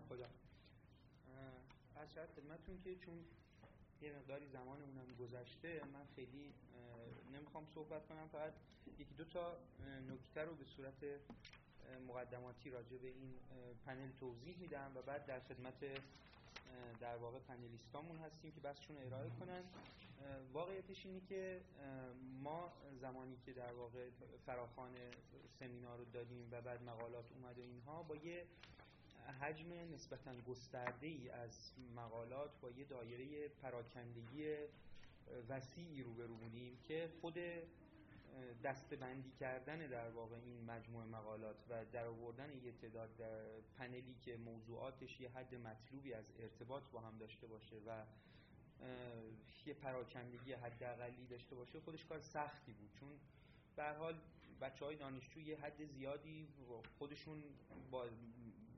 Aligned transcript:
خدا. 0.00 0.28
از 1.96 2.12
شاید 2.14 2.30
خدمتون 2.36 2.80
که 2.84 2.96
چون 2.96 3.24
یه 4.02 4.12
مقداری 4.12 4.46
زمانمونم 4.46 5.06
گذشته 5.20 5.80
من 5.92 6.04
خیلی 6.16 6.52
نمی‌خوام 7.32 7.66
صحبت 7.74 8.06
کنم 8.06 8.28
فقط 8.32 8.52
یکی 8.98 9.14
دو 9.14 9.24
تا 9.24 9.56
نکته 10.10 10.44
رو 10.44 10.54
به 10.54 10.64
صورت 10.64 11.04
مقدماتی 12.08 12.70
راجع 12.70 12.96
به 12.96 13.08
این 13.08 13.34
پنل 13.86 14.08
توضیح 14.20 14.56
میدم 14.58 14.92
و 14.94 15.02
بعد 15.02 15.26
در 15.26 15.40
خدمت 15.40 15.74
در 17.00 17.16
واقع 17.16 17.38
پنلیستامون 17.38 18.16
هستیم 18.16 18.52
که 18.52 18.60
بحثشون 18.60 18.96
ارائه 18.96 19.30
کنن. 19.40 19.62
واقعیتش 20.52 21.06
اینه 21.06 21.20
که 21.28 21.60
ما 22.42 22.72
زمانی 23.00 23.36
که 23.46 23.52
در 23.52 23.72
واقع 23.72 24.08
فراخان 24.46 24.90
سمینار 25.58 25.98
رو 25.98 26.04
دادیم 26.04 26.48
و 26.52 26.60
بعد 26.60 26.82
مقالات 26.82 27.24
اومده 27.32 27.62
اینها 27.62 28.02
با 28.02 28.16
یه 28.16 28.46
حجم 29.32 29.72
نسبتا 29.72 30.34
گسترده 30.48 31.06
ای 31.06 31.30
از 31.30 31.72
مقالات 31.96 32.60
با 32.60 32.70
یه 32.70 32.84
دایره 32.84 33.48
پراکندگی 33.48 34.56
وسیعی 35.48 36.02
روبرو 36.02 36.36
بودیم 36.36 36.78
که 36.82 37.08
خود 37.20 37.38
دستبندی 38.64 39.30
کردن 39.30 39.78
در 39.78 40.10
واقع 40.10 40.36
این 40.36 40.64
مجموعه 40.64 41.06
مقالات 41.06 41.56
و 41.70 41.84
در 41.92 42.06
آوردن 42.06 42.50
یه 42.64 42.72
تعداد 42.72 43.10
پنلی 43.78 44.14
که 44.24 44.36
موضوعاتش 44.36 45.20
یه 45.20 45.28
حد 45.30 45.54
مطلوبی 45.54 46.12
از 46.14 46.24
ارتباط 46.38 46.82
با 46.92 47.00
هم 47.00 47.18
داشته 47.18 47.46
باشه 47.46 47.76
و 47.86 48.04
یه 49.66 49.74
پراکندگی 49.74 50.52
حداقلی 50.52 51.26
داشته 51.26 51.54
باشه 51.54 51.80
خودش 51.80 52.04
کار 52.04 52.20
سختی 52.20 52.72
بود. 52.72 52.90
چون 53.00 53.08
به 53.76 53.90
حال 53.90 54.20
بچه 54.60 54.84
های 54.84 54.96
دانشجو 54.96 55.40
یه 55.40 55.58
حد 55.60 55.84
زیادی 55.84 56.48
خودشون 56.98 57.42
با, 57.90 58.06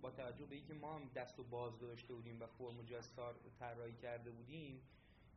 با 0.03 0.11
توجه 0.11 0.47
به 0.47 0.55
اینکه 0.55 0.75
ما 0.75 0.95
هم 0.95 1.11
دست 1.15 1.39
و 1.39 1.45
باز 1.45 1.81
داشته 1.81 2.15
بودیم 2.15 2.41
و 2.41 2.47
فرم 2.47 2.79
و 2.79 2.83
جستار 2.83 3.37
طراحی 3.59 3.95
کرده 3.95 4.31
بودیم 4.31 4.83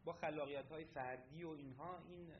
با 0.06 0.14
خلاقیت 0.14 0.70
های 0.70 0.86
فردی 0.86 1.44
و 1.44 1.50
اینها 1.50 2.04
این 2.08 2.34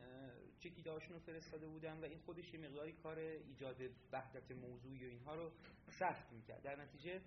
چکیده 0.60 0.92
رو 0.94 1.20
فرستاده 1.20 1.68
بودن 1.68 2.00
و 2.00 2.06
این 2.06 2.20
خودش 2.20 2.54
یه 2.54 2.60
مقداری 2.60 2.94
کار 2.94 3.20
ایجاد 3.20 3.82
وحدت 4.12 4.52
موضوعی 4.52 5.06
و 5.06 5.10
اینها 5.10 5.36
رو 5.36 5.52
سخت 6.00 6.32
می‌کرد. 6.32 6.62
در 6.62 6.76
نتیجه 6.76 7.22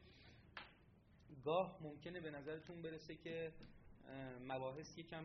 گاه 1.44 1.78
ممکنه 1.82 2.20
به 2.20 2.30
نظرتون 2.30 2.82
برسه 2.82 3.16
که 3.16 3.52
مباحث 4.40 4.98
یکم 4.98 5.24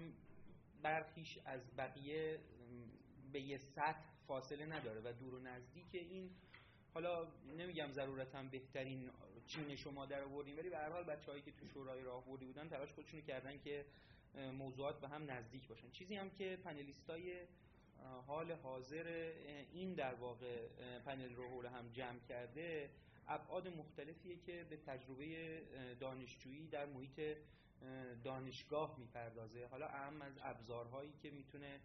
برخیش 0.82 1.38
از 1.46 1.76
بقیه 1.78 2.40
به 3.32 3.42
یه 3.42 3.58
سطح 3.58 4.12
فاصله 4.28 4.66
نداره 4.66 5.02
و 5.02 5.14
دور 5.14 5.34
و 5.36 5.40
نزدیک 5.40 5.88
این 5.94 6.30
حالا 6.94 7.28
نمیگم 7.58 7.92
ضرورتا 7.92 8.44
بهترین 8.44 9.10
چین 9.48 9.76
شما 9.76 10.06
در 10.06 10.24
آوردیم 10.24 10.58
ولی 10.58 10.70
به 10.70 10.78
هر 10.78 10.90
حال 10.90 11.04
بچه‌هایی 11.04 11.44
که 11.44 11.52
تو 11.52 11.68
شورای 11.68 12.04
راهبردی 12.04 12.46
بودن 12.46 12.70
تلاش 12.70 12.92
خودشونو 12.92 13.24
کردن 13.24 13.60
که 13.60 13.86
موضوعات 14.58 15.00
به 15.02 15.08
هم 15.08 15.32
نزدیک 15.32 15.68
باشن. 15.68 15.90
چیزی 15.92 16.16
هم 16.16 16.30
که 16.30 16.58
پنلیستای 16.64 17.34
حال 18.28 18.52
حاضر 18.52 19.32
این 19.74 19.94
در 19.94 20.14
واقع 20.14 20.68
پنل 21.06 21.36
رو 21.36 21.68
هم 21.68 21.90
جمع 21.94 22.20
کرده 22.20 22.90
ابعاد 23.28 23.68
مختلفیه 23.68 24.36
که 24.36 24.66
به 24.70 24.78
تجربه 24.78 25.62
دانشجویی 26.00 26.68
در 26.68 26.86
محیط 26.86 27.38
دانشگاه 28.24 29.00
می‌پردازه. 29.00 29.68
حالا 29.68 29.88
اهم 29.88 30.22
از 30.22 30.34
ابزارهایی 30.44 31.14
که 31.22 31.32
می‌تونه 31.32 31.80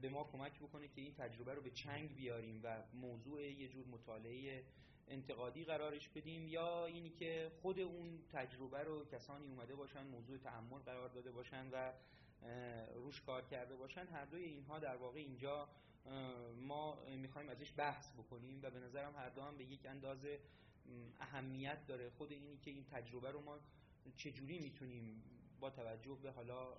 به 0.00 0.08
ما 0.08 0.24
کمک 0.24 0.58
بکنه 0.60 0.88
که 0.88 1.00
این 1.00 1.14
تجربه 1.14 1.54
رو 1.54 1.62
به 1.62 1.70
چنگ 1.70 2.14
بیاریم 2.16 2.60
و 2.64 2.82
موضوع 2.94 3.42
یه 3.42 3.68
جور 3.68 3.86
مطالعه 3.86 4.64
انتقادی 5.08 5.64
قرارش 5.64 6.08
بدیم 6.08 6.48
یا 6.48 6.86
اینی 6.86 7.10
که 7.10 7.52
خود 7.62 7.80
اون 7.80 8.18
تجربه 8.32 8.82
رو 8.84 9.04
کسانی 9.04 9.48
اومده 9.48 9.74
باشن 9.74 10.06
موضوع 10.06 10.38
تعمل 10.38 10.78
قرار 10.78 11.08
داده 11.08 11.30
باشن 11.30 11.70
و 11.72 11.92
روش 12.94 13.20
کار 13.20 13.44
کرده 13.44 13.76
باشن 13.76 14.06
هر 14.06 14.24
دوی 14.24 14.44
اینها 14.44 14.78
در 14.78 14.96
واقع 14.96 15.18
اینجا 15.18 15.68
ما 16.56 17.04
می‌خوایم 17.04 17.48
ازش 17.48 17.72
بحث 17.76 18.12
بکنیم 18.12 18.60
و 18.62 18.70
به 18.70 18.78
نظرم 18.80 19.16
هر 19.16 19.28
دو 19.28 19.42
هم 19.42 19.56
به 19.56 19.64
یک 19.64 19.86
اندازه 19.86 20.40
اهمیت 21.20 21.86
داره. 21.86 22.10
خود 22.10 22.32
اینی 22.32 22.56
که 22.56 22.70
این 22.70 22.84
تجربه 22.84 23.30
رو 23.30 23.40
ما 23.40 23.58
چجوری 24.16 24.58
می‌تونیم 24.58 25.22
با 25.60 25.70
توجه 25.70 26.18
به 26.22 26.30
حالا 26.30 26.76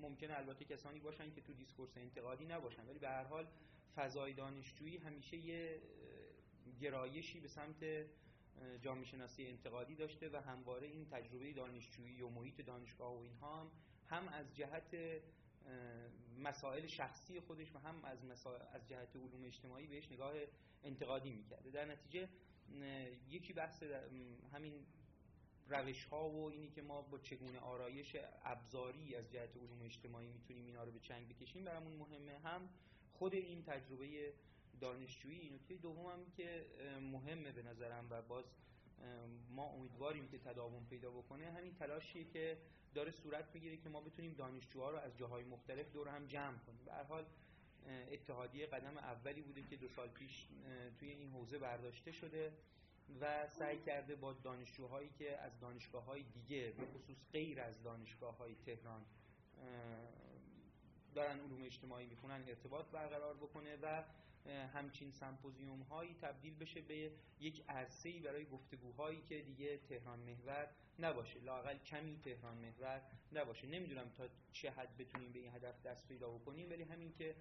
ممکنه 0.00 0.38
البته 0.38 0.64
کسانی 0.64 1.00
باشن 1.00 1.30
که 1.30 1.40
تو 1.40 1.52
دیسکورس 1.52 1.96
انتقادی 1.96 2.44
نباشن 2.44 2.86
ولی 2.86 2.98
به 2.98 3.08
هر 3.08 3.24
حال 3.24 3.46
فضای 3.96 4.32
دانشجویی 4.32 4.96
همیشه 4.96 5.36
یه 5.36 5.80
گرایشی 6.80 7.40
به 7.40 7.48
سمت 7.48 8.06
جامعه 8.82 9.04
شناسی 9.04 9.46
انتقادی 9.46 9.94
داشته 9.94 10.28
و 10.28 10.36
همواره 10.36 10.86
این 10.86 11.06
تجربه 11.10 11.52
دانشجویی 11.52 12.22
و 12.22 12.28
محیط 12.28 12.60
دانشگاه 12.60 13.16
و 13.16 13.20
اینها 13.20 13.60
هم 13.60 13.70
هم 14.06 14.28
از 14.28 14.56
جهت 14.56 14.96
مسائل 16.38 16.86
شخصی 16.86 17.40
خودش 17.40 17.74
و 17.74 17.78
هم 17.78 18.04
از 18.04 18.18
از 18.72 18.88
جهت 18.88 19.16
علوم 19.16 19.44
اجتماعی 19.44 19.86
بهش 19.86 20.12
نگاه 20.12 20.32
انتقادی 20.84 21.30
می‌کرده. 21.30 21.70
در 21.70 21.84
نتیجه 21.84 22.28
یکی 23.28 23.52
بحث 23.52 23.82
همین 24.52 24.86
روش 25.68 26.04
ها 26.04 26.30
و 26.30 26.50
اینی 26.50 26.70
که 26.70 26.82
ما 26.82 27.02
با 27.02 27.18
چگونه 27.18 27.58
آرایش 27.58 28.16
ابزاری 28.44 29.14
از 29.14 29.32
جهت 29.32 29.56
علوم 29.56 29.82
اجتماعی 29.82 30.26
می‌تونیم 30.26 30.66
اینا 30.66 30.84
رو 30.84 30.92
به 30.92 31.00
چنگ 31.00 31.28
بکشیم 31.28 31.64
برامون 31.64 31.92
مهمه. 31.92 32.38
هم 32.38 32.68
خود 33.12 33.34
این 33.34 33.62
تجربه 33.62 34.32
دانشجویی 34.80 35.50
نکته 35.50 35.74
دوم 35.74 36.06
هم 36.06 36.30
که 36.36 36.66
مهمه 37.00 37.52
به 37.52 37.62
نظرم 37.62 38.06
و 38.10 38.22
باز 38.22 38.44
ما 39.50 39.64
امیدواریم 39.64 40.28
که 40.28 40.38
تداوم 40.38 40.86
پیدا 40.90 41.10
بکنه. 41.10 41.50
همین 41.52 41.74
تلاشیه 41.74 42.24
که 42.24 42.58
داره 42.94 43.10
صورت 43.10 43.54
می‌گیره 43.54 43.76
که 43.76 43.88
ما 43.88 44.00
بتونیم 44.00 44.34
دانشجوها 44.34 44.90
رو 44.90 44.98
از 44.98 45.16
جاهای 45.16 45.44
مختلف 45.44 45.92
دور 45.92 46.08
هم 46.08 46.26
جمع 46.26 46.58
کنیم. 46.58 46.84
به 46.84 46.92
حال 46.92 47.24
اتحادیه 48.10 48.66
قدم 48.66 48.96
اولی 48.96 49.42
بوده 49.42 49.62
که 49.62 49.76
دو 49.76 49.88
سال 49.88 50.08
پیش 50.08 50.48
توی 50.98 51.10
این 51.10 51.30
حوزه 51.30 51.58
برداشته 51.58 52.12
شده. 52.12 52.52
و 53.20 53.48
سعی 53.48 53.78
کرده 53.78 54.16
با 54.16 54.32
دانشجوهایی 54.32 55.10
که 55.18 55.38
از 55.38 55.60
دانشگاه 55.60 56.04
های 56.04 56.22
دیگه 56.22 56.72
به 56.78 56.86
خصوص 56.86 57.16
غیر 57.32 57.60
از 57.60 57.82
دانشگاه 57.82 58.36
های 58.36 58.54
تهران 58.54 59.04
دارن 61.14 61.40
علوم 61.40 61.62
اجتماعی 61.62 62.06
می‌خونن 62.06 62.44
ارتباط 62.48 62.86
برقرار 62.86 63.34
بکنه 63.34 63.76
و 63.82 64.04
همچین 64.74 65.10
سمپوزیوم 65.10 65.82
هایی 65.82 66.14
تبدیل 66.22 66.54
بشه 66.54 66.80
به 66.80 67.10
یک 67.40 67.64
عرصه 67.68 68.20
برای 68.20 68.44
گفتگوهایی 68.44 69.22
که 69.28 69.42
دیگه 69.42 69.78
تهران 69.78 70.18
محور 70.18 70.68
نباشه. 70.98 71.40
لاقل 71.40 71.78
کمی 71.78 72.18
تهران 72.24 72.56
محور 72.58 73.02
نباشه. 73.32 73.66
نمی‌دونم 73.66 74.10
تا 74.16 74.28
چه 74.52 74.70
حد 74.70 74.96
بتونیم 74.96 75.32
به 75.32 75.38
این 75.38 75.54
هدف 75.54 75.82
دست 75.82 76.08
پیدا 76.08 76.30
بکنیم 76.30 76.70
ولی 76.70 76.82
همین 76.82 77.12
که 77.12 77.34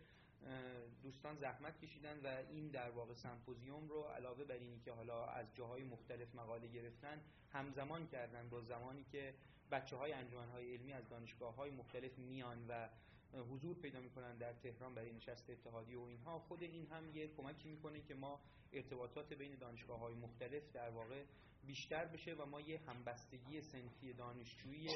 دوستان 1.03 1.35
زحمت 1.35 1.79
کشیدن 1.79 2.19
و 2.19 2.27
این 2.49 2.67
در 2.69 2.89
واقع 2.89 3.13
سمپوزیوم 3.13 3.87
رو 3.87 4.01
علاوه 4.01 4.43
بر 4.43 4.55
اینی 4.55 4.79
که 4.79 4.91
حالا 4.91 5.25
از 5.25 5.55
جاهای 5.55 5.83
مختلف 5.83 6.35
مقاله 6.35 6.67
گرفتن 6.67 7.21
همزمان 7.51 8.07
کردن 8.07 8.49
با 8.49 8.61
زمانی 8.61 9.03
که 9.03 9.33
بچه 9.71 9.95
های 9.95 10.13
انجمن 10.13 10.49
های 10.49 10.73
علمی 10.73 10.93
از 10.93 11.09
دانشگاه 11.09 11.55
های 11.55 11.71
مختلف 11.71 12.17
میان 12.17 12.67
و 12.67 12.89
حضور 13.33 13.81
پیدا 13.81 13.99
می‌کنن 13.99 14.37
در 14.37 14.53
تهران 14.53 14.95
برای 14.95 15.13
نشست 15.13 15.49
اتحادی 15.49 15.95
و 15.95 16.01
اینها. 16.01 16.39
خود 16.39 16.63
این 16.63 16.87
هم 16.87 17.15
یه 17.15 17.27
کمکی 17.27 17.69
می‌کنه 17.69 18.01
که 18.01 18.15
ما 18.15 18.39
ارتباطات 18.73 19.33
بین 19.33 19.56
دانشگاه 19.56 20.00
های 20.00 20.15
مختلف 20.15 20.71
در 20.73 20.89
واقع 20.89 21.23
بیشتر 21.67 22.06
بشه 22.06 22.33
و 22.33 22.45
ما 22.45 22.62
یه 22.62 22.79
همبستگی 22.88 23.62
سنفی 23.62 24.13
دانشجویی 24.13 24.89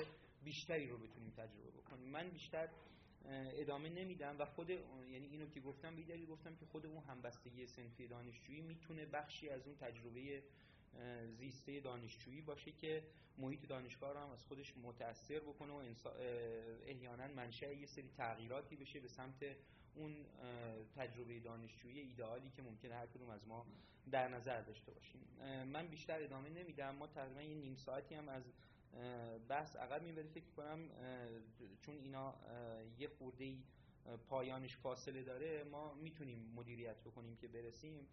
بیشتری 0.43 0.87
رو 0.87 0.97
بتونیم 0.97 1.29
تجربه 1.29 1.71
بکنیم. 1.71 2.09
من 2.09 2.29
بیشتر 2.29 2.69
ادامه 3.29 3.89
نمیدم 3.89 4.35
و 4.39 4.45
خود 4.45 4.69
یعنی 4.69 5.27
اینو 5.27 5.49
که 5.49 5.59
گفتم 5.59 5.95
به 5.95 6.25
گفتم 6.25 6.55
که 6.55 6.65
خود 6.65 6.85
اون 6.85 7.03
همبستگی 7.03 7.67
سنفی 7.67 8.07
دانشجویی 8.07 8.61
می‌تونه 8.61 9.05
بخشی 9.05 9.49
از 9.49 9.67
اون 9.67 9.75
تجربه 9.75 10.43
زیسته 11.27 11.79
دانشجویی 11.79 12.41
باشه 12.41 12.71
که 12.71 13.03
محیط 13.37 13.67
دانشگاه 13.67 14.13
رو 14.13 14.19
هم 14.19 14.29
از 14.29 14.43
خودش 14.43 14.73
متاثر 14.77 15.39
بکنه 15.39 15.73
و 15.73 16.09
احیانا 16.85 17.27
منشأ 17.27 17.73
یه 17.73 17.85
سری 17.85 18.09
تغییراتی 18.17 18.75
بشه 18.75 18.99
به 18.99 19.07
سمت 19.07 19.45
اون 19.95 20.25
تجربه 20.95 21.39
دانشجویی 21.39 21.99
ایدئالی 21.99 22.49
که 22.49 22.61
ممکنه 22.61 22.95
هر 22.95 23.05
کدوم 23.05 23.29
از 23.29 23.47
ما 23.47 23.65
در 24.11 24.27
نظر 24.27 24.61
داشته 24.61 24.91
باشیم. 24.91 25.21
من 25.65 25.87
بیشتر 25.87 26.23
ادامه 26.23 26.49
نمیدم. 26.49 26.95
ما 26.95 27.07
تقریبا 27.07 27.41
یه 27.41 27.55
نیم 27.55 27.75
ساعتی 27.75 28.15
هم 28.15 28.29
از 28.29 28.43
بحث 29.49 29.75
عقب 29.75 30.03
می‌بری 30.03 30.27
فکر 30.27 30.49
کنم 30.57 30.89
چون 31.81 31.95
اینا 31.97 32.35
یه 32.99 33.07
خورده 33.07 33.55
پایانش 34.29 34.77
فاصله 34.77 35.23
داره 35.23 35.63
ما 35.63 35.93
می‌تونیم 35.93 36.53
مدیریت 36.55 36.97
بکنیم 37.01 37.35
که 37.35 37.47
برسیم. 37.47 38.07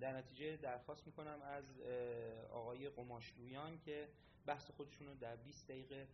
در 0.00 0.16
نتیجه 0.16 0.56
درخواست 0.56 1.06
می‌کنم 1.06 1.42
از 1.42 1.80
آقای 2.50 2.88
قماشلویان 2.88 3.78
که 3.78 4.08
بحث 4.46 4.70
خودشون 4.70 5.06
رو 5.06 5.14
در 5.14 5.36
20 5.36 5.68
دقیقه 5.68 6.08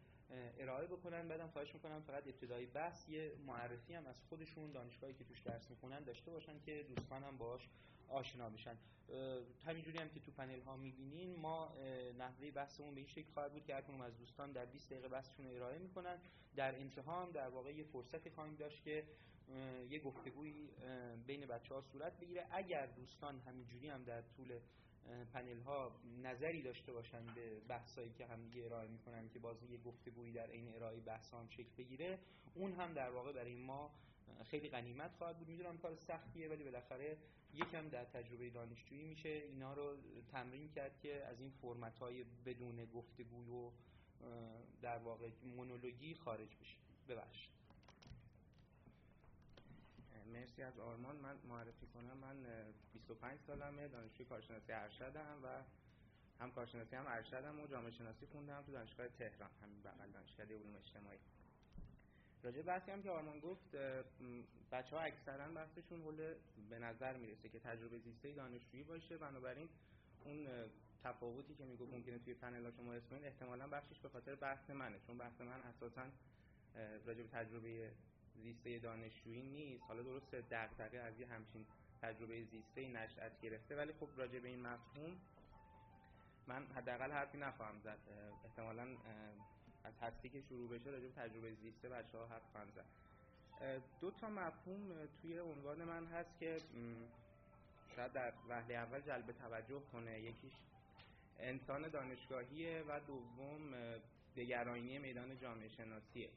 ارائه 0.59 0.87
بکنن. 0.87 1.29
بعدم 1.29 1.49
خواهش 1.49 1.75
می‌کنم 1.75 2.03
فقط 2.03 2.27
ابتدای 2.27 2.67
بحث 2.67 3.09
یه 3.09 3.33
معرفی 3.47 3.95
هم 3.95 4.07
از 4.07 4.23
خودشون 4.29 4.73
دانشگاهی 4.73 5.15
که 5.15 5.25
توش 5.25 5.41
درس 5.41 5.71
می‌خونن 5.71 6.05
داشته 6.05 6.31
باشن 6.31 6.61
که 6.61 6.87
دوستانم 6.89 7.39
باش 7.39 7.69
آشنا 8.09 8.51
بشن 8.51 8.77
همینجوری 9.67 9.99
هم 9.99 10.09
که 10.09 10.21
تو 10.21 10.33
پنل 10.33 10.61
ها 10.61 10.77
می‌بینین 10.77 11.37
ما 11.37 11.75
نحوه 12.19 12.51
بحثمون 12.51 12.95
به 12.95 13.01
این 13.01 13.09
شکل 13.09 13.31
خواهد 13.35 13.53
بود 13.53 13.65
که 13.65 13.75
هر 13.75 14.03
از 14.03 14.19
دوستان 14.19 14.53
در 14.53 14.67
20 14.67 14.91
دقیقه 14.91 15.09
بحثشون 15.09 15.47
ارائه 15.47 15.79
می‌کنن. 15.79 16.19
در 16.57 16.75
انتها 16.75 17.23
هم 17.23 17.33
در 17.33 17.49
واقع 17.49 17.75
یه 17.75 17.85
فرصتی 17.85 18.31
خواهیم 18.31 18.55
داشت 18.55 18.85
که 18.85 19.05
یه 19.91 20.01
گفتگوی 20.01 20.69
بین 21.27 21.47
بچه 21.47 21.75
ها 21.75 21.81
صورت 21.81 22.21
بگیره. 22.21 22.47
اگر 22.51 22.87
دوستان 22.87 23.41
همینجوری 23.41 23.89
هم 23.89 24.05
در 24.05 24.23
طول 24.23 24.59
پنل 25.33 25.61
ها 25.61 26.01
نظری 26.23 26.63
داشته 26.63 26.93
باشن 26.93 27.27
به 27.35 27.61
بحثایی 27.69 28.13
که 28.13 28.27
هم 28.27 28.43
دیگه 28.43 28.65
ارائه 28.65 28.89
می‌کنن 28.89 29.29
که 29.29 29.39
باز 29.39 29.63
یه 29.63 29.79
گفتگویی 29.79 30.33
در 30.33 30.47
این 30.47 30.75
ارائه 30.75 31.01
بحث 31.01 31.35
هم 31.35 31.49
شکل 31.49 31.71
بگیره 31.79 32.19
اون 32.55 32.73
هم 32.73 32.93
در 32.93 33.11
واقع 33.11 33.33
برای 33.33 33.55
ما 33.55 33.91
خیلی 34.51 34.69
غنیمت 34.69 35.15
خواهد 35.15 35.39
بود. 35.39 35.49
می‌دونم 35.49 35.79
کار 35.79 35.97
سختیه 35.97 36.49
ولی 36.49 36.65
بالاخره 36.65 37.17
یکم 37.55 37.89
در 37.89 38.05
تجربه 38.05 38.51
دانشجویی 38.51 39.05
میشه. 39.05 39.29
اینا 39.29 39.75
رو 39.75 39.97
تمرین 40.33 40.69
کرد 40.69 40.99
که 41.01 41.25
از 41.25 41.41
این 41.41 41.51
فرمت 41.63 41.99
های 41.99 42.25
بدون 42.47 42.85
گفتگوی 42.85 43.49
و 43.51 43.71
در 44.83 44.99
واقع 44.99 45.29
مونولوژی 45.57 46.15
خارج 46.15 46.57
بشه. 46.57 46.77
ببخشید. 47.09 47.57
مرسی 50.33 50.63
از 50.63 50.79
آرمان. 50.79 51.17
من 51.17 51.37
معرفی 51.49 51.87
کنم. 51.87 52.17
من 52.17 52.37
25 52.93 53.39
سالمه. 53.47 53.89
دانشجوی 53.89 54.27
کارشناسی 54.27 54.73
ارشدم 54.73 55.41
و 55.43 55.63
هم 56.41 56.53
کارشناسی 56.53 56.97
هم 56.97 57.05
ارشدم 57.07 57.61
و 57.61 57.67
جامعه 57.67 57.91
شناسی 57.91 58.27
خوندم 58.27 58.63
تو 58.63 58.73
دانشگاه 58.73 59.09
تهران 59.09 59.51
همین 59.63 59.83
بغل 59.83 60.11
دانشکده 60.11 60.55
علوم 60.55 60.75
اجتماعی. 60.75 61.19
راجع 62.47 62.63
بحثی 62.63 62.91
هم 62.91 63.03
که 63.03 63.11
آرمان 63.11 63.41
گفت 63.41 63.77
بچه 64.73 64.97
ها 64.97 65.03
اکثرا 65.03 65.49
بحثشون 65.49 66.03
حول 66.03 66.35
به 66.71 66.79
نظر 66.79 67.17
می‌رسه 67.17 67.49
که 67.49 67.59
تجربه 67.59 67.99
زیسته 67.99 68.33
دانشجویی 68.33 68.85
باشه. 68.85 69.17
بنابراین 69.17 69.69
اون 70.25 70.47
تفاوتی 71.05 71.55
که 71.55 71.65
می‌گفت 71.65 71.93
ممکنه 71.93 72.19
توی 72.19 72.35
پنل 72.35 72.71
شما 72.71 72.93
اسمین 72.93 73.25
احتمالا 73.25 73.69
بخشش 73.69 74.01
به 74.01 74.09
خاطر 74.09 74.35
بحث 74.35 74.71
منه. 74.71 74.99
چون 75.07 75.19
بحث 75.19 75.41
من 75.41 75.61
اساسا 75.61 76.07
راجع 77.07 77.23
به 77.23 77.29
تجربه 77.29 77.91
زیسته 78.43 78.79
دانشجویی 78.79 79.43
نیست. 79.43 79.83
حالا 79.83 80.03
درست 80.03 80.35
دغدغه 80.35 80.99
از 80.99 81.21
یه 81.21 81.27
همچین 81.27 81.67
تجربه 82.03 82.45
زیسته 82.45 82.89
نشأت 82.89 83.41
گرفته. 83.41 83.77
ولی 83.77 83.93
خب 83.93 84.09
راجع 84.17 84.39
به 84.39 84.49
این 84.49 84.63
مفهوم 84.63 85.17
من 86.47 86.67
حداقل 86.67 87.11
حرفی 87.13 87.39
نخواهم 87.39 87.81
زد. 87.81 87.99
احتمالا 88.45 88.97
از 89.87 89.93
هستی 90.03 90.29
که 90.29 90.41
شروع 90.41 90.69
بشه 90.69 90.91
راجع 90.91 91.07
به 91.07 91.13
تجربه 91.13 91.55
زیسته 91.55 91.89
بچه 91.89 92.19
ها 92.19 92.27
حرف 92.27 92.71
زد. 92.75 92.85
دو 94.01 94.11
تا 94.11 94.29
مفهوم 94.29 95.07
توی 95.23 95.39
عنوان 95.39 95.85
من 95.85 96.07
هست 96.07 96.39
که 96.41 96.61
شاید 97.97 98.13
در 98.13 98.33
وهله 98.49 98.75
اول 98.75 99.01
جلب 99.01 99.33
توجه 99.33 99.81
کنه. 99.93 100.21
یکیش 100.21 100.53
انسان 101.39 101.89
دانشگاهیه 101.89 102.85
و 102.89 103.01
دوم 103.01 103.75
دگراینی 104.37 104.99
میدان 104.99 105.39
جامعه 105.39 105.69
شناسیه. 105.69 106.31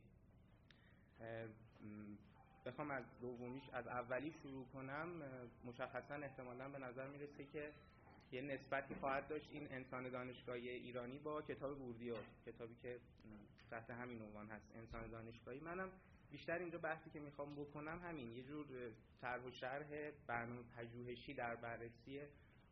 بخوام 2.66 2.92
از 2.92 3.04
دومیش 3.22 3.64
از 3.74 3.88
اولی 3.88 4.34
شروع 4.42 4.66
کنم. 4.74 5.10
مشخصا 5.66 6.16
احتمالا 6.16 6.70
به 6.70 6.80
نظر 6.80 7.08
می‌رسه 7.08 7.46
که 7.54 7.72
یه 8.32 8.42
نسبتی 8.42 8.96
خواهد 8.96 9.28
داشت 9.28 9.48
این 9.52 9.68
انسان 9.72 10.10
دانشگاهی 10.10 10.70
ایرانی 10.70 11.18
با 11.18 11.42
کتاب 11.42 11.78
بوردیو 11.78 12.16
کتابی 12.46 12.76
که 12.82 13.00
تحت 13.72 13.90
همین 13.90 14.22
عنوان 14.22 14.48
هست 14.48 14.66
انسان 14.76 15.08
دانشگاهی. 15.08 15.60
منم 15.60 15.90
بیشتر 16.32 16.60
اینجا 16.60 16.78
بحثی 16.78 17.10
که 17.10 17.20
می‌خوام 17.20 17.56
بکنم 17.56 18.00
همین 18.04 18.32
یه 18.32 18.44
جور 18.44 18.66
طرح 19.22 19.44
و 19.44 19.52
شرح 19.52 20.12
برنامه 20.28 20.62
پژوهشی 20.78 21.34
در 21.34 21.56
بررسی 21.56 22.20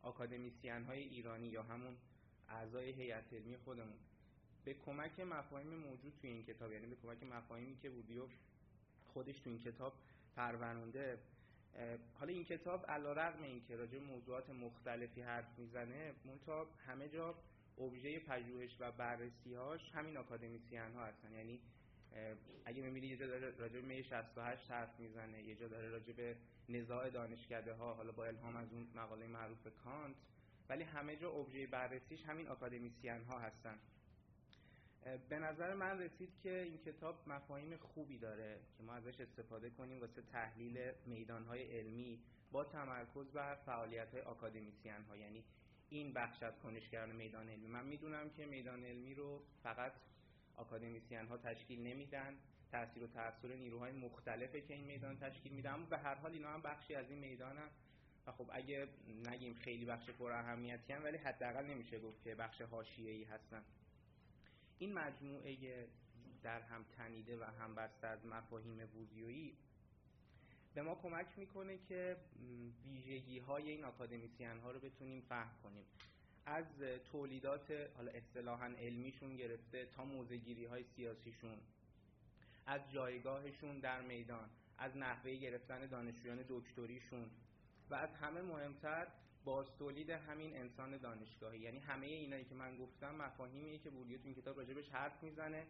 آکادمیسیان 0.02 0.84
های 0.84 1.02
ایرانی 1.02 1.46
یا 1.46 1.62
همون 1.62 1.96
اعضای 2.48 2.90
هیئت 2.90 3.32
علمی 3.32 3.56
خودمون. 3.56 3.98
به 4.64 4.74
کمک 4.74 5.20
مفاهیم 5.20 5.74
موجود 5.74 6.12
توی 6.20 6.30
این 6.30 6.44
کتاب 6.44 6.72
یعنی 6.72 6.86
به 6.86 6.96
کمک 6.96 7.22
مفاهیمی 7.22 7.76
که 7.76 7.90
بودیو 7.90 8.22
خودش 9.12 9.40
تو 9.40 9.50
این 9.50 9.58
کتاب 9.58 9.92
پرورونده 10.36 11.18
حالا 12.14 12.32
این 12.32 12.44
کتاب 12.44 12.86
علا 12.86 13.12
رقم 13.12 13.42
این 13.42 13.64
که 13.64 13.76
راجع 13.76 13.98
موضوعات 13.98 14.50
مختلفی 14.50 15.20
حرف 15.22 15.58
می‌زنه 15.58 16.14
منتها 16.24 16.66
همه 16.86 17.08
جا 17.08 17.34
ابژه 17.78 18.18
پژوهش 18.20 18.76
و 18.80 18.92
بررسی 18.92 19.54
هاش 19.54 19.90
همین 19.92 20.16
اکادمیسیان 20.16 20.92
ها 20.92 21.06
هستن. 21.06 21.32
یعنی 21.32 21.60
اگه 22.64 22.82
می‌بینی 22.82 23.06
یه 23.06 23.16
جا 23.16 23.26
داره 23.26 23.50
راجع 23.50 23.80
به 23.80 24.02
68 24.02 24.70
حرف 24.70 25.00
می‌زنه 25.00 25.42
یه 25.42 25.54
جا 25.54 25.68
داره 25.68 25.88
راجع 25.88 26.12
به 26.12 26.36
نزاع 26.68 27.10
دانشکده 27.10 27.72
ها 27.72 27.94
حالا 27.94 28.12
با 28.12 28.24
الهام 28.24 28.56
از 28.56 28.72
اون 28.72 28.88
مقاله 28.94 29.26
معروف 29.26 29.66
کانت 29.84 30.16
ولی 30.68 30.82
همه 30.82 31.16
جا 31.16 31.30
ابژه 31.30 31.66
بررسیش 31.66 32.22
همین 32.22 32.48
اکادمیسیان 32.48 33.24
ها 33.24 33.38
هستن. 33.38 33.78
به 35.28 35.38
نظر 35.38 35.74
من 35.74 35.98
رسید 35.98 36.30
که 36.42 36.62
این 36.62 36.78
کتاب 36.78 37.28
مفاهیم 37.28 37.76
خوبی 37.76 38.18
داره 38.18 38.60
که 38.76 38.82
ما 38.82 38.92
ازش 38.92 39.20
استفاده 39.20 39.70
کنیم 39.70 40.00
واسه 40.00 40.22
تحلیل 40.22 40.92
میدانهای 41.06 41.78
علمی 41.78 42.20
با 42.52 42.64
تمرکز 42.64 43.32
بر 43.32 43.54
فعالیت 43.54 44.12
های 44.12 44.20
اکادمیسیان 44.20 45.04
ها 45.04 45.16
یعنی 45.16 45.44
این 45.88 46.12
بخش 46.12 46.42
از 46.42 46.58
کنشگران 46.58 47.16
میدان 47.16 47.48
علمی. 47.48 47.66
من 47.68 47.86
می‌دونم 47.86 48.30
که 48.30 48.46
میدان 48.46 48.84
علمی 48.84 49.14
رو 49.14 49.42
فقط 49.62 49.92
اکادمیسیان 50.58 51.26
ها 51.26 51.36
تشکیل 51.36 51.82
نمیدن 51.82 52.38
تاثیر 52.72 53.04
و 53.04 53.06
تاثیر 53.06 53.54
نیروهای 53.54 53.92
مختلفه 53.92 54.60
که 54.60 54.74
این 54.74 54.84
میدان 54.84 55.18
تشکیل 55.18 55.52
میدن 55.52 55.74
اما 55.74 55.86
به 55.86 55.98
هر 55.98 56.14
حال 56.14 56.32
اینا 56.32 56.48
هم 56.48 56.62
بخشی 56.62 56.94
از 56.94 57.10
این 57.10 57.18
می‌دانن. 57.18 57.68
و 58.26 58.32
خب 58.32 58.50
اگه 58.52 58.88
نگیم 59.26 59.54
خیلی 59.54 59.84
بخش 59.84 60.10
پر 60.10 60.32
اهمیتی 60.32 60.92
هم 60.92 61.04
ولی 61.04 61.16
حداقل 61.16 61.64
نمیشه 61.64 62.00
گفت 62.00 62.22
که 62.24 62.34
بخش 62.34 62.62
حاشیه‌ای 62.62 63.24
هستن. 63.24 63.64
این 64.78 64.92
مجموعه 64.92 65.86
در 66.42 66.60
هم 66.60 66.84
تنیده 66.96 67.38
و 67.38 67.44
هم 67.44 67.74
بسته 67.74 68.06
از 68.06 68.26
مفاهیم 68.26 68.86
بوردیویی 68.86 69.56
به 70.74 70.82
ما 70.82 70.94
کمک 70.94 71.26
می‌کنه 71.36 71.78
که 71.78 72.16
ویژگی 72.84 73.38
های 73.38 73.70
این 73.70 73.84
اکادمیسیان 73.84 74.58
ها 74.60 74.70
رو 74.70 74.80
بتونیم 74.80 75.20
فهم 75.28 75.50
کنیم. 75.62 75.84
از 76.46 76.64
تولیدات 77.12 77.70
حالا 77.96 78.10
اصطلاحا 78.10 78.66
علمیشون 78.66 79.36
گرفته 79.36 79.86
تا 79.86 80.04
موزگیری 80.04 80.64
های 80.64 80.84
سیاسیشون 80.96 81.58
از 82.66 82.80
جایگاهشون 82.92 83.78
در 83.80 84.00
میدان 84.00 84.50
از 84.78 84.96
نحوه 84.96 85.34
گرفتن 85.34 85.86
دانشجویان 85.86 86.44
دکتریشون 86.48 87.30
و 87.90 87.94
از 87.94 88.14
همه 88.14 88.42
مهمتر 88.42 89.06
باز 89.48 89.66
تولید 89.78 90.10
همین 90.10 90.56
انسان 90.56 90.96
دانشگاهی. 90.96 91.60
یعنی 91.60 91.78
همه 91.78 92.06
اینایی 92.06 92.44
که 92.44 92.54
من 92.54 92.76
گفتم 92.76 93.14
مفاهیمیه 93.14 93.78
که 93.78 93.90
بولیو 93.90 94.18
تو 94.18 94.24
این 94.24 94.34
کتاب 94.34 94.58
راجبش 94.58 94.88
حرف 94.88 95.22
می‌زنه. 95.22 95.66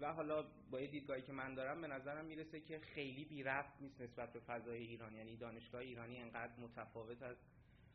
و 0.00 0.12
حالا 0.12 0.44
با 0.70 0.80
یه 0.80 0.86
دیدگاهی 0.86 1.22
که 1.22 1.32
من 1.32 1.54
دارم 1.54 1.80
به 1.80 1.86
نظرم 1.86 2.24
می‌رسه 2.24 2.60
که 2.60 2.78
خیلی 2.78 3.24
بی 3.24 3.42
رفت 3.42 3.80
نیست 3.80 4.00
نسبت 4.00 4.32
به 4.32 4.40
فضای 4.40 4.78
ایران. 4.78 5.14
یعنی 5.14 5.36
دانشگاه 5.36 5.80
ایرانی 5.80 6.16
انقدر 6.16 6.52
متفاوت 6.60 7.22
از 7.22 7.36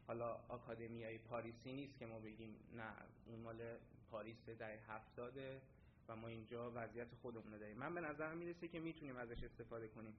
حالا 0.08 0.34
های 0.68 1.18
پاریسی 1.18 1.74
نیست 1.74 2.00
که 2.00 2.06
ما 2.06 2.20
بگیم 2.20 2.56
نه 2.74 2.94
اون 3.26 3.40
مال 3.40 3.78
پاریس 4.12 4.50
در 4.60 4.72
هفتاده 4.72 5.62
و 6.08 6.16
ما 6.16 6.28
اینجا 6.28 6.72
وضعیت 6.76 7.16
خودمون 7.22 7.58
داریم. 7.58 7.78
من 7.78 7.94
به 7.96 8.02
نظرم 8.02 8.38
می‌رسه 8.38 8.68
که 8.68 8.80
می‌تونیم 8.80 9.18
ازش 9.18 9.44
استفاده 9.44 9.88
کنیم. 9.88 10.16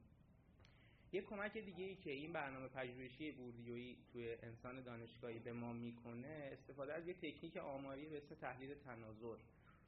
یه 1.16 1.22
کمک 1.22 1.58
دیگه 1.58 1.84
ای 1.84 1.94
که 1.94 2.10
این 2.10 2.32
برنامه 2.32 2.68
پژوهشی 2.68 3.32
بوردیویی 3.32 3.96
توی 4.12 4.34
انسان 4.42 4.82
دانشگاهی 4.82 5.38
به 5.38 5.52
ما 5.52 5.72
می‌کنه 5.72 6.50
استفاده 6.52 6.94
از 6.94 7.08
یه 7.08 7.14
تکنیک 7.14 7.56
آماری 7.56 8.06
به 8.06 8.16
اسم 8.16 8.34
تحلیل 8.34 8.74
تناظر 8.74 9.36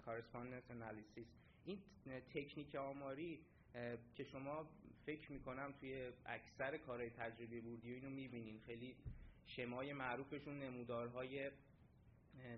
correspondence 0.06 0.70
analysis. 0.73 1.26
این 1.64 1.78
تکنیک 2.35 2.75
آماری 2.75 3.40
که 4.14 4.25
شما 4.25 4.68
فکر 5.06 5.32
می‌کنم 5.32 5.75
توی 5.80 6.12
اکثر 6.26 6.76
کارهای 6.76 7.11
تجربی 7.11 7.61
بوردیویی 7.61 8.00
رو 8.00 8.11
می‌بینین. 8.11 8.61
خیلی 8.66 8.97
شمای 9.47 9.92
معروفشون 9.92 10.58
نمودارهای 10.58 11.50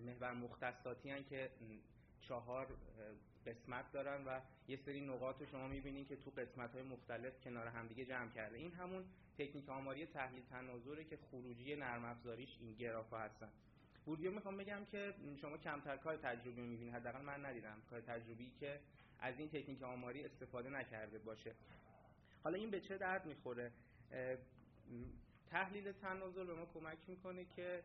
محور 0.07 0.33
مختصاتی 0.33 1.11
هن 1.11 1.25
که 1.25 1.51
چهار 2.21 2.77
قسمت 3.47 3.93
دارن 3.93 4.25
و 4.25 4.41
یه 4.69 4.77
سری 4.77 5.01
نقاط 5.01 5.41
رو 5.41 5.47
شما 5.47 5.69
می‌بینین 5.69 6.07
که 6.07 6.17
تو 6.17 6.31
قسمت 6.31 6.73
های 6.73 6.83
مختلف 6.83 7.41
کنار 7.45 7.67
همدیگه 7.67 8.05
جمع 8.05 8.31
کرده. 8.31 8.59
این 8.59 8.73
همون 8.73 9.05
تکنیک 9.39 9.69
آماری 9.69 10.07
تحلیل 10.07 10.43
تناظره 10.51 11.05
که 11.05 11.19
خروجی 11.31 11.77
نرم 11.77 12.05
افزاریش 12.05 12.57
این 12.61 12.75
گراف 12.75 13.13
هستن. 13.13 13.49
بوردیو 14.05 14.31
می‌خوام 14.31 14.57
بگم 14.57 14.85
که 14.93 15.15
شما 15.41 15.57
کمتر 15.57 15.97
کار 15.97 16.17
تجربی 16.17 16.63
می‌بینید. 16.63 16.95
حداقل 16.95 17.21
من 17.21 17.47
ندیدم 17.47 17.83
کار 17.91 18.01
تجربی 18.01 18.53
که 18.61 18.81
از 19.21 19.39
این 19.39 19.49
تکنیک 19.49 19.83
آماری 19.83 20.25
استفاده 20.25 20.71
نکرده 20.71 21.19
باشه. 21.19 21.55
حالا 22.45 22.59
این 22.59 22.71
به 22.71 22.81
چه 22.81 22.99
درد 22.99 23.27
می‌خوره؟ 23.27 23.71
تحلیل 25.51 25.93
تناظر 25.93 26.45
به 26.45 26.55
ما 26.55 26.67
کمک 26.67 26.99
می‌کنه 27.09 27.45
که 27.57 27.83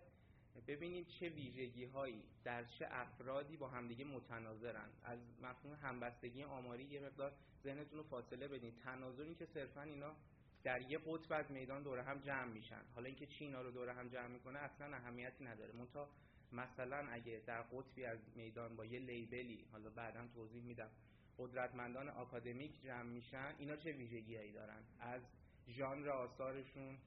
ببینید 0.61 1.07
چه 1.07 1.29
ویژگی 1.29 1.85
هایی 1.85 2.23
در 2.43 2.63
چه 2.63 2.87
افرادی 2.91 3.57
با 3.57 3.67
همدیگه 3.67 4.05
متناظرن. 4.05 4.89
از 5.03 5.19
مفهوم 5.41 5.75
همبستگی 5.81 6.43
آماری 6.43 6.83
یه 6.83 6.99
مقدار 6.99 7.31
ذهنتون 7.63 7.97
رو 7.97 8.03
فاصله 8.03 8.47
بدین. 8.47 8.73
تناظر 8.83 9.33
که 9.33 9.45
صرفا 9.45 9.81
اینا 9.81 10.15
در 10.63 10.81
یه 10.81 10.97
قطب 10.97 11.33
از 11.33 11.51
میدان 11.51 11.83
دوره 11.83 12.03
هم 12.03 12.19
جمع 12.19 12.53
میشن. 12.53 12.81
حالا 12.95 13.07
اینکه 13.07 13.25
چی 13.25 13.45
اینا 13.45 13.61
رو 13.61 13.71
دوره 13.71 13.93
هم 13.93 14.07
جمع 14.07 14.27
می‌کنه 14.27 14.59
اصلا 14.59 14.95
اهمیتی 14.95 15.43
نداره. 15.43 15.73
منتها 15.73 16.09
مثلا 16.51 17.07
اگه 17.11 17.41
در 17.45 17.61
قطبی 17.61 18.05
از 18.05 18.19
میدان 18.35 18.75
با 18.75 18.85
یه 18.85 18.99
لیبلی 18.99 19.65
حالا 19.71 19.89
بعدا 19.89 20.27
توضیح 20.35 20.63
میدم 20.63 20.89
قدرتمندان 21.37 22.09
آکادمیک 22.09 22.83
جمع 22.83 23.03
میشن 23.03 23.55
اینا 23.57 23.75
چه 23.75 23.91
ویژگیهایی 23.91 24.51
دارن؟ 24.51 24.83
از 24.99 25.21
ژانر 25.67 26.09
آثارشون 26.09 26.97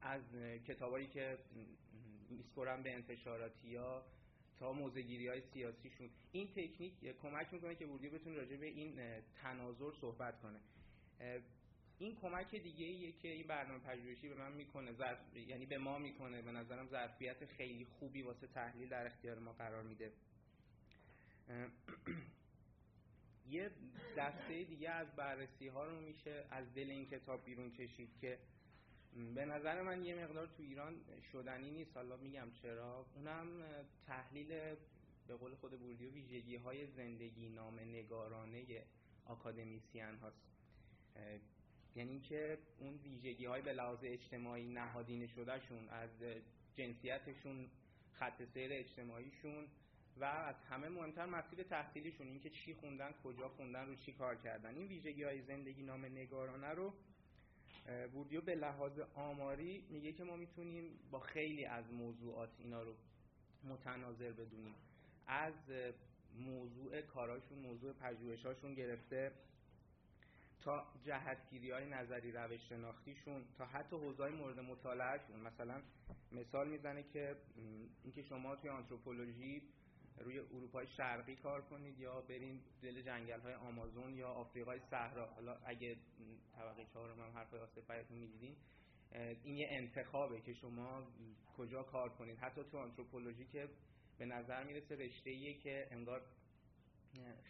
از 0.00 0.22
کتابایی 0.66 1.06
که 1.06 1.38
میسپرن 2.30 2.82
به 2.82 2.94
انتشاراتی 2.94 3.76
ها 3.76 4.04
تا 4.58 4.72
موزگیری 4.72 5.28
های 5.28 5.42
سیاسیشون. 5.52 6.10
این 6.32 6.48
تکنیک 6.48 6.92
کمک 7.22 7.54
می‌کنه 7.54 7.74
که 7.74 7.86
وردیو 7.86 8.10
بتونه 8.10 8.36
راجع 8.36 8.56
به 8.56 8.66
این 8.66 9.00
تناظر 9.42 9.90
صحبت 10.00 10.40
کنه. 10.42 10.60
این 11.98 12.16
کمک 12.16 12.54
دیگه 12.54 12.86
ایه 12.86 13.12
که 13.12 13.28
این 13.28 13.46
برنامه 13.46 13.84
پژوهشی 13.84 14.28
به 14.28 14.34
من 14.34 14.52
می‌کنه. 14.52 14.92
ظرف... 14.92 15.36
یعنی 15.36 15.66
به 15.66 15.78
ما 15.78 15.98
می‌کنه. 15.98 16.42
به 16.42 16.52
نظرم 16.52 16.88
ظرفیت 16.88 17.46
خیلی 17.46 17.84
خوبی 17.84 18.22
واسه 18.22 18.46
تحلیل 18.46 18.88
در 18.88 19.06
اختیار 19.06 19.38
ما 19.38 19.52
قرار 19.52 19.82
میده. 19.82 20.12
یه 23.50 23.70
دسته 24.16 24.64
دیگه 24.64 24.90
از 24.90 25.16
بررسی 25.16 25.68
ها 25.68 25.84
رو 25.84 26.00
میشه 26.00 26.44
از 26.50 26.74
دل 26.74 26.90
این 26.90 27.06
کتاب 27.06 27.44
بیرون 27.44 27.70
کشید 27.70 28.10
که 28.20 28.38
به 29.34 29.44
نظر 29.44 29.82
من 29.82 30.04
یه 30.04 30.24
مقدار 30.24 30.46
تو 30.46 30.62
ایران 30.62 30.94
شدنی 31.32 31.70
نیست. 31.70 31.96
حالا 31.96 32.16
میگم 32.16 32.50
چرا؟ 32.62 33.06
اونم 33.14 33.46
تحلیل 34.06 34.48
به 35.28 35.34
قول 35.34 35.54
خود 35.54 35.80
بوردیو 35.80 36.10
ویژگی 36.10 36.56
های 36.56 36.86
زندگی 36.86 37.48
نام 37.48 37.80
نگارانه 37.80 38.64
آکادمیسیان 39.24 40.16
هاست. 40.16 40.42
یعنی 41.96 42.10
اینکه 42.10 42.58
اون 42.78 42.94
ویژگی 42.94 43.44
های 43.44 43.62
به 43.62 43.72
لحاظ 43.72 43.98
اجتماعی 44.02 44.66
نهادینه 44.66 45.26
شدهشون 45.26 45.88
از 45.88 46.10
جنسیتشون 46.76 47.70
خط 48.12 48.42
سیر 48.54 48.72
اجتماعیشون 48.72 49.66
و 50.16 50.24
از 50.24 50.54
همه 50.70 50.88
مهمتر 50.88 51.26
مسیر 51.26 51.62
تحصیلیشون 51.62 52.26
اینکه 52.26 52.50
چی 52.50 52.74
خوندن 52.74 53.14
کجا 53.24 53.48
خوندن 53.48 53.86
رو 53.86 53.94
چی 53.94 54.12
کار 54.12 54.36
کردن. 54.36 54.74
این 54.74 54.86
ویژگی 54.86 55.22
های 55.22 55.42
زندگی 55.42 55.82
نام 55.82 56.04
نگارانه 56.04 56.68
رو 56.68 56.94
بوردیو 58.12 58.40
به 58.40 58.54
لحاظ 58.54 58.98
آماری 59.14 59.86
میگه 59.90 60.12
که 60.12 60.24
ما 60.24 60.36
می‌تونیم 60.36 60.98
با 61.10 61.20
خیلی 61.20 61.64
از 61.64 61.92
موضوعات 61.92 62.50
اینا 62.58 62.82
رو 62.82 62.94
متناظر 63.64 64.32
بدونیم. 64.32 64.74
از 65.26 65.54
موضوع 66.38 67.00
کاراشون 67.00 67.58
موضوع 67.58 67.92
پژوهشاشون 67.92 68.74
گرفته 68.74 69.32
تا 70.60 70.86
جهتگیری 71.04 71.70
های 71.70 71.86
نظری 71.86 72.32
روش 72.32 72.68
شناختیشون 72.68 73.44
تا 73.58 73.66
حتی 73.66 73.96
حوزه 73.96 74.28
مورد 74.28 74.60
مطالعهشون. 74.60 75.40
مثلا 75.40 75.82
مثال 76.32 76.68
می‌زنه 76.68 77.02
که 77.02 77.36
اینکه 78.02 78.22
شما 78.22 78.56
توی 78.56 78.70
آنتروپولوژی 78.70 79.62
روی 80.20 80.38
اروپای 80.38 80.86
شرقی 80.86 81.36
کار 81.36 81.62
کنید 81.62 81.98
یا 81.98 82.20
برین 82.20 82.60
دل 82.82 83.02
جنگل 83.02 83.40
های 83.40 83.54
آمازون 83.54 84.14
یا 84.14 84.28
آفریقای 84.28 84.80
صحرا. 84.90 85.26
حالا 85.26 85.56
اگه 85.66 85.96
طبقه 86.56 86.84
چهارم 86.84 87.20
هم 87.20 87.30
حرف 87.30 87.54
آصف 87.54 87.86
براتون 87.86 88.18
می‌دیدین 88.18 88.56
این 89.44 89.56
یه 89.56 89.68
انتخابه 89.70 90.40
که 90.40 90.54
شما 90.54 91.06
کجا 91.56 91.82
کار 91.82 92.08
کنید. 92.08 92.38
حتی 92.38 92.64
تو 92.64 92.78
آنتروپولوژی 92.78 93.44
که 93.44 93.68
به 94.18 94.26
نظر 94.26 94.64
می‌رسه 94.64 94.96
رشته 94.96 95.54
که 95.54 95.88
انگار 95.90 96.22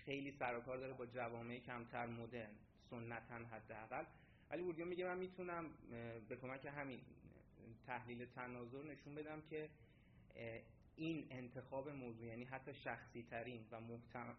خیلی 0.05 0.33
سرکار 0.39 0.79
داره 0.79 0.93
با 0.93 1.07
جوامع 1.07 1.59
کمتر 1.59 2.07
مدرن 2.07 2.55
سنتا 2.91 3.35
حداقل. 3.35 4.05
ولی 4.51 4.63
بوردیو 4.63 4.85
میگه 4.87 5.05
من 5.05 5.19
می‌تونم 5.19 5.71
به 6.29 6.37
کمک 6.37 6.67
همین 6.67 7.01
تحلیل 7.87 8.27
تناظر 8.27 8.83
نشون 8.83 9.15
بدم 9.15 9.43
که 9.51 9.71
این 10.99 11.27
انتخاب 11.31 11.89
موضوع 11.89 12.27
یعنی 12.27 12.45
حتی 12.45 12.75
شخصی 12.75 13.23
ترین 13.23 13.67
و 13.71 13.81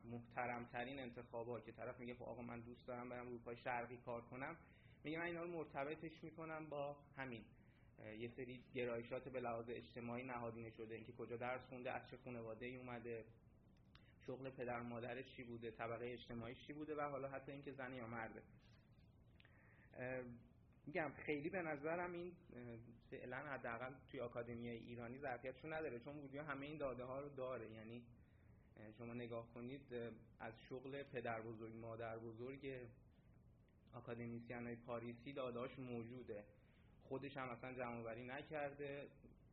محترم 0.05 0.65
ترین 0.65 0.99
انتخابات 0.99 1.65
که 1.65 1.71
طرف 1.71 1.99
میگه 1.99 2.13
خب 2.13 2.23
آقا 2.23 2.41
من 2.41 2.59
دوست 2.59 2.87
دارم 2.87 3.09
برم 3.09 3.27
اروپای 3.27 3.57
شرقی 3.57 3.97
کار 3.97 4.21
کنم 4.21 4.55
میگه 5.03 5.17
من 5.17 5.25
اینا 5.25 5.43
رو 5.43 5.51
مرتبطش 5.51 6.23
می‌کنم 6.23 6.69
با 6.69 6.97
همین 7.17 7.45
یه 8.19 8.29
سری 8.35 8.63
گرایشات 8.73 9.29
به 9.29 9.39
لحاظ 9.39 9.65
اجتماعی 9.69 10.23
نهادینه 10.23 10.69
شده 10.69 10.95
اینکه 10.95 11.11
کجا 11.13 11.37
درس 11.37 11.61
خونده 11.69 11.91
از 11.91 12.01
چه 12.11 12.17
خانواده 12.17 12.65
ای 12.65 12.77
اومده 12.77 13.25
شغل 14.27 14.49
پدر 14.49 14.79
مادرش 14.81 15.25
چی 15.35 15.43
بوده 15.43 15.71
طبقه 15.71 16.05
اجتماعی 16.05 16.55
چی 16.55 16.73
بوده 16.73 16.95
و 16.95 17.01
حالا 17.01 17.29
حتی 17.29 17.51
اینکه 17.51 17.71
زن 17.71 17.93
یا 17.93 18.07
مرده. 18.07 18.41
میگم 20.85 21.11
خیلی 21.25 21.49
به 21.49 21.61
نظرم 21.61 22.13
این 22.13 22.31
فعلا 23.11 23.37
حداقل 23.37 23.93
توی 24.11 24.19
آکادمی 24.19 24.69
ایرانی 24.69 25.17
ظرفیتشو 25.17 25.73
نداره 25.73 25.99
چون 25.99 26.19
ویدیو 26.19 26.43
همه 26.43 26.65
این 26.65 26.77
داده 26.77 27.03
ها 27.03 27.19
رو 27.19 27.29
داره. 27.29 27.71
یعنی 27.71 28.03
شما 28.97 29.13
نگاه 29.13 29.53
کنید 29.53 29.93
از 30.39 30.53
شغل 30.69 31.03
پدر 31.03 31.41
بزرگ 31.41 31.75
مادر 31.75 32.17
بزرگ 32.17 32.87
آکادمیسیان 33.93 34.65
های 34.65 34.75
پاریسی 34.75 35.33
دادهاش 35.33 35.79
موجوده. 35.79 36.43
خودش 37.03 37.37
هم 37.37 37.49
اصلا 37.49 37.73
جمع 37.73 38.13
نکرده. 38.13 39.07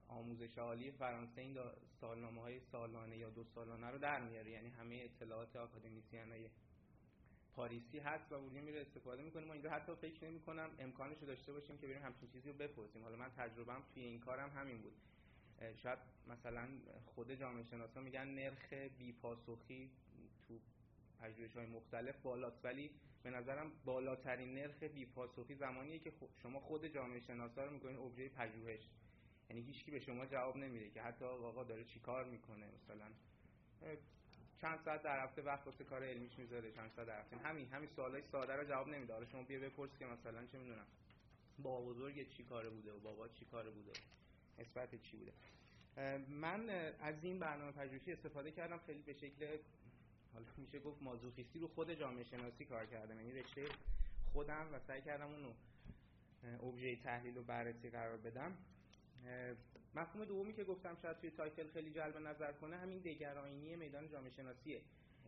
آموزش 0.09 0.59
عالی 0.59 0.90
فرانسه 0.90 1.40
این 1.40 1.56
سالنامه 2.00 2.40
های 2.42 2.61
سالانه 2.61 3.16
یا 3.16 3.30
دو 3.30 3.45
سالانه 3.45 3.90
رو 3.90 3.99
در 3.99 4.21
میاره. 4.21 4.50
یعنی 4.50 4.68
همه 4.68 4.95
اطلاعات 5.04 5.56
آکادمیسیان 5.56 6.30
های 6.30 6.49
پاریسی 7.57 7.99
هست 7.99 8.33
و 8.33 8.41
بودیم 8.41 8.63
میره 8.63 8.81
استفاده 8.81 9.23
می‌کنیم 9.23 9.49
و 9.49 9.53
اینجا 9.53 9.71
حتی 9.71 9.95
فکر 9.95 10.25
نمی 10.25 10.41
کنم 10.41 10.71
امکانش 10.79 11.19
رو 11.21 11.27
داشته 11.27 11.53
باشیم 11.53 11.79
که 11.79 11.87
بریم 11.87 12.03
همچین 12.03 12.29
چیزی 12.29 12.49
رو 12.49 12.59
بپرسیم. 12.59 13.03
حالا 13.03 13.17
من 13.17 13.31
تجربهم 13.37 13.83
توی 13.95 14.03
این 14.03 14.21
کارم 14.21 14.51
همین 14.51 14.79
بود. 14.79 14.93
شاید 15.77 15.99
مثلا 16.29 16.69
خود 17.05 17.33
جامعه 17.33 17.65
شناسا 17.65 18.01
میگن 18.01 18.29
نرخ 18.29 18.73
بیپاسخی 18.73 19.91
تو 20.49 20.61
پژوهش 21.21 21.57
های 21.57 21.67
مختلف 21.67 22.23
بالاست. 22.23 22.65
ولی 22.65 22.91
به 23.23 23.31
نظرم 23.31 23.73
بالاترین 23.85 24.55
نرخ 24.55 24.83
بیپاسخی 24.83 25.55
زمانیه 25.55 25.99
که 25.99 26.13
شما 26.43 26.61
خود 26.61 26.87
جامعه 26.87 27.21
شناسا 27.21 27.65
رو 27.65 27.73
می‌کنین 27.73 27.97
ابژه 27.97 28.29
پژوهش. 28.29 28.91
یعنی 29.51 29.63
هیچکی 29.63 29.91
به 29.91 30.01
شما 30.01 30.27
جواب 30.27 30.57
نمیده 30.57 30.91
که 30.91 31.03
حتی 31.03 31.25
آقا 31.25 31.65
داره 31.65 31.85
چیکار 31.85 32.25
می‌کنه؟ 32.25 32.67
مثلا 32.67 33.07
چند 34.61 34.79
ساعت 34.85 35.03
در 35.03 35.25
هفته 35.25 35.43
وقت 35.43 35.67
واسه 35.67 35.85
کار 35.85 36.05
علمیش 36.05 36.39
می‌ذاره 36.39 36.73
چند 36.73 36.91
ساعت 36.97 37.09
در 37.09 37.21
هفته. 37.21 37.37
همین 37.37 37.69
همین 37.69 37.89
سوالای 37.97 38.23
ساده 38.33 38.57
رو 38.57 38.65
جواب 38.65 38.89
نمیده. 38.89 39.13
حالا 39.13 39.27
شما 39.27 39.43
بیا 39.43 39.61
بپرس 39.61 39.91
که 39.99 40.07
مثلا 40.07 40.47
چه 40.47 40.59
می‌دونم. 40.59 40.87
بابا 41.59 41.93
بزرگ 41.93 42.29
چی 42.29 42.45
کاره 42.45 42.71
بوده؟ 42.71 42.93
و 42.93 42.99
بابا 42.99 43.29
چی 43.29 43.45
کاره 43.45 43.71
بوده؟ 43.71 43.93
نسبت 44.59 45.03
چی 45.03 45.17
بوده؟ 45.17 45.33
من 46.29 46.71
از 47.01 47.15
این 47.23 47.39
برنامه 47.39 47.73
پژوهشی 47.73 48.13
استفاده 48.13 48.51
کردم. 48.51 48.79
خیلی 48.87 49.03
به 49.03 49.13
شکل 49.13 49.59
حالا 50.33 50.47
میشه 50.57 50.79
گفت 50.81 51.03
مازوخیستی 51.03 51.59
رو 51.59 51.69
خود 51.69 51.91
جامعه 51.91 52.25
شناسی 52.25 52.65
کار 52.65 52.87
کردم. 52.87 53.21
یعنی 53.21 53.33
رشته 53.33 53.69
خودم 54.33 54.69
و 54.73 54.79
سعی 54.87 55.03
کردم 55.03 55.31
اونو 55.31 55.53
ابژه 56.63 56.97
تحلیل 56.97 57.37
و 57.37 57.43
بررسی 57.43 57.91
قرار 57.91 58.17
بدم. 58.17 58.57
مفهوم 59.95 60.25
دومی 60.25 60.52
که 60.52 60.64
گفتم 60.64 60.97
شاید 61.02 61.16
توی 61.18 61.30
تایتل 61.30 61.68
خیلی 61.68 61.90
جلب 61.90 62.18
نظر 62.18 62.52
کنه 62.52 62.76
همین 62.76 62.99
دگرایینی 62.99 63.76
میدان 63.76 64.09
جامعه 64.09 64.30
شناسیه 64.30 64.80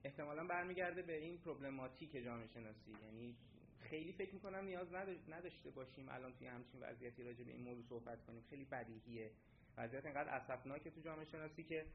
احتمالا 0.04 0.44
برمیگرده 0.46 1.02
به 1.02 1.16
این 1.16 1.38
پروبلماتیک 1.38 2.24
جامعه 2.24 2.46
شناسی 2.46 2.92
یعنی 3.04 3.36
خیلی 3.80 4.12
فکر 4.12 4.34
می‌کنم 4.34 4.64
نیاز 4.64 4.94
نداشته 5.28 5.70
باشیم 5.70 6.08
الان 6.08 6.32
توی 6.38 6.46
همچین 6.46 6.80
وضعیتی 6.80 7.22
راجع 7.22 7.44
به 7.44 7.52
این 7.52 7.62
موضوع 7.62 7.84
صحبت 7.88 8.26
کنیم. 8.26 8.42
خیلی 8.50 8.64
بدیهیه. 8.64 9.30
وضعیت 9.76 10.04
اینقدر 10.04 10.28
اسفناکه 10.28 10.90
تو 10.90 11.00
جامعه 11.00 11.24
شناسی 11.24 11.62
که 11.62 11.86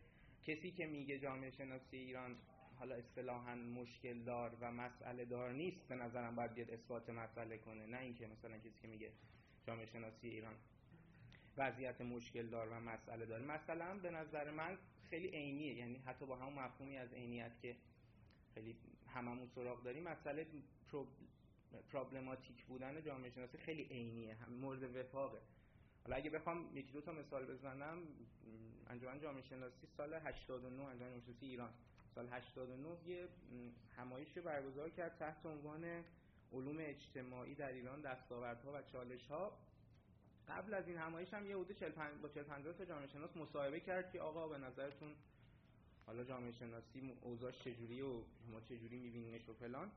کسی 0.43 0.72
که 0.72 0.86
میگه 0.86 1.19
جامعه 1.19 1.51
شناسی 1.51 1.98
ایران 1.98 2.38
حالا 2.79 2.95
اصطلاحا 2.95 3.55
مشکل 3.55 4.24
دار 4.24 4.57
و 4.62 4.72
مسئله 4.72 5.25
دار 5.25 5.51
نیست 5.51 5.88
به 5.88 5.95
نظرم 5.95 6.36
باید 6.36 6.53
بیاد 6.53 6.69
اثبات 6.69 7.10
مسئله 7.10 7.57
کنه. 7.57 7.86
نه 7.86 8.00
اینکه 8.00 8.27
مثلا 8.27 8.57
کسی 8.57 8.79
که 8.81 8.88
میگه 8.88 9.12
جامعه 9.67 9.86
شناسی 9.86 10.27
ایران 10.27 10.55
وضعیت 11.57 12.01
مشکل 12.01 12.48
دار 12.48 12.69
و 12.69 12.79
مسئله 12.79 13.25
داره. 13.25 13.45
مثلا 13.45 14.00
به 14.00 14.12
نظر 14.12 14.51
من 14.51 14.77
خیلی 15.10 15.27
عینیه. 15.27 15.74
یعنی 15.74 15.98
حتی 15.98 16.25
با 16.25 16.36
همون 16.36 16.53
مفهومی 16.53 16.98
از 16.98 17.13
عینیت 17.13 17.60
که 17.62 17.75
خیلی 18.53 18.75
هممون 19.07 19.48
سراغ 19.48 19.83
داریم 19.83 20.03
مسئله 20.03 20.48
پرابلماتیک 21.91 22.65
بودن 22.65 23.03
جامعه 23.03 23.29
شناسی 23.29 23.57
خیلی 23.57 23.83
عینیه. 23.83 24.36
هم 24.36 24.53
مورد 24.53 24.95
وفاقه. 24.95 25.41
حالا 26.03 26.15
اگه 26.15 26.29
بخوام 26.29 26.77
یکی 26.77 26.91
دو 26.91 27.01
تا 27.01 27.12
مثال 27.12 27.45
بزنم 27.45 27.98
انجمن 28.88 29.19
جامعه 29.19 29.41
شناسی 29.41 29.88
سال 29.98 30.13
89 30.13 30.83
انجمن 30.83 31.00
جامعه 31.00 31.19
شناسی 31.19 31.45
ایران. 31.45 31.74
سال 32.15 32.29
89 32.31 32.98
یه 33.07 33.27
همایش 33.95 34.38
برگزار 34.38 34.89
کرد 34.89 35.17
تحت 35.17 35.45
عنوان 35.45 36.03
علوم 36.53 36.77
اجتماعی 36.79 37.55
در 37.55 37.72
ایران 37.72 38.01
دستاوردها 38.01 38.74
و 38.74 38.81
چالش‌ها. 38.81 39.57
قبل 40.47 40.73
از 40.73 40.88
این 40.88 40.97
همایش 40.97 41.33
هم 41.33 41.45
یه 41.45 41.57
حدود 41.57 41.79
40 41.79 41.91
با 42.21 42.29
40 42.29 42.43
50 42.43 42.73
تا 42.73 42.85
جامعه 42.85 43.07
شناس 43.07 43.38
مصاحبه 43.38 43.79
کرد 43.79 44.12
که 44.12 44.19
آقا 44.21 44.47
به 44.47 44.57
نظرتون 44.57 45.15
حالا 46.05 46.23
جامعه 46.23 46.51
شناسی 46.51 47.12
اوضاعش 47.21 47.59
چجوریه 47.59 48.03
و 48.03 48.23
شما 48.45 48.62
چجوری 48.62 49.00
می‌بینینش 49.00 49.50
و 49.50 49.53
فلان. 49.53 49.91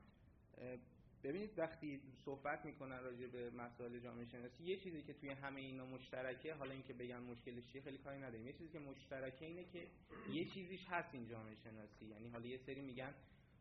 ببینید 1.23 1.59
وقتی 1.59 2.01
صحبت 2.25 2.65
می‌کنن 2.65 2.99
راجع 3.03 3.27
به 3.27 3.49
مسائل 3.51 3.99
جامعه 3.99 4.25
شناسی 4.25 4.63
یه 4.63 4.77
چیزی 4.77 5.01
که 5.01 5.13
توی 5.13 5.29
همه 5.29 5.61
اینا 5.61 5.85
مشترکه 5.85 6.53
حالا 6.53 6.71
اینکه 6.71 6.93
بگن 6.93 7.17
مشکلش 7.19 7.63
چیه 7.71 7.81
خیلی 7.81 7.97
کاری 7.97 8.17
نداریم. 8.17 8.45
یه 8.47 8.53
چیزی 8.53 8.69
که 8.69 8.79
مشترکه 8.79 9.45
اینه 9.45 9.63
که 9.63 9.87
یه 10.31 10.45
چیزیش 10.45 10.85
هست 10.89 11.09
این 11.13 11.27
جامعه 11.27 11.55
شناسی. 11.55 12.05
یعنی 12.05 12.29
حالا 12.29 12.45
یه 12.47 12.57
سری 12.57 12.81
میگن 12.81 13.13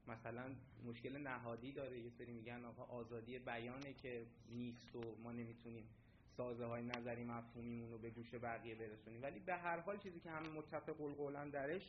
مثلا 0.08 0.54
مشکل 0.84 1.16
نهادی 1.18 1.72
داره 1.72 1.98
یه 1.98 2.10
سری 2.18 2.32
میگن 2.32 2.64
آقا 2.64 2.82
آزادی 2.82 3.38
بیانه 3.38 3.92
که 3.94 4.26
نیست 4.48 4.96
و 4.96 5.16
ما 5.22 5.32
نمی‌تونیم 5.32 5.88
سازه 6.36 6.64
های 6.64 6.82
نظری 6.82 7.24
مفهومیمون 7.24 7.90
رو 7.90 7.98
به 7.98 8.10
گوش 8.10 8.34
بقیه 8.34 8.74
برسونیم. 8.74 9.22
ولی 9.22 9.40
به 9.40 9.54
هر 9.54 9.80
حال 9.80 9.98
چیزی 9.98 10.20
که 10.20 10.30
همه 10.30 10.48
متفق 10.48 11.00
القولن 11.00 11.50
درش 11.50 11.82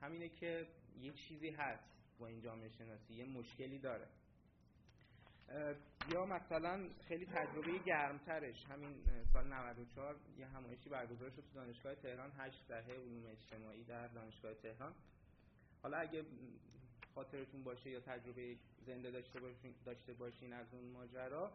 همینه 0.00 0.28
که 0.28 0.66
یه 1.00 1.12
چیزی 1.12 1.50
هست 1.50 1.84
با 2.18 2.26
این 2.26 2.40
جامعه 2.40 2.68
شناسی 2.68 3.14
یه 3.14 3.24
مشکلی 3.24 3.78
داره. 3.78 4.08
یا 6.12 6.26
مثلا 6.26 6.88
خیلی 7.08 7.26
تجربه 7.26 7.78
گرمترش. 7.78 8.64
همین 8.64 9.04
سال 9.32 9.46
94 9.46 10.16
یه 10.38 10.46
همایشی 10.46 10.88
برگزار 10.88 11.30
شد 11.30 11.36
تو 11.36 11.54
دانشگاه 11.54 11.94
تهران 11.94 12.32
8 12.38 12.68
دهه 12.68 12.92
علوم 12.92 13.26
اجتماعی 13.26 13.84
در 13.84 14.08
دانشگاه 14.08 14.54
تهران. 14.54 14.94
حالا 15.82 15.96
اگه 15.96 16.24
خاطرتون 17.14 17.64
باشه 17.64 17.90
یا 17.90 18.00
تجربه 18.00 18.56
زنده 18.86 19.10
داشته 19.10 19.40
باشین, 19.40 19.74
داشته 19.84 20.12
باشین 20.12 20.52
از 20.52 20.66
اون 20.74 20.90
ماجرا 20.90 21.52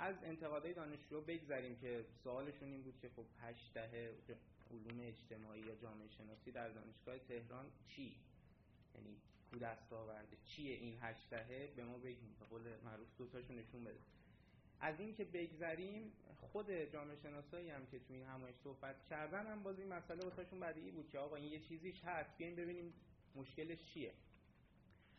از 0.00 0.16
انتقادهای 0.24 0.74
دانشجو 0.74 1.20
بگذریم 1.20 1.76
که 1.76 2.04
سوالشون 2.24 2.68
این 2.68 2.82
بود 2.82 2.98
که 3.02 3.08
خب 3.08 3.24
8 3.40 3.74
دهه 3.74 4.14
علوم 4.70 5.00
اجتماعی 5.00 5.60
یا 5.60 5.74
جامعه 5.74 6.08
شناسی 6.08 6.52
در 6.52 6.68
دانشگاه 6.68 7.18
تهران 7.18 7.66
چی؟ 7.88 8.16
یعنی 8.94 9.16
کو 9.50 9.58
دست 9.58 9.92
آورده؟ 9.92 10.36
چیه 10.44 10.74
این 10.74 10.98
هشت 11.00 11.30
دهه؟ 11.30 11.72
به 11.76 11.84
ما 11.84 11.98
بگیم 11.98 12.36
به 12.40 12.46
قول 12.46 12.62
معروف 12.84 13.08
دوتاشو 13.18 13.52
نشون 13.52 13.84
بده. 13.84 13.98
از 14.80 15.00
این 15.00 15.14
که 15.14 15.24
بگذریم 15.24 16.12
خود 16.40 16.70
جامعه 16.70 17.16
شناسایی 17.22 17.70
هم 17.70 17.86
که 17.86 17.98
توی 17.98 18.16
این 18.16 18.26
همایش 18.26 18.56
صحبت 18.64 18.96
کردن 19.10 19.46
هم 19.46 19.62
باز 19.62 19.78
این 19.78 19.88
مسئله 19.88 20.24
واسهشون 20.24 20.60
بدیهی 20.60 20.90
بود 20.90 21.10
که 21.10 21.18
آقا 21.18 21.36
این 21.36 21.52
یه 21.52 21.60
چیزیش 21.60 22.04
هست 22.04 22.36
بیاین 22.38 22.56
ببینیم 22.56 22.92
مشکلش 23.34 23.78
چیه. 23.94 24.12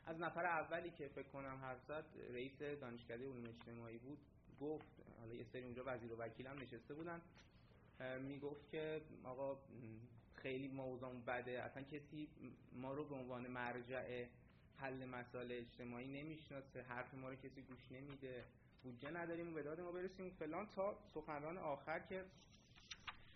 از 0.06 0.20
نفر 0.20 0.46
اولی 0.46 0.90
که 0.90 1.08
فکر 1.08 1.28
کنم 1.28 1.56
حرف 1.62 1.92
رئیس 2.34 2.60
دانشکده 2.62 3.26
علوم 3.26 3.46
اجتماعی 3.46 3.98
بود. 3.98 4.18
گفت 4.62 5.02
حالا 5.20 5.34
یه 5.34 5.44
سری 5.54 5.64
اونجا 5.64 5.84
وزیر 5.86 6.14
و 6.14 6.16
وکیل 6.18 6.48
هم 6.48 6.58
نشسته 6.62 6.94
بودن 6.94 7.22
می‌گفت 8.22 8.70
که 8.72 9.02
آقا 9.24 9.58
خیلی 10.36 10.68
موضوع 10.68 11.14
بده 11.28 11.64
اصلا 11.64 11.84
کسی 11.84 12.28
ما 12.74 12.94
رو 12.94 13.06
به 13.06 13.16
عنوان 13.16 13.48
مرجع 13.48 14.26
حل 14.78 15.06
مسائل 15.06 15.52
اجتماعی 15.52 16.08
نمی‌شناسه 16.08 16.82
حرف 16.82 17.14
ما 17.14 17.30
رو 17.30 17.36
کسی 17.36 17.62
گوش 17.62 17.92
نمیده 17.92 18.46
بودجه 18.84 19.12
نداریم 19.12 19.56
و 19.56 19.62
داد 19.62 19.80
ما 19.82 19.92
برسیم. 19.92 20.30
فلان 20.30 20.68
تا 20.76 20.98
سخنران 21.14 21.58
آخر 21.58 22.00
که 22.00 22.26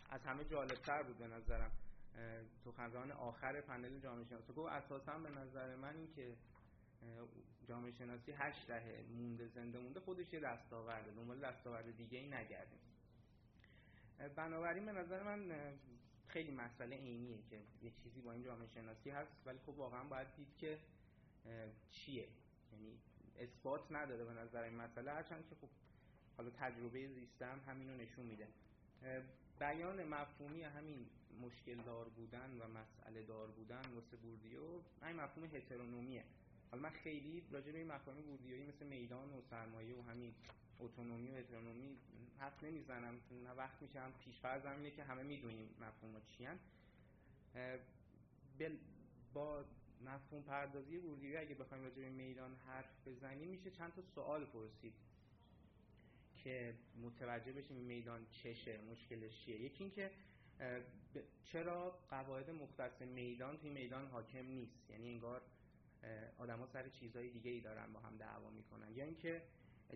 از 0.10 0.22
همه 0.22 0.44
جالبتر 0.46 1.04
بود 1.04 1.18
به 1.18 1.28
نظرم. 1.28 1.72
سخنران 2.66 3.12
آخر 3.12 3.62
پنل 3.62 4.00
جامعه 4.00 4.26
شناسی 4.26 4.54
گفت 4.54 4.72
اساسا 4.72 5.18
به 5.20 5.30
نظر 5.30 5.76
من 5.76 5.96
این 5.96 6.08
که 6.16 6.36
جامعه 7.68 7.92
شناسی 7.92 8.32
هشت 8.32 8.68
دهه 8.68 9.06
مونده 9.18 9.48
زنده 9.48 9.80
مونده 9.80 10.00
خودش 10.00 10.34
یه 10.34 10.40
دستاورده. 10.40 11.12
دنبال 11.12 11.40
دستاورد 11.40 11.98
دیگه 11.98 12.18
ای 12.20 12.28
نگردیم. 12.28 12.80
بنابراین 14.36 14.86
به 14.86 14.92
نظر 14.92 15.24
من 15.24 15.52
خیلی 16.28 16.52
مسئله 16.52 16.96
عینیه 16.96 17.38
که 17.50 17.62
یه 17.82 17.92
چیزی 18.04 18.22
با 18.22 18.32
این 18.32 18.44
جامعه 18.44 18.68
شناسی 18.68 19.10
هست 19.10 19.32
ولی 19.46 19.60
خب 19.66 19.70
واقعا 19.70 20.04
باید 20.04 20.28
دید 20.36 20.58
که 20.58 20.80
چیه. 21.92 22.28
یعنی 22.72 23.00
اثبات 23.40 23.92
نداره 23.92 24.26
به 24.26 24.34
نظر 24.34 24.64
این 24.64 24.76
مسئله 24.76 25.12
هرچند 25.12 25.50
که 25.50 25.56
خب 25.56 25.70
حالا 26.38 26.50
تجربه 26.50 27.08
زیستم 27.08 27.60
همینو 27.68 27.96
نشون 27.96 28.26
میده. 28.26 28.48
بیان 29.60 30.04
مفهومی 30.04 30.62
همین 30.64 31.06
مشکل 31.42 31.76
دار 31.76 32.10
بودن 32.10 32.50
و 32.62 32.68
مسئله 32.68 33.24
دار 33.24 33.48
بودن 33.48 33.82
واسه 33.96 34.18
بوردیو 34.18 34.62
این 35.04 35.16
مفهوم 35.16 35.46
هترونومیه 35.56 36.24
حالا 36.72 36.84
من 36.84 36.90
خیلی 36.90 37.44
راجع 37.52 37.72
به 37.72 37.78
این 37.78 37.88
مفاهیم 37.88 38.26
بوردیویی 38.26 38.66
مثل 38.66 38.86
میدان 38.86 39.30
و 39.34 39.42
سرمایه 39.50 39.96
و 39.96 40.02
همین 40.02 40.34
اتونومی 40.80 41.32
و 41.32 41.36
هترونومی 41.36 41.98
حرف 42.40 42.64
نمی‌زنم. 42.64 43.20
نه 43.44 43.52
وقت 43.52 43.82
میشم 43.82 44.14
پیشفرض 44.26 44.66
اینه 44.66 44.92
که 44.92 45.04
همه 45.04 45.24
می‌دونیم 45.24 45.70
مفهوم 45.80 46.22
چی 46.38 46.48
با 49.34 49.66
مفهوم 50.06 50.44
پردازی 50.44 50.98
بوردیویی 50.98 51.38
اگه 51.38 51.56
بخوایم 51.56 51.84
راجع 51.84 52.02
به 52.02 52.10
میدان 52.10 52.56
حرف 52.56 53.08
بزنیم 53.08 53.48
میشه 53.48 53.72
چند 53.72 53.94
تا 53.94 54.02
سوال 54.02 54.46
پرسید 54.46 54.94
که 56.44 56.76
متوجه 57.02 57.52
بشیم 57.52 57.78
میدان 57.78 58.26
چشه 58.32 58.82
مشکلش 58.82 59.46
چیه. 59.46 59.62
یکی 59.62 59.84
اینکه 59.84 60.12
چرا 61.44 62.00
قواعد 62.10 62.50
مختص 62.50 63.02
میدان 63.02 63.58
توی 63.58 63.70
میدان 63.70 64.08
حاکم 64.08 64.46
نیست؟ 64.46 64.90
یعنی 64.90 65.10
انگار 65.10 65.42
آدما 66.38 66.68
سر 66.68 66.90
چیزهای 66.90 67.30
دیگه 67.30 67.52
ای 67.52 67.62
دارن 67.62 67.94
با 67.94 68.00
هم 68.00 68.18
دعوا 68.18 68.50
می‌کنن. 68.50 68.92
یا 68.92 69.04
اینکه 69.06 69.42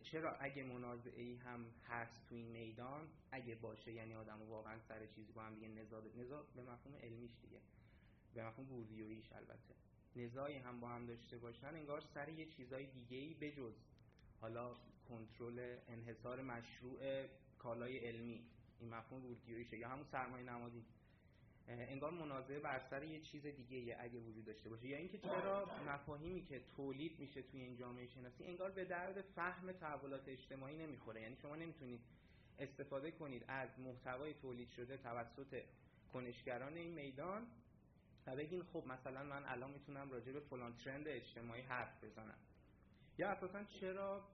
چرا 0.03 0.35
اگه 0.35 0.63
منازعه 0.63 1.21
ای 1.21 1.35
هم 1.35 1.65
هست 1.87 2.27
تو 2.29 2.35
این 2.35 2.47
میدان 2.47 3.07
اگه 3.31 3.55
باشه 3.55 3.91
یعنی 3.91 4.13
آدم 4.15 4.41
واقعا 4.41 4.79
سر 4.79 5.05
چیزی 5.05 5.31
با 5.31 5.41
هم 5.43 5.55
دیگه 5.55 5.67
نزاع 5.67 6.03
نزاع 6.17 6.45
به 6.55 6.61
مفهوم 6.61 6.95
علمیش 6.95 7.31
دیگه. 7.41 7.59
به 8.33 8.47
مفهوم 8.47 8.67
بوردیویش 8.67 9.33
البته. 9.33 9.75
نزاعی 10.15 10.57
هم 10.57 10.79
با 10.79 10.89
هم 10.89 11.05
داشته 11.05 11.37
باشن 11.37 11.67
انگار 11.67 12.03
سر 12.13 12.29
یه 12.29 12.45
چیزای 12.45 12.85
دیگه 12.85 13.17
ای 13.17 13.33
بجز 13.33 13.73
حالا 14.41 14.75
کنترل 15.09 15.77
انحصار 15.87 16.41
مشروع 16.41 17.27
کالای 17.57 17.97
علمی. 17.97 18.43
این 18.79 18.89
مفهوم 18.89 19.21
بوردیویشه 19.21 19.77
یا 19.77 19.89
همون 19.89 20.05
سرمایه 20.11 20.43
نمادی 20.43 20.85
انگار 21.69 22.11
مناظره 22.11 22.59
بر 22.59 22.81
سر 22.89 23.03
یه 23.03 23.19
چیز 23.19 23.45
دیگه 23.45 23.97
اگه 23.99 24.19
وجود 24.19 24.45
داشته 24.45 24.69
باشه. 24.69 24.87
یا 24.87 24.97
اینکه 24.97 25.17
چرا 25.17 25.69
مفاهیمی 25.87 26.45
که 26.45 26.61
تولید 26.75 27.19
میشه 27.19 27.41
توی 27.41 27.61
این 27.61 27.77
جامعه 27.77 28.07
شناسی 28.07 28.43
انگار 28.43 28.71
به 28.71 28.85
درد 28.85 29.21
فهم 29.21 29.71
تحولات 29.71 30.27
اجتماعی 30.27 30.77
نمی‌خوره. 30.77 31.21
یعنی 31.21 31.35
شما 31.41 31.55
نمی‌تونید 31.55 31.99
استفاده 32.59 33.11
کنید 33.11 33.45
از 33.47 33.69
محتوای 33.79 34.33
تولید 34.33 34.69
شده 34.69 34.97
توسط 34.97 35.63
کنشگران 36.13 36.73
این 36.73 36.93
میدان 36.93 37.47
و 38.27 38.35
بگین 38.35 38.63
خب 38.63 38.83
مثلا 38.87 39.23
من 39.23 39.45
الان 39.45 39.71
می‌تونم 39.71 40.11
راجع 40.11 40.31
به 40.31 40.39
فلان 40.39 40.75
ترند 40.75 41.07
اجتماعی 41.07 41.61
حرف 41.61 42.03
بزنم. 42.03 42.37
یا 43.17 43.29
اساسا 43.29 43.63
چرا 43.63 44.27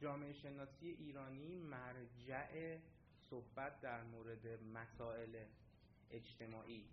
جامعه 0.00 0.32
شناسی 0.32 0.88
ایرانی 0.90 1.58
مرجع 1.58 2.78
صحبت 3.30 3.80
در 3.80 4.02
مورد 4.02 4.62
مسائل 4.62 5.44
اجتماعی 6.10 6.84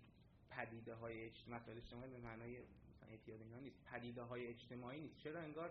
پدیده 0.50 0.94
های 0.94 1.24
اجتماعی 1.24 1.62
مسائل 1.62 1.76
اجتماعی 1.78 2.10
به 2.10 2.18
معنای 2.18 2.58
اعتیاد 3.10 3.42
اینا 3.42 3.58
نیست. 3.58 3.76
پدیده 3.84 4.22
های 4.22 4.46
اجتماعی 4.46 5.00
نیست. 5.00 5.18
چرا 5.18 5.40
انگار 5.40 5.70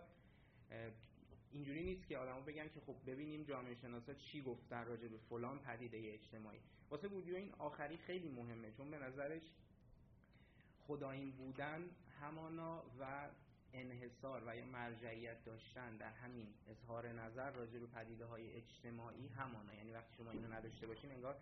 اینجوری 1.51 1.83
نیست 1.83 2.07
که 2.07 2.17
آدما 2.17 2.39
بگن 2.39 2.69
که 2.69 2.79
خب 2.79 2.95
ببینیم 3.07 3.43
جامعه 3.43 3.75
شناسا 3.75 4.13
چی 4.13 4.41
گفتن 4.41 4.85
راجع 4.85 5.07
به 5.07 5.17
فلان 5.17 5.59
پدیده 5.59 5.97
اجتماعی. 6.13 6.59
واسه 6.89 7.07
بودیو 7.07 7.35
این 7.35 7.53
آخری 7.57 7.97
خیلی 7.97 8.29
مهمه 8.29 8.71
چون 8.71 8.91
به 8.91 8.97
نظرش 8.97 9.41
خدایین 10.87 11.31
بودن 11.31 11.89
همانا 12.21 12.83
و 12.99 13.29
انحصار 13.73 14.43
و 14.47 14.55
یا 14.55 14.65
مرجعیت 14.65 15.45
داشتن 15.45 15.97
در 15.97 16.11
همین 16.11 16.47
اظهار 16.67 17.11
نظر 17.11 17.51
راجع 17.51 17.79
به 17.79 17.87
پدیده 17.87 18.25
های 18.25 18.51
اجتماعی 18.51 19.27
همانا. 19.27 19.73
یعنی 19.73 19.91
وقتی 19.91 20.15
شما 20.17 20.31
اینو 20.31 20.53
نداشته 20.53 20.87
باشین 20.87 21.11
انگار 21.11 21.35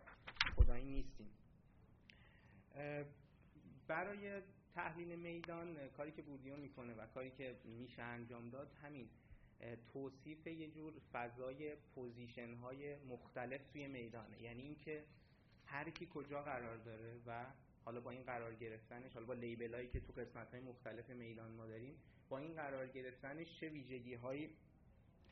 خدایی 0.56 0.86
نیستیم 0.86 1.28
برای 3.88 4.42
تحلیل 4.76 5.20
میدان 5.20 5.88
کاری 5.88 6.12
که 6.12 6.22
بوردیو 6.22 6.58
می‌کنه 6.58 6.94
و 6.94 7.06
کاری 7.06 7.32
که 7.32 7.56
میشه 7.64 8.02
انجام 8.02 8.50
داد 8.50 8.72
همین 8.84 9.10
توصیف 9.94 10.48
یه 10.48 10.68
جور 10.72 10.94
فضای 11.14 11.76
position 11.76 12.54
های 12.54 12.96
مختلف 12.96 13.62
توی 13.74 13.88
میدانه. 13.88 14.42
یعنی 14.42 14.62
اینکه 14.62 15.04
هر 15.66 15.90
کی 15.90 16.08
کجا 16.14 16.42
قرار 16.42 16.78
داره 16.78 17.22
و 17.28 17.46
حالا 17.86 18.02
با 18.02 18.12
این 18.12 18.24
قرار 18.24 18.56
گرفتنش 18.56 19.14
حالا 19.14 19.26
با 19.26 19.34
لیبل 19.34 19.74
هایی 19.74 19.88
که 19.88 20.00
تو 20.00 20.14
قسمت 20.14 20.52
های 20.52 20.60
مختلف 20.60 21.10
میدان 21.10 21.52
ما 21.52 21.68
داریم 21.68 21.96
با 22.30 22.38
این 22.38 22.54
قرار 22.54 22.88
گرفتنش 22.88 23.60
چه 23.60 23.70
ویژگی 23.70 24.14
هایی 24.14 24.50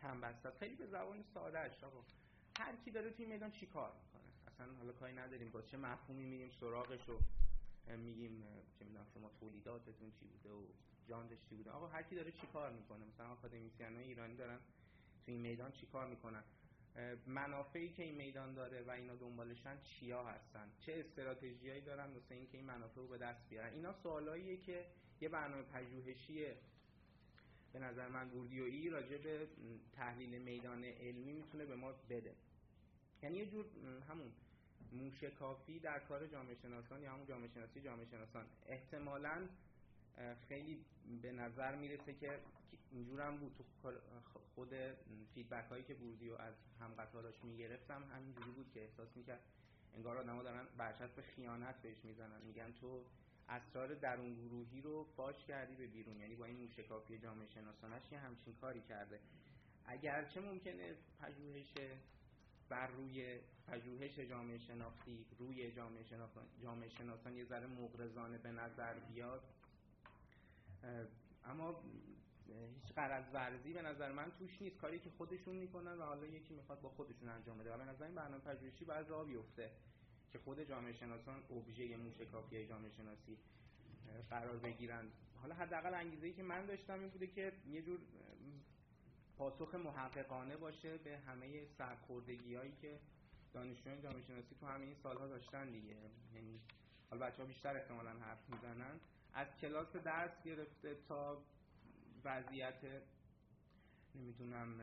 هم 0.01 0.21
بسته 0.21 0.51
خیلی 0.51 0.75
به 0.75 0.86
زبان 0.86 1.23
ساده 1.33 1.60
اش 1.60 1.71
هر 2.60 2.75
کی 2.75 2.91
داره 2.91 3.12
توی 3.12 3.25
میدان 3.25 3.51
چیکار 3.51 3.93
اصلا 4.60 4.74
حالا 4.74 4.91
کاری 4.93 5.13
نداریم. 5.13 5.50
با 5.50 5.62
چه 5.62 5.78
مفهومی 5.78 6.24
میریم 6.24 6.50
سراغش 6.60 7.10
و 7.10 7.20
میگیم 7.98 8.43
چه 8.80 8.86
می‌دونم 8.86 9.06
شما 9.13 9.32
تولیداتتون 9.39 10.12
چی 10.12 10.26
بوده 10.26 10.50
و 10.50 10.63
جانش 11.08 11.38
چی 11.50 11.56
بوده؟ 11.56 11.72
آقا 11.72 11.88
هر 11.88 12.04
کی 12.04 12.15
داره 12.15 12.32
چیکار 12.32 12.72
می‌کنه؟ 12.72 13.06
مثلا 13.06 13.36
های 13.96 14.04
ایرانی 14.04 14.36
دارن 14.36 14.60
توی 15.26 15.34
این 15.34 15.41
میدان 15.41 15.72
چیکار 15.72 16.08
می‌کنن؟ 16.08 16.43
منافعی 17.28 17.89
که 17.89 18.04
این 18.04 18.15
میدان 18.15 18.54
داره 18.54 18.82
و 18.82 18.89
اینا 18.89 19.15
دنبالشن 19.15 19.78
چیا 19.82 20.24
هستن؟ 20.24 20.72
چه 20.80 21.06
استراتژیایی 21.06 21.82
دارن 21.82 22.13
واسه 22.13 22.36
اینکه 22.36 22.58
این 22.58 22.65
منافع 22.65 23.02
رو 23.02 23.08
به 23.08 23.17
دست 23.17 23.50
بیارن؟ 23.50 23.74
اینا 23.74 23.93
سوالاییه 23.93 24.58
که 24.58 24.86
یه 25.22 25.30
برنامه 25.30 25.63
پژوهشی 25.63 26.46
به 27.74 27.80
نظر 27.80 28.08
من 28.08 28.30
بوردیویی 28.30 28.89
راجع 28.89 29.17
به 29.17 29.48
تحلیل 29.93 30.41
میدان 30.41 30.84
علمی 30.84 31.34
می‌تونه 31.34 31.65
به 31.65 31.76
ما 31.76 31.91
بده. 32.10 32.36
یعنی 33.24 33.38
یه 33.38 33.46
جور 33.46 33.65
همون 34.10 34.32
موشکافی 34.91 35.80
در 35.80 36.00
کار 36.00 36.28
جامعه 36.28 36.56
شناسان 36.56 37.02
یا 37.02 37.13
همون 37.13 37.26
جامعه 37.26 37.47
شناسی 37.47 37.82
جامعه 37.82 38.06
شناسان. 38.06 38.45
احتمالا 38.65 39.47
خیلی 40.47 40.86
به 41.21 41.32
نظر 41.32 41.76
می‌رسه 41.76 42.13
که 42.13 42.39
اینجورم 42.91 43.38
بود. 43.38 43.56
تو 43.58 43.63
خود 44.56 44.73
feedback 45.34 45.65
هایی 45.69 45.84
که 45.84 45.93
بوردیو 45.93 46.34
از 46.36 46.54
هم 46.80 46.93
قطاراش 46.93 47.43
می‌گرفتم 47.43 48.04
همینجوری 48.15 48.52
بود 48.52 48.71
که 48.73 48.82
احساس 48.82 49.17
می‌کرد 49.17 49.39
انگار 49.95 50.17
آدم 50.17 50.36
ها 50.36 50.43
دارن 50.43 50.65
برچسب 50.78 51.21
خیانت 51.21 51.82
بهش 51.82 52.06
می‌زنن. 52.06 52.41
میگن 52.41 52.73
تو 52.82 53.06
اسرار 53.50 53.95
درون 53.95 54.34
گروهی 54.36 54.82
رو 54.82 55.04
فاش 55.04 55.45
کردی 55.45 55.76
به 55.76 55.88
بیرون. 55.88 56.19
یعنی 56.19 56.36
با 56.36 56.45
این 56.45 56.58
موشکافی 56.58 57.17
جامعه 57.17 57.47
شناسانه‌ش 57.47 58.12
یه 58.12 58.19
همچین 58.19 58.56
کاری 58.62 58.82
کرده. 58.82 59.19
اگرچه 59.86 60.41
ممکنه 60.41 60.95
پژوهش 61.21 61.73
بر 62.69 62.88
روی 62.88 63.39
پژوهش 63.67 64.19
جامعه 64.19 64.58
شناختی 64.58 65.25
روی 65.39 65.71
جامعه 65.71 66.03
شناسان, 66.03 66.43
جامعه 66.63 66.89
شناسان 66.89 67.36
یه 67.36 67.45
ذره 67.45 67.67
مغرضانه 67.67 68.38
به 68.38 68.51
نظر 68.51 68.93
بیاد. 68.99 69.43
اما 71.45 71.84
هیچ 72.47 72.93
قرض 72.95 73.25
ورزی 73.34 73.73
به 73.73 73.82
نظر 73.82 74.12
من 74.12 74.32
توش 74.39 74.62
نیست. 74.62 74.77
کاری 74.77 74.99
که 74.99 75.10
خودشون 75.10 75.56
می‌کنن 75.56 75.93
و 75.97 76.01
حالا 76.01 76.25
یکی 76.25 76.53
می‌خواد 76.53 76.82
با 76.82 76.89
خودشون 76.89 77.30
انجام 77.30 77.58
بده. 77.58 77.73
و 77.73 77.77
به 77.77 77.86
نظر 77.86 78.06
این 78.06 78.15
برنامه 78.15 78.43
پژوهشی 78.43 78.86
باید 78.86 79.10
راه 79.10 79.25
بیفته 79.25 79.71
که 80.32 80.39
خود 80.39 80.63
جامعه 80.69 80.93
شناسان 80.93 81.43
ابژه 81.49 81.97
موشکافی 81.97 82.67
جامعه 82.67 82.91
شناسی 82.91 83.38
قرار 84.30 84.58
بگیرن. 84.58 85.06
حالا 85.41 85.56
حداقل 85.56 85.93
انگیزه 85.93 86.27
ای 86.27 86.34
که 86.34 86.43
من 86.43 86.65
داشتم 86.65 86.99
این 86.99 87.10
بوده 87.10 87.27
که 87.27 87.53
یه 87.71 87.82
جور 87.82 87.99
پاسخ 89.38 89.76
محققانه 89.76 90.58
باشه 90.58 90.97
به 90.97 91.17
همه 91.17 91.65
سرخوردگی 91.78 92.56
هایی 92.56 92.73
که 92.82 93.00
دانشجویان 93.54 94.02
جامعه 94.02 94.21
شناسی 94.21 94.56
تو 94.60 94.65
همه 94.67 94.86
این 94.86 94.95
سالها 95.04 95.28
داشتن 95.28 95.71
دیگه. 95.71 95.95
یعنی 96.36 96.60
حالا 97.10 97.26
بچه 97.26 97.38
ها 97.38 97.45
بیشتر 97.47 97.78
احتمالا 97.78 98.10
حرف 98.10 98.50
می‌زنن. 98.50 99.00
از 99.34 99.47
کلاس 99.62 99.95
درس 99.95 100.43
گرفته 100.43 100.95
تا 101.08 101.41
وضعیت 102.23 103.02
نمی‌دونم 104.15 104.82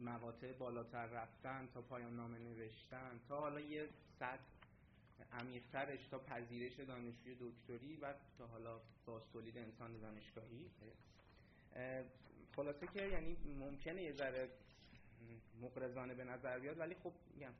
مقاطع 0.00 0.52
بالاتر 0.52 1.06
رفتن 1.06 1.68
تا 1.74 1.82
پایان 1.82 2.16
نامه 2.16 2.38
نوشتن 2.38 3.20
تا 3.28 3.40
حالا 3.40 3.60
یه 3.60 3.88
سطح 4.18 4.42
عمیقترش 5.32 6.06
تا 6.10 6.18
پذیرش 6.18 6.80
دانشجوی 6.80 7.36
دکتری 7.40 7.96
و 7.96 8.14
تا 8.38 8.46
حالا 8.46 8.80
باز 9.06 9.22
تولید 9.32 9.58
انسان 9.58 10.00
دانشگاهی. 10.00 10.70
خلاصه 12.56 12.86
که 12.86 13.02
یعنی 13.06 13.36
ممکنه 13.58 14.02
یه 14.02 14.12
ذره 14.12 14.48
مقرزانه 15.60 16.14
به 16.14 16.24
نظر 16.24 16.58
بیاد 16.58 16.78
ولی 16.78 16.94
خب 16.94 17.12
میگم 17.34 17.52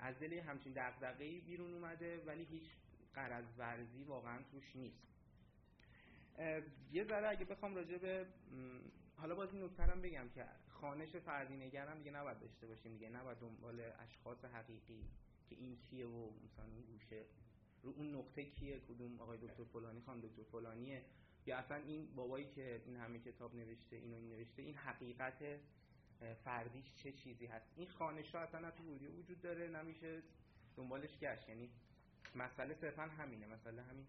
از 0.00 0.18
دل 0.18 0.32
همچین 0.32 0.72
دغدغه‌ای 0.72 1.40
بیرون 1.40 1.74
اومده 1.74 2.24
ولی 2.26 2.44
هیچ 2.44 2.70
قرض 3.14 3.44
ورزی 3.58 4.02
واقعا 4.02 4.42
توش 4.50 4.76
نیست. 4.76 5.08
یه 6.92 7.04
ذره 7.04 7.28
اگه 7.28 7.44
بخوام 7.44 7.74
راجع 7.74 7.98
به 7.98 8.26
حالا 9.16 9.34
باز 9.34 9.52
این 9.54 9.64
نکترم 9.64 10.00
بگم 10.02 10.28
که 10.34 10.44
خانش 10.68 11.16
فردی 11.16 11.56
نگرم 11.56 11.98
دیگه 11.98 12.10
نباید 12.10 12.38
داشته 12.40 12.66
باشیم 12.66 12.92
دیگه 12.92 13.08
نباید 13.08 13.38
دنبال 13.38 13.80
اشخاص 13.98 14.44
حقیقی 14.44 15.04
که 15.48 15.56
این 15.56 15.78
کیه 15.90 16.06
و 16.06 16.30
مثلا 16.44 16.64
اون 16.64 16.82
گوشه 16.82 17.24
رو 17.82 17.90
اون 17.90 18.14
نقطه 18.14 18.44
کیه 18.44 18.80
کدوم 18.80 19.20
آقای 19.20 19.38
دکتر 19.38 19.64
فلانی 19.64 20.00
خان 20.00 20.20
دکتر 20.20 20.42
فلانیه. 20.42 21.04
یا 21.48 21.56
اصلا 21.56 21.76
این 21.76 22.14
بابایی 22.14 22.46
که 22.46 22.82
این 22.86 22.96
همه 22.96 23.18
کتاب 23.18 23.54
نوشته 23.54 23.96
اینو 23.96 24.16
این 24.16 24.28
نوشته 24.28 24.62
این 24.62 24.74
حقیقت 24.74 25.34
فردیش 26.44 26.84
چه 27.02 27.12
چیزی 27.12 27.46
هست؟ 27.46 27.66
این 27.76 27.88
خانش 27.88 28.34
ها 28.34 28.40
اصلا 28.40 28.70
تو 28.70 28.84
وجود 29.18 29.40
داره 29.40 29.68
نمیشه 29.68 30.22
دنبالش 30.76 31.18
گشت. 31.18 31.48
یعنی 31.48 31.70
مسئله 32.34 32.74
صرفا 32.74 33.02
همینه. 33.02 33.46
مسئله 33.46 33.82
همین 33.82 34.06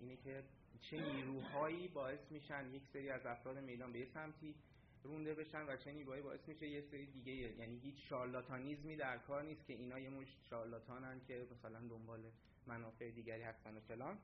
اینه 0.00 0.16
که 0.16 0.44
چه 0.80 1.12
نیروهایی 1.12 1.88
باعث 1.88 2.20
میشن 2.30 2.74
یک 2.74 2.82
سری 2.92 3.10
از 3.10 3.26
افراد 3.26 3.58
میدان 3.58 3.92
به 3.92 3.98
یه 3.98 4.06
سمتی 4.14 4.54
رونده 5.02 5.34
بشن 5.34 5.62
و 5.62 5.76
چه 5.76 5.92
نیروهایی 5.92 6.22
باعث 6.22 6.48
میشه 6.48 6.68
یه 6.68 6.80
سری 6.90 7.06
دیگه 7.06 7.32
یعنی 7.32 7.78
هیچ 7.78 8.08
شارلاتانیزمی 8.08 8.96
در 8.96 9.18
کار 9.18 9.42
نیست 9.42 9.66
که 9.66 9.72
اینا 9.72 9.98
یه 9.98 10.10
مش 10.10 10.28
شارلاتانن 10.50 11.20
که 11.28 11.46
مثلا 11.52 11.80
دنبال 11.88 12.20
منافع 12.66 13.10
دیگری 13.10 13.42
هستن 13.42 13.76
و 13.76 13.80
فلان. 13.80 14.18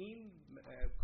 این 0.00 0.30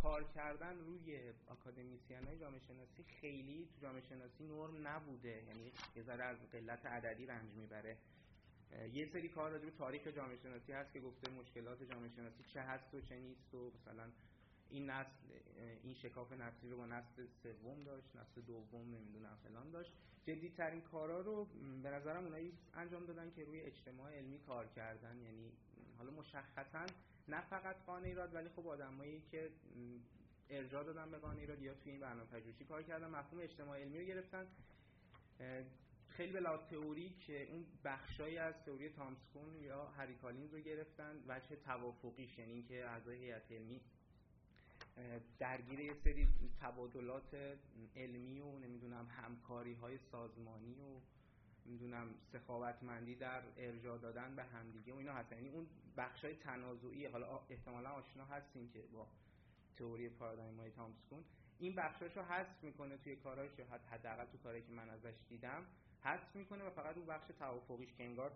کار 0.03 0.25
کردن 0.25 0.79
روی 0.79 1.33
اکادمیسیان 1.51 2.25
های 2.25 2.39
جامعه 2.39 2.61
شناسی 2.61 3.03
خیلی 3.21 3.69
تو 3.75 3.81
جامعه 3.83 4.03
شناسی 4.03 4.45
نرم 4.45 4.89
نبوده. 4.89 5.45
یعنی 5.49 5.73
یه 5.97 6.03
ذره 6.03 6.25
از 6.25 6.37
قلت 6.53 6.87
عددی 6.87 7.27
رنج 7.27 7.51
می‌بره. 7.53 7.97
یه 8.93 9.07
سری 9.13 9.29
کار 9.29 9.51
راجع 9.51 9.65
به 9.65 9.71
تاریخ 9.71 10.07
جامعه 10.07 10.37
شناسی 10.37 10.73
هست 10.73 10.93
که 10.93 11.01
گفته 11.01 11.31
مشکلات 11.31 11.83
جامعه 11.83 12.09
شناسی 12.09 12.45
چه 12.55 12.61
هست 12.61 12.95
و 12.95 13.01
چه 13.01 13.17
نیست 13.19 13.55
و 13.55 13.73
مثلا 13.81 14.11
این 14.71 14.91
نسل 14.91 15.11
این 15.83 15.95
شکاف 15.95 16.33
نسلی 16.33 16.71
رو 16.71 16.77
با 16.77 16.87
نسل 16.87 17.27
سوم 17.43 17.85
داشت 17.85 18.17
نسل 18.17 18.41
دوم 18.41 18.95
نمی‌دونم 18.95 19.39
فلان 19.45 19.71
داشت. 19.71 19.93
جدی 20.27 20.49
ترین 20.49 20.81
کارا 20.81 21.21
رو 21.21 21.45
به 21.83 21.91
نظرم 21.91 22.25
اونایی 22.25 22.53
انجام 22.75 23.07
دادن 23.07 23.31
که 23.37 23.45
روی 23.45 23.61
اجتماع 23.61 24.13
علمی 24.13 24.39
کار 24.39 24.67
کردن. 24.67 25.21
یعنی 25.21 25.53
حالا 25.99 26.11
مشخصا 26.11 26.87
نه 27.29 27.41
فقط 27.41 27.77
قانه 27.87 28.09
ایراد 28.09 28.35
ولی 28.35 28.49
خب 28.49 28.69
آدمایی 28.69 29.23
که 29.31 29.51
ارجاع 30.51 30.85
دادن 30.85 31.11
به 31.11 31.19
قانه 31.19 31.41
ایراد 31.41 31.63
یا 31.63 31.75
توی 31.75 31.93
این 31.93 32.01
برنامه 32.01 32.31
پژوهشی 32.31 32.65
کار 32.65 32.83
کردن 32.83 33.09
مفهوم 33.09 33.41
اجتماع 33.43 33.81
علمی 33.81 33.99
رو 33.99 34.05
گرفتن. 34.05 34.47
خیلی 36.09 36.33
به 36.33 36.41
لحاظ 36.41 36.61
که 37.27 37.43
اون 37.51 37.67
بخشایی 37.85 38.39
از 38.39 38.55
تئوری 38.67 38.89
تامسکون 38.89 39.55
یا 39.61 39.87
هریکالینز 39.87 40.55
رو 40.55 40.61
گرفتن 40.61 41.25
وجه 41.29 41.57
توافقیش 41.57 42.39
یعنی 42.39 42.53
اینکه 42.53 42.85
اعضای 42.85 43.17
هیئت 43.17 43.53
علمی 43.53 43.81
درگیر 45.39 45.81
یه 45.81 45.95
سری 46.05 46.29
تبادلات 46.61 47.59
علمی 47.97 48.41
و 48.41 48.59
نمی‌دونم 48.59 49.07
همکاری 49.07 49.75
های 49.75 49.99
سازمانی 49.99 50.75
و 50.75 51.01
نمی‌دونم 51.67 52.15
سخاوتمندی 52.33 53.15
در 53.15 53.43
ارجاع 53.57 53.99
دادن 53.99 54.37
به 54.37 54.45
همدیگه 54.45 54.93
و 54.93 54.97
اینا 54.97 55.13
هستن 55.13 55.37
یعنی 55.37 55.49
اون 55.49 55.67
بخشای 55.97 56.35
تنازعی 56.35 57.07
حالا 57.07 57.41
احتمالا 57.51 57.91
آشنا 57.91 58.25
هستین 58.25 58.71
که 58.71 58.83
با 58.93 59.07
تئوری 59.77 60.09
پارادایم 60.09 60.61
های 60.61 60.71
تامسکون 60.71 61.25
این 61.59 61.75
بخشاشو 61.75 62.23
حذف 62.23 62.65
می‌کنه 62.65 62.97
توی 62.97 63.17
کاراش 63.17 63.59
یا 63.59 63.67
حداقل 63.91 64.25
تو 64.25 64.39
کاری 64.39 64.63
که 64.63 64.73
من 64.73 64.91
ازش 64.91 65.15
دیدم 65.29 65.67
حذف 66.01 66.37
می‌کنه 66.37 66.65
و 66.65 66.71
فقط 66.71 66.97
اون 66.97 67.07
بخش 67.07 67.27
توافقیش 67.39 67.95
که 67.95 68.05
انگار 68.05 68.33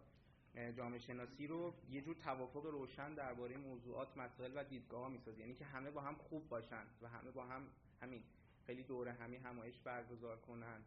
جامعه 0.76 0.98
شناسی 0.98 1.46
رو 1.46 1.74
یه 1.90 2.00
جور 2.00 2.14
توافق 2.14 2.66
روشن 2.66 3.14
درباره 3.14 3.56
موضوعات 3.56 4.16
مسائل 4.16 4.52
و 4.56 4.64
دیدگاه 4.64 5.08
می‌سازه. 5.08 5.40
یعنی 5.40 5.54
که 5.54 5.64
همه 5.64 5.90
با 5.90 6.00
هم 6.00 6.14
خوب 6.14 6.48
باشن 6.48 6.86
و 7.02 7.08
همه 7.08 7.30
با 7.30 7.46
هم 7.46 7.66
همین 8.02 8.22
خیلی 8.66 8.82
دورهمی 8.82 9.36
همایش 9.36 9.78
برگزار 9.78 10.36
کنن 10.36 10.84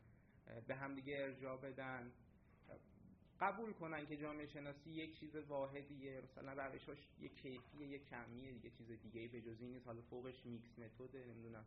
به 0.67 0.75
هم 0.75 0.95
دیگه 0.95 1.17
ارجاع 1.19 1.58
بدن. 1.58 2.12
قبول 3.41 3.73
کنن 3.73 4.05
که 4.05 4.17
جامعه 4.17 4.45
شناسی 4.45 4.89
یک 4.89 5.19
چیز 5.19 5.35
واحدیه. 5.35 6.21
مثلا 6.21 6.65
روشاش 6.65 6.97
یک 7.19 7.41
کیفیه 7.41 7.87
یک 7.87 8.09
کمیه 8.09 8.51
دیگه 8.51 8.69
چیز 8.69 8.87
دیگه 8.87 9.27
به 9.27 9.41
جز 9.41 9.61
این 9.61 9.71
نیست. 9.71 9.87
حالا 9.87 10.01
فوقش 10.01 10.45
mixed 10.45 10.79
method 10.79 11.19
ه 11.19 11.25
نمی‌دونم. 11.25 11.65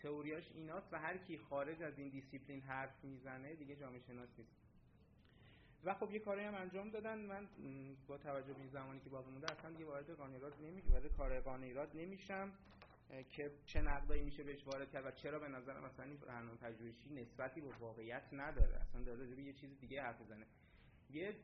تئوریاش 0.00 0.50
ایناست 0.54 0.92
و 0.92 0.98
هر 0.98 1.16
کی 1.16 1.38
خارج 1.38 1.82
از 1.82 1.98
این 1.98 2.08
دیسیپلین 2.08 2.60
حرف 2.60 3.04
می‌زنه 3.04 3.54
دیگه 3.54 3.76
جامعه 3.76 4.00
شناس 4.00 4.28
نیست. 4.38 4.50
و 5.84 5.94
خب 5.94 6.10
یه 6.10 6.18
کاری 6.18 6.44
هم 6.44 6.54
انجام 6.54 6.90
دادن. 6.90 7.18
من 7.18 7.48
با 8.06 8.18
توجه 8.18 8.52
به 8.52 8.60
این 8.60 8.68
زمانی 8.70 9.00
که 9.00 9.10
باقی 9.10 9.30
مونده 9.30 9.52
اصلا 9.52 9.70
دیگه 9.70 9.84
وارد 9.84 10.10
قانعی‌راد 10.10 10.60
نمی 10.60 10.80
وارد 10.80 11.16
کار 11.16 11.40
قانعی‌راد 11.40 11.94
نمیشم 11.94 12.52
که 13.30 13.50
چه 13.66 13.80
نقدایی 13.80 14.22
میشه 14.22 14.42
بهش 14.42 14.66
وارد 14.66 14.90
کرد 14.90 15.06
و 15.06 15.10
چرا 15.10 15.38
به 15.38 15.48
نظر 15.48 15.80
مثلا 15.80 16.04
این 16.04 16.16
برنامه 16.16 16.56
پژوهشی 16.56 17.10
نسبتی 17.14 17.60
به 17.60 17.68
واقعیت 17.80 18.22
نداره. 18.32 18.80
اصلا 18.80 19.02
داره 19.02 19.42
یه 19.42 19.52
چیز 19.52 19.80
دیگه 19.80 20.02
حرف 20.02 20.20
بزنه 20.20 20.46
یه 21.12 21.36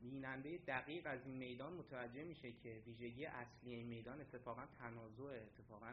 بیننده 0.00 0.58
دقیق 0.66 1.06
از 1.06 1.20
این 1.24 1.36
میدان 1.36 1.72
متوجه 1.72 2.24
میشه 2.24 2.52
که 2.52 2.82
ویژگی 2.86 3.26
اصلی 3.26 3.82
میدان 3.82 4.20
اتفاقا 4.20 4.62
تنازع 4.78 5.42
اتفاقا 5.42 5.92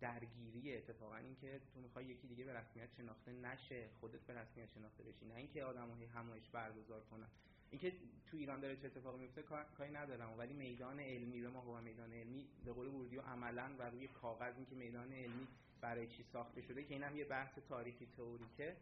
درگیری 0.00 0.76
اتفاقا 0.76 1.16
اینکه 1.16 1.60
تو 1.74 1.80
می‌خوای 1.80 2.04
یکی 2.04 2.28
دیگه 2.28 2.44
به 2.44 2.52
رسمیت 2.52 2.88
شناخته 2.96 3.32
نشه 3.32 3.88
خودت 4.00 4.20
به 4.20 4.34
رسمیت 4.34 4.68
شناخته 4.68 5.02
بشی 5.02 5.26
نه 5.26 5.34
اینکه 5.34 5.64
آدم‌ها 5.64 5.96
همایش 6.14 6.48
برگزار 6.48 7.00
کنن. 7.00 7.26
اینکه 7.70 7.92
تو 8.30 8.36
ایران 8.36 8.60
داره 8.60 8.76
چه 8.76 8.86
اتفاقی 8.86 9.18
میفته 9.18 9.42
کاری 9.76 9.92
ندارم. 9.92 10.38
ولی 10.38 10.52
میدان 10.54 11.00
علمی 11.00 11.40
به 11.40 11.48
ما 11.48 11.60
هو 11.60 11.80
میدان 11.80 12.12
علمی 12.12 12.48
به 12.64 12.72
قول 12.72 12.88
بوردیو 12.88 13.20
عملا 13.20 13.70
و 13.78 13.82
روی 13.82 14.08
کاغذ 14.08 14.56
اینکه 14.56 14.74
میدان 14.74 15.12
علمی 15.12 15.46
برای 15.80 16.06
چی 16.06 16.24
ساخته 16.32 16.62
شده 16.62 16.84
که 16.84 16.94
اینم 16.94 17.16
یه 17.16 17.24
بحث 17.24 17.58
تاریخی 17.68 18.06
تئوریکه. 18.16 18.76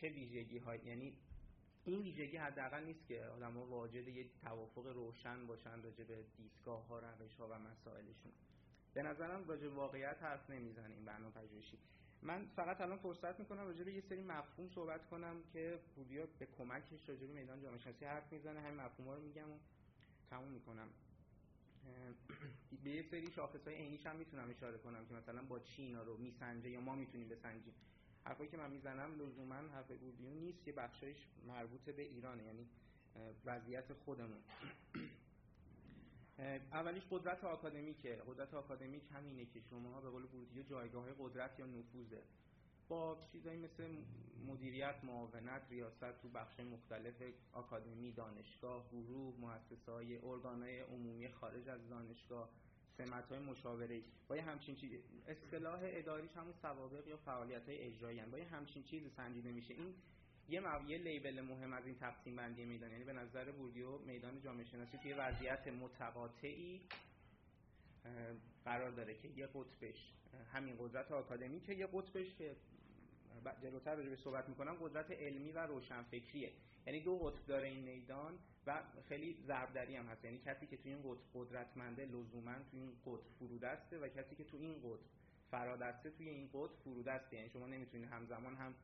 چه 0.00 0.08
ویژگی 0.08 0.58
های 0.58 0.78
یعنی 0.86 1.16
این 1.86 2.02
ویژگی 2.02 2.36
حداقل 2.36 2.84
نیست 2.84 3.06
که 3.06 3.24
آدم‌ها 3.24 3.66
واجد 3.66 4.08
یه 4.08 4.26
توافق 4.42 4.86
روشن 4.86 5.46
باشن 5.46 5.82
راجع 5.82 6.04
به 6.04 6.24
دیدگاه 6.36 6.86
ها 6.86 6.98
روش 6.98 7.36
ها 7.36 7.48
و 7.48 7.58
مسائلشون. 7.58 8.32
به 8.94 9.02
نظرم 9.02 9.48
راجع 9.48 9.68
واقعیت 9.68 10.22
حرف 10.22 10.50
نمی‌زنه 10.50 10.94
این 10.94 11.04
برنامه 11.04 11.32
من 12.22 12.46
فقط 12.56 12.80
الان 12.80 12.98
فرصت 12.98 13.40
می‌کنم 13.40 13.66
راجع 13.66 13.84
به 13.84 13.92
یه 13.92 14.00
سری 14.00 14.22
مفهوم 14.22 14.68
صحبت 14.68 15.06
کنم 15.10 15.42
که 15.52 15.78
پوریا 15.94 16.26
به 16.38 16.46
کمکش 16.46 17.08
راجع 17.08 17.26
به 17.26 17.32
میدان 17.32 17.62
جامعه 17.62 17.78
شناسی 17.78 18.04
حرف 18.04 18.32
می‌زنه 18.32 18.60
همین 18.60 18.80
مفهوم 18.80 19.08
رو 19.08 19.22
میگم 19.22 19.50
و 19.50 19.58
تموم 20.30 20.48
می‌کنم. 20.48 20.88
به 22.84 22.90
یه 22.90 23.02
سری 23.02 23.32
شاخص 23.32 23.64
های 23.68 23.76
عینیش 23.76 24.06
هم 24.06 24.16
می‌تونم 24.16 24.50
اشاره 24.50 24.78
کنم 24.78 25.06
که 25.06 25.14
مثلا 25.14 25.42
با 25.42 25.58
چی 25.58 25.82
اینا 25.82 26.02
رو 26.02 26.16
میسنجه 26.16 26.70
یا 26.70 26.80
ما 26.80 26.94
می‌تونیم 26.94 27.28
بسنجیم. 27.28 27.74
حرفایی 28.26 28.50
که 28.50 28.56
من 28.56 28.70
می‌زنم 28.70 29.14
لزوما 29.20 29.54
حرف 29.54 29.90
بوردیو 29.90 30.30
نیست 30.30 30.68
یه 30.68 30.72
بخشایش 30.74 31.16
مربوط 31.46 31.80
به 31.80 32.02
ایرانه 32.02 32.44
یعنی 32.44 32.66
وضعیت 33.44 33.92
خودمون. 33.92 34.40
اولیش 36.72 37.02
قدرت 37.10 37.44
آکادمیکه 37.44 38.22
قدرت 38.26 38.54
آکادمیک 38.54 39.02
همینه 39.12 39.44
که 39.46 39.60
شما 39.70 40.00
به 40.00 40.10
قول 40.10 40.26
بوردیو 40.26 40.62
جایگاه 40.62 41.06
قدرت 41.18 41.58
یا 41.58 41.66
نفوذه. 41.66 42.22
با 42.88 43.18
چیزایی 43.32 43.58
مثل 43.58 43.96
مدیریت 44.46 45.04
معاونت 45.04 45.62
ریاست 45.70 46.22
تو 46.22 46.28
بخش 46.28 46.60
مختلف 46.60 47.22
آکادمی 47.52 48.12
دانشگاه 48.12 48.88
گروه 48.90 49.34
مؤسسه 49.40 49.92
های 49.92 50.18
ارگانهای 50.18 50.80
عمومی 50.80 51.28
خارج 51.28 51.68
از 51.68 51.88
دانشگاه 51.88 52.50
سمت 52.98 53.28
های 53.28 53.38
مشاوره. 53.38 54.00
با 54.28 54.36
یه 54.36 54.42
همچین 54.42 54.76
چیز 54.76 54.90
اصطلاح 55.28 55.80
اداریش 55.82 56.30
همون 56.36 56.54
سوابق 56.62 57.08
یا 57.08 57.16
فعالیت 57.16 57.68
های 57.68 57.78
اجرایی 57.78 58.20
با 58.20 58.38
یه 58.38 58.44
همچین 58.44 58.82
چیزی 58.82 59.10
سنجیده 59.16 59.52
میشه. 59.52 59.74
این 59.74 59.94
یه 60.48 60.62
یه 60.88 60.98
لیبل 60.98 61.40
مهم 61.40 61.72
از 61.72 61.86
این 61.86 61.94
تقسیم 61.94 62.36
بندی 62.36 62.64
میدان. 62.64 62.90
یعنی 62.90 63.04
به 63.04 63.12
نظر 63.12 63.52
بوردیو 63.52 63.98
میدان 63.98 64.40
جامعه 64.40 64.64
شناسی 64.64 64.98
توی 64.98 65.12
وضعیت 65.12 65.68
متقاطعی 65.68 66.80
قرار 68.64 68.90
داره 68.90 69.14
که 69.14 69.28
یه 69.28 69.46
قطبش 69.46 70.12
همین 70.52 70.76
قدرت 70.78 71.12
آکادمی 71.12 71.60
که 71.60 71.74
یه 71.74 71.88
قطبش 71.92 72.26
جلوتر 73.62 73.94
راجع 73.94 74.08
به 74.08 74.16
صحبت 74.16 74.48
می‌کنم 74.48 74.74
قدرت 74.80 75.10
علمی 75.10 75.52
و 75.52 75.58
روشنفکریه. 75.58 76.52
یعنی 76.86 77.00
دو 77.00 77.18
قطب 77.18 77.46
داره 77.46 77.68
این 77.68 77.84
میدان 77.84 78.38
و 78.66 78.82
خیلی 79.08 79.36
ضربدری 79.46 79.96
هم 79.96 80.06
هست. 80.06 80.24
یعنی 80.24 80.38
کسی 80.38 80.66
که 80.66 80.76
توی 80.76 80.92
این 80.92 81.02
قطب 81.02 81.20
قدرتمنده 81.34 82.04
لزوما 82.04 82.54
توی 82.70 82.80
این 82.80 82.92
قطب 83.06 83.26
فرودسته 83.38 83.98
و 83.98 84.08
کسی 84.08 84.36
که 84.36 84.44
توی 84.44 84.60
این 84.60 84.74
قطب 84.74 85.04
فرادسته 85.50 86.10
توی 86.10 86.28
این 86.28 86.48
قطب 86.52 86.74
فرودسته. 86.84 87.36
یعنی 87.36 87.50
شما 87.50 87.66
نمی‌تونید 87.66 88.08
همزمان 88.08 88.56
هم 88.56 88.74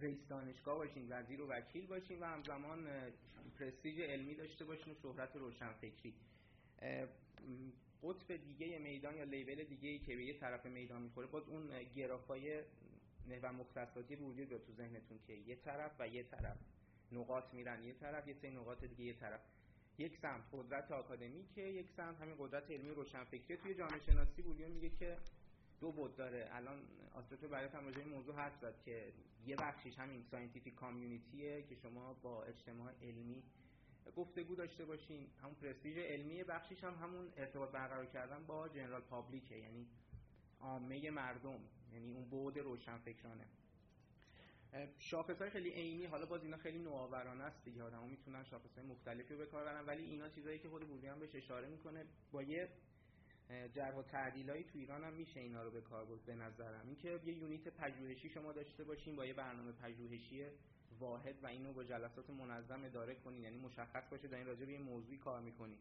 رئیس 0.00 0.28
دانشگاه 0.28 0.76
باشین 0.76 1.06
وزیر 1.10 1.40
و 1.40 1.46
وکیل 1.46 1.86
باشین 1.86 2.20
و 2.20 2.24
همزمان 2.24 2.88
پرستیژ 3.58 4.00
علمی 4.00 4.34
داشته 4.34 4.64
باشین 4.64 4.92
و 4.92 4.96
شهرت 5.02 5.36
روشنفکری. 5.36 6.14
قطب 8.02 8.36
دیگه 8.36 8.78
میدان 8.78 9.16
یا 9.16 9.24
لیبل 9.24 9.64
دیگه 9.64 9.88
ای 9.88 9.98
که 9.98 10.16
به 10.16 10.24
یه 10.24 10.38
طرف 10.38 10.66
میدان 10.66 11.02
می‌خوره 11.02 11.26
باز 11.26 11.48
اون 11.48 11.70
گرافای 11.96 12.62
و 13.42 13.52
مختصاتی 13.52 14.16
بودی 14.16 14.44
رو 14.44 14.58
تو 14.58 14.72
ذهنتون 14.72 15.18
که 15.26 15.32
یه 15.32 15.56
طرف 15.56 15.92
و 15.98 16.08
یه 16.08 16.22
طرف. 16.22 16.56
نقاط 17.12 17.54
میرن 17.54 17.82
یه 17.82 17.92
طرف 17.94 18.28
یه 18.28 18.34
سری 18.34 18.50
نقاط 18.50 18.84
دیگه 18.84 19.04
یه 19.04 19.14
طرف. 19.14 19.40
یک 19.98 20.18
سمت 20.22 20.44
قدرت 20.52 20.92
آکادمیکه 20.92 21.62
یک 21.62 21.90
سمت 21.96 22.20
همین 22.20 22.34
قدرت 22.38 22.70
علمی 22.70 22.90
روشنفکری. 22.90 23.56
توی 23.56 23.74
جامعه 23.74 24.00
شناسی 24.00 24.42
بوردیو 24.42 24.68
میگه 24.68 24.90
که 24.90 25.16
دو 25.80 25.92
بعد 25.92 26.16
داره. 26.16 26.48
الان 26.52 26.82
آسوتو 27.14 27.48
برای 27.48 27.68
راجع 27.68 28.04
موضوع 28.04 28.34
حرف 28.34 28.60
زد 28.60 28.74
که 28.84 29.12
یه 29.46 29.56
بخشیش 29.56 29.98
همین 29.98 30.22
scientific 30.30 30.74
community 30.74 31.53
ه 31.53 31.62
که 31.62 31.74
شما 31.74 32.14
با 32.14 32.44
اجتماع 32.44 32.92
علمی 33.02 33.42
گفتگو 34.16 34.54
داشته 34.54 34.84
باشین. 34.84 35.26
همون 35.42 35.54
پرستیژ 35.54 35.98
علمی 35.98 36.44
بخشیش 36.44 36.84
هم 36.84 36.94
همون 36.94 37.32
ارتباط 37.36 37.70
برقرار 37.70 38.06
کردن 38.06 38.46
با 38.46 38.68
general 38.68 39.00
public 39.00 39.48
ه 39.48 39.56
یعنی 39.56 39.86
عامه 40.66 41.10
مردم 41.10 41.60
یعنی 41.92 42.14
اون 42.14 42.30
بعد 42.30 42.58
روشنفکرانه. 42.58 43.46
شاخص 44.98 45.38
های 45.38 45.50
خیلی 45.50 45.70
عینی 45.70 46.04
حالا 46.06 46.26
باز 46.26 46.42
اینا 46.42 46.56
خیلی 46.56 46.78
نوآورانه 46.78 47.44
است 47.44 47.64
دیگه 47.64 47.82
آدما 47.82 48.06
می‌تونن 48.06 48.44
شاخص 48.44 48.78
های 48.78 48.86
مختلفی 48.86 49.34
رو 49.34 49.38
به 49.38 49.46
کار 49.46 49.64
برن 49.64 49.86
ولی 49.86 50.02
اینا 50.02 50.28
چیزایی 50.28 50.58
که 50.58 50.68
خود 50.68 50.88
بوردی 50.88 51.06
هم 51.06 51.18
بهش 51.18 51.34
اشاره 51.34 51.68
می‌کنه 51.68 52.04
با 52.32 52.42
یه 52.42 52.68
جرح 53.74 53.94
و 53.94 54.02
تعدیلایی 54.02 54.64
تو 54.64 54.78
ایران 54.78 55.04
هم 55.04 55.12
میشه 55.12 55.40
اینا 55.40 55.62
رو 55.62 55.70
به 55.70 55.80
کار 55.80 56.04
برد 56.04 56.24
به 56.24 56.34
نظرم. 56.34 56.86
اینکه 56.86 57.20
یه 57.24 57.34
یونیت 57.34 57.68
پژوهشی 57.68 58.28
شما 58.28 58.52
داشته 58.52 58.84
باشین 58.84 59.16
با 59.16 59.26
یه 59.26 59.34
برنامه 59.34 59.72
پژوهشی 59.72 60.46
واحد 60.98 61.44
و 61.44 61.46
اینو 61.46 61.72
با 61.72 61.84
جلسات 61.84 62.30
منظم 62.30 62.84
اداره 62.84 63.14
کنین 63.14 63.42
یعنی 63.42 63.58
مشخص 63.58 64.08
باشه 64.10 64.28
دارین 64.28 64.46
راجع 64.46 64.66
به 64.66 64.72
یه 64.72 64.78
موضوعی 64.78 65.18
کار 65.18 65.40
می‌کنین. 65.40 65.78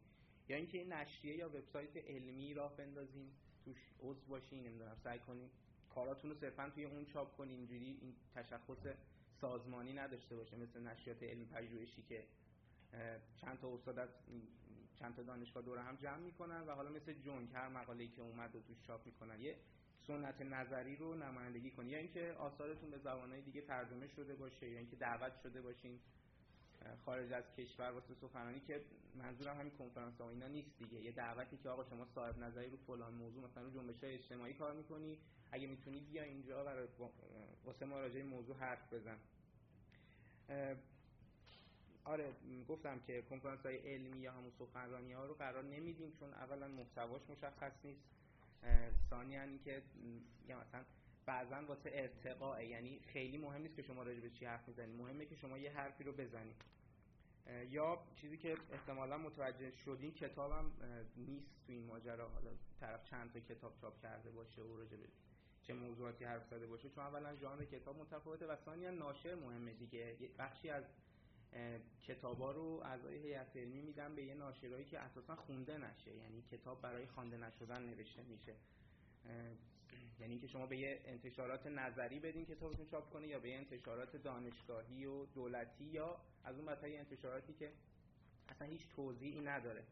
یا 0.50 0.58
اینکه 0.58 0.78
این 0.78 0.94
نشریه 0.94 1.36
یا 1.36 1.50
وبسایت 1.50 1.98
علمی 1.98 2.54
راه 2.54 2.78
بندازین. 2.78 3.32
توش 3.66 3.78
عضو 4.00 4.26
باشین 4.28 4.64
نمی‌دونم 4.64 4.98
سعی 5.04 5.20
کنین 5.20 5.50
کاراتون 5.90 6.32
رو 6.32 6.38
صرفا 6.38 6.70
توی 6.70 6.86
اون 6.86 7.06
چاپ 7.06 7.38
کنین 7.38 7.58
اینجوری 7.58 7.98
این 8.02 8.16
تشخص 8.36 8.88
سازمانی 9.42 9.94
نداشته 9.94 10.36
باشه 10.36 10.58
مثل 10.58 10.82
نشریات 10.88 11.24
علمی 11.24 11.46
پژوهشی 11.46 12.02
که 12.02 12.24
چند 13.42 13.60
تا 13.62 13.74
استاد 13.74 14.00
از 14.00 14.10
چند 15.00 15.16
تا 15.16 15.24
دانشگاه 15.24 15.64
دور 15.64 15.78
هم 15.78 15.96
جمع 15.96 16.18
می‌کنن 16.18 16.62
و 16.62 16.72
حالا 16.72 16.90
مثل 16.90 17.14
جون 17.14 17.48
هر 17.54 17.70
مقاله‌ای 17.70 18.10
که 18.10 18.22
اومد 18.22 18.56
و 18.56 18.60
توش 18.60 18.78
چاپ 18.88 19.06
می‌کنن 19.06 19.42
یه 19.42 19.56
سنت 20.08 20.42
نظری 20.42 20.96
رو 20.96 21.16
نمایندگی 21.16 21.72
کنی 21.72 21.90
یا 21.90 21.98
اینکه 21.98 22.36
آثارتون 22.40 22.90
به 22.90 22.98
زبانهای 22.98 23.42
دیگه 23.42 23.62
ترجمه 23.62 24.08
شده 24.08 24.36
باشه 24.36 24.70
یا 24.70 24.78
اینکه 24.78 24.96
دعوت 24.96 25.34
شده 25.44 25.62
باشین. 25.62 26.00
خارج 27.06 27.34
از 27.34 27.44
کشور 27.58 27.92
واسه 27.92 28.14
سخنرانی 28.22 28.60
که 28.60 28.82
منظورم 29.16 29.60
همین 29.60 29.72
کنفرانس 29.78 30.22
ها 30.22 30.30
اینا 30.30 30.48
نیست 30.48 30.78
دیگه. 30.80 31.02
یه 31.02 31.12
دعوتی 31.12 31.58
که 31.58 31.70
آقا 31.70 31.84
شما 31.84 32.06
صاحب 32.16 32.38
نظری 32.38 32.70
رو 32.70 32.78
فلان 32.78 33.14
موضوع 33.14 33.44
مثلا 33.44 33.64
رو 33.64 33.70
جنبش 33.70 34.04
های 34.04 34.14
اجتماعی 34.14 34.54
کار 34.54 34.74
می‌کنی 34.74 35.18
اگه 35.52 35.68
می‌تونی 35.68 36.00
بیا 36.00 36.24
اینجا 36.24 36.66
و 36.66 36.70
واسه 37.66 37.86
ما 37.86 38.00
راجع 38.00 38.24
موضوع 38.24 38.56
حرف 38.56 38.94
بزن. 38.94 39.18
آره 42.04 42.34
گفتم 42.70 43.00
که 43.08 43.22
کنفرانس 43.22 43.66
های 43.66 43.78
علمی 43.78 44.20
یا 44.20 44.32
همون 44.32 44.52
سخنرانی 44.60 45.14
ها 45.14 45.26
رو 45.26 45.34
قرار 45.34 45.64
نمیدیم 45.64 46.12
چون 46.20 46.34
اولا 46.34 46.68
محتواش 46.68 47.22
مشخص 47.30 47.72
نیست. 47.84 48.02
ثانیا 49.10 49.42
اینکه 49.42 49.82
یا 50.48 50.60
مثلا 50.60 50.84
بعضا 51.26 51.66
واسه 51.68 51.90
ارتقاء 51.94 52.62
یعنی 52.62 53.00
خیلی 53.00 53.38
مهم 53.38 53.62
نیست 53.62 53.76
که 53.76 53.82
شما 53.82 54.04
راجع 54.04 54.20
به 54.20 54.30
چی 54.30 54.46
حرف 54.46 54.68
می‌زنید 54.68 54.96
مهمه 55.02 55.26
که 55.26 55.36
شما 55.36 55.58
یه 55.58 55.72
حرفی 55.72 56.04
رو 56.04 56.12
بزنید 56.12 56.56
یا 57.70 58.04
چیزی 58.16 58.38
که 58.38 58.58
احتمالا 58.72 59.18
متوجه 59.18 59.72
شدین 59.72 60.14
کتابم 60.14 60.72
نیست 61.18 61.66
تو 61.68 61.74
این 61.74 61.86
ماجرا. 61.86 62.30
حالا 62.30 62.52
طرف 62.80 63.10
چند 63.10 63.34
تا 63.34 63.40
کتاب 63.40 63.76
چاپ 63.82 64.02
کرده 64.02 64.32
باشه 64.32 64.62
و 64.62 64.78
راجع 64.78 64.98
به 64.98 65.08
چه 65.64 65.74
موضوعاتی 65.74 66.26
حرف 66.26 66.48
زده 66.48 66.68
باشه. 66.68 66.90
چون 66.90 67.04
اولا 67.04 67.36
ژانر 67.36 67.66
کتاب 67.66 67.98
متفاوته 67.98 68.48
و 68.48 68.56
ثانیا 68.56 68.92
ناشر 68.92 69.36
مهمه 69.36 69.74
دیگه. 69.74 70.16
بخشی 70.40 70.70
از 70.70 70.84
کتابا 72.02 72.52
رو 72.52 72.82
اعضای 72.86 73.18
هیئت 73.18 73.58
علمی 73.58 73.82
میدن 73.82 74.16
به 74.16 74.24
یه 74.24 74.34
ناشرایی 74.34 74.86
که 74.86 75.00
اساسا 75.00 75.36
خونده 75.36 75.78
نشه. 75.78 76.16
یعنی 76.16 76.42
کتاب 76.42 76.82
برای 76.82 77.08
خوانده 77.08 77.38
نشدن 77.38 77.82
نوشته 77.82 78.24
میشه. 78.24 78.56
یعنی 80.20 80.34
اینکه 80.34 80.48
شما 80.48 80.66
به 80.66 80.78
یه 80.78 81.02
انتشارات 81.06 81.68
نظری 81.68 82.20
بدین 82.20 82.46
کتابتون 82.46 82.86
چاپ 82.86 83.10
کنه 83.10 83.28
یا 83.28 83.40
به 83.40 83.50
یه 83.50 83.58
انتشارات 83.58 84.16
دانشگاهی 84.16 85.06
و 85.06 85.26
دولتی 85.26 85.84
یا 85.84 86.18
از 86.44 86.56
اون 86.56 86.66
بدتر 86.66 86.88
انتشاراتی 86.88 87.54
که 87.54 87.72
اصلا 88.50 88.68
هیچ 88.68 88.82
توضیحی 88.96 89.42
نداره. 89.42 89.84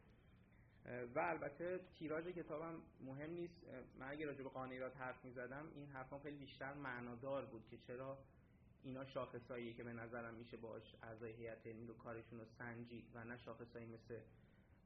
و 1.14 1.18
البته 1.18 1.80
تیراژ 1.98 2.26
کتابم 2.26 2.74
مهم 3.00 3.30
نیست. 3.30 3.54
من 3.98 4.08
اگه 4.10 4.26
راجع 4.26 4.42
به 4.42 4.48
قانیرات 4.48 4.96
حرف 4.96 5.24
می‌زدم 5.24 5.68
این 5.74 5.90
حرفام 5.90 6.20
خیلی 6.20 6.36
بیشتر 6.36 6.74
معنادار 6.74 7.44
بود 7.44 7.68
که 7.70 7.78
چرا 7.86 8.18
اینا 8.82 9.04
شاخصاییه 9.04 9.74
که 9.74 9.84
به 9.84 9.92
نظرم 9.92 10.34
میشه 10.34 10.56
باش 10.56 10.82
اعضای 11.02 11.32
هیئت 11.32 11.66
علمی 11.66 11.86
رو 11.86 11.94
کارشون 11.94 12.38
رو 12.38 12.44
سنجید 12.58 13.04
و 13.14 13.24
نه 13.24 13.36
شاخصایی 13.36 13.86
مثل 13.86 14.20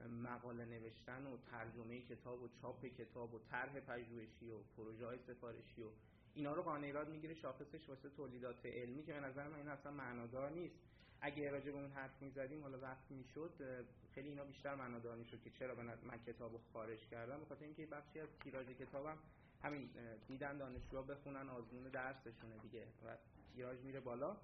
مقاله 0.06 0.64
نوشتن 0.64 1.26
و 1.26 1.36
ترجمه 1.50 2.00
کتاب 2.00 2.42
و 2.42 2.48
چاپ 2.62 2.86
کتاب 2.86 3.34
و 3.34 3.38
طرح 3.50 3.80
پژوهشی 3.80 4.50
و 4.50 4.58
پروژه 4.76 5.06
های 5.06 5.18
سفارشی 5.26 5.82
و 5.82 5.88
اینا 6.34 6.52
رو 6.52 6.62
قانع 6.62 6.86
ایراد 6.86 7.08
می‌گیره 7.08 7.34
شاخصش 7.34 7.88
واسه 7.88 8.08
تولیدات 8.08 8.66
علمی 8.66 9.02
که 9.02 9.12
به 9.12 9.20
نظر 9.20 9.48
من 9.48 9.56
این 9.56 9.68
اصلا 9.68 9.92
معنادار 9.92 10.50
نیست. 10.50 10.74
اگه 11.20 11.50
راجع 11.50 11.70
به 11.70 11.78
اون 11.78 11.90
حرف 11.90 12.22
می‌زدیم 12.22 12.62
حالا 12.62 12.78
وقت 12.78 13.10
می‌شد 13.10 13.84
خیلی 14.14 14.28
اینا 14.28 14.44
بیشتر 14.44 14.74
معنادار 14.74 15.16
می‌شد 15.16 15.42
که 15.42 15.50
چرا 15.50 15.74
من 15.74 16.18
کتابو 16.26 16.58
خارج 16.72 16.98
کردم 17.10 17.40
بخاطر 17.40 17.64
اینکه 17.64 17.86
بخشی 17.86 18.20
از 18.20 18.28
تیراژ 18.44 18.66
کتابم 18.66 19.18
همین 19.62 19.90
دیدن 20.28 20.58
دانشجوها 20.58 21.02
بخونن 21.02 21.48
آزمون 21.48 21.82
درسشونه 21.82 22.58
دیگه 22.62 22.86
و 23.06 23.16
تیراژ 23.54 23.78
میره 23.80 24.00
بالا. 24.00 24.36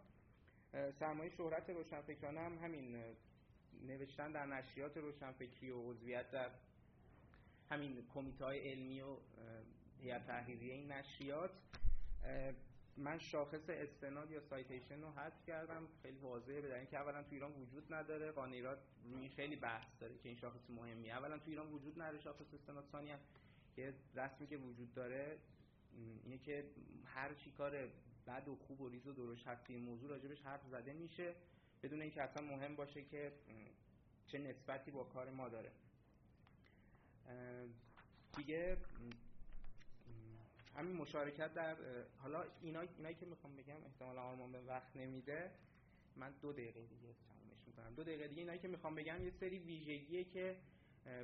سرمایه 1.00 1.30
شهرت 1.36 1.70
روشنفکرانه 1.70 2.40
هم 2.40 2.58
همین 2.58 2.96
نوشتن 3.82 4.32
در 4.32 4.46
نشریات 4.46 4.96
روشنفکری 4.96 5.70
و 5.70 5.90
عضویت 5.90 6.30
در 6.30 6.50
همین 7.70 8.04
کمیته 8.14 8.44
های 8.44 8.58
علمی 8.58 9.00
و 9.00 9.16
هیئت 10.00 10.26
تحریریه 10.26 10.74
این 10.74 10.92
نشریات 10.92 11.50
من 12.96 13.18
شاخص 13.18 13.68
استناد 13.68 14.30
یا 14.30 14.40
سایتیشن 14.40 15.00
رو 15.00 15.10
حذف 15.10 15.46
کردم. 15.46 15.88
خیلی 16.02 16.18
واضحه 16.18 16.60
به 16.60 16.76
اینکه 16.78 16.98
اولا 16.98 17.22
تو 17.22 17.28
ایران 17.30 17.52
وجود 17.52 17.94
نداره. 17.94 18.30
قانیرات 18.30 18.78
روی 19.04 19.28
خیلی 19.28 19.56
بحث 19.56 19.86
داره 20.00 20.18
که 20.18 20.28
این 20.28 20.38
شاخص 20.38 20.70
مهمی 20.70 21.10
اولا 21.10 21.38
تو 21.38 21.50
ایران 21.50 21.72
وجود 21.72 22.02
نداره 22.02 22.18
شاخص 22.20 22.54
استناد. 22.54 22.84
ثانیا 22.92 23.18
یه 23.76 23.94
رسمی 24.14 24.46
که 24.46 24.56
وجود 24.56 24.94
داره 24.94 25.38
اینه 26.24 26.38
که 26.38 26.64
هر 27.04 27.34
چی 27.34 27.50
کار 27.50 27.88
بد 28.26 28.48
و 28.48 28.56
خوب 28.56 28.80
و 28.80 28.88
ریز 28.88 29.06
و 29.06 29.12
درشت 29.12 29.46
هست 29.46 29.70
موضوع 29.70 30.10
راجبش 30.10 30.40
حرف 30.40 30.66
زده 30.66 30.92
میشه. 30.92 31.34
بدون 31.84 32.02
اینکه 32.02 32.22
اصلا 32.22 32.42
مهم 32.42 32.76
باشه 32.76 33.02
که 33.04 33.32
چه 34.26 34.38
نسبتی 34.38 34.90
با 34.90 35.04
کار 35.04 35.30
ما 35.30 35.48
داره. 35.48 35.70
دیگه 38.36 38.76
همین 40.76 40.96
مشارکت 40.96 41.54
در 41.54 41.76
حالا 42.16 42.44
اینا 42.62 42.80
اینایی 42.80 43.14
که 43.14 43.26
می‌خوام 43.26 43.56
بگم 43.56 43.84
احتمالا 43.84 44.22
آرمان 44.22 44.52
به 44.52 44.60
وقت 44.60 44.96
نمیده. 44.96 45.50
من 46.16 46.32
دو 46.42 46.52
دقیقه 46.52 46.80
دیگه 46.80 47.14
تمومش 47.28 47.66
می‌کنم. 47.66 47.94
دو 47.94 48.02
دقیقه 48.02 48.28
دیگه 48.28 48.40
اینایی 48.40 48.58
که 48.58 48.68
می‌خوام 48.68 48.94
بگم 48.94 49.24
یه 49.24 49.30
سری 49.30 49.58
ویژگیه 49.58 50.24
که 50.24 50.56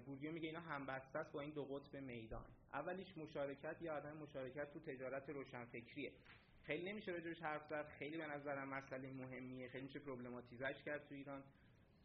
بوردیو 0.07 0.33
میگه 0.33 0.47
اینا 0.49 0.61
همبسته 0.61 1.19
است 1.19 1.33
با 1.33 1.41
این 1.41 1.51
دو 1.51 1.65
قطب 1.65 1.97
میدان. 1.97 2.45
اولیش 2.73 3.19
مشارکت 3.19 3.83
یا 3.83 3.97
عدم 3.97 4.17
مشارکت 4.17 4.73
تو 4.73 4.81
تجارت 4.81 5.31
روشنفکریه. 5.31 6.13
خیلی 6.67 6.93
نمیشه 6.93 7.13
راجبش 7.13 7.43
حرف 7.43 7.69
زد. 7.71 7.89
خیلی 7.99 8.17
به 8.17 8.27
نظرم 8.27 8.69
مسئله 8.69 9.13
مهمیه. 9.13 9.69
خیلی 9.69 9.85
میشه 9.85 9.99
پروبلماتیزش 9.99 10.83
کرد 10.85 11.09
تو 11.09 11.15
ایران 11.15 11.43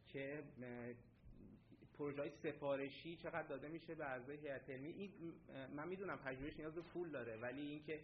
که 0.07 0.43
پروژه 1.97 2.31
سفارشی 2.43 3.17
چقدر 3.17 3.47
داده 3.47 3.67
میشه 3.67 3.95
به 3.95 4.05
اعضای 4.05 4.37
هیئت 4.37 4.69
علمی. 4.69 5.13
من 5.75 5.87
می‌دونم 5.87 6.17
پژوهش 6.17 6.57
نیاز 6.57 6.75
به 6.75 6.81
پول 6.81 7.09
داره 7.09 7.37
ولی 7.37 7.61
اینکه 7.61 7.99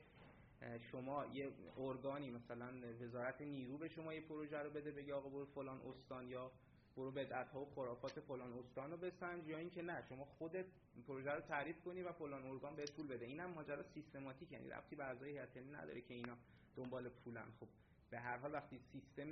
شما 0.91 1.25
یه 1.25 1.51
ارگانی 1.77 2.29
مثلا 2.29 2.73
وزارت 3.01 3.41
نیرو 3.41 3.77
به 3.77 3.89
شما 3.89 4.13
یه 4.13 4.21
پروژه 4.21 4.57
رو 4.59 4.69
بده 4.69 4.91
بگه 4.91 5.13
آقا 5.13 5.29
برو 5.29 5.45
فلان 5.45 5.81
استان 5.81 6.27
یا 6.27 6.51
برو 6.97 7.11
بدعت 7.11 7.49
ها 7.49 7.61
و 7.61 7.65
خرافات 7.75 8.19
فلان 8.19 8.53
استان 8.53 8.91
رو 8.91 8.97
بسنج 8.97 9.47
یا 9.47 9.57
اینکه 9.57 9.81
نه 9.81 10.03
شما 10.09 10.25
خودت 10.25 10.65
پروژه 11.07 11.31
رو 11.31 11.41
تعریف 11.41 11.81
کنی 11.81 12.01
و 12.01 12.11
فلان 12.11 12.45
ارگان 12.45 12.75
به 12.75 12.85
پول 12.85 13.07
بده. 13.07 13.25
اینم 13.25 13.49
ماجرا 13.49 13.83
سیستماتیک 13.83 14.51
یعنی 14.51 14.69
رفتی 14.69 14.95
به 14.95 15.03
اعضای 15.03 15.29
هیئت 15.29 15.57
نداره 15.57 16.01
که 16.01 16.13
اینا 16.13 16.37
دنبال 16.75 17.09
پولن. 17.09 17.45
خب 17.59 17.67
به 18.09 18.19
هر 18.19 18.37
حال 18.37 18.53
وقتی 18.53 18.79
سیستم 18.91 19.29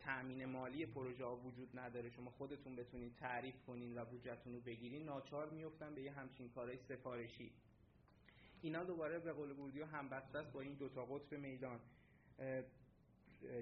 تأمین 0.00 0.44
مالی 0.44 0.86
پروژه 0.86 1.24
ها 1.24 1.36
وجود 1.36 1.78
نداره 1.78 2.10
شما 2.10 2.30
خودتون 2.30 2.76
بتونید 2.76 3.16
تعریف 3.16 3.54
کنین 3.66 3.98
و 3.98 4.04
بودجهتون 4.04 4.54
رو 4.54 4.60
بگیرین 4.60 5.04
ناچار 5.04 5.50
میفتن 5.50 5.94
به 5.94 6.02
یه 6.02 6.12
همچین 6.12 6.48
کارهای 6.48 6.78
سفارشی. 6.88 7.52
اینا 8.62 8.84
دوباره 8.84 9.18
به 9.18 9.32
قول 9.32 9.52
بوردیو 9.52 9.86
همبسته 9.86 10.38
است 10.38 10.52
با 10.52 10.60
این 10.60 10.74
دوتا 10.74 11.04
قطب 11.04 11.34
میدان. 11.34 11.80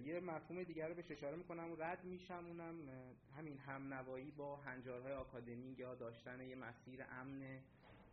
یه 0.05 0.21
مفهوم 0.21 0.63
دیگر 0.63 0.89
رو 0.89 0.95
بهش 0.95 1.11
اشاره 1.11 1.37
می‌کنم 1.37 1.73
و 1.73 1.77
رد 1.77 2.05
میشم 2.05 2.45
اونم 2.47 2.75
همین 3.37 3.59
هم 3.59 3.95
نوایی 3.95 4.31
با 4.31 4.57
هنجارهای 4.57 5.13
آکادمی 5.13 5.75
یا 5.79 5.95
داشتن 5.95 6.41
یه 6.41 6.55
مسیر 6.57 7.05
امن 7.11 7.61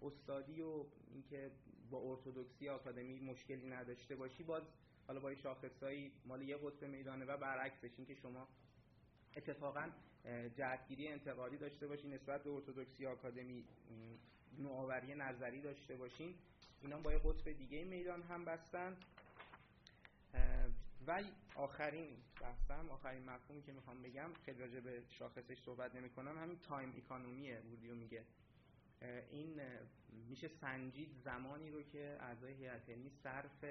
استادی 0.02 0.62
و 0.62 0.86
اینکه 1.14 1.52
با 1.92 2.02
ارتودکسی 2.02 2.70
آکادمی 2.70 3.20
مشکلی 3.20 3.68
نداشته 3.68 4.16
باشی 4.16 4.44
باز 4.44 4.64
حالا 5.08 5.20
با 5.20 5.36
شاخصایی 5.36 6.12
مال 6.26 6.42
یه 6.42 6.58
قطب 6.58 6.84
میدانه 6.84 7.26
و 7.26 7.38
برعکسش 7.38 7.90
این 7.98 8.08
که 8.08 8.16
شما 8.16 8.48
اتفاقا 9.38 9.90
جهتگیری 10.56 11.08
انتقادی 11.08 11.58
داشته 11.58 11.88
باشین 11.88 12.14
نسبت 12.14 12.44
به 12.44 12.50
ارتودکسی 12.50 13.06
آکادمی 13.06 13.66
نوآوری 14.60 15.16
نظری 15.16 15.62
داشته 15.62 15.96
باشین. 15.96 16.36
اینا 16.82 17.00
با 17.00 17.12
یه 17.12 17.20
قطب 17.20 17.52
دیگه 17.52 17.84
میدان 17.84 18.22
هم 18.22 18.46
بستن. 18.46 18.98
و 21.08 21.22
آخرین 21.56 22.18
بحثم 22.42 22.90
آخرین 22.90 23.30
مفهومی 23.30 23.62
که 23.62 23.72
می‌خوام 23.72 24.02
بگم 24.02 24.34
خیلی 24.46 24.60
راجع 24.60 24.80
به 24.80 25.04
شاخصش 25.10 25.58
صحبت 25.66 25.96
نمی 25.96 26.10
کنم 26.10 26.38
همین 26.38 26.60
time 26.60 26.94
economy 26.98 27.54
ه 27.54 27.62
بوردیو 27.62 27.96
میگه. 27.96 28.26
این 29.32 29.62
میشه 30.30 30.48
سنجید 30.48 31.10
زمانی 31.26 31.72
رو 31.72 31.84
که 31.84 32.18
اعضای 32.20 32.54
هیئت 32.54 32.90
علمی 32.90 33.10
صرف 33.24 33.64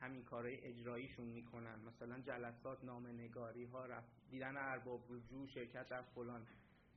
همین 0.00 0.24
کارهای 0.24 0.60
اجراییشون 0.60 1.26
می‌کنن. 1.26 1.80
مثلا 1.80 2.20
جلسات 2.20 2.84
نامنگاری 2.84 3.64
ها 3.64 3.86
رفت 3.86 4.10
دیدن 4.30 4.56
ارباب 4.56 5.04
رجوع 5.10 5.46
شرکت 5.46 5.88
در 5.88 6.02
فلان 6.02 6.46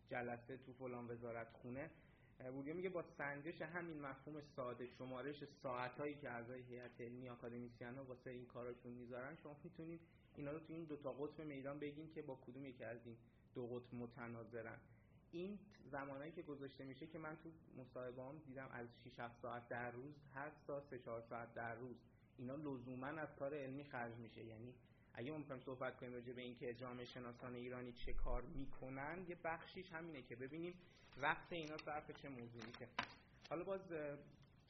جلسه 0.10 0.58
تو 0.58 0.74
فلان 0.74 1.12
وزارت 1.12 1.50
خونه. 1.52 1.90
بوردیو 2.40 2.74
میگه 2.74 2.90
با 2.90 3.04
سنجش 3.18 3.62
همین 3.62 4.02
مفهوم 4.02 4.42
ساده 4.56 4.88
شمارش 4.88 5.44
ساعت 5.64 6.00
هایی 6.00 6.16
که 6.16 6.30
اعضای 6.30 6.62
هیئت 6.62 7.02
علمی 7.02 7.30
آکادمیسیان 7.30 7.96
ها 7.96 8.04
واسه 8.04 8.30
این 8.30 8.46
کاراشون 8.46 8.92
می‌ذارن 8.92 9.36
شما 9.44 9.56
می‌تونید 9.64 10.02
اینا 10.36 10.52
رو 10.52 10.60
تو 10.60 10.74
این 10.74 10.86
دو 10.86 10.96
تا 10.98 11.14
قطب 11.14 11.42
میدان 11.42 11.80
بگین 11.80 12.10
که 12.12 12.22
با 12.22 12.36
کدوم 12.36 12.66
یکی 12.66 12.84
از 12.84 12.98
این 13.06 13.18
دو 13.56 13.68
قطب 13.68 13.96
متناظرن. 13.96 14.80
این 15.32 15.60
زمانایی 15.92 16.32
که 16.32 16.42
گذاشته 16.42 16.84
میشه 16.84 17.08
که 17.08 17.20
من 17.20 17.38
تو 17.44 17.50
مصاحبه 17.82 18.24
هم 18.24 18.38
دیدم 18.38 18.70
از 18.72 18.88
6 19.04 19.20
7 19.20 19.42
ساعت 19.42 19.70
در 19.70 19.92
روز 19.92 20.14
هر 20.34 20.52
ساعت 20.68 20.84
3 20.90 21.00
4 21.00 21.22
ساعت 21.22 21.54
در 21.54 21.76
روز 21.76 21.96
اینا 22.38 22.56
لزوما 22.56 23.08
از 23.08 23.36
کار 23.36 23.54
علمی 23.54 23.84
خرج 23.84 24.16
میشه. 24.16 24.44
یعنی 24.44 24.74
اگه 25.14 25.32
ما 25.32 25.38
می‌خوایم 25.38 25.62
صحبت 25.62 25.98
کنیم 25.98 26.14
راجع 26.14 26.34
به 26.34 26.42
اینکه 26.42 26.74
جامعه 26.74 27.06
شناسان 27.06 27.56
ایرانی 27.56 27.92
چه 27.92 28.14
کار 28.14 28.42
می‌کنن 28.42 29.26
یه 29.28 29.36
بخشیش 29.44 29.92
همینه 29.92 30.22
که 30.22 30.36
ببینیم 30.36 30.74
وقت 31.18 31.54
اینا 31.54 31.78
صرف 31.78 32.12
چه 32.22 32.30
موضوعی 32.30 32.72
که 32.80 32.88
حالا 33.50 33.64
باز 33.64 33.82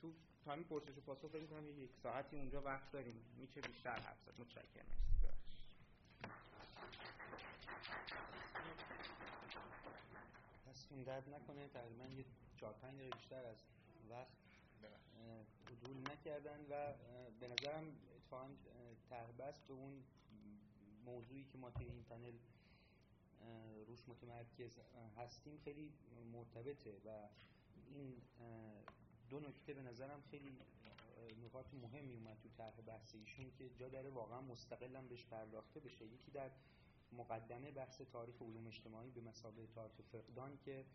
تو 0.01 0.13
تایم 0.45 0.63
پرسش 0.63 0.97
و 0.97 1.01
پاسخ 1.01 1.27
فکر 1.27 1.45
کنم 1.45 1.83
یک 1.83 1.89
ساعتی 2.03 2.37
اونجا 2.37 2.61
وقت 2.61 2.91
داریم. 2.91 3.15
میشه 3.37 3.61
بیشتر 3.61 3.99
حرف 3.99 4.17
زد. 4.25 4.33
متشکرم. 4.39 4.85
مرسی. 5.23 5.33
دستون 10.69 11.03
درد 11.03 11.29
نکنه. 11.29 11.67
تقریبا 11.67 12.05
یه 12.05 12.25
4 12.57 12.73
5 12.73 12.95
دقیقه 12.95 13.15
بیشتر 13.17 13.45
از 13.45 13.57
وقت 14.09 14.27
حضور 15.71 15.95
نکردن 16.11 16.59
و 16.69 16.93
به 17.39 17.47
نظرم 17.47 17.87
اتفاقا 18.15 18.49
تهبست 19.09 19.67
به 19.67 19.73
اون 19.73 20.03
موضوعی 21.05 21.43
که 21.43 21.57
ما 21.57 21.71
توی 21.71 21.85
این 21.85 22.03
پنل 22.03 22.33
روش 23.87 23.99
متمرکز 24.07 24.79
هستیم 25.17 25.57
خیلی 25.57 25.93
مرتبطه 26.33 27.01
و 27.05 27.27
این 27.93 28.21
دو 29.29 29.39
نکته 29.39 29.73
به 29.73 29.81
نظرم 29.81 30.21
خیلی 30.31 30.57
نکات 31.45 31.73
مهمی 31.73 32.13
اومد 32.13 32.37
تو 32.43 32.49
طرح 32.57 32.81
بحث 32.81 33.15
ایشون 33.15 33.51
که 33.57 33.69
جا 33.69 33.89
داره 33.89 34.09
واقعا 34.09 34.41
مستقلا 34.41 35.01
بهش 35.01 35.25
پرداخته 35.25 35.79
بشه. 35.79 36.05
یکی 36.05 36.31
در 36.31 36.51
مقدمه 37.11 37.71
بحث 37.71 38.01
تاریخ 38.01 38.41
علوم 38.41 38.67
اجتماعی 38.67 39.11
به 39.11 39.21
مسابقه 39.21 39.67
تاریخ 39.75 39.95
فقدان 40.11 40.57
که 40.65 40.85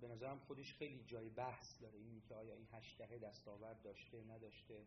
به 0.00 0.08
نظرم 0.08 0.38
خودش 0.38 0.74
خیلی 0.74 1.04
جای 1.06 1.28
بحث 1.28 1.80
داره. 1.82 1.98
این 1.98 2.22
که 2.28 2.34
آیا 2.34 2.54
این 2.54 2.66
هشته 2.72 3.18
دستاورد 3.18 3.82
داشته 3.82 4.24
نداشته. 4.24 4.86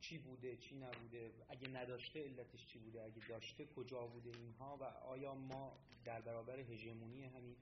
چی 0.00 0.18
بوده 0.18 0.56
چی 0.56 0.76
نبوده 0.76 1.30
اگه 1.48 1.68
نداشته 1.68 2.24
علتش 2.24 2.66
چی 2.66 2.78
بوده 2.78 3.02
اگه 3.02 3.28
داشته 3.28 3.66
کجا 3.66 4.06
بوده 4.06 4.30
اینها 4.30 4.76
و 4.80 4.84
آیا 4.84 5.34
ما 5.34 5.78
در 6.04 6.20
برابر 6.20 6.58
هژمونی 6.60 7.24
همین 7.24 7.56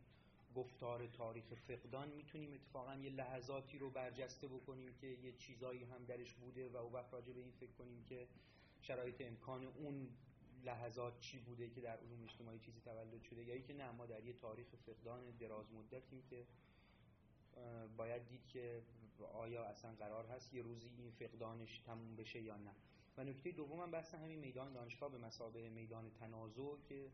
گفتار 0.55 1.07
تاریخ 1.07 1.45
فقدان 1.55 2.09
می‌تونیم 2.09 2.53
اتفاقا 2.53 2.95
یه 2.95 3.11
لحظاتی 3.11 3.79
رو 3.79 3.91
برجسته 3.91 4.49
بکنیم 4.49 4.95
که 5.01 5.07
یه 5.07 5.33
چیزایی 5.33 5.85
هم 5.85 6.05
درش 6.05 6.33
بوده 6.35 6.69
و 6.69 6.77
او 6.77 6.93
وقت 6.93 7.13
راجع 7.13 7.33
به 7.33 7.41
این 7.41 7.53
فکر 7.61 7.73
کنیم 7.79 8.05
که 8.05 8.27
شرایط 8.81 9.21
امکان 9.21 9.65
اون 9.65 10.09
لحظات 10.65 11.21
چی 11.21 11.39
بوده 11.39 11.71
که 11.71 11.81
در 11.81 11.97
علوم 11.97 12.23
اجتماعی 12.25 12.59
چیزی 12.59 12.81
تولد 12.81 13.23
شده 13.23 13.45
یا 13.45 13.59
که 13.59 13.75
نه 13.75 13.91
ما 13.91 14.07
در 14.07 14.25
یه 14.25 14.33
تاریخ 14.33 14.67
فقدان 14.87 15.31
دراز 15.31 15.67
مدتیم 15.73 16.23
که 16.31 16.47
باید 17.97 18.29
دید 18.29 18.47
که 18.49 18.83
آیا 19.35 19.65
اصلا 19.65 19.93
قرار 19.93 20.27
هست 20.27 20.55
یه 20.55 20.63
روزی 20.63 20.89
این 20.99 21.11
فقدانش 21.11 21.79
تموم 21.79 22.17
بشه 22.17 22.43
یا 22.43 22.57
نه. 22.57 22.75
و 23.17 23.25
نکته 23.25 23.53
دوم 23.53 23.91
بحث 23.91 24.15
همین 24.15 24.39
میدان 24.39 24.73
دانشگاه 24.73 25.13
به 25.13 25.19
مسابقه 25.19 25.69
میدان 25.69 26.11
تنازع 26.11 26.77
که 26.89 27.11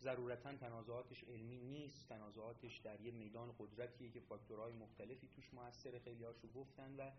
ضرورتا 0.00 0.56
تنازعاتش 0.56 1.24
علمی 1.24 1.58
نیست. 1.58 2.08
تنازعاتش 2.08 2.78
در 2.78 3.00
یه 3.00 3.12
میدان 3.12 3.54
قدرتیه 3.58 4.10
که 4.10 4.20
فاکتورهای 4.20 4.72
مختلفی 4.72 5.28
توش 5.28 5.54
موثر 5.54 5.98
خیلی 5.98 6.24
هاشو 6.24 6.48
گفتن 6.52 6.96
و 6.98 7.10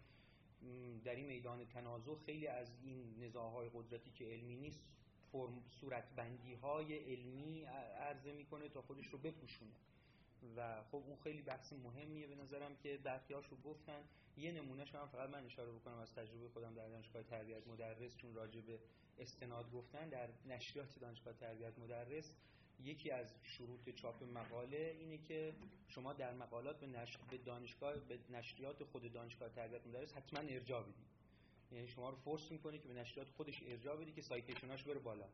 در 1.04 1.16
این 1.16 1.26
میدان 1.28 1.66
تنازع 1.66 2.16
خیلی 2.26 2.48
از 2.48 2.72
این 2.84 3.24
نزاعهای 3.24 3.70
قدرتی 3.74 4.12
که 4.12 4.26
علمی 4.26 4.56
نیست 4.56 4.82
فرم 5.32 5.64
صورتبندی 5.80 6.54
های 6.54 6.98
علمی 6.98 7.64
عرضه 8.00 8.34
می‌کنه 8.34 8.70
تا 8.70 8.82
خودش 8.82 9.08
رو 9.08 9.18
بپوشونه. 9.18 9.72
و 10.58 10.84
خب 10.84 10.96
اون 10.96 11.18
خیلی 11.24 11.42
بحث 11.42 11.74
مهمیه 11.74 12.28
به 12.28 12.36
نظرم 12.36 12.76
که 12.76 13.00
رو 13.52 13.58
گفتن. 13.64 14.04
یه 14.38 14.52
نمونهش 14.52 14.96
هم 14.96 15.08
فقط 15.08 15.30
من 15.30 15.46
اشاره 15.46 15.72
بکنم 15.72 15.98
از 15.98 16.14
تجربه 16.14 16.50
خودم 16.50 16.74
در 16.74 16.88
دانشگاه 16.88 17.24
تربیت 17.24 17.68
مدرس 17.68 18.18
چون 18.18 18.36
راجع 18.36 18.62
به 18.62 18.80
استناد 19.20 19.72
گفتن 19.72 20.10
در 20.10 20.30
نشریات 20.46 21.00
دانشگاه 21.00 21.34
تربیت 21.34 21.80
مدرس 21.80 22.32
یکی 22.84 23.12
از 23.12 23.34
شروط 23.44 23.90
چاپ 23.90 24.24
مقاله 24.24 24.96
اینه 25.00 25.18
که 25.18 25.54
شما 25.88 26.14
در 26.14 26.34
مقالات 26.34 26.80
به, 26.80 26.88
به 27.32 27.38
دانشگاه 27.38 27.96
به 27.96 28.20
نشریات 28.30 28.84
خود 28.84 29.14
دانشگاه 29.14 29.50
تربیت 29.50 29.88
مدرس 29.88 30.14
حتما 30.14 30.40
ارجاع 30.40 30.84
بدید 30.84 30.96
یعنی 31.72 31.88
شما 31.88 32.10
رو 32.10 32.16
فورس 32.16 32.52
می‌کنه 32.52 32.78
که 32.78 32.88
به 32.88 32.94
نشریات 32.94 33.30
خودش 33.30 33.64
ارجاع 33.66 33.96
بدی 33.96 34.12
که 34.12 34.22
سایتیشناش 34.22 34.84
بره 34.84 35.00
بالا. 35.00 35.28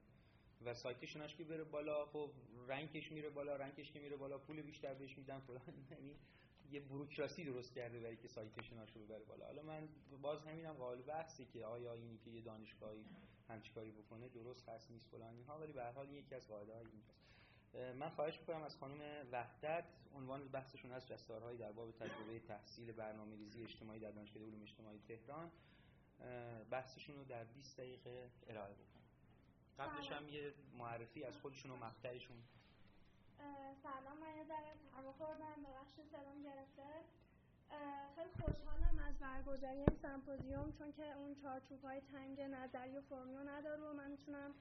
و 0.65 0.73
سایتیشناش 0.73 1.35
که 1.35 1.43
بره 1.43 1.63
بالا 1.63 2.05
خب 2.05 2.31
رنکش 2.67 3.11
میره 3.11 3.29
بالا 3.29 3.55
رنکش 3.55 3.91
که 3.91 3.99
میره 3.99 4.15
بالا 4.15 4.37
پول 4.37 4.61
بیشتر 4.61 4.93
بهش 4.93 5.17
میدن 5.17 5.39
فلان. 5.39 5.61
یعنی 5.91 6.15
یه 6.71 6.79
بروکراسی 6.79 7.43
درست 7.43 7.73
کرده 7.73 7.99
برای 7.99 8.17
که 8.17 8.27
سایتشناش 8.27 8.89
رو 8.95 9.01
ببره 9.01 9.23
بالا. 9.23 9.45
حالا 9.45 9.63
من 9.63 9.87
باز 10.21 10.41
همینم 10.41 10.73
قابل 10.73 11.01
بحثی 11.01 11.45
که 11.45 11.65
آیا 11.65 11.93
اینی 11.93 12.17
که 12.17 12.29
یه 12.29 12.41
دانشگاهی 12.41 13.05
همچی 13.49 13.71
کاری 13.73 13.91
بکنه 13.91 14.27
درست 14.27 14.69
هست 14.69 14.91
نیست 14.91 15.07
فلان 15.11 15.43
ها 15.47 15.59
ولی 15.59 15.73
به 15.73 15.83
هر 15.83 15.91
حال 15.91 16.09
یکی 16.09 16.35
از 16.35 16.47
قاعده 16.47 16.73
های 16.73 16.85
من 17.93 18.09
خواهش 18.09 18.39
می‌کنم 18.39 18.61
از 18.61 18.77
خانم 18.77 19.27
وحدت 19.31 19.85
عنوان 20.15 20.47
بحثشون 20.47 20.91
از 20.91 21.07
جستارهایی 21.07 21.57
در 21.57 21.71
باب 21.71 21.91
تجربه 21.91 22.39
تحصیل 22.39 22.91
برنامه 22.91 23.35
ریزی 23.35 23.63
اجتماعی 23.63 23.99
در 23.99 24.11
دانشگاه 24.11 24.43
علوم 24.43 24.61
اجتماعی 24.61 24.99
تهران. 25.07 25.51
بحثشون 26.69 27.15
رو 27.15 27.23
در 27.23 27.43
20 27.43 27.77
دقیقه 27.77 28.29
ارائه 28.47 28.73
بکنم. 28.73 28.96
قبلش 29.79 30.11
هم 30.11 30.29
یه 30.29 30.53
معرفی 30.77 31.23
از 31.23 31.37
خودشون 31.37 31.71
و 31.71 31.75
مقطعشون. 31.75 32.37
سلام 33.83 34.17
من 34.17 34.35
یه 34.37 34.43
ذره 34.43 34.73
سرما 34.91 35.11
خوردم 35.11 35.63
بخش 35.63 36.09
سلام 36.11 36.43
گرفته. 36.43 36.83
خیلی 38.15 38.29
خوشحالم 38.45 38.99
از 38.99 39.19
برگزاری 39.19 39.77
این 39.77 39.97
سمپوزیوم 40.01 40.71
چون 40.71 40.91
که 40.91 41.11
اون 41.11 41.35
چارچوب 41.35 41.83
های 41.83 42.01
تنگ 42.01 42.41
نظری 42.41 42.97
و 42.97 43.01
فرمی 43.01 43.35
رو 43.35 43.49
نداره 43.49 43.81
و 43.81 43.93
من 43.93 44.11
می‌تونم 44.11 44.53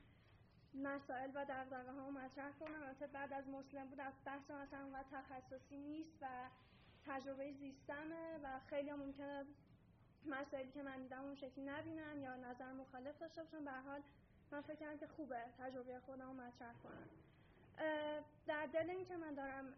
مسائل 0.75 1.31
و 1.35 1.45
دقدقه 1.45 1.93
ها 1.93 2.11
مطرح 2.11 2.53
کنم. 2.53 2.83
البته 2.83 3.07
بعد 3.07 3.33
از 3.33 3.49
مسلم 3.49 3.89
بود 3.89 3.99
بحث 3.99 4.51
مثلا 4.51 4.83
اونقدر 4.85 5.09
تخصصی 5.13 5.77
نیست 5.77 6.19
و 6.21 6.27
تجربه 7.07 7.53
زیستمه 7.53 8.39
و 8.43 8.61
خیلی 8.67 8.91
هم 8.91 8.99
ممکنه 8.99 9.45
مسائلی 10.27 10.71
که 10.71 10.83
من 10.83 11.03
دیدم 11.03 11.25
اون 11.25 11.35
شکلی 11.35 11.65
نبینم 11.65 12.23
یا 12.23 12.37
نظر 12.37 12.73
مخالف 12.73 13.19
داشته 13.19 13.43
باشم 13.43 13.65
به 13.65 13.71
حال 13.71 14.03
من 14.53 14.61
فکر 14.61 14.75
کردم 14.77 14.99
که 14.99 15.07
خوبه 15.07 15.41
تجربه 15.59 16.01
خودم 16.01 16.27
رو 16.27 16.33
مطرح 16.33 16.75
کنم. 16.83 17.09
در 18.47 18.67
دل 18.67 18.91
این 18.91 19.05
که 19.05 19.17
من 19.17 19.35
دارم 19.35 19.73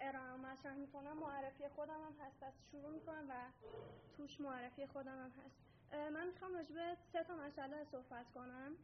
ارائه 0.00 0.36
مطرح 0.36 0.74
می‌کنم 0.74 1.18
معرفی 1.18 1.68
خودم 1.68 1.94
هم 1.94 2.26
هست. 2.26 2.40
پس 2.40 2.52
شروع 2.70 2.90
می‌کنم 2.90 3.26
و 3.28 3.34
توش 4.16 4.40
معرفی 4.40 4.86
خودم 4.86 5.18
هم 5.18 5.32
هست. 5.44 5.56
من 6.12 6.26
می‌خوام 6.26 6.54
راجبه 6.54 6.96
سه 7.12 7.24
تا 7.24 7.36
مسئله 7.36 7.84
صحبت 7.84 8.26
کنم. 8.34 8.76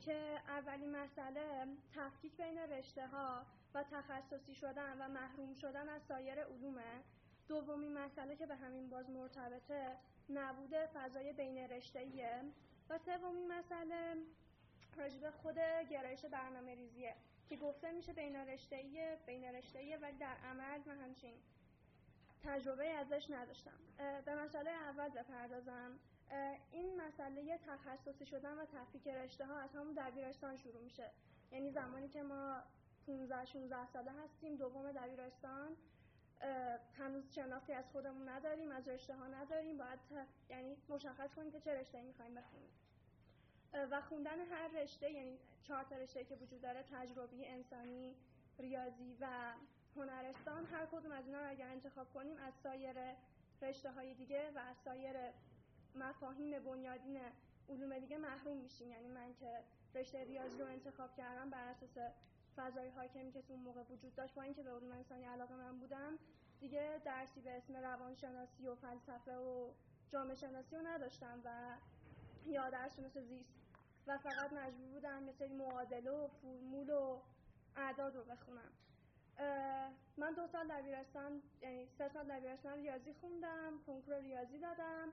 که 0.00 0.40
اولین 0.48 0.96
مسئله 0.96 1.66
تفکیک 1.94 2.36
بین 2.36 2.58
رشته 2.58 3.06
ها 3.06 3.46
و 3.74 3.82
تخصصی 3.82 4.54
شدن 4.54 4.96
و 5.00 5.08
محروم 5.08 5.54
شدن 5.54 5.88
از 5.88 6.02
سایر 6.02 6.44
علومه. 6.44 7.02
دومین 7.48 7.98
مسئله 7.98 8.36
که 8.36 8.46
به 8.46 8.56
همین 8.56 8.90
باز 8.90 9.10
مرتبطه 9.10 9.96
نبود 10.30 10.74
فضای 10.74 11.32
بین 11.32 11.58
رشته‌ایه. 11.58 12.42
و 12.90 12.98
سومین 12.98 13.52
مسئله 13.52 14.16
راجب 14.96 15.30
خود 15.30 15.58
گرایش 15.90 16.24
برنامه 16.24 16.74
ریزیه 16.74 17.14
که 17.48 17.56
گفته 17.56 17.92
میشه 17.92 18.12
بین 18.12 18.36
رشته‌ایه 18.36 19.18
بین 19.26 19.44
رشته‌ایه 19.44 19.98
ولی 19.98 20.16
در 20.18 20.36
عمل 20.44 20.80
من 20.86 20.98
همچین 20.98 21.34
تجربه 22.44 22.88
ازش 22.88 23.30
نداشتم. 23.30 23.78
به 24.24 24.34
مسئله 24.34 24.70
اول 24.70 25.08
بپردازم. 25.08 25.98
این 26.70 27.00
مسئله 27.00 27.58
تخصصی 27.58 28.26
شدن 28.26 28.58
و 28.58 28.64
تفکیک 28.64 29.08
رشته 29.08 29.46
ها 29.46 29.58
از 29.58 29.70
همون 29.74 29.94
دبیرستان 29.94 30.56
شروع 30.56 30.82
میشه. 30.82 31.10
یعنی 31.52 31.70
زمانی 31.70 32.08
که 32.08 32.22
ما 32.22 32.62
15 33.06 33.44
16 33.44 33.86
ساله 33.86 34.10
هستیم 34.24 34.56
دوم 34.56 34.92
دبیرستان. 34.92 35.76
هنوز 36.98 37.34
شناختی 37.34 37.72
از 37.72 37.84
خودمون 37.92 38.28
نداریم 38.28 38.70
از 38.70 38.88
رشته 38.88 39.14
ها 39.14 39.26
نداریم. 39.26 39.78
باید 39.78 39.98
یعنی 40.50 40.76
مشخص 40.88 41.34
کنیم 41.34 41.52
که 41.52 41.60
چه 41.60 41.74
رشته 41.74 42.02
می‌خوایم 42.02 42.34
بخونیم. 42.34 42.70
و 43.90 44.00
خوندن 44.00 44.40
هر 44.40 44.68
رشته 44.68 45.10
یعنی 45.10 45.38
چهار 45.62 45.84
تا 45.84 45.96
رشته 45.96 46.24
که 46.24 46.34
وجود 46.34 46.60
داره 46.60 46.84
تجربی 46.92 47.46
انسانی 47.46 48.16
ریاضی 48.58 49.16
و 49.20 49.26
هنرستان 49.96 50.66
هر 50.66 50.86
کدوم 50.86 51.12
از 51.12 51.26
اینا 51.26 51.40
رو 51.40 51.50
اگر 51.50 51.68
انتخاب 51.68 52.12
کنیم 52.14 52.36
از 52.36 52.54
سایر 52.62 52.96
رشته 53.62 53.90
های 53.90 54.14
دیگه 54.14 54.50
و 54.50 54.58
از 54.58 54.76
سایر 54.84 55.16
مفاهیم 55.94 56.58
بنیادین 56.58 57.20
علوم 57.68 57.98
دیگه 57.98 58.18
محروم 58.18 58.56
میشیم. 58.56 58.90
یعنی 58.90 59.08
من 59.08 59.34
که 59.34 59.64
رشته 59.94 60.24
ریاضی 60.24 60.58
رو 60.58 60.66
انتخاب 60.66 61.16
کردم 61.16 61.50
بر 61.50 61.64
اساس 61.64 62.12
فضای 62.56 62.88
حاکمی 62.88 63.32
که 63.32 63.42
تو 63.42 63.52
اون 63.52 63.62
موقع 63.62 63.82
وجود 63.82 64.14
داشت 64.14 64.34
با 64.34 64.42
اینکه 64.42 64.62
به 64.62 64.70
علوم 64.70 64.92
انسانی 64.92 65.24
علاقه 65.24 65.54
من 65.54 65.78
بودم 65.78 66.18
دیگه 66.60 67.00
درسی 67.04 67.40
به 67.40 67.56
اسم 67.56 67.76
روانشناسی 67.76 68.66
و 68.66 68.74
فلسفه 68.74 69.36
و 69.36 69.70
جامعه 70.10 70.34
شناسی 70.34 70.76
رو 70.76 70.82
نداشتم 70.86 71.40
و 71.44 71.76
یا 72.46 72.70
درس 72.70 72.98
مثل 72.98 73.22
زیست. 73.24 73.60
و 74.06 74.18
فقط 74.18 74.52
مجبور 74.52 74.88
بودم 74.92 75.22
مثل 75.22 75.52
معادله 75.52 76.10
و 76.10 76.28
فرمول 76.28 76.90
و 76.90 77.20
اعداد 77.76 78.16
رو 78.16 78.24
بخونم. 78.24 78.72
من 80.16 80.32
دو 80.36 80.46
سال 80.46 80.68
دبیرستان 80.68 81.42
یعنی 81.62 81.86
سه 81.86 82.08
سال 82.08 82.24
دبیرستان 82.24 82.78
ریاضی 82.78 83.12
خوندم 83.12 83.72
کنکور 83.86 84.20
ریاضی 84.20 84.58
دادم 84.58 85.12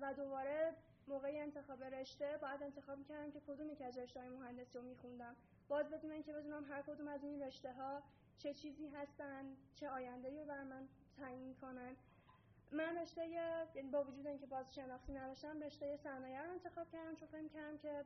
و 0.00 0.14
دوباره 0.14 0.74
موقع 1.08 1.30
انتخاب 1.32 1.84
رشته 1.84 2.38
باید 2.42 2.62
انتخاب 2.62 2.98
می‌کردم 2.98 3.30
که 3.30 3.40
کدوم 3.40 3.70
یکی 3.70 3.84
از 3.84 3.98
رشته 3.98 4.20
های 4.20 4.28
مهندسی 4.28 4.78
رو 4.78 4.84
میخوندم. 4.84 5.36
باز 5.68 5.90
بدون 5.90 6.10
اینکه 6.10 6.32
بدونم 6.32 6.64
هر 6.64 6.82
کدوم 6.82 7.08
از 7.08 7.24
این 7.24 7.42
رشته 7.42 7.72
ها 7.72 8.02
چه 8.38 8.54
چیزی 8.54 8.88
هستن 8.88 9.44
چه 9.74 9.88
آینده 9.88 10.30
رو 10.30 10.44
بر 10.44 10.62
من 10.62 10.88
تعیین 11.18 11.54
کنن. 11.54 11.96
من 12.72 12.98
رشته 12.98 13.26
یعنی 13.28 13.90
با 13.92 14.04
وجود 14.04 14.26
اینکه 14.26 14.46
باز 14.46 14.74
شناختی 14.74 15.12
نداشتم 15.12 15.60
رشته 15.60 15.96
صنایع 15.96 16.42
رو 16.42 16.50
انتخاب 16.50 16.90
کردم 16.90 17.14
چون 17.16 17.28
فکر 17.28 17.48
کردم 17.48 17.78
که 17.78 18.04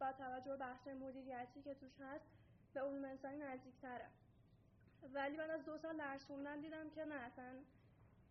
با 0.00 0.12
توجه 0.12 0.50
به 0.50 0.56
بحث 0.56 0.88
مدیریتی 0.88 1.62
که 1.62 1.74
توش 1.74 2.00
هست 2.00 2.26
به 2.74 2.80
علوم 2.80 3.04
انسانی 3.04 3.36
نزدیکتره. 3.36 4.06
ولی 5.14 5.36
بعد 5.36 5.50
از 5.50 5.64
دو 5.64 5.78
سال 5.78 5.96
درس 5.96 6.24
خوندن 6.24 6.60
دیدم 6.60 6.90
که 6.90 7.04
نه 7.04 7.14
اصلا 7.14 7.58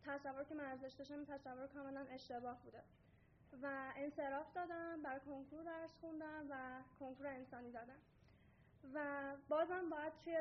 تصور 0.05 0.43
که 0.43 0.55
من 0.55 0.75
داشتم 0.75 1.25
تصور 1.25 1.67
کاملا 1.67 2.05
اشتباه 2.09 2.61
بوده. 2.63 2.83
و 3.63 3.91
انصراف 3.95 4.53
دادم 4.53 5.01
برای 5.01 5.19
کنکور 5.19 5.63
درس 5.63 5.91
خوندم 6.01 6.47
و 6.49 6.81
کنکور 6.99 7.27
انسانی 7.27 7.71
دادم 7.71 7.99
و 8.93 9.23
بازم 9.49 9.89
باید 9.89 10.13
توی 10.23 10.37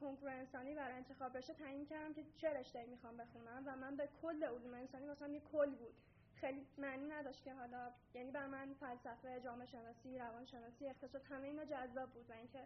کنکور 0.00 0.30
انسانی 0.30 0.74
برای 0.74 0.96
انتخاب 0.96 1.36
رشته 1.36 1.54
تعیین 1.54 1.86
کردم 1.86 2.14
که 2.14 2.24
چه 2.36 2.50
رشته 2.50 2.86
می‌خوام 2.86 3.16
بخونم 3.16 3.62
و 3.66 3.76
من 3.76 3.96
به 3.96 4.08
کل 4.22 4.44
علوم 4.44 4.74
انسانی 4.74 5.06
مثلا 5.06 5.28
یه 5.28 5.40
کل 5.52 5.70
بود. 5.70 5.94
خیلی 6.34 6.66
معنی 6.78 7.06
نداشت 7.06 7.44
که 7.44 7.54
حالا 7.54 7.90
یعنی 8.14 8.30
بر 8.30 8.46
من 8.46 8.74
فلسفه 8.80 9.40
جامعه 9.40 9.66
شناسی 9.66 10.18
روان 10.18 10.44
شناسی 10.44 10.86
اقتصاد 10.86 11.22
همه 11.30 11.46
اینا 11.46 11.64
جذاب 11.64 12.10
بود 12.10 12.30
و 12.30 12.32
اینکه 12.32 12.60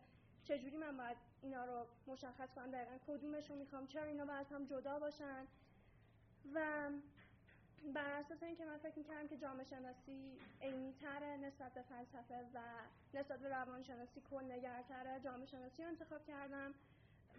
چجوری 0.45 0.77
من 0.77 0.97
باید 0.97 1.17
اینا 1.43 1.65
رو 1.65 1.87
مشخص 2.07 2.55
کنم 2.55 2.71
دقیقا 2.71 2.99
کدومش 3.07 3.51
رو 3.51 3.57
می‌خوام 3.57 3.87
چرا 3.87 4.05
اینا 4.05 4.25
باید 4.25 4.47
هم 4.53 4.65
جدا 4.65 4.99
باشن. 4.99 5.47
و 6.55 6.89
بر 7.95 8.13
اساس 8.13 8.43
اینکه 8.43 8.65
من 8.65 8.79
فکر 8.79 8.99
می‌کردم 8.99 9.29
که 9.29 9.37
جامعه 9.37 9.65
شناسی 9.65 10.39
تره 11.01 11.37
نسبت 11.37 11.75
به 11.75 11.83
فلسفه 11.83 12.43
و 12.55 12.61
نسبت 13.15 13.41
به 13.41 13.49
روان 13.49 13.83
شناسی 13.83 14.21
کل 14.31 14.53
نگرتره 14.53 15.21
جامعه 15.21 15.47
شناسی 15.47 15.83
رو 15.83 15.89
انتخاب 15.89 16.27
کردم 16.27 16.75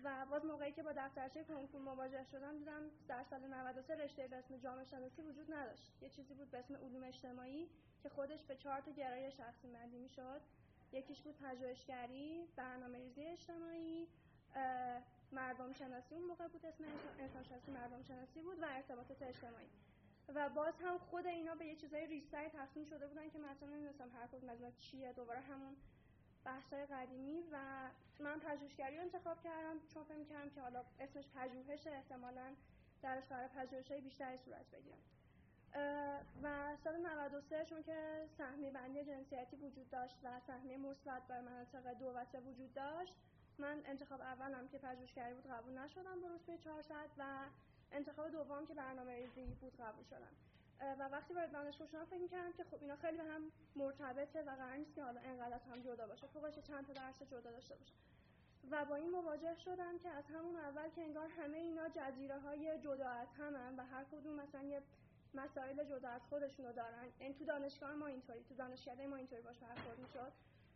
و 0.04 0.26
باز 0.26 0.46
موقعی 0.46 0.72
که 0.72 0.84
با 0.84 0.92
دفترچه 0.98 1.44
کنکور 1.44 1.82
مواجه 1.82 2.24
شدم 2.32 2.58
دیدم 2.58 2.82
در 3.08 3.24
سال 3.24 3.48
93 3.48 3.96
رشته 3.96 4.28
به 4.28 4.36
اسم 4.36 4.58
جامعه 4.58 4.86
شناسی 4.86 5.22
وجود 5.22 5.54
نداشت. 5.54 5.92
یه 6.02 6.10
چیزی 6.10 6.34
بود 6.34 6.52
به 6.52 6.58
اسم 6.58 6.76
علوم 6.76 7.04
اجتماعی 7.04 7.70
که 8.04 8.10
خودش 8.10 8.44
به 8.44 8.56
چهار 8.56 8.82
تا 8.82 8.92
گرایش 8.92 9.38
شخصی 9.38 9.68
بندی 9.68 9.98
می‌شد. 9.98 10.42
یکیش 10.92 11.22
بود 11.22 11.38
پژوهشگری 11.38 12.48
برنامه‌ریزی 12.56 13.26
اجتماعی 13.26 14.08
مردم 15.32 15.74
شناسی 15.74 16.16
اون 16.16 16.24
موقع 16.24 16.48
بود 16.48 16.66
اسم 16.66 16.84
انسان 17.20 17.44
شناسی 17.44 17.72
مردم 17.72 18.04
شناسی 18.04 18.42
بود 18.42 18.60
و 18.62 18.66
ارتباطات 18.70 19.22
اجتماعی. 19.22 19.68
و 20.36 20.50
باز 20.50 20.74
هم 20.82 20.98
خود 20.98 21.28
اینا 21.28 21.56
به 21.56 21.66
یه 21.66 21.76
چیزای 21.76 22.08
ریستری 22.08 22.50
تقسیم 22.50 22.86
شده 22.86 23.08
بودن 23.08 23.30
که 23.30 23.40
مثلا 23.40 23.70
نمی‌دونستم 23.70 24.10
هر 24.16 24.28
کدوم 24.28 24.50
از 24.50 24.80
چیه 24.80 25.14
دوباره 25.14 25.40
همون 25.40 25.76
بحثای 26.46 26.86
قدیمی 26.86 27.44
و 27.52 27.58
من 28.20 28.40
پژوهشگری 28.40 28.96
رو 28.96 29.02
انتخاب 29.02 29.44
کردم 29.44 29.80
چون 29.94 30.04
فکر 30.04 30.24
کردم 30.24 30.50
که 30.50 30.62
حالا 30.62 30.84
اسمش 31.00 31.26
پژوهش 31.36 31.88
احتمالا 31.88 32.56
درش 33.02 33.24
قرار 33.24 33.48
پژوهش‌های 33.48 34.02
بیشتری 34.02 34.38
صورت 34.38 34.66
بگیره. 34.72 34.98
و 36.44 36.76
سال 36.84 36.98
93 36.98 37.66
چون 37.66 37.84
که 37.84 38.28
سهمی 38.38 38.72
بندی 38.72 39.04
جنسیتی 39.04 39.56
وجود 39.56 39.90
داشت 39.90 40.16
و 40.24 40.40
سهمی 40.48 40.78
مثبت 40.78 41.28
بر 41.28 41.42
مناطق 41.42 41.94
دو 41.94 42.06
و 42.06 42.26
سه 42.26 42.40
وجود 42.40 42.74
داشت 42.74 43.16
من 43.58 43.82
انتخاب 43.86 44.22
اولم 44.22 44.68
که 44.68 44.78
پژوهشگری 44.78 45.34
بود 45.34 45.48
قبول 45.48 45.78
نشدم 45.78 46.22
به 46.22 46.28
رتبه 46.30 46.58
400 46.58 47.10
و 47.18 47.46
انتخاب 47.92 48.30
دوم 48.32 48.66
که 48.68 48.74
برنامه 48.74 49.16
ریزی 49.16 49.56
بود 49.62 49.78
قبول 49.80 50.04
شدم. 50.04 50.36
و 51.00 51.10
وقتی 51.10 51.34
وارد 51.34 51.52
دانشگاه 51.52 51.88
شدم 51.88 52.06
فکر 52.06 52.20
می‌کردم 52.20 52.52
که 52.52 52.64
خب 52.64 52.78
اینا 52.82 52.96
خیلی 52.96 53.18
به 53.18 53.24
هم 53.24 53.52
مرتبطه 53.76 54.42
و 54.42 54.56
قرار 54.56 54.76
نیست 54.76 54.96
که 54.96 55.04
حالا 55.04 55.22
انقدر 55.22 55.60
هم 55.72 55.82
جدا 55.82 56.08
باشه. 56.08 56.28
فوقش 56.28 56.60
چند 56.60 56.88
تا 56.88 56.94
درس 56.94 57.24
جدا 57.24 57.52
داشته 57.52 57.76
باشه. 57.76 57.94
و 58.72 58.86
با 58.86 58.96
این 58.96 59.10
مواجه 59.10 59.56
شدم 59.56 60.00
که 60.00 60.10
از 60.10 60.24
همون 60.26 60.56
اول 60.56 60.90
که 60.90 61.02
انگار 61.02 61.28
همه 61.28 61.58
اینا 61.58 61.90
جزیره 61.90 62.40
های 62.40 62.80
جدا 62.80 63.10
از 63.10 63.28
همن 63.38 63.76
و 63.78 63.86
هر 63.86 64.04
کدوم 64.04 64.36
مثلا 64.36 64.64
یه 64.64 64.82
مسائل 65.34 65.84
جدا 65.84 66.10
از 66.10 66.22
خودشون 66.30 66.66
رو 66.66 66.74
دارن. 66.74 67.04
این 67.04 67.14
یعنی 67.20 67.34
تو 67.34 67.46
دانشگاه 67.46 67.94
ما 67.94 68.08
اینطوری 68.08 68.44
تو 68.44 68.56
دانشکده 68.56 69.08
ما 69.08 69.16
اینطوری 69.16 69.42
باشه 69.42 69.66
برخورد 69.66 70.00
می‌شد. 70.00 70.32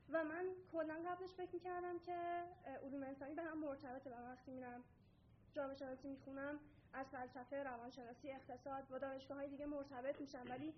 و 0.10 0.24
من 0.24 0.46
کلا 0.72 0.96
قبلش 1.08 1.34
فکر 1.34 1.54
می‌کردم 1.54 2.00
که 2.00 2.44
علوم 2.84 3.04
انسانی 3.04 3.34
به 3.34 3.42
هم 3.42 3.58
مرتبطه 3.58 4.10
و 4.10 4.32
وقتی 4.32 4.52
میرم 4.52 4.84
جامعه 5.54 5.76
شناسی 5.76 6.08
می‌خونم 6.08 6.60
از 6.94 7.08
فلسفه 7.08 7.64
روانشناسی 7.64 8.32
اقتصاد 8.32 8.88
با 8.88 8.98
دانشگاه 8.98 9.38
های 9.38 9.50
دیگه 9.50 9.66
مرتبط 9.66 10.22
میشم 10.22 10.46
ولی 10.50 10.74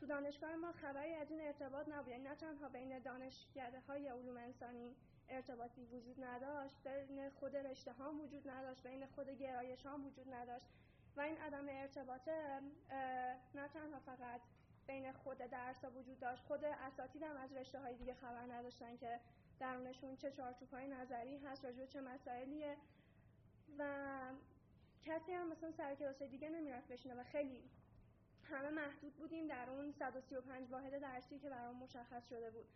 تو 0.00 0.06
دانشگاه 0.06 0.56
ما 0.56 0.72
خبری 0.72 1.14
از 1.14 1.30
این 1.30 1.40
ارتباط 1.40 1.88
نبود. 1.88 2.08
یعنی 2.08 2.22
نه 2.22 2.34
تنها 2.34 2.68
بین 2.68 2.98
دانشکده 2.98 3.80
های 3.80 4.08
علوم 4.08 4.36
انسانی 4.36 4.96
ارتباطی 5.28 5.84
وجود 5.84 6.24
نداشت 6.24 6.76
بین 6.84 7.30
خود 7.30 7.56
رشته 7.56 7.92
ها 7.92 8.12
وجود 8.12 8.50
نداشت 8.50 8.82
بین 8.82 9.06
خود 9.06 9.30
گرایش 9.30 9.86
ها 9.86 9.98
وجود 9.98 10.34
نداشت. 10.34 10.66
و 11.16 11.20
این 11.20 11.36
عدم 11.38 11.64
ارتباط 11.68 12.28
نه 13.54 13.68
تنها 13.74 14.00
فقط 14.06 14.40
بین 14.86 15.12
خود 15.12 15.38
درس 15.38 15.84
ها 15.84 15.90
وجود 15.90 16.20
داشت 16.20 16.42
خود 16.42 16.64
اساتید 16.64 17.22
هم 17.22 17.36
از 17.36 17.52
رشته 17.52 17.80
های 17.80 17.96
دیگه 17.96 18.14
خبر 18.14 18.52
نداشتن 18.52 18.96
که 18.96 19.20
درونشون 19.60 20.16
چه 20.16 20.30
چارچوب 20.30 20.70
های 20.70 20.88
نظری 20.88 21.38
هست 21.38 21.64
راجع 21.64 21.86
چه 21.86 22.00
مسائلیه. 22.00 22.76
و 23.78 23.84
کسی 25.06 25.32
هم 25.32 25.48
مثلا 25.48 25.70
سر 25.70 25.94
کلاس 25.94 26.22
دیگه 26.22 26.48
نمی‌رفت 26.48 26.88
بشینه 26.88 27.14
و 27.14 27.24
خیلی 27.24 27.62
همه 28.42 28.70
محدود 28.70 29.14
بودیم 29.14 29.46
در 29.46 29.70
اون 29.70 29.92
135 29.92 30.70
واحد 30.70 30.98
درسی 30.98 31.38
که 31.38 31.50
برام 31.50 31.76
مشخص 31.76 32.28
شده 32.28 32.50
بود. 32.50 32.66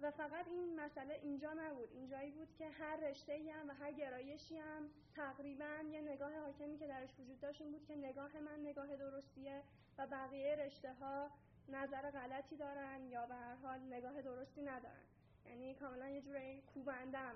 و 0.00 0.10
فقط 0.10 0.48
این 0.48 0.80
مسئله 0.80 1.18
اینجا 1.22 1.52
نبود. 1.52 1.88
اینجایی 1.92 2.30
بود 2.30 2.48
که 2.58 2.68
هر 2.68 2.96
رشته 2.96 3.52
هم 3.54 3.68
و 3.68 3.72
هر 3.72 3.92
گرایشی 3.92 4.56
هم 4.56 4.90
تقریبا 5.16 5.84
یه 5.90 6.00
نگاه 6.00 6.38
حاکمی 6.38 6.78
که 6.78 6.86
درش 6.86 7.10
وجود 7.20 7.40
داشت 7.40 7.60
این 7.60 7.72
بود 7.72 7.84
که 7.84 7.96
نگاه 7.96 8.40
من 8.40 8.60
نگاه 8.60 8.96
درستیه 8.96 9.62
و 9.98 10.06
بقیه 10.06 10.56
رشته 10.56 10.92
ها 10.92 11.30
نظر 11.68 12.10
غلطی 12.10 12.56
دارن 12.56 13.06
یا 13.06 13.26
به 13.26 13.34
هر 13.34 13.54
حال 13.54 13.80
نگاه 13.80 14.22
درستی 14.22 14.62
ندارن. 14.62 15.04
یعنی 15.46 15.74
کاملا 15.74 16.08
یه 16.08 16.20
جوری 16.20 16.62
کوبندم. 16.74 17.34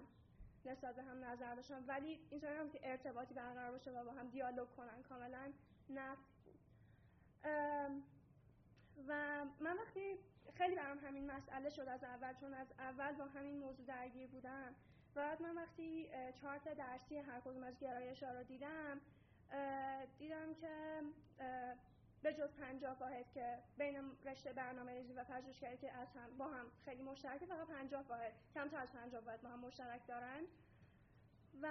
نسبت 0.68 0.96
به 0.96 1.02
هم 1.02 1.24
نظر 1.24 1.54
داشتم. 1.54 1.84
ولی 1.88 2.18
اینطوری 2.30 2.54
هم 2.54 2.70
که 2.70 2.80
ارتباطی 2.82 3.34
برقرار 3.34 3.70
باشه 3.70 3.90
و 3.90 4.04
با 4.04 4.12
هم 4.12 4.28
دیالوگ 4.28 4.68
کنن. 4.76 5.02
کاملا 5.08 5.52
نفت 5.90 6.28
بود. 6.44 6.58
و 9.08 9.44
من 9.60 9.78
وقتی 9.78 10.18
خیلی 10.54 10.74
برام 10.74 10.98
همین 10.98 11.30
مسئله 11.30 11.70
شد 11.70 11.88
از 11.88 12.04
اول 12.04 12.34
چون 12.34 12.54
از 12.54 12.66
اول 12.78 13.12
با 13.12 13.24
همین 13.24 13.58
موضوع 13.58 13.86
درگیر 13.86 14.26
بودم 14.26 14.74
و 15.16 15.20
بعد 15.20 15.42
من 15.42 15.54
وقتی 15.54 16.08
چارت 16.42 16.74
درسی 16.74 17.16
هر 17.16 17.40
کدوم 17.40 17.62
از 17.62 17.78
گرایش 17.80 18.22
ها 18.22 18.32
رو 18.32 18.42
دیدم 18.42 19.00
دیدم 20.18 20.54
که 20.54 21.02
به 22.22 22.34
جز 22.34 22.54
پنجاه 22.54 22.98
واحد 22.98 23.30
که 23.34 23.58
بین 23.78 24.16
رشته 24.24 24.52
برنامه 24.52 24.92
ریزی 24.92 25.12
و 25.12 25.24
پژوهشگری 25.24 25.76
که 25.76 25.92
از 25.92 26.08
هم 26.14 26.38
با 26.38 26.48
هم 26.48 26.66
خیلی 26.84 27.02
مشترکه 27.02 27.46
فقط 27.46 27.66
پنجاه 27.66 28.02
واحد 28.02 28.32
کمتر 28.54 28.78
از 28.78 28.92
پنجاه 28.92 29.24
واحد 29.24 29.42
با 29.42 29.48
هم 29.48 29.60
مشترک 29.60 30.06
دارن. 30.06 30.42
و 31.62 31.68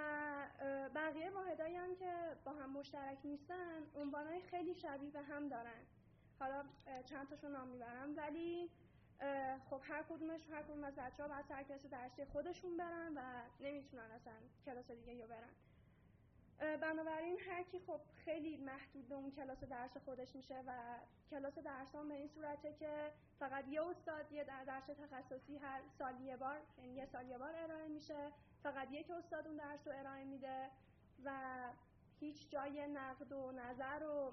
بقیه 0.94 1.30
واحدایی 1.30 1.76
هم 1.76 1.96
که 1.96 2.36
با 2.44 2.52
هم 2.52 2.70
مشترک 2.70 3.18
نیستن 3.24 3.82
عنوانهای 3.96 4.40
خیلی 4.42 4.74
شبیه 4.74 5.10
به 5.10 5.20
هم 5.20 5.48
دارن. 5.48 5.82
حالا 6.38 6.64
چند 7.04 7.28
تاشون 7.28 7.52
نام 7.52 7.68
می‌برم. 7.68 8.16
ولی 8.16 8.70
خب 9.70 9.80
هر 9.82 10.02
کدومش 10.02 10.40
هر 10.50 10.62
کدوم 10.62 10.84
از 10.84 10.96
بچه 10.96 11.22
ها 11.22 11.28
باید 11.28 11.44
سر 11.48 11.62
کلاس 11.62 11.86
درسی 11.86 12.24
خودشون 12.24 12.76
برن 12.76 13.12
و 13.16 13.20
نمی‌تونن 13.60 14.10
اصلا 14.10 14.32
کلاس 14.64 14.90
دیگه 14.90 15.14
یا 15.14 15.26
برن. 15.26 15.50
بنابراین 16.58 17.38
هر 17.50 17.62
کی 17.62 17.78
خب 17.78 18.00
خیلی 18.24 18.56
محدود 18.56 19.08
به 19.08 19.14
اون 19.14 19.30
کلاس 19.30 19.64
درس 19.64 19.96
خودش 19.96 20.36
میشه 20.36 20.62
و 20.66 20.72
کلاس 21.30 21.58
درس 21.58 21.92
به 22.08 22.14
این 22.14 22.28
صورته 22.28 22.72
که 22.72 23.12
فقط 23.38 23.68
یه 23.68 23.82
استاد 23.82 24.32
یه 24.32 24.44
در 24.44 24.64
درس 24.64 24.84
تخصصی 24.86 25.56
هر 25.56 25.80
سال 25.98 26.20
یه 26.20 26.36
بار 26.36 26.60
یعنی 26.78 26.94
یه 26.94 27.06
سال 27.06 27.26
یه 27.26 27.38
بار 27.38 27.54
ارائه 27.56 27.88
میشه. 27.88 28.32
فقط 28.62 28.88
یک 28.90 29.10
استاد 29.10 29.46
اون 29.46 29.56
درس 29.56 29.86
رو 29.86 29.92
ارائه 29.96 30.24
میده 30.24 30.70
و 31.24 31.30
هیچ 32.20 32.50
جای 32.50 32.86
نقد 32.86 33.32
و 33.32 33.52
نظر 33.52 34.02
و 34.04 34.32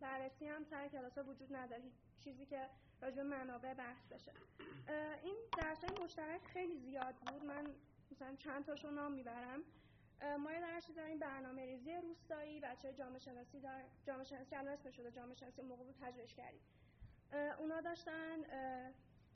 بررسی 0.00 0.46
هم 0.46 0.64
سر 0.64 0.88
کلاس 0.88 1.18
وجود 1.18 1.56
نداره. 1.56 1.82
چیزی 2.20 2.46
که 2.46 2.68
راجع 3.02 3.22
منابع 3.22 3.74
بحث 3.74 4.06
بشه. 4.12 4.32
این 5.22 5.36
درس 5.58 5.84
مشترک 5.84 6.44
خیلی 6.44 6.78
زیاد 6.78 7.14
بود. 7.14 7.44
من 7.44 7.66
مثلا 8.12 8.36
چند 8.36 8.64
تاشو 8.64 8.90
نام 8.90 9.12
می‌برم. 9.12 9.60
ما 10.38 10.52
یه 10.52 10.60
درسی 10.60 10.92
داریم 10.92 11.18
برنامه 11.18 11.66
ریزی 11.66 11.94
روستایی 11.94 12.60
بچه 12.60 12.92
جامعه 12.92 13.18
شناسی 13.18 13.60
دار 13.60 13.82
جامعه 14.06 14.24
شناسی 14.24 14.56
الان 14.56 14.72
اسمش 14.72 14.96
شده 14.96 15.10
جامعه 15.10 15.34
شناسی 15.34 15.62
موقع 15.62 15.84
بود 15.84 15.96
پژوهشگری 15.98 16.60
اونا 17.58 17.80
داشتن 17.80 18.44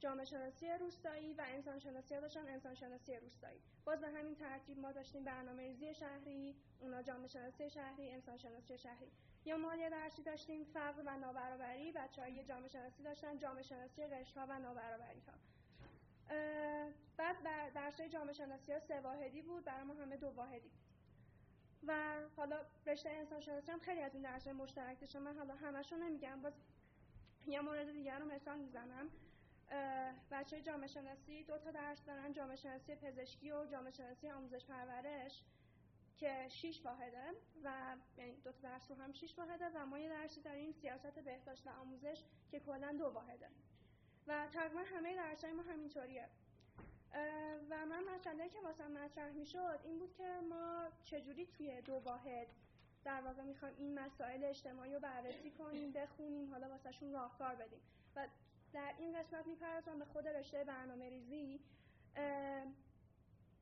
جامعه 0.01 0.25
شناسی 0.25 0.69
روستایی 0.69 1.33
و 1.33 1.45
انسان 1.49 1.79
شناسی 1.79 2.21
داشتن 2.21 2.49
انسان 2.49 2.75
شناسی 2.75 3.17
روستایی. 3.17 3.61
باز 3.85 4.01
به 4.01 4.09
همین 4.09 4.35
ترتیب 4.35 4.79
ما 4.79 4.93
داشتیم 4.93 5.25
برنامه 5.25 5.63
ریزی 5.63 5.95
شهری 5.95 6.57
اونا 6.81 7.03
جامعه 7.03 7.29
شناسی 7.29 7.71
شهری 7.71 8.11
انسان 8.11 8.39
شناسی 8.39 8.79
شهری. 8.79 9.13
یا 9.45 9.57
ما 9.57 9.75
یه 9.75 9.91
درسی 9.91 10.23
داشتیم 10.23 10.65
فقر 10.65 11.03
و 11.07 11.17
نابرابری 11.17 11.93
بچه 11.93 12.23
های 12.23 12.45
جامعه 12.45 12.69
شناسی 12.69 13.03
داشتن 13.03 13.39
جامعه 13.39 13.63
شناسی 13.63 14.07
قشرها 14.07 14.47
و 14.49 14.59
نابرابری 14.59 15.21
ها 15.21 15.35
بعد 17.17 17.37
درس 17.75 18.01
جامعه 18.01 18.33
شناسی 18.33 18.81
سه 18.81 19.01
واحدی 19.01 19.43
بود 19.43 19.65
برای 19.65 19.85
ما 19.85 19.95
همه 19.95 20.17
دو 20.17 20.31
واحدی. 20.31 20.71
و 21.87 22.21
حالا 22.37 22.61
رشته 22.87 23.11
انسان 23.11 23.41
شناسی 23.41 23.73
هم 23.73 23.79
خیلی 23.79 24.01
از 24.01 24.15
این 24.15 24.23
درس 24.23 24.49
مشترک 24.49 25.01
داشته. 25.01 25.19
من 25.19 25.39
حالا 25.39 25.55
همشو 25.55 25.97
نمیگم 25.97 26.43
باز 26.43 26.53
یه 27.47 27.61
مورد 27.61 27.93
دیگر 27.93 28.19
رو 28.19 28.25
مثال 28.25 28.59
می‌زنم. 28.59 29.11
بچه 30.31 30.61
جامعه 30.61 30.87
شناسی 30.87 31.45
دو 31.45 31.59
تا 31.59 31.71
درس 31.71 32.05
دارن 32.05 32.33
جامعه 32.33 32.57
شناسی 32.57 32.95
پزشکی 32.95 33.51
و 33.51 33.67
جامعه 33.67 33.91
شناسی 33.91 34.31
آموزش 34.31 34.65
پرورش 34.65 35.43
که 36.17 36.49
6 36.49 36.81
واحده 36.85 37.33
و 37.65 37.97
یعنی 38.17 38.37
دو 38.37 38.53
تا 38.53 38.59
درس 38.63 38.91
رو 38.91 38.97
هم 38.97 39.13
6 39.13 39.39
واحده 39.39 39.69
و 39.75 39.87
ما 39.87 39.99
یه 39.99 40.09
درسی 40.09 40.41
داریم 40.41 40.73
سیاست 40.73 41.19
بهداشت 41.19 41.67
و 41.67 41.71
آموزش 41.71 42.25
که 42.51 42.61
کلا 42.61 42.93
دو 42.93 43.05
واحده. 43.05 43.49
و 44.29 44.47
تقریبا 44.53 44.81
همه 44.81 45.17
درس 45.17 45.45
های 45.45 45.53
ما 45.53 45.63
همینطوریه. 45.63 46.29
و 47.71 47.87
من 47.87 48.05
مسئله 48.15 48.49
که 48.49 48.61
واسه 48.61 48.89
مطرح 48.89 49.33
می‌شد 49.33 49.81
این 49.85 49.99
بود 49.99 50.15
که 50.15 50.41
ما 50.49 50.89
چجوری 51.03 51.47
توی 51.47 51.83
دو 51.83 51.95
واحد 51.95 52.47
در 53.05 53.21
واقع 53.21 53.43
می‌خوایم 53.43 53.75
این 53.79 53.99
مسائل 53.99 54.45
اجتماعی 54.45 54.95
رو 54.95 55.01
بررسی 55.01 55.51
کنیم 55.51 55.93
بخونیم 55.93 56.51
حالا 56.51 56.69
واسهشون 56.69 57.13
راهکار 57.13 57.55
بدیم. 57.55 57.81
و 58.17 58.29
در 58.73 58.95
این 58.99 59.21
قسمت 59.21 59.47
می‌پردازم 59.47 59.99
به 59.99 60.05
خود 60.05 60.29
رشته 60.29 60.65
برنامه 60.65 61.09
ریزی 61.09 61.61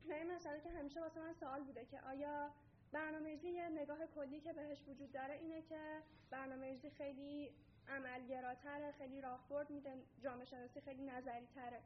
این 0.05 0.31
مسئله 0.35 0.61
که 0.61 0.69
همیشه 0.69 1.01
واسه 1.01 1.19
من 1.19 1.33
سوال 1.33 1.63
بوده 1.63 1.85
که 1.85 2.01
آیا 2.01 2.51
برنامه‌ریزی 2.91 3.49
یه 3.49 3.69
نگاه 3.69 3.97
کلی 4.15 4.39
که 4.39 4.53
بهش 4.53 4.83
وجود 4.87 5.11
داره 5.11 5.33
اینه 5.33 5.61
که 5.61 6.01
برنامه‌ریزی 6.29 6.89
خیلی 6.89 7.51
عملگراتره 7.89 8.91
خیلی 8.91 9.21
راهبرد 9.21 9.69
میده 9.69 9.93
جامعه 10.19 10.45
شناسی 10.45 10.81
خیلی 10.81 11.03
نظری 11.03 11.47
تره 11.55 11.81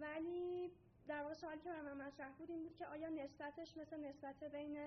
ولی 0.00 0.72
در 1.08 1.22
واقع 1.22 1.34
سوالی 1.34 1.60
که 1.60 1.70
من 1.70 2.06
مطرح 2.06 2.32
بود 2.32 2.50
این 2.50 2.62
بود 2.62 2.76
که 2.76 2.86
آیا 2.86 3.08
نسبتش 3.08 3.76
مثل 3.76 4.00
نسبت 4.00 4.44
بین 4.44 4.78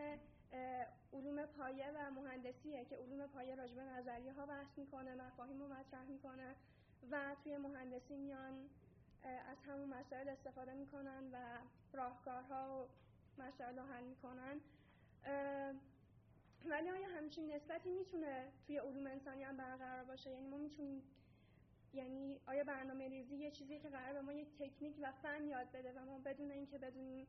علوم 1.13 1.45
پایه 1.45 1.91
و 1.95 2.11
مهندسیه 2.11 2.85
که 2.85 2.95
علوم 2.95 3.27
پایه 3.27 3.55
راجبه 3.55 3.83
نظریه 3.83 4.33
ها 4.33 4.45
بحث 4.45 4.77
می‌کنه 4.77 5.15
مفاهیم 5.15 5.59
رو 5.59 5.67
مطرح 5.67 6.03
می‌کنه 6.03 6.55
و 7.11 7.35
توی 7.43 7.57
مهندسی 7.57 8.15
میان 8.15 8.69
از 9.23 9.57
همون 9.67 9.89
مسائل 9.89 10.29
استفاده 10.29 10.73
می‌کنن 10.73 11.23
و 11.33 11.37
راهکارها 11.93 12.83
و 12.83 12.87
مسائل 13.41 13.79
رو 13.79 13.83
حل 13.85 14.03
می‌کنن. 14.03 14.61
ولی 16.65 16.89
آیا 16.89 17.07
همچین 17.07 17.51
نسبتی 17.51 17.89
می‌تونه 17.89 18.51
توی 18.67 18.77
علوم 18.77 19.07
انسانی 19.07 19.43
هم 19.43 19.57
برقرار 19.57 20.03
باشه؟ 20.03 20.31
یعنی 20.31 20.47
ما 20.47 20.57
می‌تونیم 20.57 21.03
یعنی 21.93 22.39
آیا 22.47 22.63
برنامه 22.63 23.07
ریزی 23.07 23.35
یه 23.35 23.51
چیزی 23.51 23.79
که 23.79 23.89
قرار 23.89 24.13
به 24.13 24.21
ما 24.21 24.33
یک 24.33 24.47
تکنیک 24.59 24.95
و 25.01 25.11
فن 25.11 25.47
یاد 25.47 25.71
بده 25.71 25.93
و 25.93 26.05
ما 26.05 26.19
بدون 26.19 26.51
اینکه 26.51 26.77
بدونیم 26.77 27.27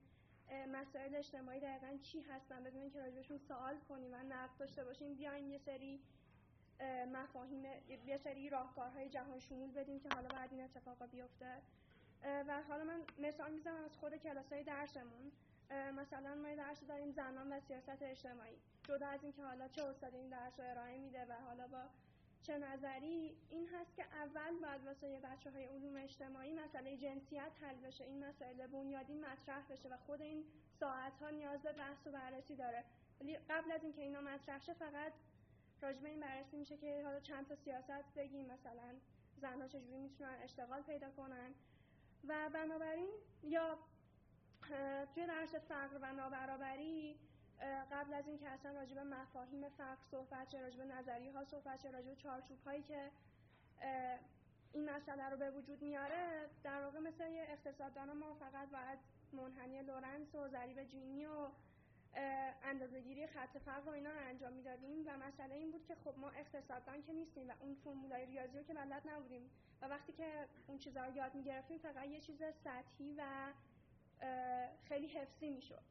مسائل 0.73 1.15
اجتماعی 1.15 1.61
دقیقا 1.61 1.99
چی 2.03 2.21
هستن 2.21 2.63
بدون 2.63 2.81
اینکه 2.83 3.01
راجبشون 3.01 3.39
سوال 3.39 3.77
کنیم 3.89 4.13
و 4.13 4.17
نقد 4.17 4.57
داشته 4.59 4.85
باشیم 4.85 5.15
بیاین 5.15 5.51
یه 5.51 5.59
سری 5.59 6.01
مفاهیم 7.13 7.65
یه 8.07 8.17
سری 8.17 8.51
راهکارهای 8.51 9.09
جهان 9.09 9.39
شمول 9.39 9.71
بدیم 9.71 10.01
که 10.01 10.09
حالا 10.15 10.29
بعد 10.29 10.53
این 10.53 10.61
اتفاقا 10.65 11.07
بیفته. 11.07 11.57
و 12.23 12.63
حالا 12.69 12.85
من 12.85 13.01
مثال 13.19 13.53
می‌زنم 13.53 13.85
از 13.85 13.97
خود 13.97 14.17
کلاس 14.17 14.53
های 14.53 14.65
درسمون. 14.65 15.33
مثلا 15.71 16.35
ما 16.35 16.55
درس 16.55 16.85
داریم 16.89 17.13
زنان 17.13 17.53
و 17.53 17.61
سیاست 17.61 18.03
اجتماعی. 18.03 18.57
جدا 18.83 19.07
از 19.07 19.23
اینکه 19.23 19.43
حالا 19.43 19.69
چه 19.69 19.85
استاد 19.85 20.15
این 20.15 20.29
درس 20.29 20.61
رو 20.61 20.71
ارائه 20.71 20.99
میده 20.99 21.25
و 21.25 21.33
حالا 21.33 21.67
با 21.67 21.83
چه 22.43 22.59
نظری 22.59 23.37
این 23.51 23.69
هست 23.69 23.97
که 23.97 24.05
اول 24.05 24.59
باید 24.63 24.85
واسه 24.85 25.21
بچه 25.21 25.51
های 25.51 25.65
علوم 25.65 25.97
اجتماعی 25.97 26.53
مسئله 26.53 26.97
جنسیت 26.97 27.53
حل 27.61 27.77
بشه 27.77 28.05
این 28.05 28.25
مسئله 28.25 28.67
بنیادی 28.67 29.15
مطرح 29.15 29.63
بشه 29.71 29.89
و 29.89 29.97
خود 30.07 30.23
این 30.23 30.45
ساعت 30.81 31.13
ها 31.21 31.31
نیاز 31.31 31.63
به 31.63 31.73
بحث 31.73 32.07
و 32.07 32.13
بررسی 32.13 32.57
داره. 32.57 32.85
ولی 33.21 33.37
قبل 33.51 33.73
از 33.73 33.83
اینکه 33.83 34.03
اینا 34.03 34.21
مطرح 34.21 34.61
شه 34.61 34.75
فقط 34.75 35.13
راجبه 35.83 36.09
این 36.09 36.21
بررسی 36.21 36.57
میشه 36.57 36.77
که 36.77 37.03
حالا 37.05 37.21
چند 37.21 37.49
تا 37.49 37.57
سیاست 37.57 38.15
بگیم. 38.17 38.47
مثلا 38.47 38.95
زنها 39.37 39.69
چجوری 39.69 39.99
می‌تونن 39.99 40.35
اشتغال 40.43 40.83
پیدا 40.83 41.11
کنن؟ 41.11 41.55
و 42.29 42.51
بنابراین 42.55 43.11
یا 43.43 43.79
توی 45.15 45.27
درس 45.27 45.55
فقر 45.55 45.99
و 46.03 46.13
نابرابری 46.13 47.17
قبل 47.93 48.15
از 48.15 48.29
اینکه 48.29 48.49
اصلا 48.49 48.73
راجع 48.73 48.95
به 48.95 49.03
مفاهیم 49.03 49.69
فرق 49.69 49.99
صحبت 50.11 50.49
چه 50.49 50.61
راجع 50.61 50.77
به 50.77 50.85
نظریه 50.85 51.33
ها 51.33 51.45
صحبت 51.45 51.83
چه 51.83 51.91
راجع 51.91 52.09
به 52.09 52.17
چارچوب 52.17 52.59
هایی 52.67 52.83
که 52.83 53.11
این 54.73 54.91
مسئله 54.91 55.29
رو 55.29 55.37
به 55.37 55.51
وجود 55.51 55.83
میاره 55.83 56.49
در 56.65 56.83
واقع 56.83 56.99
مثل 56.99 57.25
اقتصاددان 57.25 58.13
ما 58.13 58.35
فقط 58.35 58.69
باید 58.71 58.99
منحنی 59.33 59.83
لورنس 59.83 60.35
و 60.35 60.49
ضریب 60.49 60.85
جینی 60.85 61.27
و 61.27 61.49
اندازه‌گیری 62.65 63.27
خط 63.27 63.59
فقر 63.59 63.89
و 63.89 63.91
اینا 63.91 64.11
رو 64.11 64.19
انجام 64.29 64.53
می‌دادیم 64.53 65.07
و 65.07 65.17
مسئله 65.17 65.55
این 65.55 65.71
بود 65.71 65.87
که 65.87 65.95
خب 65.95 66.15
ما 66.19 66.31
اقتصاددان 66.31 67.03
که 67.03 67.13
نیستیم 67.13 67.49
و 67.49 67.53
اون 67.61 67.75
فرمولای 67.85 68.27
ریاضی 68.27 68.59
رو 68.59 68.65
که 68.65 68.75
بلد 68.75 69.03
نبودیم 69.09 69.51
و 69.83 69.87
وقتی 69.87 70.13
که 70.13 70.47
اون 70.67 70.79
چیزها 70.79 71.05
رو 71.05 71.17
یاد 71.17 71.35
می‌گرفتیم 71.35 71.79
فقط 71.79 72.07
یه 72.07 72.21
چیز 72.21 72.43
سطحی 72.65 73.15
و 73.19 73.23
خیلی 74.89 75.07
حفظی 75.07 75.51
می‌شد. 75.51 75.83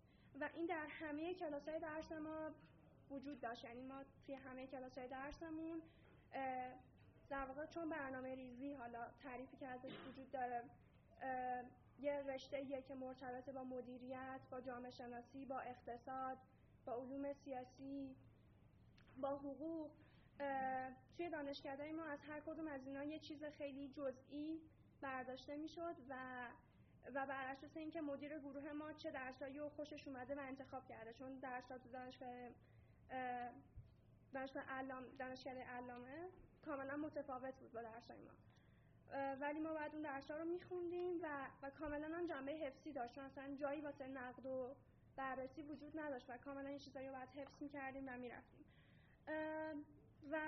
و 0.42 0.50
این 0.54 0.66
در 0.66 0.86
همه 0.88 1.34
کلاس 1.34 1.70
های 1.70 1.80
درس 1.80 2.12
ما 2.12 2.52
وجود 3.12 3.42
داشت. 3.42 3.64
یعنی 3.64 3.82
ما 3.82 4.04
توی 4.26 4.36
همه 4.36 4.68
کلاس 4.68 4.98
های 4.98 5.08
درسمون 5.08 5.82
در 7.30 7.46
واقع 7.46 7.66
چون 7.66 7.90
برنامه 7.90 8.36
ریزی 8.36 8.74
حالا 8.74 9.08
تعریفی 9.24 9.58
که 9.58 9.68
ازش 9.68 9.92
وجود 10.08 10.32
داره 10.32 10.64
یه 12.00 12.24
رشته 12.28 12.82
که 12.82 12.96
مرتبط 12.96 13.50
با 13.50 13.64
مدیریت 13.64 14.40
با 14.52 14.62
جامعه 14.62 14.92
شناسی 14.92 15.46
با 15.46 15.60
اقتصاد 15.60 16.38
با 16.86 16.94
علوم 16.94 17.34
سیاسی 17.34 18.16
با 19.22 19.30
حقوق 19.30 19.92
توی 21.18 21.30
دانشکده 21.30 21.92
ما 21.92 22.04
از 22.04 22.20
هر 22.30 22.40
کدوم 22.40 22.68
از 22.68 22.88
اینا 22.88 23.04
یه 23.04 23.20
چیز 23.20 23.44
خیلی 23.44 23.90
جزئی 23.90 24.62
برداشته 25.02 25.56
می‌شد 25.56 25.96
و 26.10 26.16
و 27.14 27.26
بر 27.26 27.46
اساس 27.46 27.78
اینکه 27.78 28.02
مدیر 28.02 28.40
گروه 28.40 28.72
ما 28.72 28.94
چه 28.94 29.12
درسایی 29.12 29.60
رو 29.60 29.70
خوشش 29.70 30.08
اومده 30.08 30.36
و 30.36 30.40
انتخاب 30.40 30.88
کرده 30.88 31.14
چون 31.14 31.40
درسات 31.40 31.82
دانشگاه 31.94 32.50
دانشگاه 34.34 34.64
علام 34.64 35.04
دانشکده 35.20 35.64
علامه 35.64 36.30
کاملا 36.66 36.98
متفاوت 36.98 37.56
بود 37.56 37.72
با 37.72 37.82
درسای 37.82 38.18
ما. 38.22 38.32
ولی 39.42 39.60
ما 39.60 39.74
بعد 39.74 39.94
اون 39.94 40.02
درس 40.02 40.32
رو 40.32 40.46
میخوندیم 40.46 41.22
و, 41.22 41.48
و 41.62 41.70
کاملا 41.70 42.18
هم 42.18 42.28
جنبه 42.28 42.52
حفظی 42.52 42.94
داشت. 42.94 43.16
چون 43.16 43.24
اصلا 43.24 43.56
جایی 43.56 43.82
واسه 43.82 44.08
نقد 44.08 44.46
و 44.46 44.76
بررسی 45.16 45.62
وجود 45.62 46.00
نداشت 46.00 46.30
و 46.30 46.38
کاملا 46.38 46.70
این 46.70 46.78
چیزایی 46.78 47.08
رو 47.08 47.14
باید 47.14 47.30
حفظ 47.30 47.62
می‌کردیم 47.62 48.04
و 48.08 48.18
می‌رفتیم. 48.18 48.66
و 50.32 50.40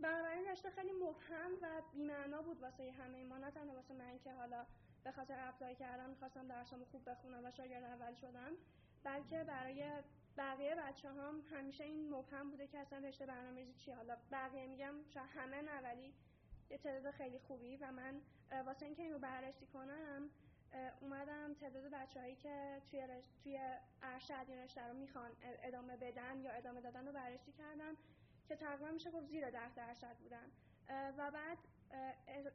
بنابراین 0.00 0.48
رشته 0.48 0.70
خیلی 0.70 0.92
مبهم 0.92 1.50
و 1.62 1.82
بیمعنا 1.92 2.42
بود 2.42 2.60
واسه 2.60 2.92
همه 2.92 3.24
ما 3.24 3.38
نه 3.38 3.50
تنها 3.50 3.74
واسه 3.74 3.94
من 3.94 4.18
که 4.18 4.32
حالا 4.32 4.66
به 5.04 5.12
خاطر 5.12 5.48
اپلای 5.48 5.74
کردم 5.74 6.10
می‌خواستم 6.10 6.48
درسامو 6.48 6.84
خوب 6.84 7.10
بخونم 7.10 7.44
و 7.44 7.50
شاگرد 7.50 7.84
اول 7.84 8.14
شدم. 8.14 8.52
بلکه 9.04 9.44
برای 9.44 9.92
بقیه 10.36 10.74
بچه 10.74 11.08
هم 11.08 11.42
همیشه 11.52 11.84
این 11.84 12.10
مبهم 12.10 12.50
بوده 12.50 12.66
که 12.66 12.78
اصلا 12.78 12.98
رشته 12.98 13.26
برنامه‌ریزی 13.26 13.74
چیه. 13.74 13.94
حالا 13.94 14.16
بقیه 14.32 14.66
میگم 14.66 14.94
شاید 15.14 15.26
همه 15.34 15.62
نه 15.62 15.80
ولی 15.80 16.14
یه 16.70 16.78
تعداد 16.78 17.14
خیلی 17.14 17.38
خوبی 17.38 17.76
و 17.76 17.92
من 17.92 18.20
واسه 18.66 18.86
اینکه 18.86 19.02
اینو 19.02 19.18
بررسی 19.18 19.66
کنم 19.66 20.30
اومدم 21.00 21.54
تعداد 21.54 21.90
بچههایی 21.90 22.36
که 22.36 22.82
توی 22.90 23.06
توی 23.42 23.60
ارشد 24.02 24.44
این 24.48 24.58
رشته 24.58 24.88
رو 24.88 24.94
می‌خوان 24.94 25.30
ادامه 25.42 25.96
بدن 25.96 26.40
یا 26.40 26.52
ادامه 26.52 26.80
دادن 26.80 27.06
رو 27.06 27.12
بررسی 27.12 27.52
کردم 27.52 27.96
که 28.48 28.56
تقریبا 28.56 28.90
میشه 28.90 29.10
گفت 29.10 29.26
زیر 29.26 29.50
ده 29.50 29.74
درصد 29.74 30.16
بودن. 30.16 30.50
و 31.18 31.30
بعد 31.30 31.58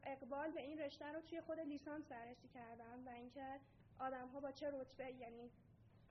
اقبال 0.04 0.52
به 0.52 0.62
این 0.62 0.80
رشته 0.80 1.12
رو 1.12 1.22
توی 1.22 1.42
خود 1.42 1.60
لیسانس 1.60 2.08
بررسی 2.08 2.48
کردم 2.48 3.08
و 3.08 3.10
اینکه 3.10 3.60
آدم 4.00 4.28
ها 4.28 4.40
با 4.40 4.52
چه 4.52 4.72
رتبه 4.72 5.12
یعنی 5.12 5.52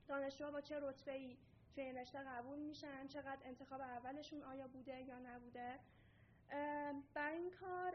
دانشجوها 0.09 0.51
با 0.51 0.61
چه 0.61 0.81
رتبه 0.81 1.13
ای 1.13 1.37
توی 1.75 1.85
این 1.85 1.97
رشته 1.99 2.19
قبول 2.19 2.59
میشن 2.59 3.07
چقدر 3.09 3.39
انتخاب 3.45 3.81
اولشون 3.81 4.43
آیا 4.43 4.69
بوده 4.69 5.03
یا 5.03 5.19
نبوده. 5.19 5.79
برای 7.15 7.37
این 7.37 7.51
کار 7.51 7.93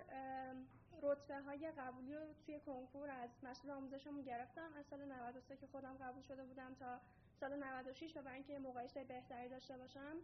رتبه 1.01 1.39
های 1.39 1.71
قبولی 1.71 2.15
رو 2.15 2.21
توی 2.45 2.59
کنکور 2.59 3.09
از 3.09 3.29
مسئول 3.43 3.71
آموزشمون 3.71 4.21
گرفتم. 4.21 4.73
از 4.79 4.85
سال 4.85 5.05
93 5.05 5.57
که 5.57 5.67
خودم 5.67 5.97
قبول 5.97 6.21
شده 6.21 6.43
بودم 6.43 6.75
تا 6.79 6.99
سال 7.39 7.55
96 7.63 8.17
و 8.17 8.21
برای 8.21 8.35
اینکه 8.35 8.59
مقایسه 8.59 9.03
بهتری 9.03 9.49
داشته 9.49 9.77
باشم 9.77 10.15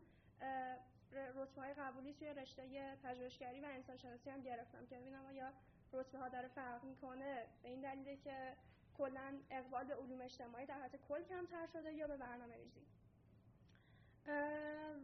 رتبه 1.13 1.61
های 1.61 1.73
قبولی 1.73 2.13
توی 2.13 2.33
رشته 2.33 2.95
پژوهشگری 3.03 3.59
و 3.59 3.65
انسانشناسی 3.65 4.29
هم 4.29 4.41
گرفتم 4.41 4.85
که 4.85 4.95
ببینم 4.95 5.25
آیا 5.25 5.53
رتبه 5.93 6.17
ها 6.17 6.29
داره 6.29 6.47
فرق 6.47 6.83
می‌کنه. 6.83 7.45
به 7.63 7.69
این 7.69 7.81
دلیله 7.81 8.17
که 8.17 8.53
کلا 8.97 9.39
اقبال 9.51 9.85
به 9.85 9.95
علوم 9.95 10.21
اجتماعی 10.21 10.65
در 10.65 10.81
حد 10.81 10.95
کل 11.09 11.23
کمتر 11.23 11.67
شده 11.73 11.93
یا 11.93 12.07
به 12.07 12.17
برنامه 12.17 12.55
ریزی؟ 12.55 12.81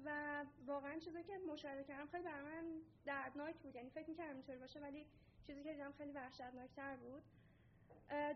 و 0.05 0.43
واقعا 0.65 0.99
چیزی 0.99 1.23
که 1.23 1.37
مشاهده 1.37 1.83
کردم 1.83 2.07
خیلی 2.07 2.23
برای 2.23 2.41
من 2.41 2.81
دردناک 3.05 3.55
بود. 3.55 3.75
یعنی 3.75 3.89
فکر 3.89 4.09
می‌کردم 4.09 4.33
اینطوری 4.35 4.59
باشه 4.59 4.79
ولی 4.79 5.05
چیزی 5.47 5.63
که 5.63 5.73
دیدم 5.73 5.91
خیلی 5.91 6.11
وحشتناکتر 6.11 6.95
بود. 6.95 7.23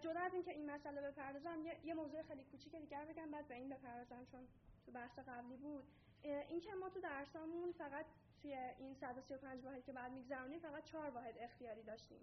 جدا 0.01 0.19
از 0.19 0.33
اینکه 0.33 0.51
این 0.51 0.71
مسئله 0.71 1.01
بپردازم 1.01 1.61
یه،, 1.65 1.77
یه 1.85 1.93
موضوع 1.93 2.21
خیلی 2.21 2.43
کوچیک 2.43 2.75
دیگر 2.75 3.05
بگم 3.05 3.31
بعد 3.31 3.47
به 3.47 3.55
این 3.55 3.69
بپردازم 3.69 4.25
چون 4.31 4.47
تو 4.85 4.91
بحث 4.91 5.19
قبلی 5.19 5.57
بود. 5.57 5.83
اینکه 6.23 6.73
ما 6.73 6.89
تو 6.89 6.99
درسامون 6.99 7.71
فقط 7.71 8.05
توی 8.41 8.53
این 8.53 8.93
135 8.93 9.65
واحد 9.65 9.83
که 9.83 9.91
بعد 9.93 10.11
میگذرونیم 10.11 10.59
فقط 10.59 10.83
چهار 10.83 11.09
واحد 11.09 11.35
اختیاری 11.37 11.83
داشتیم 11.83 12.21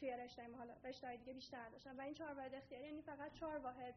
توی 0.00 0.10
رشته 0.10 0.46
ما. 0.46 0.58
حالا 0.58 0.74
رشته 0.84 1.16
دیگه 1.16 1.32
بیشتر 1.32 1.68
داشتن. 1.68 1.96
و 1.96 2.00
این 2.00 2.14
چهار 2.14 2.34
واحد 2.34 2.54
اختیاری 2.54 2.84
یعنی 2.84 3.02
فقط 3.02 3.32
چهار 3.32 3.58
واحد 3.58 3.94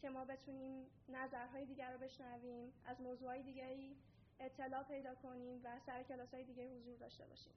که 0.00 0.10
ما 0.10 0.24
بتونیم 0.24 0.86
نظرهای 1.08 1.64
دیگر 1.64 1.92
رو 1.92 1.98
بشنویم 1.98 2.72
از 2.86 3.00
موضوعهای 3.00 3.42
دیگری 3.42 3.96
اطلاع 4.40 4.82
پیدا 4.82 5.14
کنیم 5.14 5.60
و 5.64 5.78
سر 5.86 6.02
کلاس 6.02 6.34
های 6.34 6.44
دیگه 6.44 6.68
حضور 6.68 6.96
داشته 6.96 7.26
باشیم. 7.26 7.52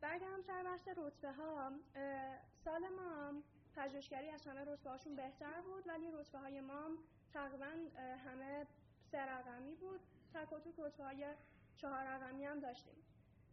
برگردم 0.00 0.42
سر 0.42 0.62
بحث 0.62 0.88
رتبه 0.96 1.32
ها 1.32 1.72
سال 2.64 2.88
ما 2.88 3.42
پژوهشگری 3.76 4.28
از 4.28 4.46
همه 4.46 4.60
رتبه 4.60 4.90
هاشون 4.90 5.16
بهتر 5.16 5.60
بود 5.60 5.86
ولی 5.86 6.10
رتبه 6.10 6.38
های 6.38 6.60
ما 6.60 6.90
تقریبا 7.32 7.72
همه 8.26 8.66
سه 9.12 9.20
رقمی 9.20 9.74
بود. 9.74 10.00
تک 10.34 10.52
و 10.52 11.02
های 11.02 11.26
چهار 11.76 12.04
رقمی 12.04 12.44
هم 12.44 12.60
داشتیم. 12.60 12.94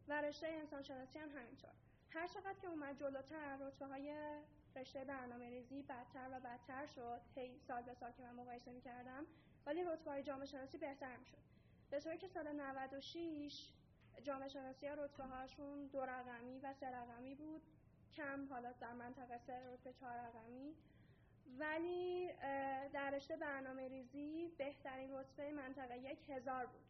و 0.07 0.21
رشته 0.21 0.47
انسان 0.47 0.83
شناسی 0.83 1.19
هم 1.19 1.29
همینطور. 1.29 1.69
هر 2.09 2.27
چقدر 2.27 2.59
که 2.61 2.67
اومد 2.67 2.99
جلوتر 2.99 3.57
رتبه 3.57 3.85
های 3.85 4.13
رشته 4.75 5.05
برنامه 5.05 5.49
ریزی 5.49 5.81
بدتر 5.81 6.29
و 6.31 6.39
بدتر 6.39 6.85
شد. 6.85 7.21
هی 7.35 7.59
سال 7.67 7.81
به 7.81 7.93
سال 7.93 8.11
که 8.11 8.23
من 8.23 8.35
مقایسه 8.35 8.71
می 8.71 8.81
کردم 8.81 9.25
ولی 9.65 9.83
رتبه 9.83 10.11
های 10.11 10.23
جامعه 10.23 10.45
شناسی 10.45 10.77
بهتر 10.77 11.17
می 11.17 11.25
شد 11.25 11.37
به 11.89 11.99
طوری 11.99 12.17
که 12.17 12.27
سال 12.27 12.51
96 12.51 13.69
جامعه 14.23 14.49
شناسی 14.49 14.87
ها 14.87 14.93
رتبه 14.93 15.23
هاشون 15.23 15.87
دو 15.87 16.01
رقمی 16.01 16.59
و 16.59 16.73
سه 16.73 16.87
رقمی 16.87 17.35
بود. 17.35 17.61
کم 18.13 18.47
حالا 18.49 18.71
در 18.71 18.93
منطقه 18.93 19.37
سه 19.37 19.73
رتبه 19.73 19.93
چهار 19.93 20.17
رقمی. 20.17 20.75
ولی 21.57 22.29
در 22.93 23.09
رشته 23.09 23.35
برنامه 23.35 23.87
ریزی 23.87 24.51
بهترین 24.57 25.13
رتبه 25.13 25.51
منطقه 25.51 25.97
یک 25.97 26.29
هزار 26.29 26.65
بود. 26.65 26.81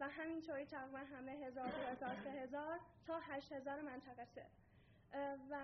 و 0.00 0.08
همینطوری 0.08 0.66
تقریبا 0.66 0.98
همه 0.98 1.32
هزار 1.32 1.66
دو 1.66 1.86
هزار 1.86 2.16
سه 2.24 2.30
هزار 2.30 2.80
تا 3.06 3.18
هشت 3.18 3.52
هزار 3.52 3.80
منطقه 3.80 4.24
سه. 4.24 4.46
و 5.50 5.56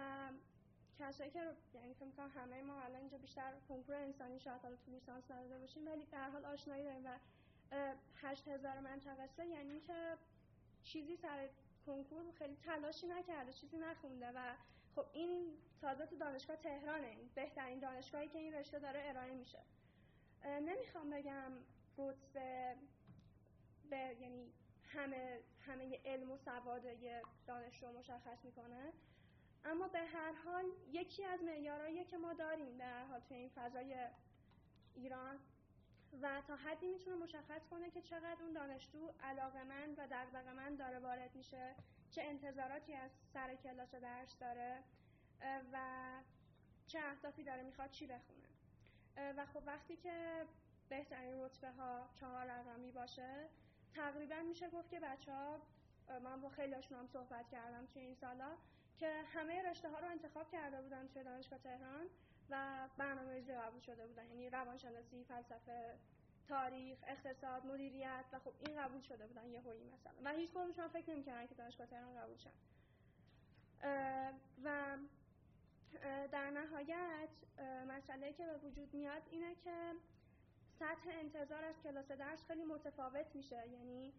کسایی 0.98 1.30
که 1.30 1.40
یعنی 1.74 1.94
فکر 1.94 2.04
می‌کنم 2.04 2.30
همه 2.36 2.62
ما 2.62 2.80
الان 2.80 3.00
اینجا 3.00 3.18
بیشتر 3.18 3.52
کنکور 3.68 3.94
انسانی 3.94 4.40
شاید 4.40 4.62
حالا 4.62 4.76
تو 4.76 4.90
لیسانس 4.90 5.30
نداده 5.30 5.58
باشیم 5.58 5.86
ولی 5.86 6.06
در 6.12 6.30
حال 6.30 6.44
آشنایی 6.44 6.84
داریم 6.84 7.04
و 7.04 7.18
هشت 8.22 8.48
هزار 8.48 8.80
منطقه 8.80 9.26
سه 9.26 9.46
یعنی 9.46 9.80
که 9.80 10.16
چیزی 10.82 11.16
سر 11.16 11.48
کنکور 11.86 12.24
خیلی 12.38 12.56
تلاشی 12.56 13.06
نکرده 13.06 13.52
چیزی 13.52 13.78
نخونده 13.78 14.28
و 14.34 14.54
خب 14.96 15.06
این 15.12 15.58
تازه 15.80 16.06
تو 16.06 16.16
دانشگاه 16.16 16.56
تهرانه. 16.56 17.06
این 17.06 17.30
بهترین 17.34 17.78
دانشگاهی 17.78 18.28
که 18.28 18.38
این 18.38 18.54
رشته 18.54 18.78
داره 18.78 19.02
ارائه 19.04 19.34
میشه. 19.34 19.58
نمی‌خوام 20.44 21.10
بگم 21.10 21.52
رتبه 21.98 22.76
به 23.90 24.16
یعنی 24.20 24.52
همه 24.82 25.40
همه 25.60 26.00
علم 26.04 26.30
و 26.30 26.36
سواد 26.36 26.84
یه 26.84 27.22
دانشجو 27.46 27.92
مشخص 27.92 28.44
می‌کنه. 28.44 28.92
اما 29.64 29.88
به 29.88 29.98
هر 29.98 30.32
حال 30.32 30.64
یکی 30.92 31.24
از 31.24 31.42
معیارهایی 31.42 32.04
که 32.04 32.16
ما 32.18 32.32
داریم 32.32 32.78
به 32.78 32.84
هر 32.84 33.04
حال 33.04 33.20
توی 33.20 33.36
این 33.36 33.48
فضای 33.48 34.08
ایران. 34.94 35.38
و 36.22 36.42
تا 36.46 36.56
حدی 36.56 36.86
می‌تونه 36.86 37.16
مشخص 37.16 37.66
کنه 37.70 37.90
که 37.90 38.02
چقدر 38.02 38.42
اون 38.42 38.52
دانشجو 38.52 39.12
علاقمند 39.22 39.98
و 39.98 40.06
دغدغه‌مند 40.10 40.78
داره 40.78 40.98
وارد 40.98 41.34
میشه 41.34 41.74
چه 42.10 42.22
انتظاراتی 42.22 42.94
از 42.94 43.10
سر 43.34 43.54
کلاس 43.54 43.94
درس 43.94 44.38
داره 44.38 44.78
و 45.72 45.78
چه 46.86 46.98
اهدافی 46.98 47.42
داره 47.42 47.62
می‌خواد 47.62 47.90
چی 47.90 48.06
بخونه. 48.06 48.48
و 49.36 49.46
خب 49.46 49.62
وقتی 49.66 49.96
که 49.96 50.46
بهترین 50.88 51.40
رتبه 51.40 51.70
ها 51.70 52.08
چهار 52.14 52.46
رقمی 52.46 52.90
باشه 52.90 53.48
تقریبا 53.94 54.36
میشه 54.36 54.70
گفت 54.70 54.90
که 54.90 55.00
بچه 55.00 55.32
ها 55.32 55.62
من 56.24 56.40
با 56.40 56.48
خیلی 56.48 56.74
هم 56.74 57.06
صحبت 57.06 57.48
کردم 57.48 57.86
توی 57.86 58.02
این 58.02 58.14
سالا 58.14 58.56
که 58.96 59.22
همه 59.34 59.62
رشته 59.62 59.88
ها 59.88 59.98
رو 59.98 60.08
انتخاب 60.08 60.50
کرده 60.50 60.82
بودن 60.82 61.08
توی 61.08 61.24
دانشگاه 61.24 61.58
تهران. 61.58 62.06
و 62.52 62.88
برنامه 62.98 63.32
ریزی 63.32 63.52
قبول 63.52 63.80
شده 63.80 64.06
بودن. 64.06 64.26
یعنی 64.26 64.50
روانشناسی 64.50 65.24
فلسفه 65.24 65.98
تاریخ 66.48 66.98
اقتصاد 67.06 67.66
مدیریت 67.66 68.24
و 68.32 68.38
خب 68.38 68.52
این 68.66 68.82
قبول 68.82 69.00
شده 69.00 69.26
بودن 69.26 69.46
یه 69.50 69.60
هایی 69.62 69.84
مثلا 69.84 70.12
و 70.24 70.30
هیچ 70.30 70.50
کدومشون 70.50 70.88
فکر 70.88 71.10
نمی‌کردن 71.10 71.46
که 71.46 71.54
دانشگاه 71.54 71.86
تهران 71.86 72.16
قبول 72.16 72.36
شن. 72.36 72.50
و 74.64 74.96
در 76.32 76.50
نهایت 76.50 77.28
مسئله 77.88 78.32
که 78.32 78.46
به 78.46 78.58
وجود 78.58 78.94
میاد 78.94 79.22
اینه 79.30 79.54
که 79.54 79.92
سطح 80.78 81.10
انتظار 81.10 81.64
از 81.64 81.74
کلاس 81.82 82.10
درس 82.10 82.44
خیلی 82.46 82.64
متفاوت 82.64 83.26
میشه. 83.34 83.68
یعنی 83.68 84.12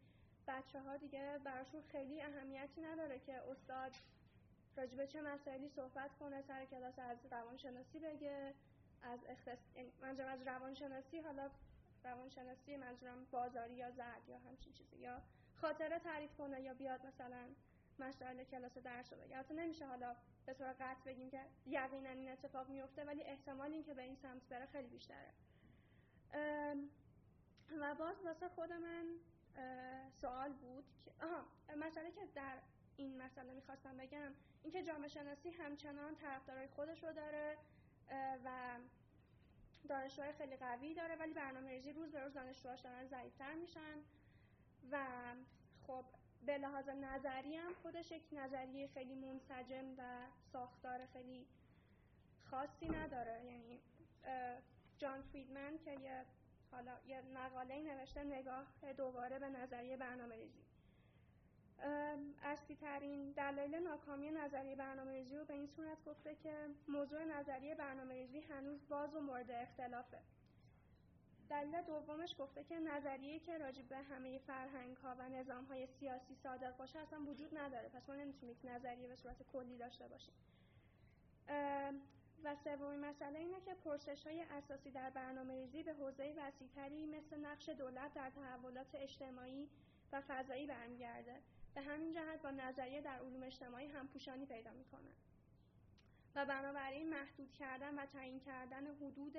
بچه 0.48 0.82
ها 0.82 0.98
دیگه 0.98 1.40
براشون 1.44 1.82
خیلی 1.82 2.22
اهمیتی 2.22 2.82
نداره 2.82 3.20
که 3.20 3.42
استاد 3.52 3.92
راجبه 4.78 5.08
چه 5.08 5.22
مسائلی 5.22 5.70
صحبت 5.70 6.12
کنه 6.20 6.42
سر 6.42 6.66
کلاس 6.66 7.00
از 7.00 7.18
روانشناسی 7.32 8.00
بگه 8.00 8.54
از 9.02 9.20
اختص... 9.30 9.60
یعنی 9.76 9.92
منظورم 10.02 10.28
از 10.28 10.48
روانشناسی 10.48 11.20
حالا 11.20 11.50
روانشناسی 12.04 12.78
منظورم 12.78 13.26
بازاری 13.32 13.74
یا 13.74 13.92
زرد 13.92 14.30
یا 14.30 14.38
همچین 14.38 14.74
چیزی 14.74 14.96
یا 14.96 15.22
خاطره 15.56 16.00
تعریف 16.00 16.36
کنه 16.38 16.62
یا 16.62 16.74
بیاد 16.74 17.06
مثلا 17.06 17.48
مسائل 18.00 18.44
کلاس 18.44 18.78
درس 18.78 19.14
رو 19.14 19.20
بگه. 19.20 19.38
البته 19.38 19.54
نمیشه 19.54 19.86
حالا 19.86 20.16
به 20.46 20.54
طور 20.54 20.74
قطع 20.74 21.04
بگیم 21.06 21.30
که 21.30 21.46
یقینا 21.66 22.10
این 22.10 22.32
اتفاق 22.32 22.70
میفته 22.70 23.06
ولی 23.06 23.24
احتمال 23.24 23.72
این 23.72 23.84
که 23.84 23.94
به 23.94 24.02
این 24.02 24.16
سمت 24.16 24.42
بره 24.50 24.66
خیلی 24.66 24.88
بیشتره. 24.88 25.34
و 27.80 27.96
باز 27.96 28.16
واسه 28.26 28.48
خود 28.50 28.74
من 28.74 29.06
سوال 30.22 30.54
بود 30.54 30.84
که 31.06 31.12
آها 31.22 31.46
مسئله 31.78 32.12
که 32.12 32.28
در 32.36 32.58
این 32.98 33.22
مسئله 33.22 33.54
می‌خواستم 33.54 33.98
بگم. 33.98 34.32
اینکه 34.64 34.84
جامعه 34.84 35.08
شناسی 35.08 35.50
همچنان 35.50 36.16
طرفدارای 36.16 36.68
خودش 36.68 37.04
رو 37.04 37.14
داره 37.14 37.58
و 38.46 38.78
دانشجوهای 39.90 40.34
خیلی 40.34 40.56
قوی 40.56 40.94
داره 40.94 41.16
ولی 41.16 41.34
برنامه 41.34 41.70
ریزی 41.70 41.94
روز 41.94 42.12
به 42.12 42.20
روز 42.24 42.34
دانشجوهاش 42.34 42.80
دارن 42.80 43.08
ضعیفتر 43.08 43.54
میشن. 43.54 43.98
و 44.92 45.06
خب 45.88 46.06
به 46.46 46.58
لحاظ 46.58 46.90
نظری 46.90 47.56
هم 47.56 47.74
خودش 47.74 48.12
یک 48.12 48.24
نظریه 48.32 48.88
خیلی 48.88 49.16
منسجم 49.16 49.86
و 49.98 50.28
ساختار 50.54 51.06
خیلی 51.06 51.46
خاصی 52.44 52.90
نداره. 52.90 53.46
یعنی 53.46 53.80
جان 54.98 55.22
فریدمن 55.22 55.78
که 55.78 55.92
یه 55.92 56.26
حالا 56.72 56.98
یه 57.08 57.22
مقاله 57.22 57.82
نوشته 57.82 58.24
نگاه 58.24 58.68
دوباره 58.98 59.40
به 59.40 59.50
نظریه 59.50 59.98
برنامه 59.98 60.36
ریزی. 60.36 60.64
اصلی 62.44 62.76
ترین 62.76 63.32
دلایل 63.32 63.76
ناکامی 63.76 64.32
نظریه 64.32 64.76
برنامه 64.76 65.12
ریزی 65.12 65.38
رو 65.38 65.46
به 65.46 65.54
این 65.54 65.68
صورت 65.68 66.06
گفته 66.06 66.36
که 66.36 66.70
موضوع 66.88 67.24
نظریه 67.24 67.76
برنامه 67.76 68.14
ریزی 68.14 68.40
هنوز 68.40 68.88
باز 68.90 69.16
و 69.16 69.20
مورد 69.20 69.52
اختلافه. 69.52 70.20
دلیل 71.50 71.82
دومش 71.82 72.36
گفته 72.40 72.64
که 72.64 72.80
نظریه 72.80 73.40
که 73.40 73.58
راجع 73.58 73.82
به 73.82 73.98
همه 73.98 74.40
فرهنگ 74.40 74.98
ها 74.98 75.16
و 75.20 75.30
نظام 75.30 75.66
های 75.66 75.88
سیاسی 75.88 76.36
صادق 76.36 76.78
باشه 76.78 77.00
اصلا 77.00 77.20
وجود 77.20 77.58
نداره. 77.58 77.90
پس 77.90 78.10
ما 78.10 78.16
نمی‌تونیم 78.16 78.56
یک 78.56 78.72
نظریه 78.72 79.08
به 79.08 79.16
صورت 79.16 79.44
کلی 79.54 79.78
داشته 79.78 80.08
باشیم. 80.08 80.34
و 82.44 82.56
سومین 82.64 83.00
مسئله 83.00 83.40
اینه 83.40 83.62
که 83.62 83.74
پرسش 83.74 84.28
های 84.28 84.42
اساسی 84.42 84.92
در 84.92 85.10
برنامه 85.10 85.54
ریزی 85.54 85.84
به 85.84 85.94
حوزه 85.94 86.34
وسیعتری 86.38 87.06
مثل 87.06 87.40
نقش 87.40 87.70
دولت 87.70 88.14
در 88.14 88.30
تحولات 88.30 88.96
اجتماعی 88.96 89.70
و 90.12 90.22
فضایی 90.28 90.68
برمیگرده. 90.68 91.36
به 91.76 91.82
همین 91.82 92.14
جهت 92.14 92.42
با 92.42 92.52
نظریه 92.52 93.02
در 93.02 93.20
علوم 93.20 93.44
اجتماعی 93.44 93.88
همپوشانی 93.88 94.46
پیدا 94.46 94.72
می‌کنه 94.72 95.10
و 96.36 96.46
بنابراین 96.46 97.10
محدود 97.10 97.54
کردن 97.54 98.00
و 98.00 98.06
تعیین 98.06 98.40
کردن 98.40 98.88
حدود 98.88 99.38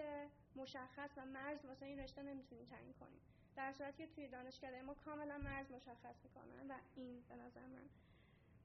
مشخص 0.56 1.10
و 1.16 1.24
مرز 1.26 1.64
واسه 1.64 1.86
این 1.86 1.98
رشته 1.98 2.22
نمی‌تونیم 2.22 2.66
تعیین 2.66 2.92
کنیم. 2.92 3.20
در 3.56 3.72
صورتی 3.72 4.06
که 4.06 4.06
توی 4.06 4.28
دانشکده 4.28 4.82
ما 4.82 4.94
کاملا 4.94 5.38
مرز 5.38 5.70
مشخص 5.70 6.14
می‌کنن 6.24 6.70
و 6.70 6.74
این 6.96 7.22
به 7.28 7.36
نظر 7.36 7.66
من 7.66 7.88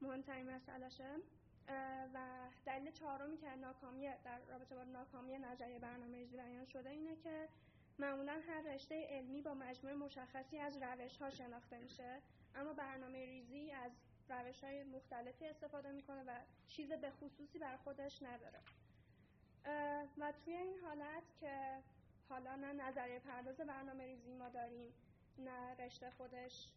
مهمترین 0.02 0.50
مسئلهشه. 0.50 1.16
و 2.14 2.18
دلیل 2.66 2.90
چهارمی 2.90 3.36
که 3.36 3.54
ناکامی 3.54 4.08
در 4.24 4.38
رابطه 4.48 4.74
با 4.74 4.84
ناکامی 4.84 5.38
نظریه 5.38 5.78
برنامه 5.78 6.18
ریزی 6.18 6.36
بیان 6.36 6.64
شده 6.64 6.90
اینه 6.90 7.16
که 7.16 7.48
معمولا 7.98 8.40
هر 8.48 8.60
رشته 8.60 9.06
علمی 9.10 9.42
با 9.42 9.54
مجموعه 9.54 9.96
مشخصی 9.96 10.58
از 10.58 10.76
روش 10.82 11.16
ها 11.16 11.30
شناخته 11.30 11.78
میشه. 11.78 12.20
اما 12.54 12.72
برنامه 12.72 13.24
ریزی 13.24 13.70
از 13.70 13.92
روش 14.28 14.64
های 14.64 14.84
مختلفی 14.84 15.46
استفاده 15.46 15.92
می‌کنه 15.92 16.22
و 16.22 16.40
چیز 16.68 16.92
به 16.92 17.10
خصوصی 17.10 17.58
بر 17.58 17.76
خودش 17.76 18.22
نداره. 18.22 18.60
و 20.18 20.32
توی 20.44 20.54
این 20.54 20.78
حالت 20.78 21.22
که 21.40 21.82
حالا 22.28 22.56
نه 22.56 22.72
نظریه 22.72 23.18
پرداز 23.18 23.56
برنامه 23.56 24.04
ریزی 24.04 24.34
ما 24.34 24.48
داریم 24.48 24.92
نه 25.38 25.74
رشته 25.74 26.10
خودش 26.10 26.68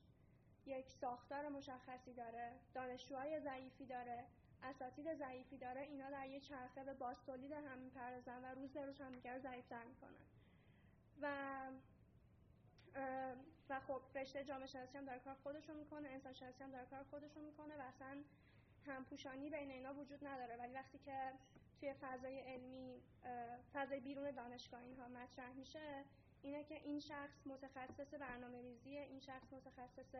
یک 0.66 0.92
ساختار 0.92 1.50
مشخصی 1.50 2.14
داره 2.14 2.52
دانشجوهای 2.74 3.40
ضعیفی 3.40 3.86
داره 3.86 4.26
اساتید 4.64 5.14
ضعیفی 5.14 5.58
داره 5.58 5.82
اینا 5.82 6.10
در 6.10 6.28
یه 6.28 6.40
چرخه 6.40 6.84
به 6.84 6.94
باز 6.94 7.24
تولید 7.26 7.52
هم 7.52 7.78
می‌پردازن 7.78 8.44
و 8.44 8.56
روز 8.56 8.74
به 8.74 8.86
روز 8.86 9.02
همدیگر 9.02 9.40
ضعیفتر 9.40 9.84
می‌کنن. 9.84 10.26
و 11.22 11.28
و 13.70 13.80
خب 13.80 14.02
رشته 14.16 14.44
جامعه 14.44 14.68
شناسی 14.68 14.98
هم 14.98 15.06
در 15.06 15.20
کار 15.20 15.36
خودش 15.44 15.70
رو 15.70 15.76
می‌کنه 15.76 16.10
انسان 16.10 16.34
شناسی 16.34 16.64
هم 16.64 16.72
در 16.72 16.86
کار 16.86 17.04
خودش 17.04 17.36
رو 17.36 17.42
می‌کنه 17.42 17.78
و 17.78 17.82
اصلا 17.82 18.18
همپوشانی 18.88 19.50
بین 19.50 19.72
اینا 19.72 19.94
وجود 19.94 20.28
نداره. 20.28 20.56
ولی 20.56 20.74
وقتی 20.74 20.98
که 20.98 21.32
توی 21.80 21.94
فضای 21.94 22.40
علمی 22.40 23.02
فضای 23.74 24.00
بیرون 24.00 24.32
دانشگاه 24.32 24.82
اینها 24.82 25.08
مطرح 25.08 25.54
میشه 25.54 26.04
اینه 26.42 26.64
که 26.64 26.76
این 26.76 27.00
شخص 27.00 27.48
متخصص 27.48 28.14
برنامه 28.14 28.62
ریزیه 28.62 29.02
این 29.02 29.20
شخص 29.20 29.54
متخصص 29.54 30.16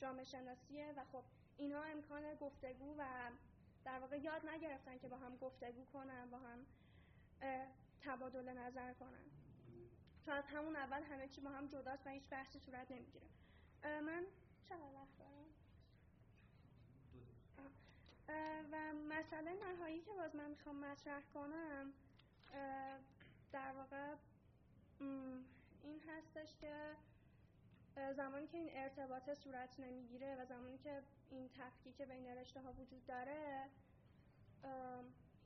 جامعه 0.00 0.24
شناسیه 0.24 0.92
و 0.96 1.04
خب 1.12 1.22
اینها 1.56 1.82
امکان 1.82 2.34
گفتگو 2.34 2.94
و 2.98 3.04
در 3.84 3.98
واقع 3.98 4.18
یاد 4.18 4.48
نگرفتن 4.48 4.98
که 4.98 5.08
با 5.08 5.16
هم 5.16 5.36
گفتگو 5.36 5.84
کنن 5.84 6.30
با 6.30 6.38
هم 6.38 6.66
تبادل 8.00 8.48
نظر 8.48 8.92
کنن. 8.92 9.43
چون 10.24 10.34
از 10.34 10.46
همون 10.46 10.76
اول 10.76 11.02
همه 11.02 11.28
چی 11.28 11.40
با 11.40 11.50
هم 11.50 11.66
جداست 11.66 12.06
و 12.06 12.10
هیچ 12.10 12.28
بحثی 12.30 12.58
صورت 12.58 12.90
نمی‌گیره 12.90 13.26
من 13.84 14.24
چقدر 14.68 14.94
وقت 14.94 15.18
دارم؟ 15.18 15.46
و 18.72 18.92
مسئله 19.08 19.52
نهایی 19.54 20.00
که 20.00 20.12
باز 20.12 20.36
من 20.36 20.50
می‌خوام 20.50 20.76
مطرح 20.84 21.22
کنم 21.34 21.92
در 23.52 23.72
واقع 23.72 24.14
این 25.82 26.00
هستش 26.08 26.56
که 26.56 26.96
زمانی 28.16 28.46
که 28.46 28.58
این 28.58 28.70
ارتباط 28.72 29.34
صورت 29.34 29.80
نمی‌گیره 29.80 30.36
و 30.36 30.44
زمانی 30.44 30.78
که 30.78 31.02
این 31.30 31.48
تفکیک 31.48 32.02
بین 32.02 32.26
رشته 32.26 32.60
ها 32.60 32.72
وجود 32.72 33.06
داره 33.06 33.70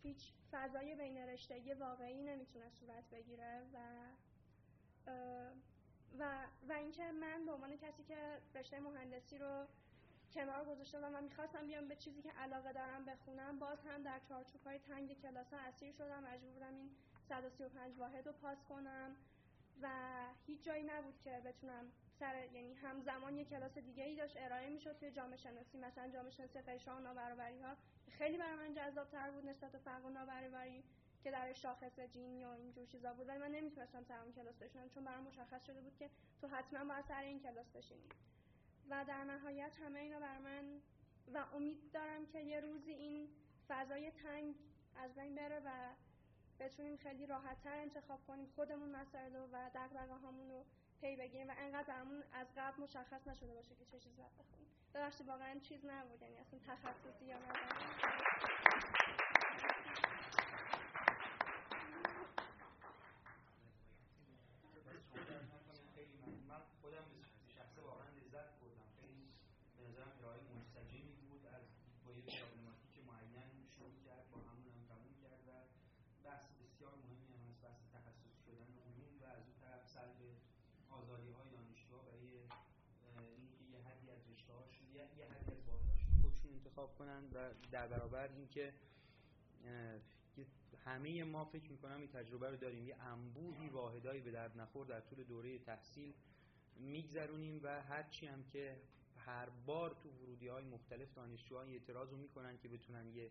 هیچ 0.02 0.32
فضای 0.50 0.94
بین 0.94 1.18
رشته 1.18 1.74
واقعی 1.74 2.22
نمی‌تونه 2.22 2.70
صورت 2.70 3.10
بگیره 3.10 3.62
و 3.74 3.78
و 6.18 6.46
و 6.68 6.72
اینکه 6.72 7.12
من 7.12 7.46
به 7.46 7.52
عنوان 7.52 7.76
کسی 7.76 8.02
که 8.04 8.38
رشته 8.54 8.80
مهندسی 8.80 9.38
رو 9.38 9.66
کنار 10.34 10.64
گذاشتم 10.64 11.14
و 11.14 11.20
می‌خواستم 11.20 11.66
بیام 11.66 11.88
به 11.88 11.96
چیزی 11.96 12.22
که 12.22 12.30
علاقه 12.30 12.72
دارم 12.72 13.04
بخونم 13.04 13.58
باز 13.58 13.78
هم 13.86 14.02
در 14.02 14.20
چارچوب 14.28 14.60
های 14.66 14.78
تنگ 14.78 15.22
کلاس 15.22 15.52
ها 15.52 15.58
اسیر 15.58 15.92
شدم. 15.92 16.24
مجبور 16.24 16.52
بودم 16.52 16.74
این 16.74 16.90
135 17.28 17.98
واحد 17.98 18.26
رو 18.26 18.32
پاس 18.32 18.58
کنم 18.68 19.16
و 19.82 19.88
هیچ 20.46 20.62
جایی 20.64 20.84
نبود 20.84 21.20
که 21.24 21.42
بتونم 21.44 21.84
سر 22.20 22.44
یعنی 22.52 22.74
همزمان 22.74 23.36
یه 23.36 23.44
کلاس 23.44 23.78
دیگه 23.78 24.04
ای 24.04 24.16
داشت. 24.16 24.36
ارائه 24.36 24.68
می‌شد 24.70 24.98
توی 24.98 25.10
جامعه 25.10 25.36
شناسی 25.36 25.78
مثلا 25.78 26.08
جامعه 26.08 26.30
شناسی 26.30 26.60
فشار 26.60 27.00
نابرابری 27.00 27.60
ها. 27.60 27.76
خیلی 28.10 28.38
برای 28.38 28.56
من 28.56 28.74
جذاب 28.74 29.08
تر 29.08 29.30
بود 29.30 29.46
نسبت 29.46 29.72
به 29.72 29.78
فرق 29.78 30.06
نابرابری. 30.06 30.84
که 31.28 31.32
در 31.32 31.52
شاخص 31.52 32.00
جین 32.00 32.36
یا 32.36 32.54
اینجور 32.54 32.86
چیزا 32.86 33.14
بود. 33.14 33.28
ولی 33.28 33.38
من 33.38 33.50
نمی‌تونستم 33.50 34.04
سر 34.04 34.20
اون 34.20 34.32
کلاس 34.32 34.58
بشینم 34.58 34.88
چون 34.88 35.04
برام 35.04 35.24
مشخص 35.24 35.66
شده 35.66 35.80
بود 35.80 35.96
که 35.96 36.10
تو 36.40 36.48
حتما 36.48 36.84
باید 36.84 37.04
سر 37.04 37.22
این 37.22 37.40
کلاس 37.40 37.66
بشینی. 37.70 38.08
و 38.90 39.04
در 39.08 39.24
نهایت 39.24 39.76
همه 39.82 40.00
اینا 40.00 40.20
بر 40.20 40.38
من 40.38 40.80
و 41.34 41.44
امید 41.54 41.92
دارم 41.92 42.26
که 42.26 42.40
یه 42.40 42.60
روزی 42.60 42.92
این 42.92 43.28
فضای 43.68 44.10
تنگ 44.10 44.54
از 44.96 45.14
بین 45.14 45.34
بره 45.34 45.60
و 45.64 45.94
بتونیم 46.60 46.96
خیلی 46.96 47.26
راحتتر 47.26 47.76
انتخاب 47.76 48.26
کنیم 48.26 48.46
خودمون 48.56 48.90
مسائل 48.90 49.36
و 49.36 49.70
دغدغه 49.74 50.14
هامون 50.14 50.50
رو 50.50 50.64
پی 51.00 51.16
بگیریم 51.16 51.48
و 51.48 51.52
انقدر 51.58 51.88
برامون 51.88 52.22
از 52.32 52.46
قبل 52.56 52.82
مشخص 52.82 53.28
نشده 53.28 53.54
باشه 53.54 53.74
که 53.74 53.84
چه 53.84 53.98
چیزی 53.98 54.16
باید 54.16 54.32
بخونیم. 54.32 54.68
ببخشید 54.94 55.28
واقعا 55.28 55.58
چیز 55.58 55.84
نبود 55.84 56.22
یعنی 56.22 56.36
اصلا 56.36 56.58
تخصصی 56.66 57.24
یا 57.24 57.36
بحث 76.28 76.48
بسیار 76.62 76.92
مهمی 76.94 77.34
هم 77.34 77.42
از 77.50 77.60
بحث 77.62 77.80
تخصص 77.94 78.36
شدن 78.46 78.70
علوم 78.86 79.14
و 79.20 79.24
از 79.24 79.42
اون 79.46 79.56
طرف 79.60 79.88
سلب 79.94 80.20
آزادی 80.90 81.32
انتخاب 86.78 86.98
کنن 86.98 87.24
و 87.34 87.50
در 87.70 87.88
برابر 87.88 88.28
اینکه 88.28 88.72
همه 90.84 91.24
ما 91.24 91.44
فکر 91.44 91.70
می‌کنم 91.70 92.00
این 92.00 92.08
تجربه 92.08 92.50
رو 92.50 92.56
داریم. 92.56 92.86
یه 92.86 92.96
انبوهی 92.96 93.68
واحدایی 93.68 94.20
به 94.20 94.30
درد 94.30 94.60
نخور 94.60 94.86
در 94.86 95.00
طول 95.00 95.24
دوره 95.24 95.58
تحصیل 95.58 96.14
میگذرونیم 96.76 97.60
و 97.62 97.82
هرچی 97.82 98.26
هم 98.26 98.44
که 98.44 98.76
هر 99.16 99.48
بار 99.66 99.96
تو 100.02 100.08
ورودی 100.08 100.48
های 100.48 100.64
مختلف 100.64 101.14
دانشجوها 101.14 101.62
اعتراض 101.62 102.10
رو 102.10 102.16
می‌کنن 102.16 102.58
که 102.58 102.68
بتونن 102.68 103.06
یه 103.08 103.30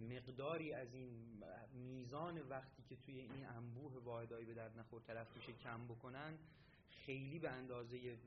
مقداری 0.00 0.72
از 0.72 0.94
این 0.94 1.42
میزان 1.72 2.38
وقتی 2.48 2.82
که 2.88 2.96
توی 2.96 3.20
این 3.20 3.46
انبوه 3.46 4.02
واحدایی 4.04 4.46
به 4.46 4.54
درد 4.54 4.78
نخور 4.78 5.00
تلف 5.00 5.36
میشه 5.36 5.52
کم 5.52 5.84
بکنن 5.86 6.38
خیلی 7.06 7.38
به 7.38 7.50
اندازه 7.50 8.18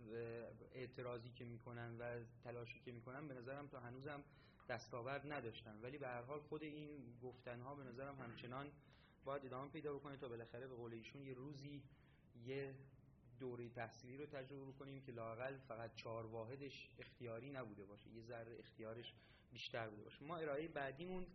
اعتراضی 0.73 1.29
که 1.29 1.45
می‌کنن 1.45 1.97
و 1.97 2.19
تلاشی 2.43 2.79
که 2.79 2.91
می‌کنن 2.91 3.27
به 3.27 3.33
نظرم 3.33 3.67
تا 3.67 3.79
هنوزم 3.79 4.23
دستاورد 4.69 5.33
نداشتن. 5.33 5.81
ولی 5.81 5.97
به 5.97 6.07
هر 6.07 6.21
حال 6.21 6.39
خود 6.39 6.63
این 6.63 7.19
گفتنها 7.23 7.75
به 7.75 7.83
نظرم 7.83 8.19
همچنان 8.19 8.71
باید 9.25 9.45
ادامه 9.45 9.71
پیدا 9.71 9.93
بکنه 9.93 10.17
تا 10.17 10.27
بالاخره 10.27 10.67
به 10.67 10.75
قول 10.75 10.93
ایشون 10.93 11.21
یه 11.21 11.33
روزی 11.33 11.83
یه 12.45 12.75
دوره 13.39 13.69
تحصیلی 13.69 14.17
رو 14.17 14.25
تجربه 14.25 14.71
بکنیم 14.71 15.01
که 15.01 15.11
لاقل 15.11 15.57
فقط 15.57 15.95
چهار 15.95 16.25
واحدش 16.25 16.89
اختیاری 16.99 17.49
نبوده 17.49 17.85
باشه 17.85 18.09
یه 18.09 18.21
ذره 18.21 18.59
اختیارش 18.59 19.13
بیشتر 19.51 19.89
بوده 19.89 20.03
باشه. 20.03 20.23
ما 20.25 20.37
ارائه 20.37 20.67
بعدیمون 20.67 21.25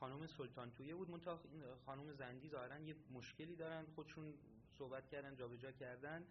خانم 0.00 0.26
سلطان 0.26 0.70
تویه 0.70 0.94
بود. 0.94 1.10
منتها 1.10 1.40
خانم 1.86 2.12
زندی 2.12 2.48
ظاهرا 2.48 2.78
یه 2.78 2.94
مشکلی 3.12 3.56
دارن. 3.56 3.86
خودشون 3.94 4.34
صحبت 4.82 5.08
کردن 5.08 5.34
جابجا 5.34 5.72
کردن 5.72 6.26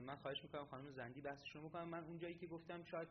من 0.00 0.16
خواهش 0.16 0.42
می‌کنم 0.42 0.64
خانم 0.64 0.90
زندی 0.90 1.20
بحثشون 1.20 1.68
بکنم. 1.68 1.88
من 1.88 2.04
اون 2.04 2.18
جایی 2.18 2.34
که 2.34 2.46
گفتم 2.46 2.82
شاید 2.84 3.08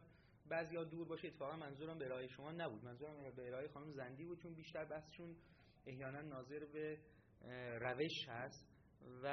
بعضیا 0.49 0.83
دور 0.83 1.07
باشه 1.07 1.27
اتفاقا 1.27 1.55
منظورم 1.55 1.97
به 1.97 2.05
ارائه 2.05 2.27
شما 2.27 2.51
نبود. 2.51 2.85
منظورم 2.85 3.31
به 3.35 3.47
ارائه 3.47 3.67
خانم 3.67 3.91
زندی 3.91 4.25
بود 4.25 4.41
چون 4.41 4.53
بیشتر 4.53 4.85
بحثشون 4.85 5.35
احیانا 5.85 6.21
ناظر 6.21 6.65
به 6.73 6.99
روش 7.79 8.29
هست 8.29 8.67
و 9.23 9.27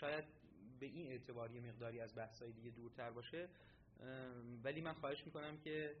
شاید 0.00 0.24
به 0.80 0.86
این 0.86 1.06
اعتبار 1.06 1.50
یه 1.50 1.60
مقداری 1.60 2.00
از 2.00 2.14
بحث‌های 2.16 2.52
دیگه 2.52 2.70
دورتر 2.70 3.10
باشه. 3.10 3.48
ولی 4.64 4.80
من 4.80 4.92
خواهش 4.92 5.26
می‌کنم 5.26 5.58
که 5.58 5.96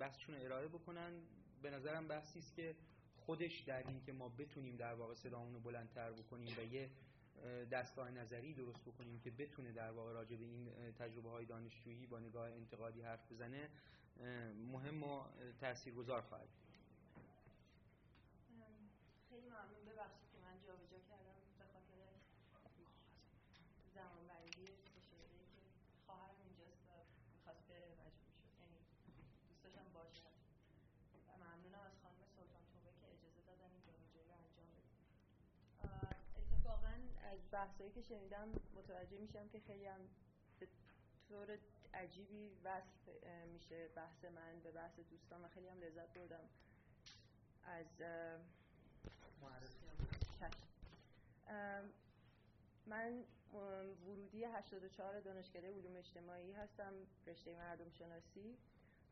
بحثشون 0.00 0.34
ارائه 0.34 0.68
بکنن. 0.68 1.22
به 1.62 1.70
نظرم 1.70 2.08
بحثی 2.08 2.38
است 2.38 2.56
که 2.56 2.76
خودش 3.16 3.64
در 3.66 3.88
این 3.88 4.00
که 4.00 4.12
ما 4.12 4.28
بتونیم 4.28 4.76
در 4.76 4.94
واقع 4.94 5.14
صدامون 5.14 5.54
رو 5.54 5.60
بلندتر 5.60 6.12
بکنیم 6.12 6.54
و 6.58 6.64
یه 6.64 6.90
دستگاه 7.72 8.10
نظری 8.10 8.54
درست 8.54 8.80
بکنیم 8.82 9.20
که 9.20 9.30
بتونه 9.30 9.72
در 9.72 9.90
واقع 9.90 10.12
راجع 10.12 10.36
به 10.36 10.44
این 10.44 10.68
تجربه 10.98 11.30
های 11.30 11.44
دانشجویی 11.44 12.06
با 12.06 12.18
نگاه 12.18 12.50
انتقادی 12.50 13.02
حرف 13.02 13.32
بزنه 13.32 13.68
مهم 14.72 15.02
و 15.02 15.24
تاثیرگذار 15.60 16.20
خواهد 16.20 16.48
خیلی 19.28 19.48
ممنون 19.48 19.84
ببخشید 19.90 20.28
که 20.32 20.38
من 20.46 20.56
جابجا 20.66 20.98
کردم 21.10 21.38
به 21.58 21.64
خاطر 21.72 22.00
زمان 23.94 24.22
بندی 24.30 24.66
سشوری 24.94 25.42
که 25.54 25.62
خواهرم 26.06 26.38
اینجاست 26.44 26.82
و 26.88 26.92
می‌خواست 27.36 27.62
بره 27.68 27.88
مجبور 28.02 28.32
شد 28.38 28.52
یعنی 28.62 28.78
دوست 29.48 29.62
داشتم 29.64 29.88
باشد 29.98 30.36
و 31.28 31.30
ممنونم 31.44 31.82
از 31.90 31.96
خانم 32.02 32.20
سلطان 32.36 32.62
توبه 32.72 32.92
که 33.00 33.06
اجازه 33.14 33.40
دادن 33.48 33.70
این 33.76 33.82
جابجایی 33.88 34.26
رو 34.30 34.34
انجام 34.44 34.66
بدیم 34.74 34.96
اتفاقا 36.40 36.94
از 37.32 37.37
بحثایی 37.52 37.90
که 37.90 38.02
شنیدم 38.02 38.48
متوجه 38.76 39.18
میشم 39.18 39.48
که 39.48 39.60
خیلی 39.60 39.86
هم 39.86 40.00
به 40.58 40.68
طور 41.28 41.58
عجیبی 41.94 42.50
وصل 42.64 43.46
میشه 43.52 43.88
بحث 43.88 44.24
من 44.24 44.60
به 44.64 44.70
بحث 44.70 44.98
دوستان 45.10 45.44
و 45.44 45.48
خیلی 45.48 45.68
هم 45.68 45.80
لذت 45.80 46.14
بردم. 46.14 46.48
از 47.64 47.86
من 52.86 53.24
ورودی 54.06 54.44
84 54.44 55.20
دانشکده 55.20 55.68
علوم 55.68 55.96
اجتماعی 55.96 56.52
هستم 56.52 56.92
رشته 57.26 57.54
مردم 57.56 57.90
شناسی 57.90 58.58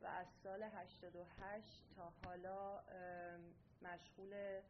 و 0.02 0.06
از 0.06 0.26
سال 0.42 0.62
88 0.62 1.84
تا 1.96 2.12
حالا 2.24 2.80
مشغول 3.82 4.60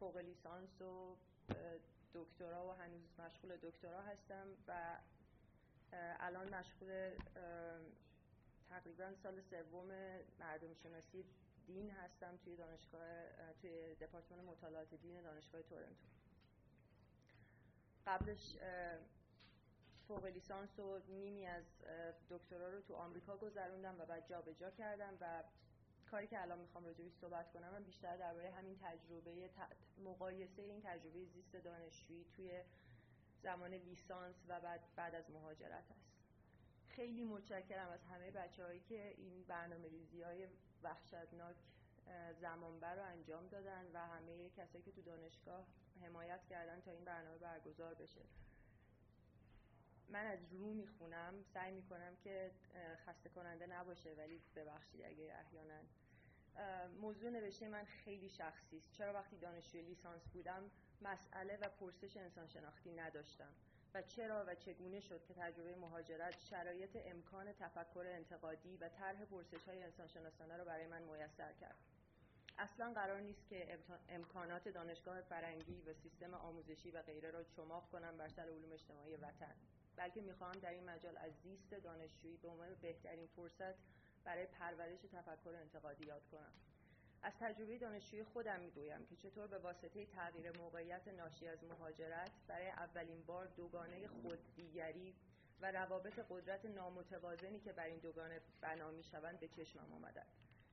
فوق 0.00 0.16
لیسانس 0.16 0.82
و 0.82 1.16
دکترا 2.14 2.68
و 2.68 2.70
هنوز 2.72 3.20
مشغول 3.20 3.56
دکترا 3.56 4.02
هستم 4.02 4.46
و 4.68 4.96
الان 6.20 6.54
مشغول 6.54 7.10
تقریبا 8.70 9.14
سال 9.22 9.40
سوم 9.40 9.88
مردم 10.38 10.74
شناسی 10.74 11.24
دین 11.66 11.90
هستم 11.90 12.36
توی 12.44 12.56
دانشگاه 12.56 13.24
توی 13.62 13.94
دپارتمان 13.94 14.44
مطالعات 14.44 14.94
دین 14.94 15.22
دانشگاه 15.22 15.62
تورنتو. 15.62 16.06
قبلش 18.06 18.56
فوق 20.08 20.24
لیسانس 20.24 20.78
و 20.78 20.98
نیمی 21.08 21.46
از 21.46 21.64
دکترا 22.30 22.68
رو 22.68 22.80
تو 22.80 22.94
آمریکا 22.94 23.36
گذروندم 23.36 24.00
و 24.00 24.06
بعد 24.06 24.28
جابجا 24.28 24.70
کردم 24.70 25.14
و 25.20 25.42
کاری 26.10 26.26
که 26.26 26.42
الان 26.42 26.58
می‌خوام 26.58 26.84
راجبش 26.84 27.12
صحبت 27.20 27.52
کنم 27.52 27.70
من 27.72 27.84
بیشتر 27.84 28.16
درباره 28.16 28.50
همین 28.50 28.78
تجربه 28.82 29.50
مقایسه 30.04 30.62
این 30.62 30.80
تجربه 30.80 31.24
زیست 31.24 31.56
دانشجویی 31.56 32.24
توی 32.36 32.60
زمان 33.42 33.74
لیسانس 33.74 34.34
و 34.48 34.60
بعد 34.60 34.80
بعد 34.96 35.14
از 35.14 35.30
مهاجرت 35.30 35.84
هست 35.90 36.10
خیلی 36.88 37.24
متشکرم 37.24 37.88
از 37.88 38.04
همه 38.04 38.30
بچه 38.30 38.64
هایی 38.64 38.80
که 38.80 39.14
این 39.16 39.44
برنامه 39.48 39.88
ریزی 39.88 40.22
های 40.22 40.48
وحشتناک 40.82 41.56
زمانبر 42.40 42.94
رو 42.94 43.02
انجام 43.02 43.48
دادن 43.48 43.86
و 43.94 43.98
همه 43.98 44.50
کسایی 44.50 44.84
که 44.84 44.92
تو 44.92 45.02
دانشگاه 45.02 45.66
حمایت 46.02 46.46
کردن 46.50 46.80
تا 46.80 46.90
این 46.90 47.04
برنامه 47.04 47.38
برگزار 47.38 47.94
بشه. 47.94 48.20
من 50.12 50.26
از 50.26 50.38
رو 50.52 50.74
می‌خونم 50.74 51.42
سعی 51.54 51.72
می‌کنم 51.72 52.16
که 52.24 52.50
خسته 53.06 53.28
کننده 53.28 53.66
نباشه 53.66 54.14
ولی 54.14 54.40
ببخشید 54.56 55.02
اگه 55.04 55.34
احیانا. 55.38 55.80
موضوع 57.00 57.30
نوشته 57.30 57.68
من 57.68 57.84
خیلی 57.84 58.28
شخصی 58.28 58.76
است. 58.76 58.92
چرا 58.92 59.12
وقتی 59.12 59.36
دانشجوی 59.36 59.82
لیسانس 59.82 60.28
بودم 60.28 60.70
مسئله 61.02 61.56
و 61.56 61.68
پرسش 61.68 62.16
انسان 62.16 62.46
شناختی 62.46 62.92
نداشتم؟ 62.92 63.52
و 63.94 64.02
چرا 64.02 64.44
و 64.48 64.54
چگونه 64.54 65.00
شد 65.00 65.24
که 65.24 65.34
تجربه 65.34 65.76
مهاجرت 65.76 66.38
شرایط 66.38 66.98
امکان 67.04 67.52
تفکر 67.52 68.04
انتقادی 68.06 68.76
و 68.76 68.88
طرح 68.88 69.24
پرسش 69.24 69.64
های 69.68 69.82
انسان 69.82 70.06
شناسانه 70.06 70.56
رو 70.56 70.64
برای 70.64 70.86
من 70.86 71.02
میسر 71.02 71.52
کرد؟ 71.52 71.76
اصلا 72.58 72.92
قرار 72.92 73.20
نیست 73.20 73.48
که 73.48 73.78
امکانات 74.08 74.68
دانشگاه 74.68 75.20
فرنگی 75.20 75.82
و 75.82 75.94
سیستم 75.94 76.34
آموزشی 76.34 76.90
و 76.90 77.02
غیره 77.02 77.30
را 77.30 77.42
چماق 77.44 77.90
کنم 77.90 78.16
بر 78.16 78.28
سر 78.28 78.42
علوم 78.42 78.72
اجتماعی 78.72 79.16
وطن. 79.16 79.54
بلکه 80.00 80.20
می‌خواهم 80.20 80.60
در 80.60 80.70
این 80.70 80.84
مجال 80.84 81.16
از 81.16 81.32
زیست 81.42 81.74
دانشجویی 81.74 82.36
به 82.36 82.48
عنوان 82.48 82.74
بهترین 82.74 83.26
فرصت 83.26 83.74
برای 84.24 84.46
پرورش 84.46 85.00
تفکر 85.00 85.54
انتقادی 85.54 86.06
یاد 86.06 86.22
کنم. 86.32 86.52
از 87.22 87.32
تجربه 87.40 87.78
دانشجوی 87.78 88.24
خودم 88.24 88.60
می‌گویم 88.60 89.06
که 89.06 89.16
چطور 89.16 89.46
به 89.46 89.58
واسطه 89.58 90.06
تغییر 90.06 90.58
موقعیت 90.58 91.08
ناشی 91.08 91.48
از 91.48 91.64
مهاجرت 91.64 92.30
برای 92.48 92.68
اولین 92.68 93.22
بار 93.22 93.46
دوگانه 93.46 94.08
خوددیگری 94.08 95.14
و 95.60 95.72
روابط 95.72 96.20
قدرت 96.30 96.64
نامتوازنی 96.64 97.60
که 97.60 97.72
بر 97.72 97.84
این 97.84 97.98
دوگانه 97.98 98.40
بنا 98.60 98.90
می‌شوند 98.90 99.40
به 99.40 99.48
چشمم 99.48 99.92
آمدند. 99.92 100.26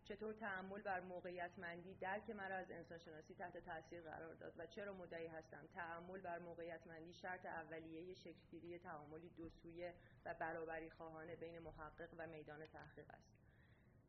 چطور 0.07 0.33
تعمل 0.33 0.81
بر 0.81 0.99
موقعیت 0.99 1.51
مندی 1.59 1.93
درک 1.93 2.29
مرا 2.29 2.55
از 2.55 2.71
انسانشناسی 2.71 3.33
تحت 3.33 3.57
تاثیر 3.57 4.01
قرار 4.01 4.33
داد 4.33 4.53
و 4.57 4.65
چرا 4.67 4.93
مدعی 4.93 5.27
هستم 5.27 5.67
تعمل 5.73 6.21
بر 6.21 6.39
موقعیت 6.39 6.87
مندی 6.87 7.13
شرط 7.13 7.45
اولیه 7.45 8.13
شکلگیری 8.13 8.79
تعاملی 8.79 9.29
دو 9.29 9.49
سویه 9.49 9.93
و 10.25 10.33
برابری 10.33 10.89
خواهانه 10.89 11.35
بین 11.35 11.59
محقق 11.59 12.09
و 12.17 12.27
میدان 12.27 12.65
تحقیق 12.65 13.09
است. 13.09 13.37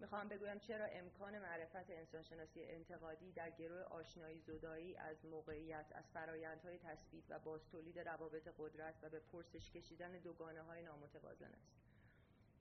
می‌خواهم 0.00 0.28
بگویم 0.28 0.58
چرا 0.58 0.84
امکان 0.84 1.38
معرفت 1.38 1.90
انسانشناسی 1.90 2.64
انتقادی 2.64 3.32
در 3.32 3.50
گروه 3.50 3.82
آشنایی 3.82 4.40
زدایی 4.40 4.96
از 4.96 5.24
موقعیت 5.26 5.86
از 5.94 6.04
فرایندهای 6.14 6.78
تثبیت 6.78 7.24
و 7.28 7.38
بازتولید 7.38 7.98
روابط 7.98 8.48
قدرت 8.58 8.94
و 9.02 9.08
به 9.08 9.20
پرسش 9.20 9.70
کشیدن 9.70 10.12
دوگانه 10.12 10.62
های 10.62 10.82
نامتوازن 10.82 11.52
است. 11.52 11.87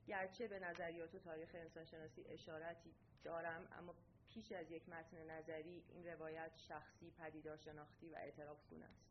گرچه 0.08 0.48
به 0.48 0.58
نظریات 0.58 1.14
و 1.14 1.18
تاریخ 1.18 1.48
انسانشناسی 1.54 2.24
اشارتی 2.28 2.94
دارم 3.24 3.68
اما 3.78 3.94
پیش 4.28 4.52
از 4.52 4.70
یک 4.70 4.88
متن 4.88 5.30
نظری 5.30 5.82
این 5.88 6.06
روایت 6.06 6.50
شخصی 6.68 7.10
پدیدار 7.18 7.56
شناختی 7.56 8.08
و 8.08 8.14
اعتراف 8.16 8.58
گونه 8.70 8.84
است. 8.84 9.08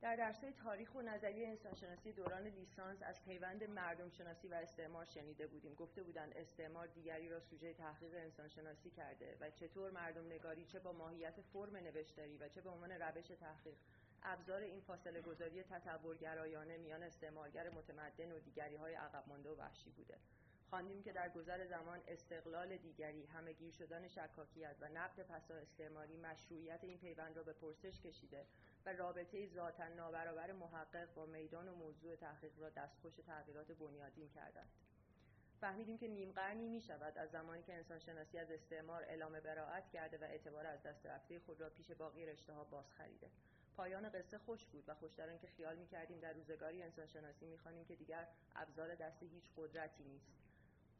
در 0.00 0.16
درسهای 0.16 0.52
تاریخ 0.52 0.94
و 0.94 1.02
نظریه 1.02 1.48
انسانشناسی 1.48 2.12
دوران 2.12 2.46
لیسانس 2.46 3.02
از 3.02 3.22
پیوند 3.22 3.64
مردم 3.64 4.10
شناسی 4.10 4.48
و 4.48 4.54
استعمار 4.54 5.04
شنیده 5.04 5.46
بودیم. 5.46 5.74
گفته 5.74 6.02
بودند 6.02 6.36
استعمار 6.36 6.86
دیگری 6.86 7.28
را 7.28 7.40
سوژه 7.40 7.74
تحقیق 7.74 8.14
انسانشناسی 8.14 8.90
کرده 8.90 9.36
و 9.40 9.50
چطور 9.50 9.90
مردم 9.90 10.26
نگاری 10.26 10.64
چه 10.64 10.78
با 10.78 10.92
ماهیت 10.92 11.40
فرم 11.40 11.76
نوشتاری 11.76 12.36
و 12.36 12.48
چه 12.48 12.60
به 12.60 12.70
عنوان 12.70 12.92
روش 12.92 13.26
تحقیق 13.26 13.76
ابزار 14.22 14.62
این 14.62 14.80
فاصله 14.80 15.20
گذاری 15.20 15.62
تطورگرایانه 15.62 16.76
میان 16.76 17.02
استعمارگر 17.02 17.70
متمدن 17.70 18.32
و 18.32 18.38
دیگری 18.38 18.76
های 18.76 18.94
عقب 18.94 19.24
مانده 19.28 19.50
و 19.50 19.56
وحشی 19.56 19.90
بوده. 19.90 20.18
خواندیم 20.70 21.02
که 21.02 21.12
در 21.12 21.28
گذر 21.28 21.66
زمان 21.66 22.00
استقلال 22.08 22.76
دیگری 22.76 23.26
همهگیر 23.26 23.72
شدن 23.72 24.08
شکاکیت 24.08 24.76
و 24.80 24.88
نقد 24.88 25.22
پسا 25.22 25.54
استعماری 25.54 26.16
مشروعیت 26.16 26.80
این 26.82 26.98
پیوند 26.98 27.36
را 27.36 27.42
به 27.42 27.52
پرسش 27.52 28.00
کشیده 28.00 28.46
و 28.86 28.92
رابطه 28.92 29.46
ذاتا 29.46 29.88
نابرابر 29.88 30.52
محقق 30.52 31.14
با 31.14 31.26
میدان 31.26 31.68
و 31.68 31.74
موضوع 31.74 32.16
تحقیق 32.16 32.58
را 32.58 32.70
دستخوش 32.70 33.14
تغییرات 33.26 33.72
بنیادین 33.72 34.28
کردند. 34.28 34.68
فهمیدیم 35.60 35.98
که 35.98 36.08
نیم 36.08 36.32
قرنی 36.32 36.68
می 36.68 36.80
شود 36.80 37.18
از 37.18 37.30
زمانی 37.30 37.62
که 37.62 37.74
انسانشناسی 37.74 38.38
از 38.38 38.50
استعمار 38.50 39.02
اعلام 39.02 39.40
براعت 39.40 39.90
کرده 39.90 40.18
و 40.18 40.24
اعتبار 40.24 40.66
از 40.66 40.82
دست 40.82 41.06
رفته 41.06 41.38
خود 41.38 41.60
را 41.60 41.70
پیش 41.70 41.90
باقی 41.90 42.26
رشته 42.26 42.52
ها 42.52 42.64
باز 42.64 42.92
خریده 42.92 43.30
پایان 43.78 44.08
قصه 44.08 44.38
خوش 44.38 44.64
بود 44.64 44.84
و 44.88 44.94
خوشتر 44.94 45.36
که 45.36 45.46
خیال 45.46 45.76
می 45.76 45.86
کردیم 45.86 46.20
در 46.20 46.32
روزگاری 46.32 46.82
انسانشناسی 46.82 47.46
می 47.46 47.58
خوانیم 47.58 47.84
که 47.84 47.96
دیگر 47.96 48.28
ابزار 48.56 48.94
دست 48.94 49.22
هیچ 49.22 49.44
قدرتی 49.56 50.04
نیست. 50.04 50.32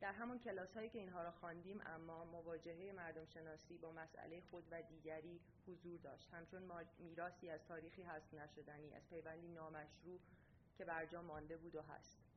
در 0.01 0.13
همون 0.13 0.39
کلاس 0.39 0.75
هایی 0.75 0.89
که 0.89 0.99
اینها 0.99 1.23
را 1.23 1.31
خواندیم 1.31 1.81
اما 1.87 2.25
مواجهه 2.25 2.93
مردم 2.93 3.25
شناسی 3.25 3.79
با 3.79 3.93
مسئله 3.93 4.41
خود 4.51 4.65
و 4.71 4.83
دیگری 4.83 5.41
حضور 5.67 6.01
داشت. 6.01 6.29
همچون 6.33 6.63
میراثی 6.99 7.51
از 7.51 7.61
تاریخی 7.69 8.03
هست 8.03 8.35
نشدنی 8.35 8.95
از 8.95 9.09
پیوندی 9.11 9.49
نامشروع 9.49 10.21
که 10.79 10.85
برجا 10.85 11.23
مانده 11.23 11.57
بود 11.57 11.77
و 11.77 11.83
هست. 11.83 12.28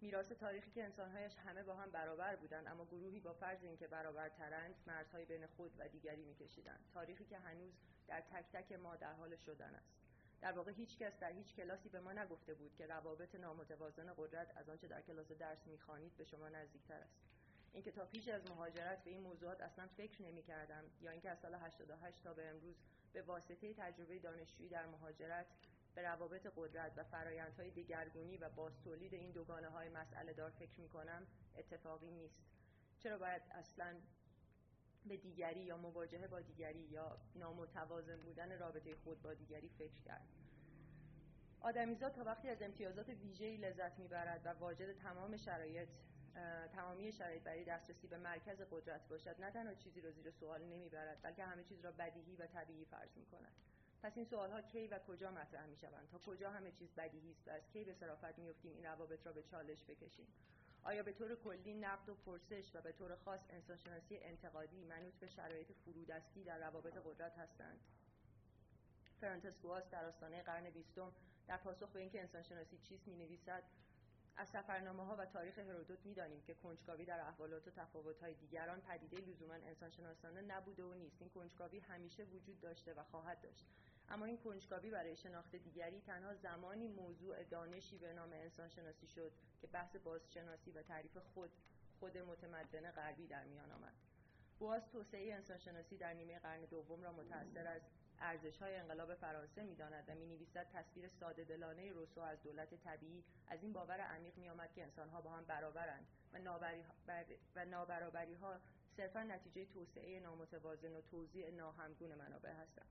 میراث 0.00 0.32
تاریخی 0.32 0.70
که 0.70 0.84
انسانهایش 0.84 1.36
همه 1.36 1.62
با 1.62 1.74
هم 1.74 1.90
برابر 1.90 2.36
بودند 2.36 2.66
اما 2.66 2.84
گروهی 2.84 3.20
با 3.20 3.32
فرض 3.32 3.64
اینکه 3.64 3.86
برابرترند 3.86 4.74
مرزهای 4.86 5.24
بین 5.24 5.46
خود 5.46 5.72
و 5.78 5.88
دیگری 5.88 6.24
میکشیدند. 6.24 6.80
تاریخی 6.94 7.24
که 7.24 7.38
هنوز 7.38 7.72
در 8.08 8.20
تک 8.20 8.44
تک 8.52 8.72
ما 8.72 8.96
در 8.96 9.12
حال 9.12 9.36
شدن 9.36 9.74
است. 9.74 9.94
در 10.40 10.52
واقع 10.52 10.72
هیچ 10.72 10.98
کس 10.98 11.18
در 11.18 11.32
هیچ 11.32 11.54
کلاسی 11.54 11.88
به 11.88 12.00
ما 12.00 12.12
نگفته 12.12 12.54
بود 12.54 12.74
که 12.74 12.86
روابط 12.86 13.34
نامتوازن 13.34 14.14
قدرت 14.16 14.56
از 14.56 14.68
آنچه 14.68 14.88
در 14.88 15.02
کلاس 15.02 15.32
درس 15.32 15.66
می‌خوانید 15.66 16.16
به 16.16 16.24
شما 16.24 16.48
نزدیکتر 16.48 17.00
است. 17.00 17.20
اینکه 17.72 17.90
تا 17.90 18.04
پیش 18.04 18.28
از 18.28 18.50
مهاجرت 18.50 19.04
به 19.04 19.10
این 19.10 19.20
موضوعات 19.20 19.60
اصلا 19.60 19.86
فکر 19.86 20.22
نمی 20.22 20.42
کردم 20.42 20.84
یا 21.00 21.10
اینکه 21.10 21.30
از 21.30 21.38
سال 21.38 21.54
88 21.54 22.22
تا 22.24 22.34
به 22.34 22.48
امروز 22.48 22.76
به 23.12 23.22
واسطه 23.22 23.74
تجربه 23.74 24.18
دانشجویی 24.18 24.68
در 24.68 24.86
مهاجرت 24.86 25.46
به 25.96 26.02
روابط 26.02 26.46
قدرت 26.56 26.92
و 26.96 27.04
فرایندهای 27.04 27.70
دگرگونی 27.70 28.36
و 28.36 28.48
باز 28.48 28.80
تولید 28.80 29.14
این 29.14 29.30
دوگانه 29.30 29.68
های 29.68 29.88
مسئله 29.88 30.32
دار 30.32 30.50
فکر 30.50 30.80
می 30.80 30.88
کنم 30.88 31.26
اتفاقی 31.56 32.10
نیست. 32.10 32.40
چرا 32.98 33.18
باید 33.18 33.42
اصلا 33.50 33.96
به 35.06 35.16
دیگری 35.16 35.60
یا 35.60 35.76
مواجهه 35.76 36.26
با 36.26 36.40
دیگری 36.40 36.80
یا 36.80 37.18
نامتوازن 37.34 38.20
بودن 38.20 38.58
رابطه 38.58 38.94
خود 38.94 39.22
با 39.22 39.34
دیگری 39.34 39.68
فکر 39.68 40.00
کرد؟ 40.04 40.28
آدمیزاد 41.60 42.12
تا 42.12 42.24
وقتی 42.24 42.48
از 42.48 42.62
امتیازات 42.62 43.08
ویژه‌ای 43.08 43.56
لذت 43.56 43.98
می‌برد 43.98 44.40
و 44.44 44.48
واجد 44.48 44.98
تمام 44.98 45.36
شرایط 45.36 45.88
تمامی 46.72 47.12
شرایط 47.12 47.42
برای 47.42 47.64
دسترسی 47.64 48.06
به 48.06 48.18
مرکز 48.18 48.60
قدرت 48.70 49.08
باشد 49.08 49.36
نه 49.40 49.50
تنها 49.50 49.74
چیزی 49.74 50.00
را 50.00 50.10
زیر 50.10 50.30
سوال 50.30 50.62
نمی‌برد 50.62 51.22
بلکه 51.22 51.44
همه 51.44 51.64
چیز 51.64 51.84
را 51.84 51.92
بدیهی 51.92 52.36
و 52.36 52.46
طبیعی 52.46 52.84
فرض 52.84 53.16
می‌کند. 53.16 53.52
پس 54.02 54.12
این 54.16 54.24
سوال 54.24 54.50
ها 54.50 54.62
کی 54.62 54.86
و 54.86 54.98
کجا 54.98 55.30
مطرح 55.30 55.66
می 55.66 55.76
شوند 55.76 56.08
تا 56.12 56.18
کجا 56.18 56.50
همه 56.50 56.72
چیز 56.72 56.88
بدیهی 56.96 57.30
است؟ 57.30 57.48
از 57.48 57.62
کی 57.72 57.84
به 57.84 57.94
صرافت 57.94 58.38
میافتیم 58.38 58.72
این 58.72 58.84
روابط 58.84 59.26
را 59.26 59.32
به 59.32 59.42
چالش 59.42 59.84
بکشیم؟ 59.84 60.26
آیا 60.82 61.02
به 61.02 61.12
طور 61.12 61.34
کلی 61.34 61.74
نقد 61.74 62.08
و 62.08 62.14
پرسش 62.14 62.70
و 62.74 62.80
به 62.80 62.92
طور 62.92 63.16
خاص 63.16 63.40
انسانشناسی 63.50 64.18
انتقادی 64.18 64.84
منوط 64.84 65.14
به 65.14 65.26
شرایط 65.26 65.72
فرودستی 65.84 66.44
در 66.44 66.58
روابط 66.58 66.96
قدرت 67.04 67.38
هستند؟ 67.38 67.80
فرانتس 69.20 69.56
بواس 69.56 69.90
در 69.90 70.04
آستانه 70.04 70.42
قرن 70.42 70.70
بیستم 70.70 71.12
در 71.46 71.56
پاسخ 71.56 71.90
به 71.90 72.00
اینکه 72.00 72.20
انسانشناسی 72.20 72.78
چیست 72.78 73.08
می 73.08 73.16
نویسد 73.16 73.62
از 74.36 74.48
سفرنامه 74.48 75.04
ها 75.04 75.16
و 75.16 75.26
تاریخ 75.26 75.58
هرودوت 75.58 76.06
می‌دانیم 76.06 76.42
که 76.42 76.54
کنجکاوی 76.54 77.04
در 77.04 77.20
احوالات 77.20 77.68
و 77.68 77.70
تفاوت 77.70 78.20
های 78.20 78.34
دیگران 78.34 78.80
پدیده 78.80 79.16
لزوما 79.16 79.54
انسانشناسانه 79.54 80.40
نبوده 80.40 80.84
و 80.84 80.94
نیست. 80.94 81.16
این 81.20 81.30
کنجکاوی 81.30 81.78
همیشه 81.78 82.24
وجود 82.24 82.60
داشته 82.60 82.94
و 82.94 83.02
خواهد 83.02 83.40
داشت. 83.40 83.66
اما 84.08 84.24
این 84.24 84.38
کنجکاوی 84.38 84.90
برای 84.90 85.16
شناخت 85.16 85.56
دیگری 85.56 86.00
تنها 86.00 86.34
زمانی 86.34 86.88
موضوع 86.88 87.42
دانشی 87.42 87.98
به 87.98 88.12
نام 88.12 88.32
انسانشناسی 88.32 89.06
شد 89.06 89.32
که 89.60 89.66
بحث 89.66 89.96
بازشناسی 89.96 90.70
و 90.70 90.82
تعریف 90.82 91.16
خود 91.16 91.50
خود 92.00 92.18
متمدن 92.18 92.90
غربی 92.90 93.26
در 93.26 93.44
میان 93.44 93.72
آمد. 93.72 93.94
بواز 94.58 94.88
توسعه 94.88 95.34
انسانشناسی 95.34 95.96
در 95.96 96.14
نیمه 96.14 96.38
قرن 96.38 96.60
دوم 96.60 97.02
را 97.02 97.12
متأثر 97.12 97.66
از 97.66 97.82
ارزش 98.20 98.58
های 98.62 98.76
انقلاب 98.76 99.14
فرانسه 99.14 99.62
می‌داند 99.62 100.04
و 100.08 100.14
می 100.14 100.26
نویسد 100.26 100.66
تصویر 100.72 101.08
ساده 101.08 101.44
دلانه 101.44 101.92
روسو 101.92 102.20
از 102.20 102.42
دولت 102.42 102.74
طبیعی. 102.74 103.24
از 103.48 103.62
این 103.62 103.72
باور 103.72 104.00
عمیق 104.00 104.38
می 104.38 104.48
آمد 104.48 104.72
که 104.72 104.82
انسان 104.82 105.08
ها 105.08 105.20
با 105.20 105.30
هم 105.30 105.44
برابرند 105.44 106.06
و, 106.32 106.38
نابری 106.38 106.84
و 107.56 107.64
نابرابری 107.64 108.34
نتیجه 109.24 109.64
توسعه 109.64 110.20
نامتوازن 110.20 110.96
و 110.96 111.00
توزیع 111.00 111.50
ناهمگون 111.50 112.14
منابع 112.14 112.52
هستند. 112.52 112.86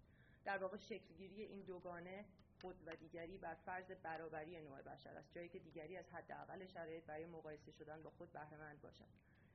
در 0.46 0.58
واقع 0.58 0.78
شکلگیری 0.78 1.42
این 1.42 1.62
دوگانه 1.62 2.26
خود 2.62 2.76
و 2.86 2.96
دیگری 2.96 3.38
بر 3.38 3.54
فرض 3.54 3.92
برابری 4.04 4.62
نوع 4.62 4.82
بشر 4.82 5.18
است 5.18 5.34
جایی 5.34 5.50
که 5.50 5.60
دیگری 5.60 5.98
از 5.98 6.06
حداقل 6.10 6.66
شرایط 6.66 7.04
برای 7.04 7.26
مقایسه 7.26 7.72
شدن 7.72 8.04
با 8.04 8.10
خود 8.10 8.34
بهرهمند 8.34 8.82
باشد. 8.82 9.08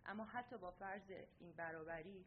اما 0.07 0.25
حتی 0.25 0.59
با 0.59 0.71
فرض 0.71 1.11
این 1.41 1.53
برابری 1.53 2.25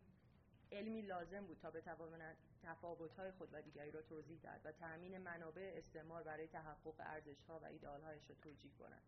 علمی 0.73 1.01
لازم 1.01 1.45
بود 1.45 1.59
تا 1.61 1.71
بتواند 1.71 2.37
تفاوت‌های 2.63 3.31
خود 3.31 3.49
و 3.53 3.61
دیگری 3.61 3.91
را 3.91 4.01
توضیح 4.01 4.39
دهد 4.43 4.61
و 4.63 4.71
تأمین 4.71 5.17
منابع 5.17 5.73
استعمار 5.75 6.23
برای 6.23 6.47
تحقق 6.47 6.95
ارزش‌ها 6.99 7.59
و 7.59 7.65
ایدئال‌هایش 7.65 8.29
را 8.29 8.35
توجیه 8.35 8.71
کند. 8.79 9.01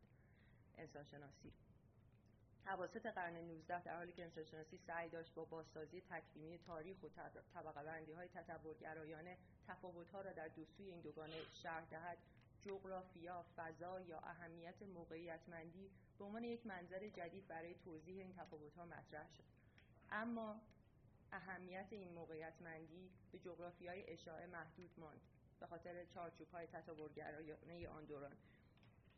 انسانشناسی 0.77 1.53
حواست 2.65 3.05
قرن 3.05 3.35
19 3.35 3.83
در 3.83 3.95
حالی 3.95 4.11
که 4.11 4.23
انسانشناسی 4.23 4.77
سعی 4.77 5.09
داشت 5.09 5.33
با 5.33 5.45
بازسازی 5.45 6.01
تکوینی 6.01 6.57
تاریخ 6.57 6.97
و 7.03 7.09
طبقه 7.53 7.83
بندی 7.83 8.13
تطورگرایانه 8.13 9.37
تفاوت‌ها 9.67 10.21
را 10.21 10.31
در 10.31 10.47
دوسوی 10.47 10.85
این 10.85 11.01
دوگانه 11.01 11.35
شرح 11.63 11.85
دهد 11.85 12.17
جغرافیا، 12.65 13.45
فضا 13.57 14.01
یا 14.01 14.19
اهمیت 14.19 14.81
موقعیتمندی 14.81 15.91
به 16.19 16.25
عنوان 16.25 16.43
یک 16.43 16.65
منظر 16.65 17.09
جدید 17.09 17.47
برای 17.47 17.75
توضیح 17.75 18.17
این 18.17 18.33
تفاوت‌ها 18.33 18.85
مطرح 18.85 19.33
شد. 19.37 19.43
اما 20.11 20.61
اهمیت 21.31 21.87
این 21.91 22.13
موقعیتمندی 22.13 23.11
به 23.31 23.39
جغرافیای 23.39 24.09
اشاعه 24.09 24.47
محدود 24.47 24.91
ماند 24.97 25.21
به 25.59 25.67
خاطر 25.67 26.05
چارچوب‌های 26.05 26.67
تطورگرایانه 26.67 27.87
آن 27.87 28.05
دوران. 28.05 28.35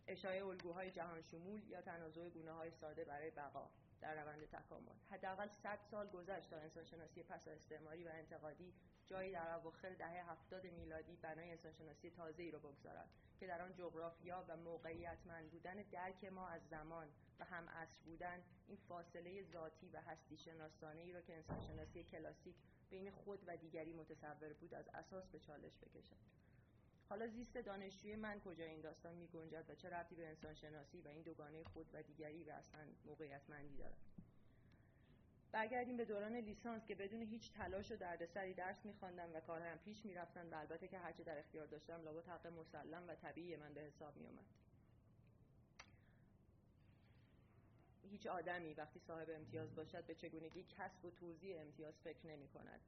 اشاعه 0.08 0.46
الگوهای 0.46 0.92
جهان 0.92 1.22
شمول 1.22 1.70
یا 1.70 1.82
تنازع 1.82 2.30
گونه 2.30 2.52
های 2.52 2.72
ساده 2.72 3.06
برای 3.06 3.32
بقا 3.32 3.70
در 4.02 4.22
روند 4.22 4.46
تکامل. 4.46 4.96
حداقل 5.12 5.48
100 5.48 5.80
سال 5.92 6.08
گذشت 6.08 6.50
تا 6.50 6.58
انسانشناسی 6.58 7.24
پس 7.24 7.48
استعماری 7.48 8.04
و 8.04 8.10
انتقادی 8.14 8.74
جایی 9.08 9.32
در 9.32 9.56
اواخر 9.56 9.90
دهه 9.90 10.32
70 10.32 10.66
میلادی 10.66 11.16
بنای 11.16 11.52
انسانشناسی 11.52 12.10
تازه‌ای 12.10 12.52
را 12.52 12.60
بگذارد 12.60 13.10
که 13.40 13.48
در 13.48 13.62
آن 13.62 13.74
جغرافیا 13.74 14.46
و 14.48 14.58
موقعیتمند 14.58 15.52
بودن 15.52 15.76
درک 15.92 16.26
ما 16.26 16.48
از 16.48 16.62
زمان 16.70 17.08
و 17.40 17.46
هم 17.46 17.68
بودن 18.06 18.44
این 18.68 18.78
فاصله 18.88 19.44
ذاتی 19.44 19.90
و 19.90 20.02
هستی 20.02 20.38
شناسانه 20.38 21.02
ای 21.02 21.14
را 21.14 21.22
که 21.22 21.36
انسانشناسی 21.36 22.04
کلاسیک 22.04 22.56
بین 22.90 23.12
خود 23.12 23.40
و 23.48 23.58
دیگری 23.58 23.94
متصور 23.94 24.54
بود 24.54 24.74
از 24.74 24.88
اساس 24.94 25.28
به 25.30 25.40
چالش 25.40 25.78
بکشد. 25.78 26.16
حالا 27.10 27.28
زیست 27.28 27.58
دانشجوی 27.58 28.16
من 28.16 28.40
کجا 28.40 28.66
این 28.66 28.82
داستان 28.82 29.16
می 29.16 29.28
گنجد 29.28 29.70
و 29.70 29.76
چه 29.76 29.90
ربطی 29.90 30.16
به 30.16 30.28
انسانشناسی 30.28 31.02
و 31.02 31.08
این 31.08 31.22
دوگانه 31.22 31.64
خود 31.64 31.90
و 31.94 32.04
دیگری 32.04 32.44
و 32.44 32.50
اصلا 32.52 32.82
موقعیتمندی 33.06 33.78
دارد؟ 33.78 33.98
برگردیم 35.52 35.98
به 35.98 36.06
دوران 36.06 36.36
لیسانس 36.36 36.86
که 36.86 36.96
بدون 36.96 37.22
هیچ 37.22 37.52
تلاش 37.52 37.92
و 37.92 37.96
دردسری 37.96 38.54
درس 38.54 38.86
میخواندم 38.86 39.30
و 39.36 39.40
کارهایم 39.40 39.78
پیش 39.78 40.06
می‌رفتند 40.06 40.54
و 40.54 40.56
البته 40.56 40.88
که 40.88 40.98
هرچه 41.00 41.24
در 41.24 41.40
اختیار 41.40 41.66
داشتم 41.66 42.02
لابد 42.02 42.28
حق 42.28 42.48
مسلم 42.48 43.04
و 43.08 43.16
طبیعی 43.16 43.56
من 43.56 43.74
به 43.74 43.82
حساب 43.82 44.18
میآمد. 44.18 44.46
هیچ 48.10 48.28
آدمی 48.28 48.74
وقتی 48.74 49.00
صاحب 49.00 49.30
امتیاز 49.30 49.76
باشد 49.76 50.06
به 50.06 50.16
چگونگی 50.16 50.64
کسب 50.64 51.06
و 51.06 51.12
توزیع 51.12 51.62
امتیاز 51.62 51.94
فکر 52.04 52.28
نمی 52.28 52.48
کند 52.48 52.80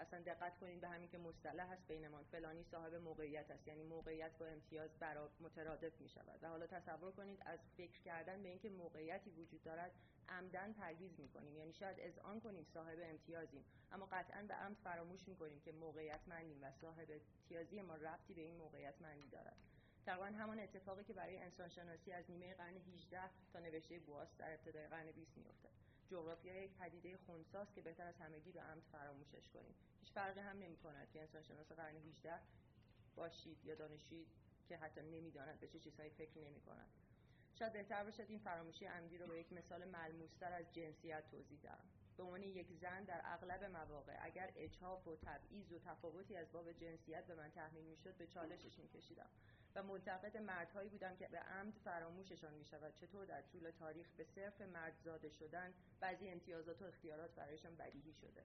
اصلا 0.00 0.20
دقت 0.20 0.58
کنید 0.58 0.80
به 0.80 0.88
همین 0.88 1.08
که 1.08 1.18
مصطلح 1.18 1.72
هست 1.72 1.88
بینمان 1.88 2.24
فلانی 2.24 2.62
صاحب 2.62 2.94
موقعیت 2.94 3.50
است. 3.50 3.68
یعنی 3.68 3.82
موقعیت 3.82 4.38
با 4.38 4.46
امتیاز 4.46 4.90
برا 4.98 5.30
مترادف 5.40 6.00
می 6.00 6.08
شود 6.08 6.38
و 6.42 6.48
حالا 6.48 6.66
تصور 6.66 7.12
کنید 7.12 7.42
از 7.46 7.58
فکر 7.76 8.00
کردن 8.00 8.42
به 8.42 8.48
اینکه 8.48 8.70
موقعیتی 8.70 9.30
وجود 9.30 9.62
دارد 9.62 9.92
عمدن 10.28 10.72
پرهیز 10.72 11.20
می 11.20 11.28
کنیم 11.28 11.56
یعنی 11.56 11.72
شاید 11.72 12.00
از 12.00 12.18
آن 12.18 12.40
کنیم 12.40 12.66
صاحب 12.74 12.98
امتیازیم 13.02 13.64
اما 13.92 14.06
قطعا 14.06 14.42
به 14.42 14.54
عمد 14.54 14.76
فراموش 14.84 15.28
می 15.28 15.36
کنیم 15.36 15.60
که 15.60 15.72
موقعیت 15.72 16.20
مندیم 16.26 16.58
و 16.62 16.70
صاحب 16.70 17.08
امتیازی 17.10 17.82
ما 17.82 17.96
ربطی 17.96 18.34
به 18.34 18.42
این 18.42 18.56
موقعیت 18.56 18.94
مندی 19.00 19.28
دارد. 19.28 19.56
تقریبا 20.06 20.26
همان 20.26 20.58
اتفاقی 20.60 21.04
که 21.04 21.12
برای 21.12 21.36
انسانشناسی 21.36 22.12
از 22.12 22.30
نیمه 22.30 22.54
قرن 22.54 22.76
18 22.76 23.20
تا 23.52 23.58
نوشته 23.58 23.98
بواس 23.98 24.28
در 24.38 24.52
ابتدای 24.52 24.86
قرن 24.86 25.10
20 25.12 25.36
میافتد. 25.36 25.95
جغرافیا 26.08 26.64
یک 26.64 26.70
پدیده 26.74 27.16
خونساست 27.16 27.74
که 27.74 27.80
بهتر 27.80 28.06
از 28.06 28.14
همگی 28.16 28.52
به 28.52 28.60
عمد 28.60 28.82
فراموشش 28.92 29.48
کنیم. 29.54 29.74
هیچ 30.00 30.12
فرقی 30.12 30.40
هم 30.40 30.58
نمی 30.58 30.76
کند 30.76 31.10
که 31.12 31.20
انسانشناس 31.20 31.72
قرن 31.72 31.96
18 31.96 32.40
باشید 33.16 33.64
یا 33.64 33.74
دانشید 33.74 34.26
که 34.68 34.76
حتی 34.76 35.00
نمی‌داند 35.00 35.60
به 35.60 35.68
چه 35.68 35.78
چیزهایی 35.78 36.10
فکر 36.10 36.38
نمی 36.38 36.60
کند 36.60 36.88
شاید 37.58 37.72
بهتر 37.72 38.04
باشد 38.04 38.26
این 38.28 38.38
فراموشی 38.38 38.84
عمدی 38.84 39.18
رو 39.18 39.26
به 39.26 39.40
یک 39.40 39.52
مثال 39.52 39.84
ملموستر 39.84 40.52
از 40.52 40.72
جنسیت 40.72 41.30
توضیح 41.30 41.60
دهم. 41.62 41.95
به 42.16 42.22
عنوان 42.22 42.42
یک 42.42 42.72
زن 42.72 43.04
در 43.04 43.20
اغلب 43.24 43.64
مواقع 43.64 44.16
اگر 44.20 44.52
اجهاف 44.56 45.08
و 45.08 45.16
تبعیض 45.16 45.72
و 45.72 45.78
تفاوتی 45.78 46.36
از 46.36 46.52
باب 46.52 46.72
جنسیت 46.72 47.26
به 47.26 47.34
من 47.34 47.50
تحمیل 47.50 47.84
می‌شد 47.84 48.14
به 48.14 48.26
چالشش 48.26 48.78
میکشیدم 48.78 49.28
و 49.74 49.82
منتقد 49.82 50.36
مردهایی 50.36 50.88
بودم 50.88 51.16
که 51.16 51.28
به 51.28 51.38
عمد 51.38 51.74
فراموششان 51.84 52.54
می 52.54 52.64
شود 52.64 52.94
چطور 52.94 53.24
در 53.24 53.42
طول 53.42 53.70
تاریخ 53.70 54.06
به 54.16 54.24
صرف 54.24 54.60
مرد 54.60 54.94
زاده 55.04 55.30
شدن 55.30 55.74
بعضی 56.00 56.28
امتیازات 56.28 56.82
و 56.82 56.84
اختیارات 56.84 57.34
برایشان 57.34 57.76
بدیهی 57.76 58.12
شده؟ 58.12 58.42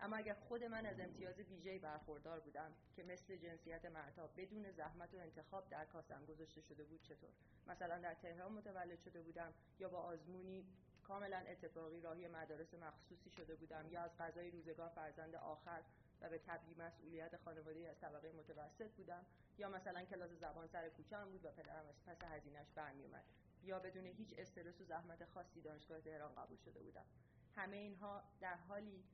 اما 0.00 0.16
اگر 0.16 0.34
خود 0.34 0.64
من 0.64 0.86
از 0.86 1.00
امتیاز 1.00 1.38
ویژه‌ای 1.38 1.78
برخوردار 1.78 2.40
بودم 2.40 2.72
که 2.96 3.02
مثل 3.02 3.36
جنسیت 3.36 3.84
مردها 3.84 4.26
بدون 4.26 4.70
زحمت 4.70 5.14
و 5.14 5.18
انتخاب 5.18 5.68
در 5.68 5.84
کاسم 5.84 6.24
گذاشته 6.24 6.60
شده 6.60 6.84
بود 6.84 7.02
چطور؟ 7.02 7.30
مثلا 7.66 7.98
در 7.98 8.14
تهران 8.14 8.52
متولد 8.52 9.00
شده 9.00 9.22
بودم 9.22 9.54
یا 9.78 9.88
با 9.88 9.98
آزمونی 9.98 10.64
کاملا 11.08 11.38
اتفاقی 11.38 12.00
راهی 12.00 12.28
مدارس 12.28 12.74
مخصوصی 12.74 13.30
شده 13.30 13.54
بودم. 13.54 13.88
یا 13.90 14.02
از 14.02 14.16
غذای 14.18 14.50
روزگار 14.50 14.88
فرزند 14.88 15.34
آخر 15.34 15.82
و 16.20 16.28
به 16.28 16.38
تبعی 16.38 16.74
مسئولیت 16.74 17.36
خانواده 17.36 17.88
از 17.88 18.00
طبقه 18.00 18.32
متوسط 18.32 18.90
بودم. 18.90 19.26
یا 19.58 19.68
مثلا 19.68 20.04
کلاس 20.04 20.30
زبان 20.30 20.66
سر 20.66 20.88
کوچه 20.88 21.24
بود 21.24 21.44
و 21.44 21.50
پدرم 21.50 21.86
از 21.86 21.94
پس 22.06 22.24
هزینهش 22.24 22.66
برمیومد 22.74 23.24
یا 23.62 23.78
بدون 23.78 24.06
هیچ 24.06 24.34
استرس 24.38 24.80
و 24.80 24.84
زحمت 24.84 25.24
خاصی 25.24 25.60
دانشگاه 25.60 26.00
تهران 26.00 26.34
قبول 26.34 26.56
شده 26.56 26.80
بودم. 26.80 27.04
همه 27.56 27.76
اینها 27.76 28.22
در 28.40 28.56
حالی 28.56 29.04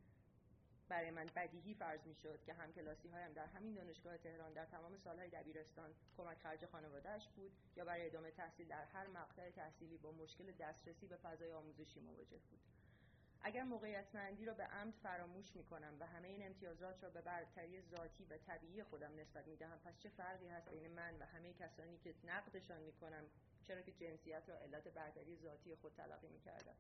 برای 0.89 1.11
من 1.11 1.27
بدیهی 1.37 1.75
فرض 1.75 2.07
می 2.07 2.15
شد 2.15 2.45
که 2.47 2.53
همکلاسی 2.53 3.09
هایم 3.09 3.33
در 3.33 3.47
همین 3.47 3.75
دانشگاه 3.75 4.17
تهران 4.19 4.53
در 4.53 4.65
تمام 4.65 4.97
سالهای 4.97 5.29
دبیرستان 5.29 5.91
کمک 6.17 6.39
خرج 6.39 6.67
خانوادهش 6.67 7.29
بود 7.37 7.53
یا 7.77 7.85
برای 7.85 8.07
ادامه 8.07 8.31
تحصیل 8.31 8.69
در 8.69 8.85
هر 8.85 9.07
مقطع 9.07 9.51
تحصیلی 9.51 9.99
با 9.99 10.13
مشکل 10.13 10.53
دسترسی 10.53 11.07
به 11.07 11.17
فضای 11.17 11.53
آموزشی 11.53 12.01
مواجه 12.01 12.39
بود. 12.51 12.61
اگر 13.43 13.63
موقعیت 13.63 14.15
مندی 14.15 14.45
را 14.45 14.55
به 14.55 14.65
عمد 14.65 14.95
فراموش 15.03 15.57
می 15.57 15.65
کنم 15.65 15.97
و 16.01 16.07
همه 16.07 16.29
این 16.29 16.47
امتیازات 16.47 17.05
را 17.05 17.11
به 17.11 17.21
برتری 17.21 17.81
ذاتی 17.81 18.25
و 18.25 18.39
طبیعی 18.39 18.83
خودم 18.83 19.21
نسبت 19.21 19.47
می 19.49 19.57
دهم 19.57 19.79
پس 19.79 19.99
چه 19.99 20.09
فرقی 20.09 20.49
هست 20.49 20.69
بین 20.69 20.93
من 20.93 21.19
و 21.19 21.25
همه 21.25 21.53
کسانی 21.53 21.99
که 21.99 22.15
نقدشان 22.25 22.83
می 22.83 22.93
کنم 22.93 23.25
چرا 23.63 23.83
که 23.83 23.93
جنسیت 23.93 24.43
را 24.49 24.59
علت 24.59 24.89
برتری 24.89 25.37
ذاتی 25.37 25.75
خود 25.75 25.93
تلقی 25.97 26.29
می 26.29 26.41
کردم 26.41 26.75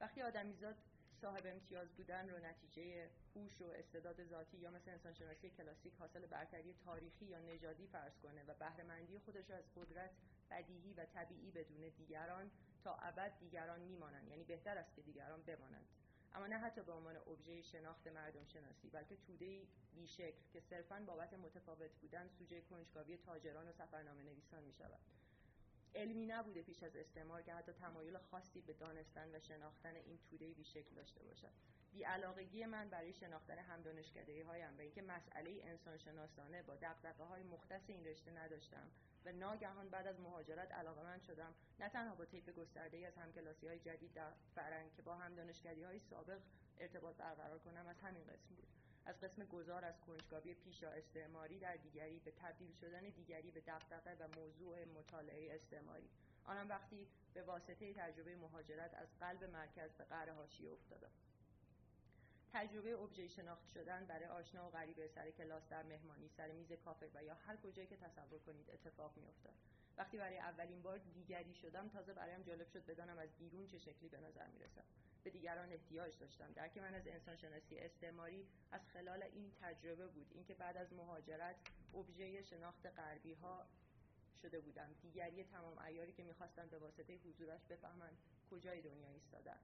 وقتی 0.00 0.22
آدمیزاد 0.22 0.76
صاحب 1.20 1.46
امتیاز 1.46 1.88
بودن 1.88 2.28
رو 2.30 2.38
نتیجه 2.38 3.10
هوش 3.34 3.60
و 3.60 3.64
استعداد 3.64 4.24
ذاتی 4.24 4.56
یا 4.56 4.70
مثل 4.70 4.90
انسانشناسی 4.90 5.50
کلاسیک 5.50 5.94
حاصل 5.94 6.26
برتری 6.26 6.74
تاریخی 6.84 7.24
یا 7.24 7.38
نژادی 7.38 7.86
فرض 7.86 8.18
کنه 8.22 8.44
و 8.44 8.54
بهرهمندی 8.54 9.18
خودش 9.18 9.50
از 9.50 9.64
قدرت 9.76 10.10
بدیهی 10.50 10.94
و 10.94 11.04
طبیعی 11.04 11.50
بدون 11.50 11.88
دیگران 11.98 12.50
تا 12.84 12.94
ابد 12.94 13.38
دیگران 13.38 13.80
میمانند. 13.80 14.28
یعنی 14.28 14.44
بهتر 14.44 14.78
است 14.78 14.94
که 14.94 15.02
دیگران 15.02 15.42
بمانند. 15.42 15.86
اما 16.34 16.46
نه 16.46 16.58
حتی 16.58 16.82
به 16.82 16.92
عنوان 16.92 17.16
ابژه 17.16 17.62
شناخت 17.62 18.06
مردم 18.06 18.44
شناسی 18.44 18.90
بلکه 18.90 19.16
توده 19.16 19.66
بیشکل 19.94 20.42
که 20.52 20.60
صرفا 20.60 21.04
بابت 21.06 21.34
متفاوت 21.34 21.90
بودن 22.00 22.28
سوژه 22.28 22.60
کنجکاوی 22.60 23.16
تاجران 23.16 23.68
و 23.68 23.72
سفرنامه 23.72 24.22
نویسان 24.22 24.64
می 24.64 24.72
شود 24.72 25.00
علمی 25.96 26.26
نبوده 26.26 26.62
پیش 26.62 26.82
از 26.82 26.96
استعمار 26.96 27.42
که 27.42 27.54
حتی 27.54 27.72
تمایل 27.72 28.18
خاصی 28.18 28.60
به 28.60 28.72
دانستن 28.72 29.34
و 29.34 29.40
شناختن 29.40 29.94
این 29.94 30.18
توده 30.30 30.54
بیشکل 30.54 30.94
داشته 30.94 31.22
باشد. 31.22 31.52
بیعلاقگی 31.92 32.66
من 32.66 32.88
برای 32.88 33.12
شناختن 33.12 33.58
هم 33.58 33.82
هایم 34.46 34.78
و 34.78 34.80
اینکه 34.80 35.02
مسئله 35.02 35.60
انسان 35.64 35.98
شناسانه 35.98 36.62
با 36.62 36.74
دقدقه 36.74 37.24
های 37.24 37.42
مختص 37.42 37.82
این 37.86 38.04
رشته 38.04 38.30
نداشتم 38.30 38.90
و 39.24 39.32
ناگهان 39.32 39.88
بعد 39.88 40.06
از 40.06 40.20
مهاجرت 40.20 40.72
علاقه 40.72 41.02
من 41.02 41.18
شدم 41.18 41.54
نه 41.80 41.88
تنها 41.88 42.14
با 42.14 42.24
طیف 42.24 42.48
گسترده 42.48 42.96
ای 42.96 43.04
از 43.04 43.16
همکلاسی 43.16 43.66
های 43.66 43.78
جدید 43.78 44.12
در 44.12 44.32
فرنگ 44.54 44.92
که 44.92 45.02
با 45.02 45.14
هم 45.14 45.34
دانشگری 45.34 45.82
های 45.82 45.98
سابق 45.98 46.40
ارتباط 46.78 47.16
برقرار 47.16 47.58
کنم 47.58 47.86
از 47.86 48.00
همین 48.00 48.24
قسم 48.24 48.54
بود. 48.54 48.68
از 49.06 49.20
قسم 49.20 49.44
گذار 49.44 49.84
از 49.84 50.00
کنجکاوی 50.00 50.54
پیشا 50.54 50.90
استعماری 50.90 51.58
در 51.58 51.76
دیگری 51.76 52.18
به 52.18 52.30
تبدیل 52.30 52.72
شدن 52.72 53.00
دیگری 53.00 53.50
به 53.50 53.60
دقدقه 53.60 54.16
و 54.20 54.40
موضوع 54.40 54.84
مطالعه 54.84 55.54
استعماری. 55.54 56.10
آنم 56.44 56.68
وقتی 56.68 57.06
به 57.34 57.42
واسطه 57.42 57.94
تجربه 57.94 58.36
مهاجرت 58.36 58.94
از 58.94 59.08
قلب 59.20 59.44
مرکز 59.44 59.90
به 59.90 60.04
قهر 60.04 60.30
حاشیه 60.30 60.70
افتادم 60.70 61.10
تجربه 62.52 62.90
ابژه 62.90 63.28
شناخت 63.28 63.68
شدن 63.68 64.04
برای 64.04 64.26
آشنا 64.26 64.66
و 64.66 64.70
غریبه 64.70 65.08
سر 65.08 65.30
کلاس 65.30 65.68
در 65.68 65.82
مهمانی 65.82 66.28
سر 66.28 66.52
میز 66.52 66.72
کافه 66.72 67.10
و 67.14 67.24
یا 67.24 67.34
هر 67.34 67.56
کجایی 67.56 67.88
که 67.88 67.96
تصور 67.96 68.38
کنید 68.38 68.70
اتفاق 68.70 69.16
میافتاد. 69.16 69.54
وقتی 69.96 70.18
برای 70.18 70.38
اولین 70.38 70.82
بار 70.82 70.98
دیگری 70.98 71.54
شدم 71.54 71.88
تازه 71.88 72.14
برایم 72.14 72.42
جالب 72.42 72.68
شد 72.68 72.86
بدانم 72.86 73.18
از 73.18 73.28
بیرون 73.38 73.66
چه 73.66 73.78
شکلی 73.78 74.08
به 74.08 74.20
نظر 74.20 74.46
می‌رسم 74.46 74.84
به 75.26 75.30
دیگران 75.30 75.72
احتیاج 75.72 76.18
داشتم. 76.18 76.52
درک 76.52 76.78
من 76.78 76.94
از 76.94 77.06
انسانشناسی 77.06 77.78
استعماری 77.78 78.46
از 78.72 78.80
خلال 78.92 79.22
این 79.22 79.52
تجربه 79.62 80.06
بود. 80.06 80.26
اینکه 80.34 80.54
بعد 80.54 80.76
از 80.76 80.92
مهاجرت 80.92 81.56
ابژه 81.94 82.42
شناخت 82.42 82.86
غربی 82.86 83.32
ها 83.32 83.66
شده 84.42 84.60
بودم. 84.60 84.88
دیگری 85.02 85.44
تمام 85.44 85.78
ایاری 85.78 86.12
که 86.12 86.22
می‌خواستند 86.22 86.70
به 86.70 86.78
واسطه 86.78 87.16
حضورش 87.16 87.60
بفهمند 87.64 88.16
کجای 88.50 88.82
دنیا 88.82 89.08
ایستادند 89.08 89.60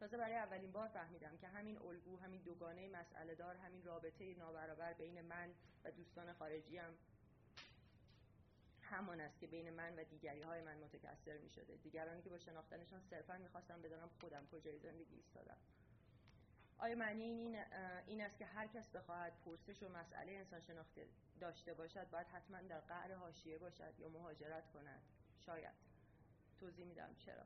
تازه 0.00 0.16
برای 0.16 0.36
اولین 0.36 0.72
بار 0.72 0.88
فهمیدم 0.88 1.36
که 1.36 1.48
همین 1.48 1.78
الگو 1.78 2.16
همین 2.16 2.42
دوگانه 2.42 2.88
مسئله 2.88 3.34
دار 3.34 3.56
همین 3.56 3.82
رابطه 3.84 4.34
نابرابر 4.34 4.92
بین 4.92 5.20
من 5.20 5.50
و 5.84 5.90
دوستان 5.90 6.32
خارجیم 6.32 6.98
همان 8.94 9.20
است 9.20 9.38
که 9.40 9.46
بین 9.46 9.70
من 9.70 9.96
و 9.96 10.04
دیگری 10.04 10.42
های 10.42 10.62
من 10.62 10.78
متکثر 10.78 11.38
می 11.38 11.50
شده 11.50 11.76
دیگرانی 11.76 12.22
که 12.22 12.30
با 12.30 12.38
شناختنشان 12.38 13.00
صرفا 13.00 13.38
می‌خواستم 13.38 13.82
بدانم 13.82 14.10
خودم 14.20 14.46
کجای 14.46 14.78
زندگی 14.78 15.14
ایستادم. 15.14 15.56
آیا 16.78 16.96
معنی 16.96 17.24
این, 17.24 17.64
این 18.06 18.20
است 18.20 18.38
که 18.38 18.46
هر 18.46 18.66
کس 18.66 18.90
بخواهد 18.90 19.32
پرسش 19.44 19.82
و 19.82 19.88
مسئله 19.88 20.32
انسان 20.32 20.60
شناخته 20.60 21.08
داشته 21.40 21.74
باشد 21.74 22.10
باید 22.10 22.26
حتما 22.26 22.60
در 22.60 22.80
قعر 22.80 23.14
حاشیه 23.14 23.58
باشد 23.58 23.94
یا 23.98 24.08
مهاجرت 24.08 24.72
کند؟ 24.72 25.02
شاید. 25.46 25.74
توضیح 26.60 26.86
میدم 26.86 27.14
چرا. 27.18 27.44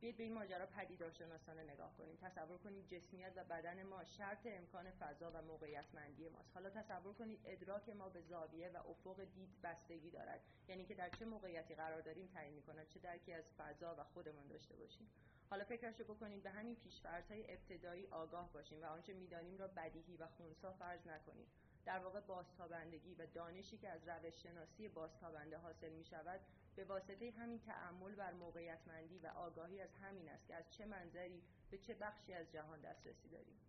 بیاید 0.00 0.16
به 0.16 0.22
این 0.22 0.34
ماجرا 0.34 0.66
پدیدارشناسانه 0.66 1.62
نگاه 1.62 1.96
کنیم. 1.96 2.16
تصور 2.22 2.58
کنید 2.58 2.86
جسمیت 2.86 3.32
و 3.36 3.44
بدن 3.44 3.82
ما 3.82 4.04
شرط 4.04 4.46
امکان 4.46 4.90
فضا 4.90 5.30
و 5.34 5.42
موقعیتمندی 5.42 6.28
ماست. 6.28 6.50
حالا 6.54 6.70
تصور 6.70 7.14
کنید 7.14 7.40
ادراک 7.44 7.88
ما 7.88 8.08
به 8.08 8.20
زاویه 8.20 8.68
و 8.68 8.76
افق 8.76 9.24
دید 9.24 9.48
بستگی 9.62 10.10
دارد. 10.10 10.40
یعنی 10.68 10.84
که 10.84 10.94
در 10.94 11.10
چه 11.10 11.24
موقعیتی 11.24 11.74
قرار 11.74 12.00
داریم 12.00 12.26
تعیین 12.26 12.54
می‌کند 12.54 12.88
چه 12.88 13.00
درکی 13.00 13.32
از 13.32 13.44
فضا 13.58 13.94
و 13.98 14.04
خودمان 14.04 14.48
داشته 14.48 14.76
باشیم. 14.76 15.08
حالا 15.50 15.64
فکرشو 15.64 16.04
بکنید 16.04 16.42
به 16.42 16.50
همین 16.50 16.76
پیشفرض‌های 16.76 17.52
ابتدایی 17.52 18.06
آگاه 18.06 18.52
باشیم 18.52 18.82
و 18.82 18.84
آنچه 18.84 19.12
می‌دانیم 19.12 19.58
را 19.58 19.68
بدیهی 19.68 20.16
و 20.16 20.26
خونسا 20.26 20.72
فرض 20.72 21.06
نکنیم. 21.06 21.46
در 21.86 21.98
واقع 21.98 22.20
بازتابندگی 22.20 23.14
و 23.14 23.26
دانشی 23.26 23.78
که 23.78 23.88
از 23.88 24.08
روش 24.08 24.42
شناسی 24.42 24.88
بازتابنده 24.88 25.58
حاصل 25.58 25.92
می 25.92 26.04
شود 26.04 26.40
به 26.76 26.84
واسطه 26.84 27.30
همین 27.30 27.60
تعمل 27.60 28.14
بر 28.14 28.32
موقعیتمندی 28.32 29.18
و 29.18 29.26
آگاهی 29.26 29.80
از 29.80 29.94
همین 30.02 30.28
است 30.28 30.46
که 30.46 30.54
از 30.54 30.64
چه 30.70 30.84
منظری 30.84 31.42
به 31.70 31.78
چه 31.78 31.94
بخشی 31.94 32.34
از 32.34 32.52
جهان 32.52 32.80
دسترسی 32.80 33.28
داریم 33.28 33.60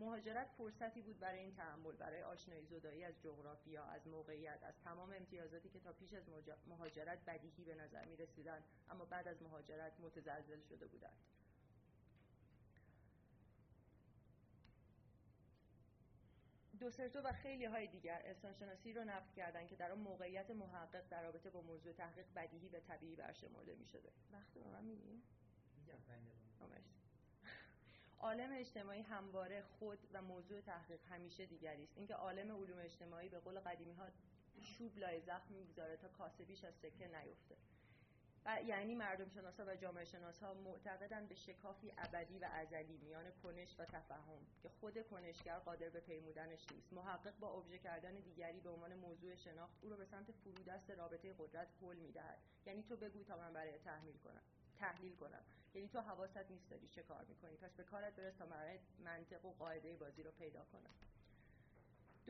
مهاجرت 0.00 0.50
فرصتی 0.58 1.02
بود 1.02 1.18
برای 1.18 1.38
این 1.38 1.54
تعمل 1.54 1.92
برای 1.92 2.22
آشنایی 2.22 2.66
زدایی 2.66 3.04
از 3.04 3.14
جغرافیا 3.22 3.84
از 3.84 4.06
موقعیت 4.06 4.62
از 4.62 4.74
تمام 4.84 5.12
امتیازاتی 5.12 5.68
که 5.68 5.80
تا 5.80 5.92
پیش 5.92 6.14
از 6.14 6.22
مهاجرت 6.68 7.24
بدیهی 7.26 7.64
به 7.64 7.74
نظر 7.74 8.04
می 8.04 8.16
رسیدن 8.16 8.62
اما 8.90 9.04
بعد 9.04 9.28
از 9.28 9.42
مهاجرت 9.42 10.00
متزلزل 10.00 10.60
شده 10.60 10.86
بودند. 10.86 11.16
دوسرتو 16.80 17.20
و 17.20 17.32
خیلی 17.32 17.64
های 17.64 17.86
دیگر 17.86 18.22
انسانشناسی 18.24 18.92
را 18.92 19.04
نقد 19.04 19.32
کردند 19.36 19.68
که 19.68 19.76
در 19.76 19.92
آن 19.92 19.98
موقعیت 19.98 20.50
محقق 20.50 21.08
در 21.10 21.22
رابطه 21.22 21.50
با 21.50 21.60
موضوع 21.62 21.92
تحقیق 21.92 22.26
بدیهی 22.36 22.68
و 22.68 22.80
طبیعی 22.80 23.16
برشمرده 23.16 23.74
می 23.74 23.86
شده 23.86 24.12
وقت 24.32 24.54
به 24.54 24.60
من 24.72 24.84
میگی؟ 24.84 25.22
عالم 28.18 28.52
اجتماعی 28.52 29.02
همواره 29.02 29.62
خود 29.62 29.98
و 30.12 30.22
موضوع 30.22 30.60
تحقیق 30.60 31.00
همیشه 31.10 31.46
دیگری 31.46 31.84
است. 31.84 31.92
اینکه 31.96 32.14
عالم 32.14 32.56
علوم 32.56 32.78
اجتماعی 32.78 33.28
به 33.28 33.38
قول 33.38 33.60
قدیمی 33.60 33.92
ها 33.92 34.06
چوب 34.62 34.98
لای 34.98 35.20
زخم 35.20 35.54
می‌گذاره 35.54 35.96
تا 35.96 36.08
کاسه 36.08 36.44
بیش 36.44 36.64
از 36.64 36.74
سکه 36.74 37.08
نیفته. 37.08 37.56
یعنی 38.66 38.94
مردم 38.94 39.28
شناسا 39.28 39.64
و 39.66 39.76
جامعه 39.76 40.04
شناسا 40.04 40.54
معتقدند 40.54 41.28
به 41.28 41.34
شکافی 41.34 41.92
ابدی 41.98 42.38
و 42.38 42.44
ازلی 42.52 42.96
میان 42.96 43.30
کنش 43.42 43.76
و 43.78 43.84
تفهم 43.84 44.46
که 44.62 44.68
خود 44.68 45.08
کنشگر 45.08 45.58
قادر 45.58 45.88
به 45.88 46.00
پیمودنش 46.00 46.72
نیست. 46.72 46.92
محقق 46.92 47.38
با 47.38 47.48
ابژه 47.48 47.78
کردن 47.78 48.14
دیگری 48.14 48.60
به 48.60 48.70
عنوان 48.70 48.94
موضوع 48.94 49.34
شناخت 49.34 49.74
او 49.80 49.90
را 49.90 49.96
به 49.96 50.04
سمت 50.04 50.32
فرودست 50.32 50.90
رابطه 50.90 51.34
قدرت 51.38 51.68
هل 51.82 51.96
می‌دهد. 51.96 52.38
یعنی 52.66 52.82
تو 52.82 52.96
بگو 52.96 53.24
تا 53.24 53.36
من 53.36 53.52
برای 53.52 53.78
تحمیل 53.78 54.16
کنم. 54.16 54.42
تحلیل 54.78 55.16
کنم. 55.16 55.44
یعنی 55.74 55.88
تو 55.88 56.00
حواست 56.00 56.50
نیست 56.50 56.70
داری 56.70 56.88
چه 56.88 57.02
کار 57.02 57.24
می‌کنی. 57.24 57.56
پس 57.56 57.74
به 57.74 57.84
کارت 57.84 58.16
برس 58.16 58.36
تا 58.36 58.46
منطق 59.04 59.44
و 59.44 59.52
قاعده 59.52 59.96
بازی 59.96 60.22
رو 60.22 60.30
پیدا 60.30 60.64
کنم. 60.72 61.09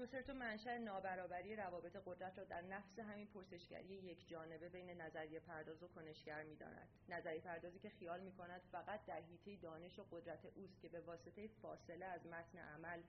دوسرتو 0.01 0.35
منشأ 0.35 0.79
نابرابری 0.79 1.57
روابط 1.57 1.97
قدرت 2.07 2.39
را 2.39 2.45
در 2.45 2.61
نفس 2.63 2.99
همین 2.99 3.27
پرسشگری 3.27 3.95
یک 3.95 4.29
جانبه 4.29 4.69
بین 4.69 4.91
نظریه 4.91 5.41
پرداز 5.41 5.83
و 5.83 5.89
کنشگر 5.89 6.43
می‌داند. 6.43 6.89
نظریه 7.09 7.41
پردازی 7.41 7.79
که 7.79 7.89
خیال 7.91 8.21
می 8.21 8.33
کند 8.33 8.61
فقط 8.73 9.07
در 9.07 9.21
حیطه 9.21 9.57
دانش 9.57 9.99
و 9.99 10.03
قدرت 10.11 10.47
اوست 10.55 10.81
که 10.81 10.89
به 10.89 11.01
واسطه 11.01 11.49
فاصله 11.63 12.05
از 12.05 12.27
متن 12.27 12.59
عمل 12.59 13.01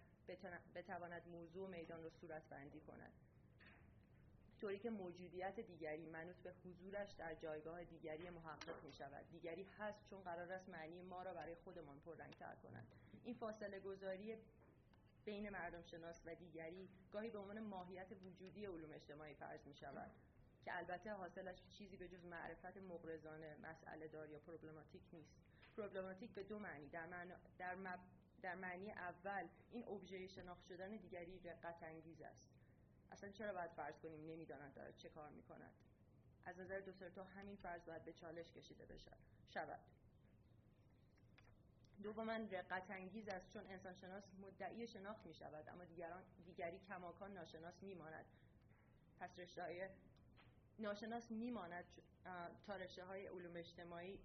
بتواند 0.75 1.27
موضوع 1.27 1.69
میدان 1.69 2.03
را 2.03 2.09
صورت 2.09 2.43
بندی 2.49 2.79
کند. 2.79 3.11
طوری 4.61 4.79
که 4.79 4.89
موجودیت 4.89 5.59
دیگری 5.59 6.05
منوط 6.05 6.35
به 6.35 6.53
حضورش 6.65 7.11
در 7.11 7.35
جایگاه 7.35 7.83
دیگری 7.83 8.29
محقق 8.29 8.83
می 8.83 8.93
شود 8.93 9.29
دیگری 9.31 9.63
هست 9.79 10.09
چون 10.09 10.21
قرار 10.21 10.51
است 10.51 10.69
معنی 10.69 11.01
ما 11.01 11.23
را 11.23 11.33
برای 11.33 11.55
خودمان 11.55 11.99
پررنگتر 11.99 12.55
کند. 12.63 12.87
این 13.23 13.35
فاصله 13.35 13.79
گذاری 13.79 14.37
بین 15.25 15.49
مردم 15.49 15.81
شناس 15.81 16.21
و 16.25 16.35
دیگری 16.35 16.89
گاهی 17.11 17.29
به 17.29 17.39
عنوان 17.39 17.59
ماهیت 17.59 18.07
وجودی 18.23 18.65
علوم 18.65 18.91
اجتماعی 18.93 19.33
فرض 19.33 19.67
می 19.67 19.75
شود 19.75 20.11
که 20.63 20.77
البته 20.77 21.13
حاصلش 21.13 21.63
چیزی 21.69 21.97
به 21.97 22.07
جز 22.07 22.25
معرفت 22.25 22.77
مغرضانه 22.77 23.55
مسئله 23.63 24.07
دار 24.07 24.29
یا 24.29 24.39
پروبلماتیک 24.39 25.01
نیست. 25.13 25.35
پروبلماتیک 25.77 26.31
به 26.33 26.43
دو 26.43 26.59
معنی 26.59 26.89
در, 26.89 27.05
معنی 27.05 27.33
در, 27.57 27.75
در 28.41 28.55
معنی 28.55 28.91
اول 28.91 29.47
این 29.71 29.87
ابژه 29.87 30.27
شناخت 30.27 30.65
شدن 30.65 30.97
دیگری 30.97 31.39
رقت 31.39 31.83
انگیز 31.83 32.21
است. 32.21 32.49
اصلا 33.11 33.29
چرا 33.29 33.53
باید 33.53 33.71
فرض 33.71 33.99
کنیم 33.99 34.25
نمی‌داند 34.25 34.73
دارد 34.73 34.97
چه 34.97 35.09
کار 35.09 35.29
می 35.29 35.43
کند 35.43 35.71
از 36.45 36.59
نظر 36.59 36.79
دوسرتو 36.79 37.23
همین 37.23 37.55
فرض 37.55 37.85
باید 37.85 38.05
به 38.05 38.13
چالش 38.13 38.51
کشیده 38.51 38.85
بشود 38.85 39.17
شود. 39.49 39.79
دوما 42.03 42.33
رقت 42.51 42.91
انگیز 42.91 43.27
است 43.27 43.53
چون 43.53 43.67
انسانشناس 43.67 44.23
مدعی 44.41 44.87
شناخت 44.87 45.25
می 45.25 45.33
شود 45.33 45.69
اما 45.69 45.83
دیگران 45.83 46.23
دیگری 46.45 46.79
کماکان 46.79 47.33
ناشناس 47.33 47.83
می 47.83 47.93
ماند 47.93 48.25
پس 49.19 49.39
رشته 49.39 49.63
های 49.63 49.89
ناشناس 50.79 51.31
می 51.31 51.51
ماند 51.51 51.85
تا 52.67 52.75
رشته 52.75 53.05
های 53.05 53.27
علوم 53.27 53.55
اجتماعی 53.55 54.19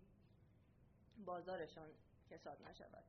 بازارشان 1.24 1.89
کساد 2.31 2.62
نشود. 2.69 3.05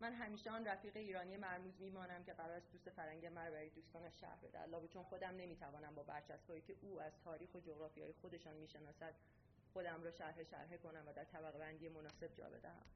من 0.00 0.12
همیشه 0.12 0.50
آن 0.50 0.64
رفیق 0.64 0.96
ایرانی 0.96 1.36
مرموز 1.36 1.80
میمانم 1.80 2.24
که 2.24 2.32
قرار 2.32 2.56
است 2.56 2.72
دوست 2.72 2.90
فرنگ 2.90 3.26
مرا 3.26 3.50
برای 3.50 3.70
دوستان 3.70 4.10
شهر 4.10 4.36
بده. 4.36 4.58
علاوه 4.58 4.88
چون 4.88 5.02
خودم 5.02 5.36
نمی‌توانم 5.36 5.94
با 5.94 6.02
برچسبهایی 6.02 6.62
که 6.62 6.76
او 6.80 7.00
از 7.00 7.12
تاریخ 7.24 7.54
و 7.54 7.60
جغرافیای 7.60 8.12
خودشان 8.12 8.56
می‌شناسد 8.56 9.14
خودم 9.72 10.02
را 10.02 10.10
شرح 10.10 10.42
شرحه 10.42 10.78
کنم 10.78 11.04
و 11.06 11.12
در 11.12 11.24
طبقه 11.24 11.58
بندی 11.58 11.88
مناسب 11.88 12.34
جا 12.34 12.50
بدهم. 12.50 12.86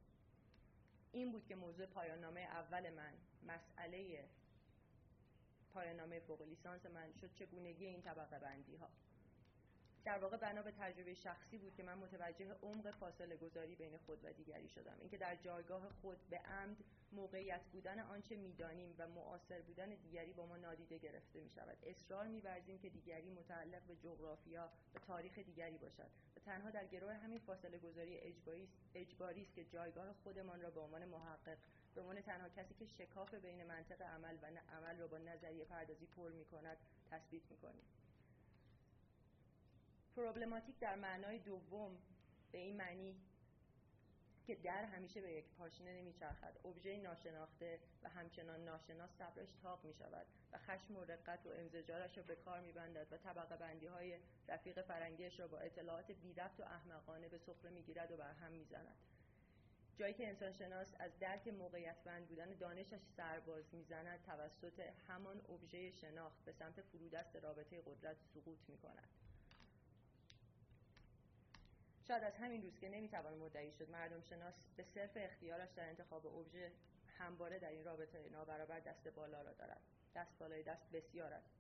این 1.15 1.33
بود 1.33 1.47
که 1.47 1.55
موضوع 1.55 1.87
پایان 1.87 2.19
نامه 2.19 2.41
اول 2.41 2.91
من 2.91 3.13
مسئله 3.47 4.25
پایان 5.75 5.97
نامه 5.97 6.21
فوق 6.21 6.43
لیسانس 6.43 6.87
من 6.87 7.13
شد 7.21 7.35
چگونگی 7.35 7.87
این 7.87 8.03
طبقه 8.03 8.39
بندی 8.39 8.77
ها 8.77 8.89
در 10.05 10.19
واقع 10.19 10.37
بنا 10.37 10.63
به 10.63 10.71
تجربه 10.71 11.15
شخصی 11.15 11.59
بود 11.59 11.75
که 11.75 11.83
من 11.83 11.95
متوجه 11.95 12.57
عمق 12.63 12.91
فاصله 12.91 13.37
گذاری 13.37 13.77
بین 13.77 13.97
خود 13.97 14.25
و 14.25 14.33
دیگری 14.33 14.69
شدم. 14.69 14.97
اینکه 15.01 15.19
در 15.19 15.37
جایگاه 15.37 15.89
خود 16.03 16.19
به 16.31 16.39
عمد 16.39 16.77
موقعیت 17.13 17.61
بودن 17.73 18.01
آنچه 18.01 18.37
می‌دانیم 18.37 18.95
و 18.99 19.09
معاصر 19.09 19.61
بودن 19.61 19.89
دیگری 19.89 20.33
با 20.33 20.47
ما 20.47 20.57
نادیده 20.57 20.99
گرفته 20.99 21.41
می 21.41 21.51
شود 21.51 21.79
اصرار 21.83 22.27
میورزیم 22.27 22.79
که 22.79 22.89
دیگری 22.89 23.31
متعلق 23.31 23.83
به 23.83 23.97
جغرافیا 23.97 24.71
و 24.95 24.99
تاریخ 24.99 25.39
دیگری 25.39 25.79
باشد. 25.79 26.11
و 26.37 26.41
تنها 26.41 26.71
در 26.71 26.87
گروه 26.87 27.15
همین 27.15 27.39
فاصله 27.39 27.79
گذاری 27.79 28.19
اجباری 28.95 29.43
است 29.43 29.55
که 29.55 29.65
جایگاه 29.65 30.13
خودمان 30.13 30.61
را 30.61 30.71
به 30.71 30.81
عنوان 30.81 31.05
محقق 31.05 31.59
به 31.95 32.01
عنوان 32.01 32.21
تنها 32.21 32.49
کسی 32.49 32.75
که 32.75 32.87
شکاف 32.87 33.35
بین 33.35 33.65
منطق 33.65 34.03
عمل 34.03 34.37
و 34.43 34.47
عمل 34.77 34.99
را 34.99 35.07
با 35.07 35.19
نظریه 35.19 35.65
پردازی 35.65 36.07
پر 36.07 36.31
می 36.31 36.45
کند 36.45 36.77
تثبیت 37.11 37.43
می 37.51 37.57
کنیم. 37.57 37.85
پروبلماتیک 40.17 40.79
در 40.79 40.95
معنای 40.95 41.39
دوم 41.39 41.99
به 42.53 42.59
این 42.59 42.77
معنی 42.77 43.17
که 44.47 44.55
در 44.55 44.85
همیشه 44.85 45.21
به 45.21 45.33
یک 45.33 45.45
پاشنه 45.59 46.01
نمیچرخد 46.01 46.67
ابژه 46.67 46.97
ناشناخته 46.97 47.79
و 48.03 48.09
همچنان 48.09 48.65
ناشناس 48.65 49.11
صبرش 49.19 49.49
تاق 49.63 49.85
می 49.85 49.95
شود 49.95 50.27
و 50.53 50.59
خشم 50.59 50.97
و 50.97 51.05
رقت 51.05 51.47
و 51.47 51.49
انزجارش 51.49 52.17
را 52.19 52.23
به 52.23 52.37
کار 52.37 52.61
می 52.61 52.73
بندد 52.73 53.13
و 53.13 53.17
طبقه 53.17 53.57
بندی 53.57 53.87
های 53.87 54.19
رفیق 54.49 54.83
فرنگیش 54.83 55.41
را 55.41 55.49
با 55.49 55.59
اطلاعات 55.59 56.11
بی 56.11 56.33
و 56.33 56.63
احمقانه 56.63 57.29
به 57.29 57.39
سخره 57.39 57.71
می 57.71 57.83
گیرد 57.83 58.13
و 58.13 58.17
بر 58.17 58.33
هم 58.33 58.53
می 58.53 58.65
زند. 58.65 58.97
جایی 59.97 60.15
که 60.15 60.29
انسانشناس 60.29 60.95
از 60.99 61.19
درک 61.19 61.49
موقعیت 61.49 61.97
بند 62.05 62.29
بودن 62.29 62.55
دانشش 62.55 63.01
سرباز 63.17 63.75
می‌زند 63.75 64.23
توسط 64.23 64.81
همان 65.09 65.41
ابژه 65.49 65.91
شناخت 65.91 66.45
به 66.45 66.53
سمت 66.53 66.81
فرودست 66.81 67.37
رابطه 67.37 67.83
قدرت 67.87 68.17
سقوط 68.35 68.59
می 68.69 68.79
کند. 68.79 69.24
شاید 72.09 72.25
از 72.25 72.35
همین 72.35 72.63
روز 72.63 72.79
که 72.79 72.89
نمی‌توان 72.89 73.35
مدعی 73.35 73.73
شد 73.73 73.91
مردم 73.91 74.21
شناس 74.21 74.55
به 74.77 74.85
صرف 74.95 75.11
اختیارش 75.15 75.69
در 75.77 75.89
انتخاب 75.89 76.27
ابژه 76.27 76.73
همواره 77.19 77.59
در 77.59 77.71
این 77.71 77.85
رابطه 77.85 78.29
نابرابر 78.33 78.81
دست 78.81 79.09
بالا 79.09 79.43
را 79.43 79.53
دارد. 79.53 79.81
دست 80.15 80.39
بالای 80.39 80.63
دست 80.63 80.91
بسیار 80.93 81.33
است. 81.33 81.51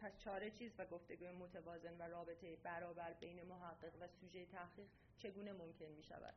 پس 0.00 0.18
چاره 0.18 0.50
چیز 0.50 0.72
و 0.78 0.86
گفتگوی 0.86 1.32
متوازن 1.32 1.98
و 1.98 2.02
رابطه 2.02 2.56
برابر 2.56 3.12
بین 3.12 3.42
محقق 3.42 3.92
و 4.00 4.08
سوژه 4.20 4.46
تحقیق 4.46 4.86
چگونه 5.18 5.52
ممکن 5.52 5.86
می 5.86 6.02
شود 6.02 6.34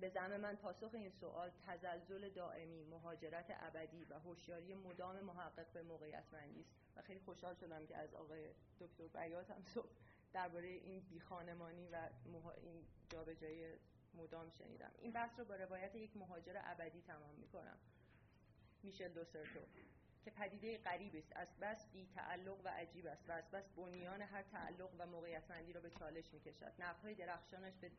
به 0.00 0.08
زعم 0.08 0.36
من 0.36 0.56
پاسخ 0.56 0.90
این 0.94 1.10
سوال 1.10 1.50
تزلزل 1.66 2.28
دائمی 2.28 2.84
مهاجرت 2.84 3.56
ابدی 3.60 4.04
و 4.04 4.14
هوشیاری 4.18 4.74
مدام 4.74 5.20
محقق 5.20 5.66
به 5.72 5.82
موقعیت 5.82 6.24
است. 6.34 6.66
و 6.96 7.02
خیلی 7.02 7.20
خوشحال 7.20 7.54
شدم 7.54 7.86
که 7.86 7.96
از 7.96 8.14
آقای 8.14 8.48
دکتر 8.80 9.06
بیات 9.06 9.50
هم 9.50 9.62
صبح 9.74 9.90
درباره 10.32 10.68
این 10.68 11.00
بیخانمانی 11.00 11.88
و 11.88 12.08
این 12.62 12.84
جابجایی 13.08 13.64
مدام 14.14 14.50
شنیدم. 14.50 14.92
این 14.98 15.12
بحث 15.12 15.38
رو 15.38 15.44
با 15.44 15.56
روایت 15.56 15.94
یک 15.94 16.16
مهاجر 16.16 16.60
ابدی 16.64 17.00
تمام 17.00 17.34
می‌کنم. 17.34 17.78
میشل 18.82 19.08
دوسرتو 19.08 19.60
که 20.24 20.30
پدیده 20.30 20.78
غریب 20.78 21.16
است. 21.16 21.32
از 21.36 21.48
بس 21.60 21.86
بی 21.92 22.06
تعلق 22.14 22.60
و 22.64 22.68
عجیب 22.68 23.06
است 23.06 23.28
و 23.28 23.32
از 23.32 23.50
بس 23.50 23.68
بنیان 23.76 24.22
هر 24.22 24.42
تعلق 24.42 24.90
و 24.98 25.06
موقعیتمندی 25.06 25.72
را 25.72 25.80
به 25.80 25.90
چالش 25.90 26.32
می‌کشد. 26.32 26.72
نقهای 26.78 27.14
درخشانش 27.14 27.74
به 27.80 27.90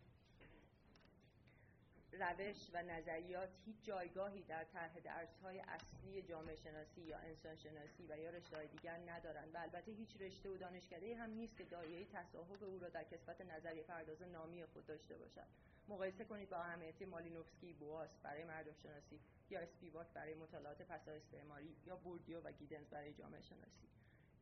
روش 2.19 2.57
و 2.73 2.83
نظریات 2.83 3.49
هیچ 3.65 3.75
جایگاهی 3.83 4.43
در 4.43 4.63
طرح 4.63 4.99
درسهای 4.99 5.59
اصلی 5.59 6.21
جامعه 6.21 6.55
شناسی 6.55 7.01
یا 7.01 7.17
انسان 7.17 7.55
شناسی 7.55 8.07
و 8.09 8.17
یا 8.17 8.29
رشته 8.29 8.65
دیگر 8.65 8.99
ندارند 9.09 9.55
و 9.55 9.57
البته 9.57 9.91
هیچ 9.91 10.21
رشته 10.21 10.49
و 10.49 10.57
دانشکده 10.57 11.15
هم 11.15 11.29
نیست 11.29 11.57
که 11.57 11.63
دایره 11.63 12.05
تصاحب 12.05 12.63
او 12.63 12.79
را 12.79 12.89
در 12.89 13.03
کسبت 13.03 13.41
نظریه 13.41 13.83
پرداز 13.83 14.21
نامی 14.21 14.65
خود 14.65 14.85
داشته 14.85 15.17
باشد. 15.17 15.47
مقایسه 15.87 16.25
کنید 16.25 16.49
با 16.49 16.57
اهمیتی 16.57 17.05
مالینوفسکی 17.05 17.73
بواس 17.73 18.09
برای 18.23 18.43
مردم 18.43 18.73
شناسی 18.83 19.19
یا 19.49 19.59
اسپیواک 19.59 20.07
برای 20.13 20.33
مطالعات 20.33 20.81
پسا 20.81 21.11
استعماری 21.11 21.75
یا 21.85 21.95
بوردیو 21.95 22.39
و 22.41 22.51
گیدنز 22.51 22.87
برای 22.87 23.13
جامعه 23.13 23.41
شناسی. 23.41 23.87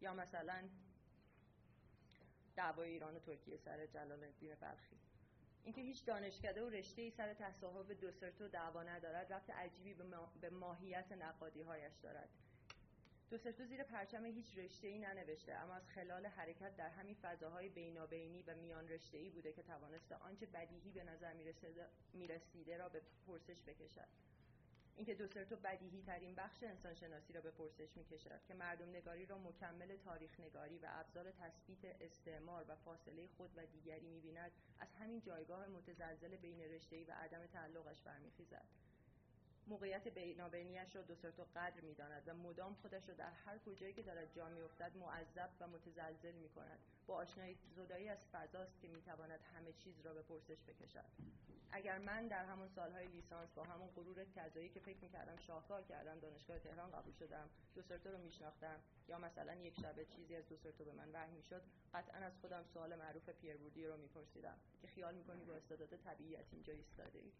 یا 0.01 0.13
مثلا 0.13 0.63
دعوای 2.55 2.89
ایران 2.89 3.15
و 3.15 3.19
ترکیه 3.19 3.57
سر 3.57 3.85
جلال 3.85 4.23
الدین 4.23 4.55
بلخی. 4.55 5.10
اینکه 5.63 5.81
هیچ 5.81 6.05
دانشکده 6.05 6.63
و 6.63 6.69
رشته 6.69 7.01
ای 7.01 7.11
سر 7.11 7.33
تصاحب 7.33 7.93
دوسرتو 7.93 8.47
دعوا 8.47 8.83
ندارد 8.83 9.33
رفت 9.33 9.49
عجیبی 9.49 9.93
به 10.41 10.49
ماهیت 10.49 11.11
نقادی 11.11 11.61
هایش 11.61 11.93
دارد 12.03 12.29
دوسرتو 13.31 13.65
زیر 13.65 13.83
پرچم 13.83 14.25
هیچ 14.25 14.57
رشته 14.57 14.87
ای 14.87 14.99
ننوشته 14.99 15.53
اما 15.53 15.73
از 15.73 15.89
خلال 15.89 16.25
حرکت 16.25 16.75
در 16.77 16.89
همین 16.89 17.15
فضاهای 17.15 17.69
بینابینی 17.69 18.43
و 18.43 18.55
میان 18.55 18.89
رشته 18.89 19.17
ای 19.17 19.29
بوده 19.29 19.53
که 19.53 19.63
توانسته 19.63 20.15
آنچه 20.15 20.45
بدیهی 20.45 20.91
به 20.91 21.03
نظر 21.03 21.33
می‌رسیده 22.13 22.77
را 22.77 22.89
به 22.89 23.01
پرسش 23.27 23.61
بکشد. 23.61 24.07
اینکه 24.95 25.15
دوسرتو 25.15 25.55
بدیهی 25.55 26.01
ترین 26.01 26.35
بخش 26.35 26.63
انسان 26.63 26.93
شناسی 26.93 27.33
را 27.33 27.41
به 27.41 27.51
پرسش 27.51 27.97
می 27.97 28.05
کشد 28.05 28.41
که 28.47 28.53
مردم 28.53 28.89
نگاری 28.89 29.25
را 29.25 29.37
مکمل 29.37 29.97
تاریخ 29.97 30.39
نگاری 30.39 30.77
و 30.77 30.87
ابزار 30.89 31.31
تثبیت 31.31 32.01
استعمار 32.01 32.65
و 32.67 32.75
فاصله 32.75 33.27
خود 33.27 33.51
و 33.55 33.65
دیگری 33.65 34.07
می 34.07 34.19
بیند 34.19 34.51
از 34.79 34.87
همین 34.99 35.21
جایگاه 35.21 35.67
متزلزل 35.67 36.35
بین 36.35 36.61
رشته‌ای 36.61 37.03
و 37.03 37.11
عدم 37.11 37.45
تعلقش 37.45 38.01
برمیخیزد. 38.01 38.65
موقعیت 39.67 40.07
بینابینیش 40.07 40.95
را 40.95 41.01
دوسرتو 41.01 41.43
قدر 41.55 41.81
می‌داند 41.81 42.23
و 42.27 42.33
مدام 42.33 42.73
خودش 42.73 43.09
را 43.09 43.15
در 43.15 43.31
هر 43.31 43.57
کجایی 43.57 43.93
که 43.93 44.01
دارد 44.01 44.35
جا 44.35 44.49
میافتد 44.49 44.97
معذب 44.97 45.49
و 45.59 45.67
متزلزل 45.67 46.31
می 46.31 46.49
کند 46.49 46.79
با 47.07 47.15
آشنایی 47.15 47.57
زدایی 47.75 48.09
از 48.09 48.17
فضاست 48.31 48.81
که 48.81 48.87
می‌تواند 48.87 49.39
همه 49.55 49.73
چیز 49.73 50.01
را 50.05 50.13
به 50.13 50.21
پرسش 50.21 50.63
بکشد. 50.67 51.05
اگر 51.71 51.97
من 51.97 52.27
در 52.27 52.45
همون 52.45 52.67
سالهای 52.67 53.07
لیسانس 53.07 53.49
با 53.55 53.63
همون 53.63 53.87
غرور 53.87 54.25
کذایی 54.25 54.69
که 54.69 54.79
فکر 54.79 54.97
می‌کردم 55.01 55.37
شاهکار 55.37 55.83
کردم 55.83 56.19
دانشگاه 56.19 56.59
تهران 56.59 56.91
قبول 56.91 57.13
شدم 57.13 57.49
دوسرتو 57.75 58.11
رو 58.11 58.17
میشناختم 58.17 58.79
یا 59.07 59.17
مثلا 59.17 59.55
یک 59.55 59.79
شبه 59.81 60.05
چیزی 60.05 60.35
از 60.35 60.47
دوسرتو 60.49 60.85
به 60.85 60.91
من 60.91 61.11
وحی 61.11 61.31
می‌شد 61.31 61.61
قطعا 61.93 62.17
از 62.17 62.33
خودم 62.41 62.63
سوال 62.73 62.95
معروف 62.95 63.29
پیر 63.29 63.57
بوردی 63.57 63.87
رو 63.87 63.97
میپرسیدم 63.97 64.57
که 64.81 64.87
خیال 64.87 65.15
می‌کنی 65.15 65.45
با 65.45 65.53
استعداد 65.53 65.95
طبیعیت 65.95 66.45
اینجا 66.51 66.73
ایستاده 66.73 67.19
ای 67.19 67.31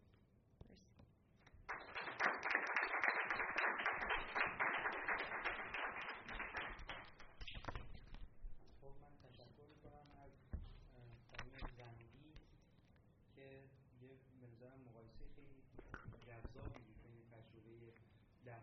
در 18.46 18.60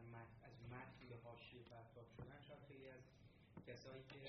از 0.50 0.56
متن 0.74 1.08
به 1.10 1.18
حاشیه 1.24 1.64
پرتاب 1.64 2.08
شدن 2.18 2.40
شاید 2.48 2.64
خیلی 2.70 2.88
از 2.90 3.04
کسایی 3.68 4.04
که 4.12 4.22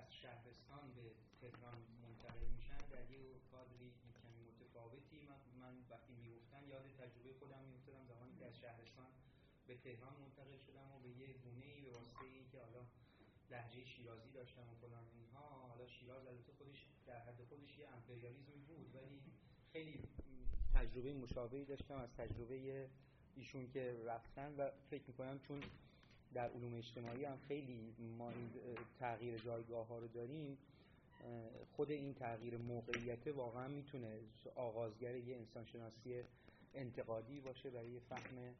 از 0.00 0.06
شهرستان 0.22 0.84
به 0.96 1.04
تهران 1.40 1.78
منتقل 2.02 2.46
میشن 2.56 2.80
در 2.94 3.10
یه 3.10 3.22
کادری 3.50 3.90
کمی 4.22 4.40
متفاوتی. 4.48 5.20
من, 5.30 5.40
من 5.62 5.74
وقتی 5.90 6.12
می‌گفتن 6.12 6.62
یاد 6.68 6.84
تجربه 7.00 7.32
خودم 7.40 7.64
میفتادم 7.72 8.04
زمانی 8.12 8.32
که 8.38 8.46
از 8.46 8.56
شهرستان 8.58 9.10
به 9.66 9.74
تهران 9.84 10.14
منتقل 10.22 10.58
شدم 10.66 10.88
و 10.94 10.98
به 11.04 11.08
یه 11.08 11.32
گونه 11.44 11.66
ای 11.66 11.80
به 11.80 11.90
واسطه 11.90 12.24
ای 12.24 12.44
که 12.52 12.58
حالا 12.60 12.82
لحجه 13.50 13.84
شیرازی 13.84 14.30
داشتم 14.30 14.66
و 14.70 14.74
فلان 14.80 15.04
اینها 15.14 15.48
حالا 15.68 15.86
شیراز 15.86 16.26
البته 16.26 16.52
خودش 16.58 16.86
در 17.06 17.20
حد 17.20 17.44
خودش 17.48 17.78
یه 17.78 17.88
امپریالیزمی 17.88 18.62
بود 18.68 18.94
ولی 18.94 19.20
خیلی 19.72 20.02
تجربه 20.74 21.14
مشابهی 21.14 21.64
داشتم 21.64 21.94
از 21.94 22.14
تجربه 22.14 22.88
ایشون 23.38 23.68
که 23.72 23.96
رفتن 24.06 24.54
و 24.58 24.70
فکر 24.90 25.02
می‌کنم 25.08 25.38
چون 25.38 25.60
در 26.34 26.50
علوم 26.50 26.74
اجتماعی 26.74 27.24
هم 27.24 27.38
خیلی 27.48 27.94
ما 28.18 28.30
این 28.30 28.50
تغییر 29.00 29.38
جایگاه 29.38 29.86
ها 29.86 29.98
رو 29.98 30.08
داریم 30.08 30.58
خود 31.76 31.90
این 31.90 32.14
تغییر 32.14 32.56
موقعیت 32.56 33.26
واقعا 33.26 33.68
می‌تونه 33.68 34.20
آغازگر 34.54 35.16
یه 35.16 35.36
انسانشناسی 35.36 36.22
انتقادی 36.74 37.40
باشه 37.40 37.70
برای 37.70 38.00
فهم 38.00 38.54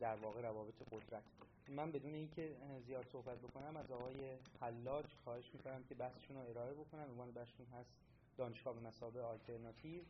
در 0.00 0.16
واقع 0.16 0.40
روابط 0.40 0.74
قدرت. 0.90 1.22
من 1.68 1.92
بدون 1.92 2.14
اینکه 2.14 2.56
زیاد 2.86 3.06
صحبت 3.12 3.38
بکنم 3.38 3.76
از 3.76 3.90
آقای 3.90 4.36
حلاج 4.60 5.06
خواهش 5.24 5.50
می‌کنم 5.54 5.84
که 5.88 5.94
بحثشون 5.94 6.36
رو 6.36 6.42
ارائه 6.42 6.74
بکنم 6.74 7.02
عنوان 7.10 7.30
بحثشون 7.30 7.66
هست 7.66 7.90
دانشگاه 8.36 8.74
به 8.74 8.80
مسابقه 8.80 9.20
آلترناتیو. 9.20 10.02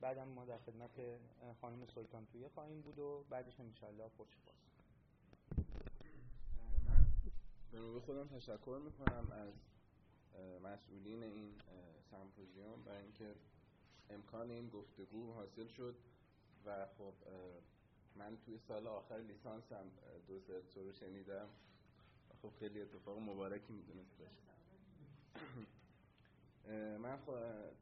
بعدم 0.00 0.28
ما 0.28 0.44
در 0.44 0.58
خدمت 0.58 0.90
خانم 1.60 1.86
سلطان 1.86 2.26
تویه 2.26 2.48
خواهیم 2.48 2.80
بود 2.80 2.98
و 2.98 3.24
بعدش 3.30 3.60
هم 3.60 3.66
انشاءالله 3.66 4.08
پرش 4.08 4.40
باز. 4.46 4.54
من 6.86 7.06
به 7.72 7.78
نوبه 7.78 8.00
خودم 8.00 8.28
تشکر 8.28 8.80
می‌کنم 8.84 9.32
از 9.32 9.54
مسئولین 10.62 11.22
این 11.22 11.54
سمپوزیوم 12.10 12.82
برای 12.82 13.02
اینکه 13.02 13.34
امکان 14.10 14.50
این 14.50 14.68
گفتگو 14.68 15.32
حاصل 15.32 15.66
شد 15.66 15.96
و 16.66 16.86
خب 16.98 17.14
من 18.16 18.36
توی 18.44 18.58
سال 18.58 18.86
آخر 18.86 19.18
لیسانسم 19.18 19.90
دو 20.28 20.40
سرچ 20.40 20.76
رو 20.76 20.92
شنیدم. 20.92 21.48
خب 22.42 22.50
خیلی 22.58 22.80
اتفاق 22.82 23.18
مبارکی 23.18 23.72
می‌دونست 23.72 24.18
باشه 24.18 24.30
من 26.98 27.18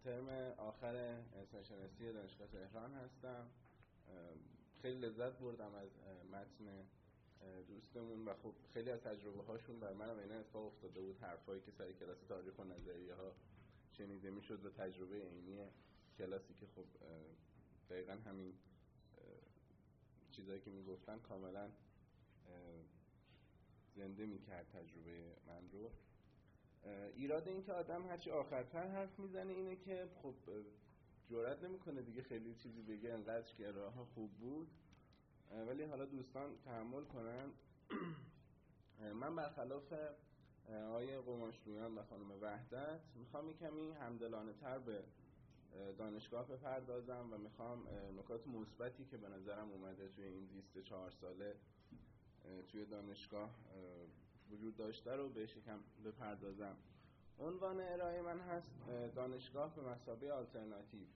ترم 0.04 0.28
آخر 0.58 0.96
انسانشناسی 1.36 2.12
دانشگاه 2.12 2.48
تهران 2.48 2.94
هستم. 2.94 3.46
خیلی 4.82 4.98
لذت 4.98 5.38
بردم 5.38 5.74
از 5.74 5.90
متن 6.32 6.84
دوستمون 7.68 8.24
و 8.24 8.34
خب 8.34 8.54
خیلی 8.72 8.90
از 8.90 9.00
تجربه 9.00 9.42
هاشون 9.42 9.80
بر 9.80 9.92
منم 9.92 10.18
اینه 10.18 10.34
اتفاق 10.34 10.66
افتاده 10.66 11.00
بود. 11.00 11.18
حرفایی 11.20 11.60
که 11.60 11.70
سر 11.70 11.92
کلاس 11.92 12.18
تاریخ 12.28 12.58
و 12.58 12.64
نظریه 12.64 13.14
ها 13.14 13.32
شنیده 13.90 14.30
می‌شد 14.30 14.64
و 14.66 14.70
تجربه 14.70 15.16
عینی 15.16 15.58
کلاسی 16.18 16.54
که 16.54 16.66
خب 16.66 16.84
دقیقا 17.90 18.12
همین 18.12 18.54
چیزایی 20.30 20.60
که 20.60 20.70
می‌گفتن 20.70 21.18
کاملا 21.18 21.70
زنده 23.96 24.26
می‌کرد 24.26 24.66
تجربه 24.68 25.36
من 25.46 25.70
رو. 25.72 25.90
ایراد 27.16 27.48
این 27.48 27.62
که 27.62 27.72
آدم 27.72 28.06
هرچی 28.06 28.30
آخرتر 28.30 28.88
حرف 28.88 29.18
می‌زنه 29.18 29.52
اینه 29.52 29.76
که 29.76 30.08
خب 30.22 30.34
جرات 31.30 31.64
نمی‌کنه 31.64 32.02
دیگه 32.02 32.22
خیلی 32.22 32.54
چیزی 32.54 32.82
بگه 32.82 33.12
انقدر 33.12 33.52
که 33.52 33.70
راه 33.70 34.06
خوب 34.14 34.30
بود. 34.32 34.68
ولی 35.68 35.82
حالا 35.82 36.04
دوستان 36.04 36.50
تحمل 36.64 37.04
کنن. 37.04 37.50
من 39.20 39.36
برخلاف 39.36 39.92
آقای 40.88 41.20
قماشلویان 41.20 41.94
و 41.94 42.02
خانم 42.02 42.30
وحدت 42.40 43.00
می‌خوام 43.14 43.54
کمی 43.54 43.90
همدلانه 43.90 44.52
تر 44.52 44.78
به 44.78 45.04
دانشگاه 45.98 46.48
بپردازم 46.48 47.32
و 47.32 47.38
می‌خوام 47.38 47.88
نکات 48.18 48.46
مثبتی 48.46 49.04
که 49.04 49.16
به 49.16 49.28
نظرم 49.28 49.70
اومده 49.70 50.08
توی 50.08 50.24
این 50.24 50.46
زیست 50.46 50.78
چهار 50.78 51.10
ساله 51.10 51.54
توی 52.68 52.84
دانشگاه 52.84 53.50
وجود 54.54 54.76
داشته 54.76 55.16
رو 55.16 55.28
بهش 55.28 55.56
یکم 55.56 55.78
بپردازم. 56.04 56.76
عنوان 57.38 57.80
ارائه 57.80 58.22
من 58.22 58.40
هست 58.40 58.70
دانشگاه 59.14 59.74
به 59.74 59.82
مسابقه 59.82 60.30
آلترناتیو. 60.30 61.06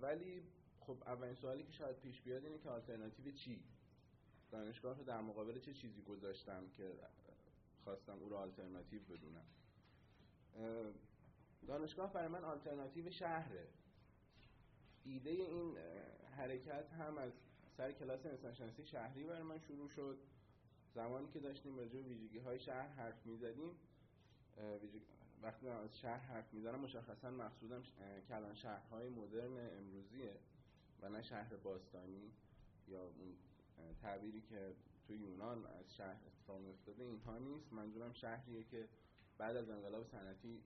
ولی 0.00 0.42
خب 0.80 0.96
اولین 1.06 1.34
سوالی 1.34 1.62
که 1.62 1.72
شاید 1.72 1.96
پیش 1.96 2.20
بیاد 2.20 2.44
اینه 2.44 2.58
که 2.58 2.68
آلترناتیو 2.68 3.32
چی؟ 3.32 3.62
دانشگاه 4.50 4.98
رو 4.98 5.04
در 5.04 5.20
مقابل 5.20 5.58
چه 5.58 5.74
چیزی 5.74 6.02
گذاشتم 6.02 6.68
که 6.68 6.92
خواستم 7.84 8.18
او 8.20 8.28
رو 8.28 8.36
آلترناتیو 8.36 9.02
بدونم؟ 9.02 9.44
دانشگاه 11.66 12.12
برای 12.12 12.28
من 12.28 12.44
آلترناتیو 12.44 13.10
شهره. 13.10 13.68
ایده 15.04 15.30
این 15.30 15.76
حرکت 16.36 16.92
هم 16.92 17.18
از 17.18 17.32
سر 17.76 17.92
کلاس 17.92 18.26
انسانشناسی 18.26 18.86
شهری 18.86 19.24
برای 19.24 19.42
من 19.42 19.58
شروع 19.58 19.88
شد. 19.88 20.18
زمانی 20.94 21.28
که 21.32 21.40
داشتیم 21.40 21.76
راجع 21.76 22.00
به 22.00 22.08
ویژگی 22.08 22.38
های 22.38 22.60
شهر 22.60 22.88
حرف 22.88 23.26
می 23.26 23.36
زدیم 23.36 23.70
وقتی 25.42 25.66
من 25.66 25.76
از 25.76 25.98
شهر 25.98 26.18
حرف 26.18 26.54
می‌زنم 26.54 26.80
مشخصا 26.80 27.30
مقصودم 27.30 27.82
کلان 28.28 28.54
شهرهای 28.54 29.08
مدرن 29.08 29.76
امروزیه 29.78 30.36
و 31.02 31.08
نه 31.08 31.22
شهر 31.22 31.56
باستانی 31.56 32.32
یا 32.88 33.02
اون 33.02 33.36
تعبیری 34.02 34.40
که 34.40 34.72
توی 35.06 35.16
یونان 35.16 35.66
از 35.66 35.94
شهر 35.96 36.16
اتفاق 36.26 36.68
افتاده 36.68 37.02
اینها 37.04 37.38
نیست. 37.38 37.72
منظورم 37.72 38.12
شهریه 38.12 38.64
که 38.64 38.88
بعد 39.38 39.56
از 39.56 39.70
انقلاب 39.70 40.04
صنعتی 40.04 40.62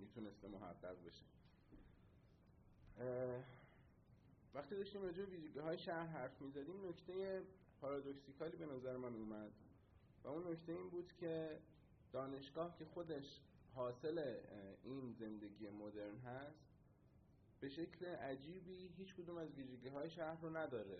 می‌تونسته 0.00 0.48
محقق 0.48 0.96
بشه. 1.06 1.24
وقتی 4.54 4.76
داشتیم 4.76 5.02
راجع 5.02 5.22
به 5.24 5.36
ویژگی 5.36 5.58
های 5.58 5.78
شهر 5.78 6.06
حرف 6.06 6.40
می‌زدیم 6.40 6.88
نکته 6.88 7.42
پارادوکسیکالی 7.80 8.56
به 8.56 8.66
نظر 8.66 8.96
من 8.96 9.14
اومد. 9.14 9.52
و 10.24 10.28
اون 10.28 10.52
نکته 10.52 10.72
این 10.72 10.90
بود 10.90 11.12
که 11.20 11.58
دانشگاه 12.12 12.78
که 12.78 12.84
خودش 12.84 13.40
حاصل 13.74 14.40
این 14.82 15.12
زندگی 15.12 15.68
مدرن 15.68 16.18
هست 16.18 16.66
به 17.60 17.68
شکل 17.68 18.06
عجیبی 18.06 18.88
هیچ 18.96 19.14
کدوم 19.14 19.36
از 19.38 19.48
ویژگی 19.54 19.88
های 19.88 20.10
شهر 20.10 20.40
رو 20.40 20.56
نداره. 20.56 20.98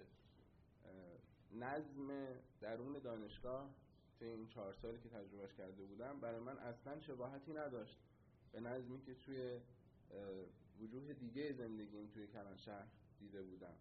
نظم 1.52 2.26
درون 2.60 2.98
دانشگاه 2.98 3.74
توی 4.18 4.28
این 4.28 4.48
چهار 4.48 4.74
سالی 4.74 4.98
که 4.98 5.08
تجربهش 5.08 5.54
کرده 5.54 5.84
بودم 5.84 6.20
برای 6.20 6.40
من 6.40 6.58
اصلا 6.58 7.00
شباهتی 7.00 7.52
نداشت. 7.52 7.98
به 8.52 8.60
نظمی 8.60 9.00
که 9.00 9.14
توی 9.14 9.60
وجوه 10.80 11.12
دیگه 11.12 11.52
زندگیم 11.52 12.06
توی 12.06 12.26
کلان 12.26 12.56
شهر 12.56 12.86
دیده 13.20 13.42
بودم. 13.42 13.74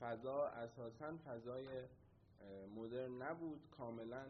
فضا 0.00 0.46
اساسا 0.46 1.16
فضای 1.26 1.68
مدرن 2.76 3.22
نبود. 3.22 3.60
کاملا 3.70 4.24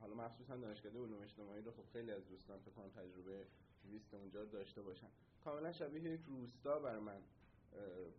حالا 0.00 0.14
مخصوصا 0.14 0.56
دانشگاه 0.56 0.92
علوم 0.92 1.22
اجتماعی 1.22 1.62
رو 1.62 1.70
خب 1.70 1.84
خیلی 1.92 2.10
از 2.10 2.28
دوستان 2.28 2.58
فکر 2.58 2.70
کنم 2.70 2.88
تجربه 2.88 3.46
ویست 3.90 4.14
اونجا 4.14 4.44
داشته 4.44 4.82
باشن. 4.82 5.06
کاملا 5.44 5.72
شبیه 5.72 6.02
یک 6.02 6.20
روستا 6.26 6.78
بر 6.78 6.98
من 6.98 7.20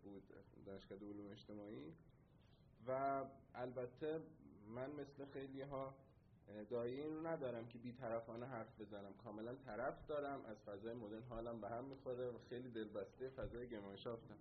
بود 0.04 0.22
دانشگاه 0.66 0.98
علوم 0.98 1.30
اجتماعی. 1.30 1.94
و 2.88 3.24
البته 3.54 4.20
من 4.74 4.90
مثل 4.90 5.24
خیلی 5.24 5.62
ها 5.62 5.94
دایه 6.70 7.04
این 7.04 7.14
رو 7.14 7.26
ندارم 7.26 7.68
که 7.68 7.78
بیطرفانه 7.78 8.46
حرف 8.46 8.80
بزنم. 8.80 9.14
کاملا 9.24 9.54
طرف 9.54 10.06
دارم 10.06 10.44
از 10.44 10.56
فضای 10.56 10.94
مدرن 10.94 11.22
حالم 11.22 11.60
به 11.60 11.68
هم 11.68 11.84
می‌خوره 11.84 12.28
و 12.28 12.38
خیلی 12.48 12.70
دلبسته 12.70 13.28
فضای 13.28 13.68
گمایشافتم 13.68 14.36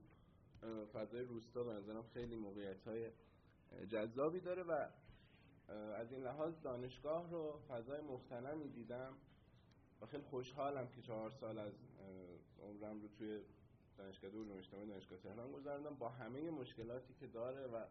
فضای 0.94 1.26
روستا 1.26 1.64
به 1.64 1.74
نظرم 1.74 2.04
خیلی 2.14 2.36
موقعیت 2.36 2.88
های 2.88 3.10
جذابی 3.88 4.40
داره 4.40 4.64
و 4.64 4.88
از 5.96 6.12
این 6.12 6.24
لحاظ 6.24 6.54
دانشگاه 6.64 7.32
رو 7.32 7.60
فضای 7.70 8.02
مختنمی 8.02 8.70
دیدم 8.70 9.14
و 10.02 10.06
خیلی 10.06 10.24
خوشحالم 10.24 10.88
که 10.88 11.02
چهار 11.02 11.32
سال 11.32 11.60
از 11.60 11.74
عمرم 12.64 13.02
رو 13.02 13.08
توی 13.08 13.40
دانشگاه 13.98 14.32
علوم 14.32 14.52
اجتماعی 14.52 14.88
دانشگاه 14.88 15.20
تهران 15.20 15.52
گذاردم 15.52 15.96
با 15.96 16.10
همه 16.10 16.52
مشکلاتی 16.52 17.14
که 17.20 17.28
داره 17.28 17.68
و 17.68 17.86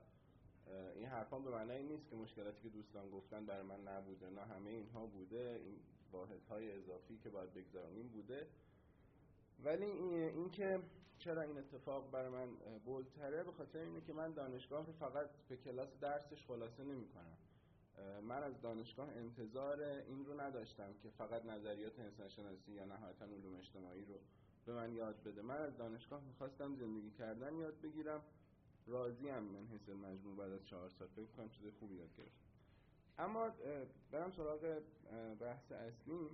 این 0.94 1.06
حرفان 1.06 1.44
به 1.44 1.50
معنی 1.50 1.82
نیست 1.82 2.10
که 2.10 2.16
مشکلاتی 2.16 2.62
که 2.62 2.68
دوستان 2.68 3.10
گفتن 3.10 3.46
برای 3.46 3.62
من 3.62 3.88
نبوده 3.88 4.30
نه 4.30 4.40
همه 4.40 4.70
اینها 4.70 5.06
بوده. 5.06 5.60
این 5.64 5.76
واحدهای 6.12 6.72
اضافی 6.72 7.18
که 7.18 7.30
باید 7.30 7.54
بگذاریم 7.54 8.08
بوده. 8.08 8.46
ولی 9.64 9.84
این 9.84 10.50
که 10.50 10.80
چرا 11.18 11.42
این 11.42 11.58
اتفاق 11.58 12.10
برای 12.10 12.28
من 12.28 12.48
بولتره 12.84 13.44
به 13.44 13.52
خاطر 13.52 13.78
اینه 13.78 14.00
که 14.00 14.12
من 14.12 14.32
دانشگاه 14.32 14.86
فقط 14.92 15.30
به 15.48 15.56
کلاس 15.56 15.98
درسش 16.00 16.46
خلاصه 16.46 16.84
نمی 16.84 17.08
کنم. 17.08 17.36
من 18.20 18.42
از 18.42 18.60
دانشگاه 18.60 19.08
انتظار 19.08 19.80
این 19.82 20.24
رو 20.26 20.40
نداشتم 20.40 20.94
که 21.02 21.10
فقط 21.10 21.44
نظریات 21.44 21.98
انسانشناسی 21.98 22.72
یا 22.72 22.84
نهایتا 22.84 23.24
علوم 23.24 23.54
اجتماعی 23.56 24.04
رو 24.04 24.14
به 24.66 24.72
من 24.72 24.92
یاد 24.92 25.22
بده. 25.22 25.42
من 25.42 25.56
از 25.56 25.76
دانشگاه 25.76 26.24
می‌خواستم 26.24 26.76
زندگی 26.76 27.10
کردن 27.10 27.56
یاد 27.56 27.80
بگیرم. 27.80 28.22
راضی 28.86 29.28
هم 29.28 29.42
من 29.42 29.66
حس 29.66 29.88
مجموع 29.88 30.36
بعد 30.36 30.52
از 30.52 30.66
چهار 30.66 30.88
سال. 30.88 31.08
فکر 31.08 31.26
کنم 31.36 31.48
چیز 31.48 31.66
خوبی 31.78 31.94
یاد 31.94 32.16
گرفتم. 32.16 32.44
اما 33.18 33.50
برم 34.10 34.30
سراغ 34.30 34.80
بحث 35.40 35.72
اصلی 35.72 36.30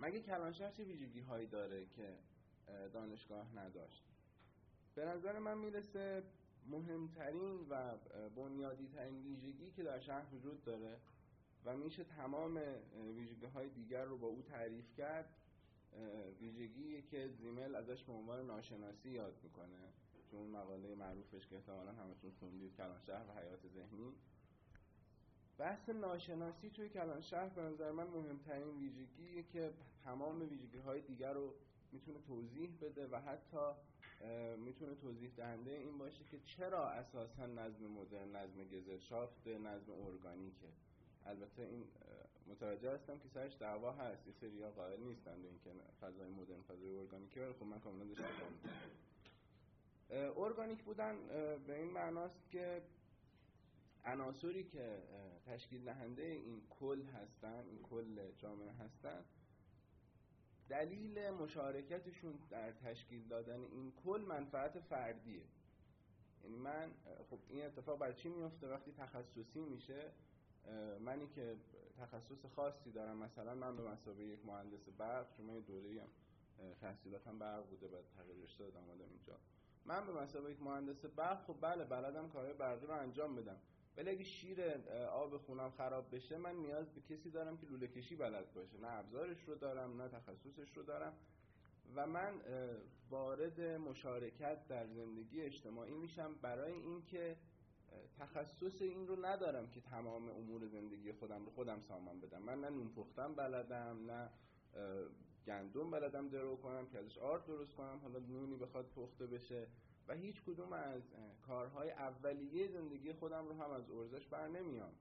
مگه 0.00 0.20
کلانشهر 0.20 0.70
چه 0.70 0.84
ویژگی 0.84 1.20
هایی 1.20 1.46
داره 1.46 1.86
که 1.86 2.18
دانشگاه 2.92 3.56
نداشت؟ 3.56 4.04
به 4.94 5.04
نظر 5.04 5.38
من 5.38 5.58
می‌رسه 5.58 6.22
مهمترین 6.66 7.66
و 7.70 7.96
بنیادی 8.36 8.88
ترین 8.88 9.22
ویژگی 9.22 9.70
که 9.70 9.82
در 9.82 9.98
شهر 9.98 10.34
وجود 10.34 10.64
داره 10.64 10.96
و 11.64 11.76
میشه 11.76 12.04
تمام 12.04 12.60
ویژگی 13.16 13.46
های 13.46 13.68
دیگر 13.68 14.04
رو 14.04 14.18
با 14.18 14.26
او 14.26 14.42
تعریف 14.42 14.94
کرد 14.96 15.34
ویژگی 16.40 17.02
که 17.02 17.28
زیمل 17.28 17.74
ازش 17.74 18.04
به 18.04 18.12
عنوان 18.12 18.46
ناشناسی 18.46 19.10
یاد 19.10 19.34
می‌کنه. 19.42 19.92
چون 20.30 20.40
اون 20.40 20.50
مقاله 20.50 20.94
معروفش 20.94 21.46
که 21.46 21.56
احتمالا 21.56 21.92
همتون 21.92 22.30
خوندید 22.40 22.76
کلانشهر 22.76 23.24
و 23.28 23.40
حیات 23.40 23.68
ذهنی. 23.68 24.14
بحث 25.58 25.88
ناشناسی 25.88 26.70
توی 26.70 26.88
کلانشهر 26.88 27.48
به 27.48 27.62
نظر 27.62 27.90
من 27.90 28.06
مهمترین 28.06 28.78
ویژگیه 28.78 29.42
که 29.42 29.70
تمام 30.04 30.40
ویژگی 30.40 30.78
های 30.78 31.00
دیگر 31.00 31.32
رو 31.32 31.54
می‌تونه 31.92 32.18
توضیح 32.26 32.70
بده 32.80 33.06
و 33.06 33.16
حتی 33.16 33.66
می‌تونه 34.56 34.94
توضیح 34.94 35.30
دهنده 35.36 35.70
این 35.70 35.98
باشه 35.98 36.24
که 36.30 36.38
چرا 36.44 36.88
اساسا 36.88 37.46
نظم 37.46 37.84
مدرن 37.86 38.36
نظم 38.36 38.64
گزرشافت 38.64 39.48
نظم 39.48 39.92
ارگانیکه. 40.06 40.68
البته 41.26 41.62
این 41.62 41.84
متوجه 42.46 42.94
هستم 42.94 43.18
که 43.18 43.28
سرش 43.34 43.56
دعوا 43.60 43.92
هست. 43.92 44.26
یه 44.26 44.32
سری 44.40 44.66
قائل 44.76 45.00
نیستن 45.00 45.42
به 45.42 45.48
اینکه 45.48 45.70
فضای 46.00 46.28
مدرن 46.28 46.62
فضای 46.62 46.98
ارگانیکه 46.98 47.40
ولی 47.40 47.52
خب 47.52 47.66
من 47.66 47.80
کاملا 47.80 48.04
ارگانیک 50.36 50.82
بودن 50.82 51.16
به 51.66 51.78
این 51.78 51.90
معناست 51.90 52.50
که 52.50 52.82
عناصری 54.12 54.64
که 54.64 55.02
تشکیل 55.46 55.84
دهنده 55.84 56.22
این 56.22 56.62
کل 56.80 57.02
هستن 57.02 57.64
این 57.66 57.82
کل 57.82 58.32
جامعه 58.38 58.72
هستن 58.72 59.24
دلیل 60.68 61.30
مشارکتشون 61.30 62.38
در 62.50 62.72
تشکیل 62.72 63.28
دادن 63.28 63.60
این 63.60 63.92
کل 64.04 64.24
منفعت 64.28 64.80
فردیه. 64.80 65.42
یعنی 66.44 66.56
من 66.56 66.90
خب 67.30 67.38
این 67.48 67.64
اتفاق 67.64 67.98
بر 67.98 68.12
چی 68.12 68.28
میفته؟ 68.28 68.68
وقتی 68.68 68.92
تخصصی 68.92 69.60
میشه 69.60 70.12
منی 71.00 71.26
که 71.26 71.56
تخصص 71.98 72.46
خاصی 72.56 72.90
دارم 72.90 73.16
مثلا 73.16 73.54
من 73.54 73.76
به 73.76 73.82
مسابقه 73.82 74.24
یک 74.24 74.46
مهندس 74.46 74.88
برق 74.98 75.40
من 75.40 75.54
یه 75.54 75.60
دوره 75.60 76.02
هم 76.02 76.08
تحصیلاتم 76.80 77.38
برق 77.38 77.66
بوده 77.66 77.88
بعد 77.88 78.04
تغییر 78.16 78.36
رشته 78.44 78.64
دادم 78.64 78.84
اینجا. 78.90 79.38
من 79.84 80.06
به 80.06 80.12
مسابقه 80.12 80.50
یک 80.52 80.62
مهندس 80.62 81.04
برق 81.04 81.44
خب 81.46 81.56
بله 81.60 81.84
بلدم 81.84 82.28
کارهای 82.28 82.54
برقی 82.54 82.86
رو 82.86 82.92
انجام 82.92 83.36
بدم. 83.36 83.56
ولی 83.98 84.10
اگه 84.10 84.24
شیر 84.24 84.60
آب 85.12 85.36
خونم 85.36 85.70
خراب 85.70 86.14
بشه 86.14 86.36
من 86.36 86.56
نیاز 86.56 86.94
به 86.94 87.00
کسی 87.00 87.30
دارم 87.30 87.58
که 87.58 87.66
لوله 87.66 87.88
کشی 87.88 88.16
بلد 88.16 88.54
باشه. 88.54 88.78
نه 88.78 88.88
ابزارش 88.92 89.44
رو 89.46 89.54
دارم 89.54 90.02
نه 90.02 90.08
تخصصش 90.08 90.76
رو 90.76 90.82
دارم. 90.82 91.12
و 91.96 92.06
من 92.06 92.40
وارد 93.10 93.60
مشارکت 93.60 94.68
در 94.68 94.86
زندگی 94.86 95.40
اجتماعی 95.40 95.94
میشم 95.94 96.34
برای 96.42 96.72
اینکه 96.72 97.36
تخصص 98.18 98.82
این 98.82 99.06
رو 99.06 99.26
ندارم 99.26 99.70
که 99.70 99.80
تمام 99.80 100.28
امور 100.28 100.66
زندگی 100.66 101.12
خودم 101.12 101.44
رو 101.44 101.50
خودم 101.50 101.80
سامان 101.80 102.20
بدم. 102.20 102.42
من 102.42 102.60
نه 102.60 102.70
نون 102.70 102.88
پختم 102.88 103.34
بلدم 103.34 104.10
نه 104.10 104.30
گندم 105.46 105.90
بلدم 105.90 106.28
درو 106.28 106.56
کنم 106.56 106.86
که 106.86 106.98
ازش 106.98 107.18
آرد 107.18 107.46
درست 107.46 107.72
کنم. 107.72 107.98
حالا 108.02 108.18
نونی 108.18 108.56
بخواد 108.56 108.86
پخته 108.96 109.26
بشه. 109.26 109.66
و 110.08 110.14
هیچ 110.14 110.42
کدوم 110.42 110.72
از 110.72 111.02
کارهای 111.46 111.90
اولیه 111.90 112.68
زندگی 112.68 113.12
خودم 113.12 113.48
رو 113.48 113.62
هم 113.62 113.70
از 113.70 113.90
ارزش 113.90 114.26
بر 114.26 114.48
نمیام 114.48 114.92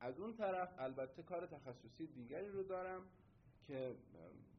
از 0.00 0.20
اون 0.20 0.36
طرف 0.36 0.74
البته 0.78 1.22
کار 1.22 1.46
تخصصی 1.46 2.06
دیگری 2.06 2.48
رو 2.48 2.62
دارم 2.62 3.02
که 3.66 3.94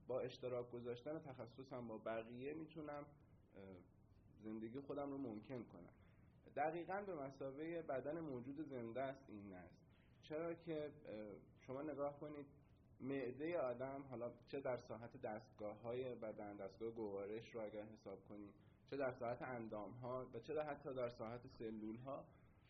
با 0.07 0.19
اشتراک 0.19 0.71
گذاشتن 0.71 1.19
تخصصم 1.19 1.87
با 1.87 1.97
بقیه 1.97 2.53
می‌تونم 2.53 3.05
زندگی 4.43 4.79
خودم 4.79 5.11
رو 5.11 5.17
ممکن 5.17 5.63
کنم. 5.63 5.93
دقیقا 6.55 7.01
به 7.01 7.15
مسابقه 7.15 7.81
بدن 7.81 8.19
موجود 8.19 8.69
زنده 8.69 9.01
است 9.01 9.23
این 9.27 9.53
نست 9.53 9.77
چرا 10.23 10.53
که 10.53 10.91
شما 11.59 11.81
نگاه 11.81 12.19
کنید 12.19 12.45
معده 13.01 13.59
آدم 13.59 14.03
حالا 14.09 14.31
چه 14.47 14.59
در 14.59 14.77
ساحت 14.77 15.21
دستگاه 15.21 15.81
های 15.81 16.15
بدن 16.15 16.55
دستگاه 16.55 16.91
گوارش 16.91 17.55
رو 17.55 17.61
اگر 17.61 17.83
حساب 17.83 18.25
کنید 18.29 18.53
چه 18.89 18.97
در 18.97 19.11
ساحت 19.11 19.41
اندام 19.41 19.91
ها 19.91 20.25
و 20.33 20.39
چه 20.39 20.53
در 20.53 20.69
حتی 20.69 20.93
در 20.93 21.09
ساحت 21.09 21.47
سلول 21.47 21.97
ها 21.97 22.23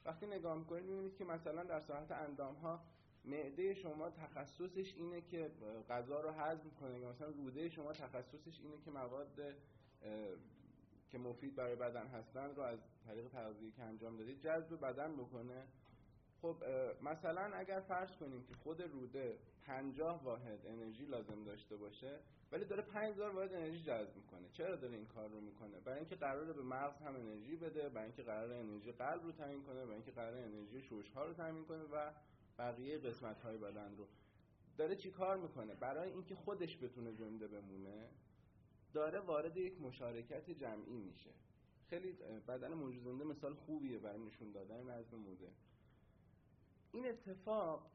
وقتی 0.06 0.26
نگاه 0.26 0.58
می‌کنید 0.58 0.84
می‌بینید 0.84 1.16
که 1.16 1.26
مثلا 1.26 1.64
در 1.64 1.80
ساحت 1.80 2.12
اندام 2.12 2.56
ها 2.56 2.80
معده 3.26 3.74
شما 3.74 4.10
تخصصش 4.10 4.94
اینه 4.96 5.22
که 5.22 5.52
غذا 5.90 6.22
رو 6.22 6.30
هضم 6.30 6.70
کنه 6.70 7.00
یا 7.00 7.10
مثلا 7.10 7.28
روده 7.28 7.70
شما 7.70 7.94
تخصصش 7.94 8.60
اینه 8.60 8.78
که 8.86 8.92
مواد 8.92 9.40
که 11.10 11.18
مفید 11.18 11.56
برای 11.56 11.76
بدن 11.76 12.08
هستن 12.08 12.56
رو 12.56 12.62
از 12.62 12.80
طریق 13.08 13.28
تغذیه 13.28 13.72
که 13.72 13.84
انجام 13.84 14.18
دادید 14.18 14.40
جذب 14.40 14.82
بدن 14.82 15.16
بکنه. 15.16 15.64
خب 16.42 16.56
مثلا 17.02 17.42
اگر 17.42 17.80
فرض 17.80 18.12
کنیم 18.12 18.44
که 18.44 18.54
خود 18.54 18.82
روده 18.82 19.38
50 19.66 20.24
واحد 20.24 20.66
انرژی 20.66 21.06
لازم 21.06 21.44
داشته 21.44 21.78
باشه 21.78 22.20
ولی 22.52 22.66
داره 22.66 22.82
5000 22.82 23.36
واحد 23.36 23.54
انرژی 23.54 23.84
جذب 23.84 24.16
می‌کنه. 24.16 24.50
چرا 24.54 24.76
داره 24.76 24.96
این 24.96 25.06
کار 25.06 25.30
رو 25.30 25.42
می‌کنه؟ 25.42 25.80
برای 25.80 26.00
اینکه 26.00 26.16
قراره 26.16 26.54
به 26.54 26.62
مغز 26.62 27.02
هم 27.02 27.16
انرژی 27.16 27.56
بده 27.56 27.90
برای 27.90 28.06
اینکه 28.06 28.24
قراره 28.24 28.56
انرژی 28.56 28.92
قلب 28.92 29.24
رو 29.24 29.32
تامین 29.32 29.64
کنه 29.64 29.82
برای 29.84 29.94
اینکه 29.94 30.12
قراره 30.12 30.40
انرژی 30.40 30.82
شوش 30.82 31.10
ها 31.10 31.26
رو 31.26 31.34
تامین 31.34 31.66
کنه 31.66 31.84
و 31.84 32.12
بقیه 32.58 32.98
قسمت 32.98 33.42
های 33.42 33.58
بدن 33.58 33.96
رو. 33.98 34.08
داره 34.78 34.96
چی 34.96 35.12
کار 35.12 35.38
می‌کنه؟ 35.38 35.76
برای 35.76 36.12
اینکه 36.12 36.36
خودش 36.36 36.78
بتونه 36.78 37.12
زنده 37.12 37.48
بمونه 37.48 38.10
داره 38.94 39.20
وارد 39.20 39.58
یک 39.58 39.82
مشارکت 39.82 40.50
جمعی 40.50 40.98
میشه. 40.98 41.30
خیلی 41.90 42.12
بدن 42.48 42.74
موجود 42.74 43.04
زنده 43.04 43.24
مثال 43.24 43.54
خوبیه 43.54 44.00
برای 44.00 44.20
نشون 44.20 44.52
دادن 44.52 44.90
نظم 44.90 45.18
مدرن. 45.18 45.52
این 46.98 47.08
اتفاق 47.08 47.92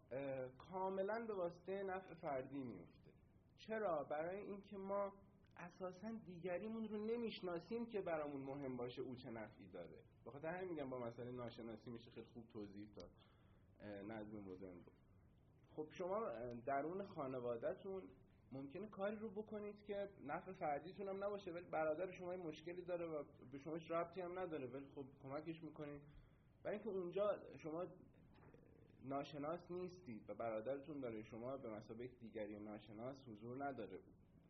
کاملا 0.59 1.27
به 1.27 1.35
واسطه 1.35 1.83
نفع 1.83 2.15
فردی 2.15 2.59
میفته 2.59 3.11
چرا؟ 3.59 4.05
برای 4.05 4.41
اینکه 4.41 4.77
ما 4.77 5.12
اساسا 5.57 6.11
دیگریمون 6.27 6.89
رو 6.89 7.07
نمی‌شناسیم 7.07 7.87
که 7.87 8.01
برامون 8.01 8.41
مهم 8.41 8.77
باشه 8.77 9.03
او 9.03 9.16
چه 9.16 9.31
نفعی 9.31 9.69
داره. 9.73 9.99
بخاطر 10.27 10.49
همین 10.49 10.69
میگم 10.70 10.91
با 10.91 10.99
مسئله 10.99 11.31
ناشناسی 11.33 11.91
میشه 11.91 12.11
خیلی 12.11 12.27
خوب 12.35 12.45
توضیح 12.53 12.89
داد. 12.97 13.11
نظم 14.09 14.39
مدرن 14.39 14.74
رو. 14.74 14.93
خب 15.77 15.89
شما 15.91 16.29
درون 16.66 17.07
خانوادهتون 17.07 18.03
ممکنه 18.53 18.89
کاری 18.89 19.16
رو 19.16 19.29
بکنید 19.29 19.83
که 19.85 20.09
نفع 20.27 20.53
فردیتون 20.53 21.09
هم 21.09 21.24
نباشه 21.24 21.53
ولی 21.53 21.65
برادر 21.65 22.11
شما 22.11 22.37
مشکلی 22.37 22.83
داره 22.83 23.07
و 23.07 23.24
به 23.53 23.59
شما 23.59 23.77
ربطی 23.89 24.20
هم 24.20 24.39
نداره 24.39 24.66
ولی 24.66 24.87
خب 24.95 25.05
کمکش 25.23 25.62
می‌کنید. 25.62 26.03
برای 26.62 26.77
اینکه 26.77 26.91
اونجا 26.91 27.39
شما 27.59 27.87
ناشناس 29.05 29.70
نیستید 29.70 30.31
و 30.31 30.35
برادرتون 30.35 31.01
داره 31.01 31.23
شما 31.23 31.57
به 31.57 31.70
مسابقه 31.70 32.07
دیگری 32.07 32.59
ناشناس 32.59 33.16
حضور 33.29 33.65
نداره. 33.65 33.99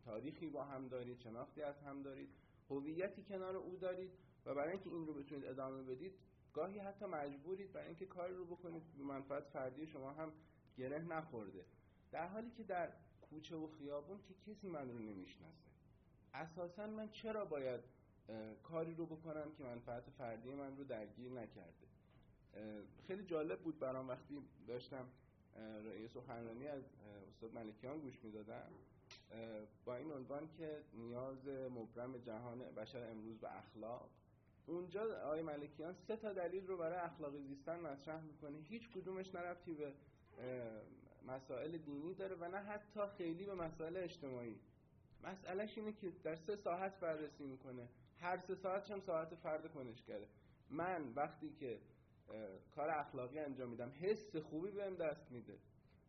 تاریخی 0.04 0.48
با 0.48 0.64
هم 0.64 0.88
دارید 0.88 1.18
شناختی 1.18 1.62
از 1.62 1.74
هم 1.86 2.02
دارید 2.02 2.28
هویتی 2.70 3.22
کنار 3.22 3.56
او 3.56 3.76
دارید 3.76 4.10
و 4.46 4.54
برای 4.54 4.70
اینکه 4.70 4.90
این 4.90 5.06
رو 5.06 5.14
بتونید 5.14 5.44
ادامه 5.44 5.82
بدید 5.82 6.12
گاهی 6.52 6.78
حتی 6.78 7.04
مجبورید 7.04 7.72
برای 7.72 7.86
اینکه 7.86 8.06
کاری 8.06 8.34
رو 8.34 8.44
بکنید 8.44 8.82
به 8.98 9.04
منفعت 9.04 9.44
فردی 9.44 9.86
شما 9.86 10.12
هم 10.12 10.32
گره 10.76 10.98
نخورده. 10.98 11.64
در 12.12 12.28
حالی 12.28 12.50
که 12.50 12.62
در 12.62 12.92
کوچه 13.20 13.56
و 13.56 13.66
خیابون 13.66 14.18
که 14.28 14.52
کسی 14.52 14.68
من 14.68 14.88
رو 14.90 14.98
نمی‌شناسه. 14.98 15.70
اساسا 16.34 16.86
من 16.86 17.08
چرا 17.10 17.44
باید 17.44 17.80
کاری 18.62 18.94
رو 18.94 19.06
بکنم 19.06 19.52
که 19.58 19.64
منفعت 19.64 20.10
فردی 20.10 20.54
من 20.54 20.76
رو 20.76 20.84
درگیر 20.84 21.30
نکرده؟ 21.30 21.91
خیلی 23.06 23.24
جالب 23.24 23.60
بود 23.60 23.78
برام 23.78 24.08
وقتی 24.08 24.38
داشتم 24.68 25.06
یه 26.00 26.08
سخنرانی 26.08 26.68
از 26.68 26.82
استاد 27.28 27.54
ملکیان 27.54 27.98
گوش 27.98 28.24
می‌دادم. 28.24 28.68
با 29.84 29.96
این 29.96 30.12
عنوان 30.12 30.48
که 30.58 30.80
نیاز 30.94 31.48
مبرم 31.48 32.18
جهان 32.18 32.58
بشر 32.58 33.10
امروز 33.10 33.38
به 33.38 33.58
اخلاق. 33.58 34.10
اونجا 34.66 35.22
آقای 35.22 35.42
ملکیان 35.42 35.94
سه 35.94 36.16
تا 36.16 36.32
دلیل 36.32 36.66
رو 36.66 36.76
برای 36.76 36.98
اخلاقی 36.98 37.38
زیستن 37.38 37.80
مطرح 37.80 38.22
می‌کنه. 38.22 38.58
هیچ 38.58 38.90
کدومش 38.90 39.34
نرفتی 39.34 39.74
به 39.74 39.92
مسائل 41.26 41.78
دینی 41.78 42.14
داره 42.14 42.36
و 42.36 42.48
نه 42.48 42.58
حتی 42.58 43.00
خیلی 43.18 43.44
به 43.44 43.54
مسائل 43.54 43.96
اجتماعی. 43.96 44.60
مسئلهش 45.24 45.78
اینه 45.78 45.92
که 45.92 46.12
در 46.24 46.36
سه 46.36 46.56
ساعت 46.56 47.00
بررسی 47.00 47.44
می‌کنه. 47.44 47.88
هر 48.20 48.38
سه 48.38 48.54
ساعت 48.54 48.90
هم 48.90 49.00
ساعت 49.00 49.34
فرد 49.34 49.72
کنشگره. 49.72 50.26
من 50.70 51.12
وقتی 51.16 51.50
که 51.60 51.78
کار 52.74 52.90
اخلاقی 52.90 53.38
انجام 53.38 53.68
میدم. 53.68 53.92
حس 54.00 54.36
خوبی 54.36 54.70
بهم 54.70 54.94
دست 54.94 55.30
میده. 55.30 55.58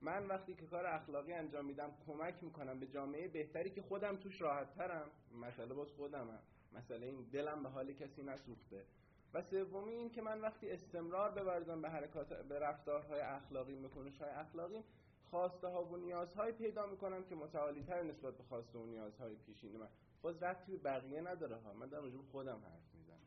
من 0.02 0.28
وقتی 0.28 0.54
که 0.54 0.66
کار 0.66 0.86
اخلاقی 0.86 1.34
انجام 1.34 1.66
میدم 1.66 1.91
کمک 2.08 2.36
می‌کنم 2.41 2.80
به 2.80 2.88
جامعه 2.88 3.28
بهتری 3.28 3.70
که 3.70 3.82
خودم 3.82 4.16
توش 4.16 4.41
راحت 4.41 4.76
ترم 4.76 5.10
مسئله 5.41 5.74
باز 5.74 5.91
خودمم 5.91 6.40
مسئله 6.74 7.06
این 7.06 7.24
دلم 7.32 7.64
به 7.64 7.70
حال 7.70 7.94
کسی 7.94 8.24
نسوخته. 8.24 8.86
و 9.34 9.41
سومی 9.41 9.94
این 9.94 10.10
که 10.10 10.22
من 10.22 10.41
وقتی 10.41 10.72
استمرار 10.72 11.32
ببرزم 11.32 11.82
به 11.82 11.90
حرکات 11.90 12.34
به 12.34 12.60
رفتارهای 12.60 13.22
اخلاقی 13.22 13.76
به 13.76 13.90
های 14.20 14.30
اخلاقی 14.30 14.84
خواسته 15.30 15.68
ها 15.68 15.86
و 15.86 15.98
نیازهای 15.98 16.52
پیدا 16.52 16.86
می‌کنم 16.86 17.24
که 17.24 17.36
متعالی 17.36 17.84
تر 17.84 18.04
نسبت 18.04 18.38
به 18.38 18.44
خواسته 18.44 18.80
و 18.80 18.86
نیازهای 18.86 19.36
پیشین 19.36 19.78
من. 19.78 19.88
باز 20.22 20.44
رفتی 20.44 20.72
به 20.72 20.84
بقیه 20.84 21.22
نداره 21.22 21.56
ها. 21.56 21.74
من 21.74 21.88
در 21.88 22.02
خودم 22.32 22.62
حرف 22.66 22.95
می‌زنم. 22.95 23.18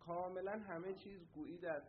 کاملا 0.00 0.52
همه 0.52 0.94
چیز 0.94 1.26
گویی 1.34 1.58
در 1.58 1.82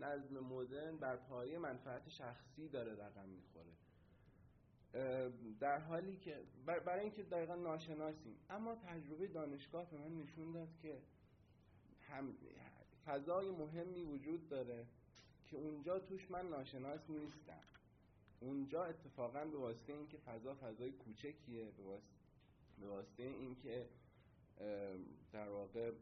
نظم 0.00 0.38
مدرن 0.38 0.96
بر 0.96 1.16
پایه 1.16 1.58
منفعت 1.58 2.08
شخصی 2.08 2.68
داره 2.68 2.92
رقم 2.92 3.28
می‌خوره. 3.28 3.72
در 5.60 5.78
حالی 5.78 6.16
که 6.16 6.40
برای 6.66 7.00
اینکه 7.00 7.22
دقیقا 7.22 7.54
ناشناسیم. 7.54 8.36
اما 8.50 8.74
تجربه 8.74 9.26
دانشگاه 9.26 9.90
به 9.90 9.98
من 9.98 10.16
نشون 10.16 10.52
داد 10.52 10.68
که 10.82 10.98
هم 12.08 12.34
فضای 13.06 13.50
مهمی 13.50 14.02
وجود 14.02 14.48
داره 14.48 14.86
که 15.46 15.56
اونجا 15.56 15.98
توش 15.98 16.30
من 16.30 16.48
ناشناس 16.48 17.00
نیستم. 17.10 17.60
اونجا 18.40 18.84
اتفاقا 18.84 19.44
به 19.44 19.58
واسطه 19.58 19.92
اینکه 19.92 20.18
فضا 20.18 20.54
فضای 20.54 20.92
کوچکیه 20.92 21.68
به 22.80 22.86
واسطه 22.86 23.22
اینکه 23.22 23.88
در 25.32 25.48
واقع 25.48 25.92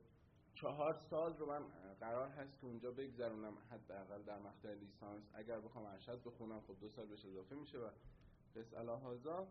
چهار 0.60 0.94
سال 1.10 1.36
رو 1.36 1.46
من 1.46 1.62
قرار 2.00 2.28
هست 2.28 2.60
که 2.60 2.66
اونجا 2.66 2.90
بگذرونم 2.90 3.52
حداقل 3.70 4.22
در 4.22 4.38
مقطع 4.38 4.74
لیسانس. 4.74 5.22
اگر 5.34 5.60
بخوام 5.60 5.84
ارشد 5.84 6.22
بخونم 6.24 6.60
خب 6.60 6.80
دو 6.80 6.88
سال 6.88 7.06
بهش 7.06 7.24
اضافه 7.24 7.54
میشه 7.54 7.78
و 7.78 7.88
قص 8.56 8.74
الهازا 8.74 9.48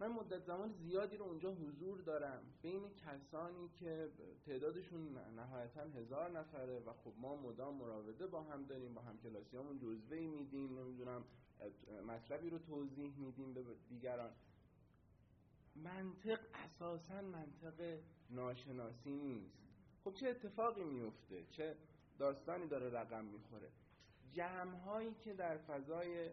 من 0.00 0.08
مدت 0.08 0.44
زمان 0.44 0.72
زیادی 0.72 1.16
رو 1.16 1.24
اونجا 1.24 1.52
حضور 1.52 2.00
دارم. 2.00 2.42
بین 2.62 2.82
کسانی 2.94 3.68
که 3.68 4.10
تعدادشون 4.46 5.18
نهایتا 5.36 5.80
هزار 5.80 6.30
نفره 6.30 6.78
و 6.78 6.92
خب 6.92 7.12
ما 7.16 7.36
مدام 7.36 7.74
مراوده 7.74 8.26
با 8.26 8.42
هم 8.42 8.64
داریم 8.64 8.94
با 8.94 9.00
هم 9.00 9.18
کلاسی 9.18 9.56
همون 9.56 9.78
جزوه 9.78 10.18
میدیم 10.18 10.78
نمی‌دونم 10.78 11.24
مطلبی 12.08 12.50
رو 12.50 12.58
توضیح 12.58 13.14
میدیم 13.16 13.54
به 13.54 13.64
دیگران. 13.88 14.32
منطق 15.76 16.40
اساسا 16.54 17.22
منطق 17.22 17.98
ناشناسی 18.30 19.10
نیست. 19.10 19.65
خب 20.06 20.14
چه 20.14 20.28
اتفاقی 20.28 20.84
میفته 20.84 21.44
چه 21.50 21.76
داستانی 22.18 22.66
داره 22.66 22.90
رقم 22.90 23.24
می‌خوره؟ 23.24 23.68
جمع 24.32 24.76
هایی 24.76 25.14
که 25.14 25.34
در 25.34 25.58
فضای 25.58 26.30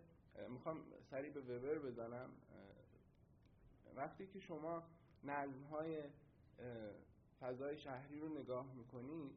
می‌خوام 0.50 0.78
سریع 1.12 1.32
به 1.32 1.41
وبر 1.41 1.80
بزنم 1.80 2.30
وقتی 3.95 4.28
که 4.28 4.40
شما 4.40 4.84
نظم 5.24 5.64
های 5.64 6.04
فضای 7.40 7.78
شهری 7.78 8.20
رو 8.20 8.40
نگاه 8.40 8.74
می‌کنید 8.74 9.32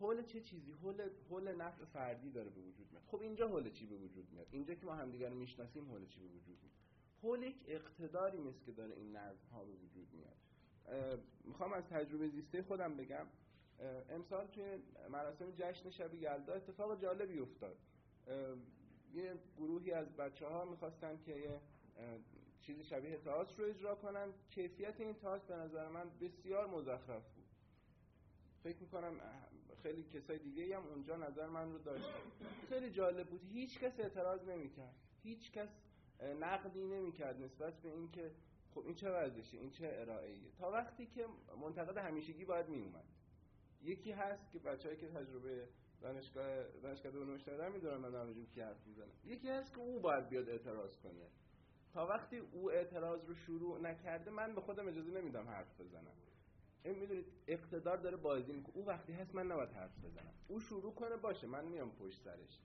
حول 0.00 0.22
چه 0.22 0.40
چیزی؟ 0.40 0.72
حول 0.72 1.08
حول 1.30 1.54
نفع 1.54 1.84
فردی 1.84 2.30
داره 2.30 2.50
به 2.50 2.60
وجود 2.60 2.86
میاد. 2.90 3.04
خب 3.06 3.20
اینجا 3.20 3.48
حول 3.48 3.70
چی 3.70 3.86
به 3.86 3.96
وجود 3.96 4.32
میاد؟ 4.32 4.46
اینجا 4.50 4.74
که 4.74 4.86
ما 4.86 4.94
همدیگر 4.94 5.28
رو 5.28 5.36
می‌شناسیم 5.36 5.90
حول 5.90 6.06
چی 6.06 6.20
به 6.20 6.26
وجود 6.26 6.58
میاد؟ 6.62 6.76
حول 7.22 7.42
یک 7.42 7.56
اقتداری 7.66 8.38
مثل 8.38 8.64
که 8.66 8.72
داره 8.72 8.94
این 8.94 9.16
نظم 9.16 9.46
ها 9.52 9.64
به 9.64 9.72
وجود 9.72 10.08
میاد. 10.12 10.36
می‌خوام 11.44 11.72
از 11.72 11.84
تجربه 11.84 12.28
زیسته 12.28 12.62
خودم 12.62 12.96
بگم. 12.96 13.26
امسال 14.10 14.46
توی 14.46 14.78
مراسم 15.10 15.50
جشن 15.50 15.90
شب 15.90 16.14
یلدا 16.14 16.52
اتفاق 16.54 17.00
جالبی 17.02 17.38
افتاد. 17.40 17.76
یه 19.14 19.34
گروهی 19.58 19.92
از 19.92 20.16
بچه 20.16 20.46
ها 20.46 20.64
می‌خواستن 20.64 21.18
که 21.26 21.32
یه 21.36 21.60
چیزی 22.60 22.84
شبیه 22.84 23.16
تئاتر 23.16 23.62
رو 23.62 23.64
اجرا 23.64 23.94
کنن. 23.94 24.28
کیفیت 24.50 25.00
این 25.00 25.14
تئاتر 25.14 25.46
به 25.46 25.56
نظر 25.56 25.88
من 25.88 26.10
بسیار 26.20 26.66
مزخرف 26.66 27.28
بود. 27.34 27.46
فکر 28.62 28.76
می‌کنم 28.80 29.20
خیلی 29.82 30.02
کسای 30.02 30.38
دیگه 30.38 30.76
هم 30.76 30.86
اونجا 30.86 31.16
نظر 31.16 31.46
من 31.46 31.72
رو 31.72 31.78
داشتن. 31.78 32.30
خیلی 32.68 32.90
جالب 32.90 33.26
بود. 33.26 33.44
هیچ 33.44 33.78
کس 33.78 34.00
اعتراض 34.00 34.48
نمی‌کرد. 34.48 34.94
هیچ 35.22 35.52
کس 35.52 35.68
نقدی 36.40 36.86
نمی‌کرد 36.86 37.42
نسبت 37.42 37.74
به 37.74 37.88
اینکه 37.88 38.30
خب 38.74 38.82
این 38.86 38.94
چه 38.94 39.10
ورزشه 39.10 39.58
این 39.58 39.70
چه 39.70 39.90
ارائه‌ایه؟ 40.00 40.50
تا 40.58 40.70
وقتی 40.70 41.06
که 41.06 41.26
منتقد 41.60 41.96
همیشگی 41.98 42.44
باید 42.44 42.68
میومد 42.68 43.04
یکی 43.82 44.12
هست 44.12 44.50
که 44.50 44.58
بچه‌ای 44.58 44.96
که 44.96 45.08
تجربه 45.08 45.68
دانشگاه 46.00 46.64
دانشگاه 46.82 47.12
دو 47.12 47.38
دارن 47.38 47.72
می‌دونن 47.72 47.96
من 47.96 48.10
در 48.10 48.44
کی 48.54 48.60
حرف 48.60 48.86
می‌زنم. 48.86 49.12
یکی 49.24 49.48
هست 49.48 49.72
که 49.72 49.78
او 49.78 50.00
باید 50.00 50.28
بیاد 50.28 50.48
اعتراض 50.48 50.96
کنه. 50.96 51.26
تا 51.92 52.06
وقتی 52.06 52.38
او 52.38 52.70
اعتراض 52.70 53.24
رو 53.24 53.34
شروع 53.34 53.80
نکرده 53.80 54.30
من 54.30 54.54
به 54.54 54.60
خودم 54.60 54.88
اجازه 54.88 55.10
نمیدم 55.10 55.48
حرف 55.48 55.80
بزنم. 55.80 56.12
این 56.84 56.98
می‌دونید 56.98 57.26
اقتدار 57.46 57.96
داره 57.96 58.16
بازی 58.16 58.52
می‌کنه. 58.52 58.76
او 58.76 58.86
وقتی 58.86 59.12
هست 59.12 59.34
من 59.34 59.46
نباید 59.46 59.70
حرف 59.70 60.04
بزنم. 60.04 60.34
او 60.48 60.60
شروع 60.60 60.94
کنه 60.94 61.16
باشه 61.16 61.46
من 61.46 61.64
میام 61.64 61.90
پشت 61.96 62.22
سرش. 62.24 62.58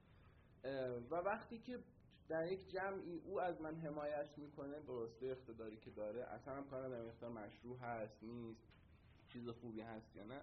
و 1.11 1.15
وقتی 1.15 1.59
که 1.59 1.79
در 2.27 2.51
یک 2.51 2.69
جمعی 2.69 3.21
او 3.25 3.41
از 3.41 3.61
من 3.61 3.75
حمایت 3.75 4.37
می‌کنه 4.37 4.79
واسطه 4.79 5.25
اقتداری 5.25 5.77
که 5.77 5.91
داره 5.91 6.23
اصلا 6.23 6.53
هم 6.55 6.69
کار 6.69 6.93
اقتدار 6.93 7.31
مشروع 7.31 7.79
هست 7.79 8.23
نیست 8.23 8.67
چیز 9.27 9.49
خوبی 9.49 9.81
هست 9.81 10.15
یا 10.15 10.23
نه 10.23 10.41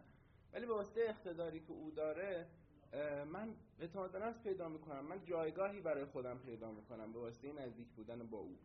ولی 0.52 0.66
به 0.66 0.72
واسطه 0.72 1.00
اقتداری 1.08 1.60
که 1.60 1.70
او 1.72 1.90
داره 1.90 2.46
من 3.32 3.54
اعتماد 3.80 4.16
نفس 4.16 4.42
پیدا 4.42 4.68
می‌کنم. 4.68 5.04
من 5.04 5.24
جایگاهی 5.24 5.80
برای 5.80 6.04
خودم 6.04 6.38
پیدا 6.38 6.70
می‌کنم 6.72 7.12
به 7.12 7.18
واسطه 7.18 7.52
نزدیک 7.52 7.88
بودن 7.88 8.26
با 8.26 8.38
او. 8.38 8.58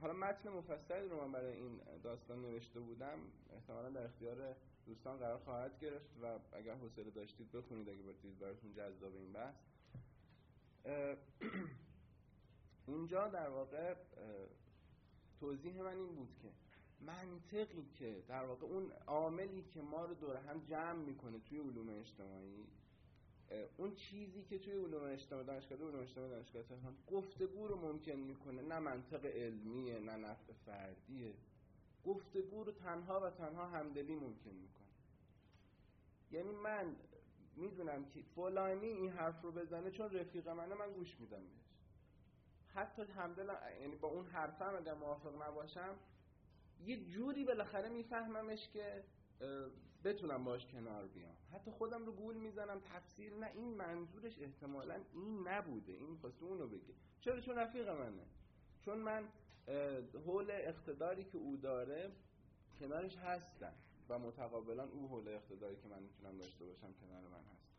حالا 0.00 0.12
متن 0.12 0.48
مفصلی 0.48 1.08
رو 1.08 1.20
من 1.20 1.32
برای 1.32 1.56
این 1.56 1.80
داستان 2.02 2.42
نوشته 2.42 2.80
بودم 2.80 3.18
احتمالا 3.54 3.90
در 3.90 4.04
اختیار 4.04 4.56
دوستان 4.86 5.18
قرار 5.18 5.38
خواهد 5.38 5.78
گرفت 5.80 6.10
و 6.22 6.38
اگر 6.52 6.74
حوصله 6.74 7.10
داشتید 7.10 7.52
بخونید 7.52 7.88
اگه 7.88 8.02
بردید 8.02 8.38
براتون 8.38 8.72
جذاب 8.72 9.14
این 9.14 9.32
بحث. 9.32 9.54
اونجا 12.86 13.28
در 13.38 13.48
واقع 13.48 13.94
توضیح 15.40 15.82
من 15.82 15.96
این 15.96 16.14
بود 16.14 16.36
که 16.42 16.48
منطقی 17.06 17.86
که 17.98 18.22
در 18.28 18.44
واقع 18.44 18.66
اون 18.66 18.92
عاملی 19.06 19.62
که 19.62 19.82
ما 19.82 20.04
رو 20.04 20.14
دور 20.14 20.36
هم 20.36 20.60
جمع 20.64 20.92
می‌کنه 20.92 21.38
توی 21.38 21.58
علوم 21.58 21.88
اجتماعی 21.88 22.66
اون 23.76 23.94
چیزی 23.94 24.42
که 24.42 24.58
توی 24.58 24.72
علوم 24.72 25.02
اجتماعی 25.04 25.46
دانشگاه 25.46 25.78
علوم 25.78 26.00
اجتماعی 26.00 26.30
دانشگاه 26.30 26.62
تهران 26.62 26.96
گفتگو 27.10 27.68
رو 27.68 27.76
ممکن 27.76 28.12
می‌کنه 28.12 28.62
نه 28.62 28.78
منطق 28.78 29.24
علمیه 29.24 29.98
نه 29.98 30.16
نفع 30.16 30.52
فردیه. 30.66 31.34
گفتگو 32.04 32.64
رو 32.64 32.72
تنها 32.72 33.20
و 33.20 33.30
تنها 33.30 33.66
همدلی 33.66 34.14
ممکن 34.14 34.50
می‌کنه. 34.50 34.86
یعنی 36.30 36.50
من 36.50 36.96
می‌دونم 37.56 38.04
که 38.04 38.22
فلانی 38.22 38.86
این 38.86 39.10
حرف 39.10 39.42
رو 39.42 39.52
بزنه 39.52 39.90
چون 39.90 40.10
رفیق 40.10 40.48
منه 40.48 40.74
من 40.74 40.92
گوش 40.92 41.20
میدم 41.20 41.42
بهش. 41.42 41.72
حتی 42.74 43.02
همدل 43.02 43.50
یعنی 43.80 43.96
با 43.96 44.08
اون 44.08 44.26
حرفم 44.26 44.74
اگر 44.76 44.94
موافق 44.94 45.42
نباشم 45.42 45.94
یه 46.84 47.04
جوری 47.04 47.44
بالاخره 47.44 47.88
میفهممش 47.88 48.68
که 48.68 49.04
بتونم 50.04 50.44
باش 50.44 50.66
کنار 50.66 51.06
بیام. 51.06 51.36
حتی 51.52 51.70
خودم 51.70 52.06
رو 52.06 52.12
گول 52.12 52.36
می‌زنم 52.36 52.80
تفسیر 52.80 53.34
نه 53.34 53.50
این 53.54 53.74
منظورش 53.74 54.38
احتمالا 54.38 55.00
این 55.12 55.48
نبوده. 55.48 55.92
این 55.92 56.16
خواسته 56.16 56.44
اونو 56.44 56.66
بگه. 56.66 56.94
چرا؟ 57.20 57.40
چون 57.40 57.56
رفیق 57.56 57.88
منه. 57.88 58.26
چون 58.80 58.98
من 58.98 59.28
حول 60.26 60.50
اقتداری 60.50 61.24
که 61.24 61.38
او 61.38 61.56
داره 61.56 62.12
کنارش 62.80 63.16
هستم 63.16 63.72
و 64.08 64.18
متقابلا 64.18 64.88
او 64.88 65.08
حول 65.08 65.28
اقتداری 65.28 65.76
که 65.76 65.88
من 65.88 66.02
می‌تونم 66.02 66.38
داشته 66.38 66.64
باشم 66.64 66.92
کنار 66.92 67.22
من 67.22 67.44
هست. 67.54 67.72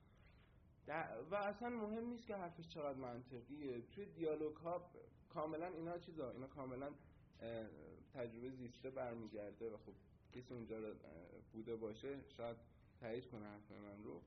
و 1.32 1.36
اصلا 1.36 1.70
مهم 1.70 2.06
نیست 2.06 2.28
که 2.28 2.36
حرفش 2.36 2.68
چقدر 2.68 2.98
منطقیه. 2.98 3.82
توی 3.82 4.06
دیالوگ 4.06 4.56
ها 4.56 4.90
کاملا 5.30 5.68
اینا 5.68 5.98
چیزا 5.98 6.32
اینا 6.32 6.48
کاملا 6.48 6.92
تجربه 8.14 8.50
زیسته 8.50 8.90
برمیگرده 8.90 9.70
و 9.70 9.78
خب 9.78 9.94
کسی 10.36 10.54
اونجا 10.54 10.94
بوده 11.54 11.76
باشه 11.76 12.30
شاید 12.38 12.58
تایید 13.00 13.28
کنه 13.28 13.46
حرف 13.46 13.72
من 13.72 14.04
رو. 14.04 14.22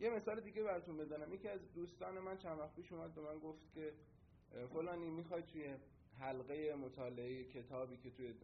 یه 0.00 0.10
مثال 0.10 0.40
دیگه 0.40 0.62
براتون 0.62 0.96
بزنم. 0.96 1.34
یکی 1.34 1.48
از 1.48 1.72
دوستان 1.74 2.18
من 2.18 2.38
چند 2.38 2.58
وقت 2.58 2.74
پیش 2.74 2.92
اومد 2.92 3.14
به 3.14 3.20
من 3.20 3.38
گفت 3.38 3.72
که 3.74 3.92
فلانی 4.72 5.10
می‌خوای 5.10 5.42
توی 5.42 5.74
حلقه 6.18 6.74
مطالعه 6.74 7.44
کتابی 7.44 7.96
که 7.96 8.10
توی 8.10 8.34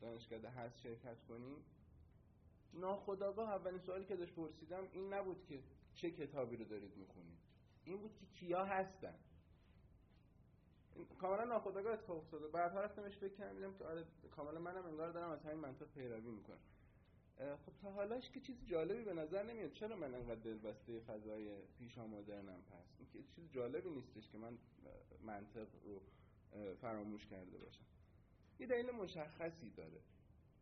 دانشکده 0.00 0.50
هست 0.50 0.78
شرکت 0.78 1.22
کنی؟ 1.28 1.56
ناخداگاه 2.74 3.50
اولین 3.50 3.80
سوالی 3.80 4.04
که 4.04 4.16
داشت 4.16 4.34
پرسیدم 4.34 4.88
این 4.92 5.12
نبود 5.14 5.44
که 5.48 5.62
چه 5.94 6.10
کتابی 6.10 6.56
رو 6.56 6.64
دارید 6.64 6.96
می‌خونید. 6.96 7.38
این 7.84 7.98
بود 7.98 8.14
که 8.14 8.26
کیا 8.26 8.64
هستن. 8.64 9.14
کاملا 11.18 11.44
ناخودآگاه 11.44 11.92
اتفاق 11.92 12.16
افتاده. 12.16 12.48
بعدها 12.48 12.80
رفتمش 12.80 13.16
فکر 13.16 13.34
کردم 13.34 13.74
که 13.74 13.84
آره 13.84 14.04
کاملا 14.30 14.60
منم 14.60 14.86
انگار 14.86 15.10
دارم 15.10 15.30
از 15.30 15.42
همین 15.42 15.58
منطق 15.58 15.86
پیروی 15.86 16.30
می‌کنم. 16.30 16.58
خب 17.36 17.72
تا 17.82 17.90
حالاش 17.90 18.30
که 18.30 18.40
چیز 18.40 18.56
جالبی 18.66 19.04
به 19.04 19.12
نظر 19.12 19.42
نمیاد. 19.42 19.72
چرا 19.72 19.96
من 19.96 20.14
انقدر 20.14 20.40
دلبسته 20.40 21.00
فضای 21.00 21.56
پیشا 21.78 22.06
مدرنم 22.06 22.62
پس 22.62 22.84
این 22.98 23.08
که 23.12 23.18
چیز 23.36 23.50
جالبی 23.50 23.90
نیستش 23.90 24.30
که 24.30 24.38
من 24.38 24.58
منطق 25.22 25.66
رو 25.84 26.00
فراموش 26.80 27.26
کرده 27.26 27.58
باشم. 27.58 27.84
یه 28.60 28.66
دلیل 28.66 28.90
مشخصی 28.90 29.70
داره. 29.70 30.00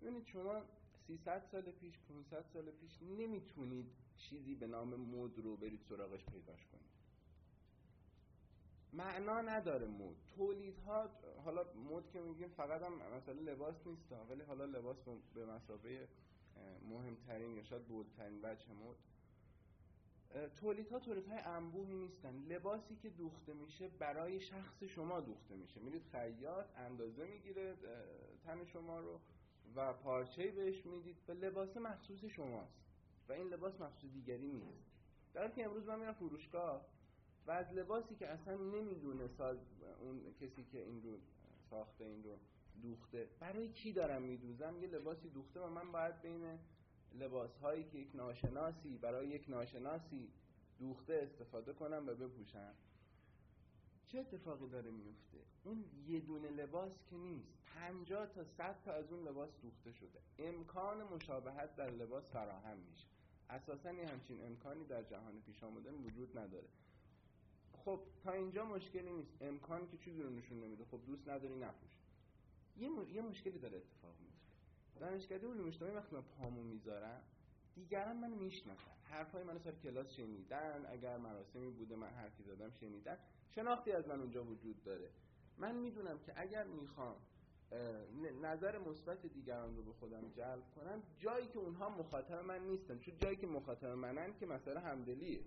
ببینید 0.02 0.26
شما 0.26 0.62
300 1.06 1.42
سال 1.52 1.62
پیش 1.62 1.98
500 1.98 2.44
سال 2.52 2.70
پیش 2.70 3.02
نمی‌تونید 3.02 3.86
چیزی 4.16 4.54
به 4.54 4.66
نام 4.66 4.94
مد 4.94 5.38
رو 5.38 5.56
برید 5.56 5.80
سراغش 5.88 6.24
پیداش 6.24 6.66
کنید. 6.66 7.03
معنا 8.96 9.40
نداره 9.40 9.86
مد. 9.86 10.16
تولیدها 10.36 11.10
حالا 11.44 11.64
مد 11.90 12.10
که 12.12 12.20
میگیم 12.20 12.48
فقط 12.48 12.82
هم 12.82 12.92
مثلا 13.16 13.34
لباس 13.34 13.86
نیست 13.86 14.12
ولی 14.30 14.42
حالا 14.42 14.64
لباس 14.64 14.96
به 15.34 15.46
مسابه 15.46 16.08
مهمترین 16.88 17.56
یا 17.56 17.62
شاید 17.62 17.84
بولترین 17.84 18.42
بچه 18.42 18.72
مد. 18.72 18.96
تولیدها 20.56 20.98
تولیدهای 20.98 21.38
انبوهی 21.38 21.94
نیستن. 21.94 22.34
لباسی 22.48 22.96
که 22.96 23.10
دوخته 23.10 23.52
میشه 23.52 23.88
برای 23.88 24.40
شخص 24.40 24.82
شما 24.82 25.20
دوخته 25.20 25.54
میشه. 25.54 25.80
میرید 25.80 26.02
خیاط 26.12 26.66
اندازه 26.76 27.24
می‌گیره 27.24 27.74
تن 28.44 28.64
شما 28.64 29.00
رو 29.00 29.20
و 29.76 29.92
پارچه 29.92 30.50
بهش 30.50 30.86
می‌دید. 30.86 31.16
و 31.28 31.32
لباس 31.32 31.76
مخصوص 31.76 32.24
شماست. 32.24 32.84
و 33.28 33.32
این 33.32 33.48
لباس 33.48 33.80
مخصوص 33.80 34.10
دیگری 34.12 34.52
نیست. 34.52 34.90
در 35.34 35.50
که 35.50 35.64
امروز 35.64 35.86
من 35.86 35.98
میرم 35.98 36.12
فروشگاه 36.12 36.86
و 37.46 37.50
از 37.50 37.72
لباسی 37.72 38.14
که 38.14 38.28
اصلا 38.28 38.56
نمی‌دونه 38.56 39.28
ساز 39.28 39.58
اون 40.00 40.20
کسی 40.40 40.64
که 40.72 40.78
این 40.78 41.02
رو 41.02 41.18
ساخته 41.70 42.04
این 42.04 42.24
رو 42.24 42.38
دوخته. 42.82 43.28
برای 43.40 43.68
کی 43.68 43.92
دارم 43.92 44.22
میدوزم؟ 44.22 44.76
یه 44.80 44.88
لباسی 44.88 45.28
دوخته 45.28 45.60
و 45.60 45.68
من 45.68 45.92
باید 45.92 46.22
بین 46.22 46.58
لباس 47.14 47.56
هایی 47.56 47.84
که 47.84 47.98
یک 47.98 48.08
ناشناسی 48.14 48.98
برای 48.98 49.28
یک 49.28 49.44
ناشناسی 49.48 50.28
دوخته 50.78 51.14
استفاده 51.14 51.72
کنم 51.72 52.04
و 52.06 52.14
بپوشم. 52.14 52.74
چه 54.06 54.18
اتفاقی 54.18 54.68
داره 54.68 54.90
میفته 54.90 55.38
اون 55.64 55.84
یه 56.06 56.20
دونه 56.20 56.50
لباس 56.50 56.92
که 57.10 57.16
نیست. 57.16 57.54
پنجاه 57.66 58.26
تا 58.26 58.44
صد 58.44 58.82
تا 58.84 58.92
از 58.92 59.12
اون 59.12 59.28
لباس 59.28 59.50
دوخته 59.62 59.92
شده. 59.92 60.20
امکان 60.38 61.02
مشابهت 61.02 61.76
در 61.76 61.90
لباس 61.90 62.30
فراهم 62.30 62.78
میشه. 62.78 63.06
اساسا 63.50 63.88
همچین 63.88 64.46
امکانی 64.46 64.84
در 64.84 65.02
جهان 65.02 65.42
پیش 65.46 65.64
آمدن 65.64 65.94
وجود 65.94 66.38
نداره. 66.38 66.68
خب 67.84 68.00
تا 68.24 68.32
اینجا 68.32 68.64
مشکلی 68.64 69.12
نیست. 69.12 69.32
امکان 69.40 69.88
که 69.88 69.96
چیزی 69.96 70.22
رو 70.22 70.30
نشون 70.30 70.60
نمیده. 70.60 70.84
خب 70.84 71.00
دوست 71.06 71.28
نداری 71.28 71.54
نپوش. 71.54 71.90
یه, 72.76 72.90
یه 73.12 73.22
مشکلی 73.22 73.58
داره 73.58 73.76
اتفاق 73.76 74.14
میفته. 74.20 75.00
دانشکده 75.00 75.46
علوم 75.46 75.66
اجتماعی 75.66 75.94
وقتی 75.94 76.16
من 76.16 76.22
پامو 76.22 76.62
می‌ذارم 76.62 77.20
دیگران 77.74 78.16
من 78.16 78.30
می‌شناسن. 78.30 78.90
حرفای 79.02 79.42
منو 79.42 79.58
سر 79.58 79.72
کلاس 79.72 80.10
شنیدن. 80.10 80.86
اگر 80.88 81.18
مراسمی 81.18 81.70
بوده 81.70 81.96
من 81.96 82.08
حرفی 82.08 82.42
زدم 82.42 82.70
شنیدن. 82.70 83.18
شناختی 83.50 83.92
از 83.92 84.08
من 84.08 84.20
اونجا 84.20 84.44
وجود 84.44 84.84
داره. 84.84 85.10
من 85.58 85.74
می‌دونم 85.74 86.18
که 86.18 86.32
اگر 86.36 86.64
می‌خوام 86.64 87.16
نظر 88.42 88.78
مثبت 88.78 89.26
دیگران 89.26 89.76
رو 89.76 89.82
به 89.82 89.92
خودم 89.92 90.28
جلب 90.36 90.62
کنم 90.76 91.02
جایی 91.18 91.46
که 91.46 91.58
اونها 91.58 91.88
مخاطب 91.88 92.44
من 92.44 92.66
نیستن. 92.66 92.98
چون 92.98 93.16
جایی 93.16 93.36
که 93.36 93.46
مخاطب 93.46 93.88
منن 93.88 94.34
که 94.40 94.46
مثلا 94.46 94.80
همدلیه. 94.80 95.40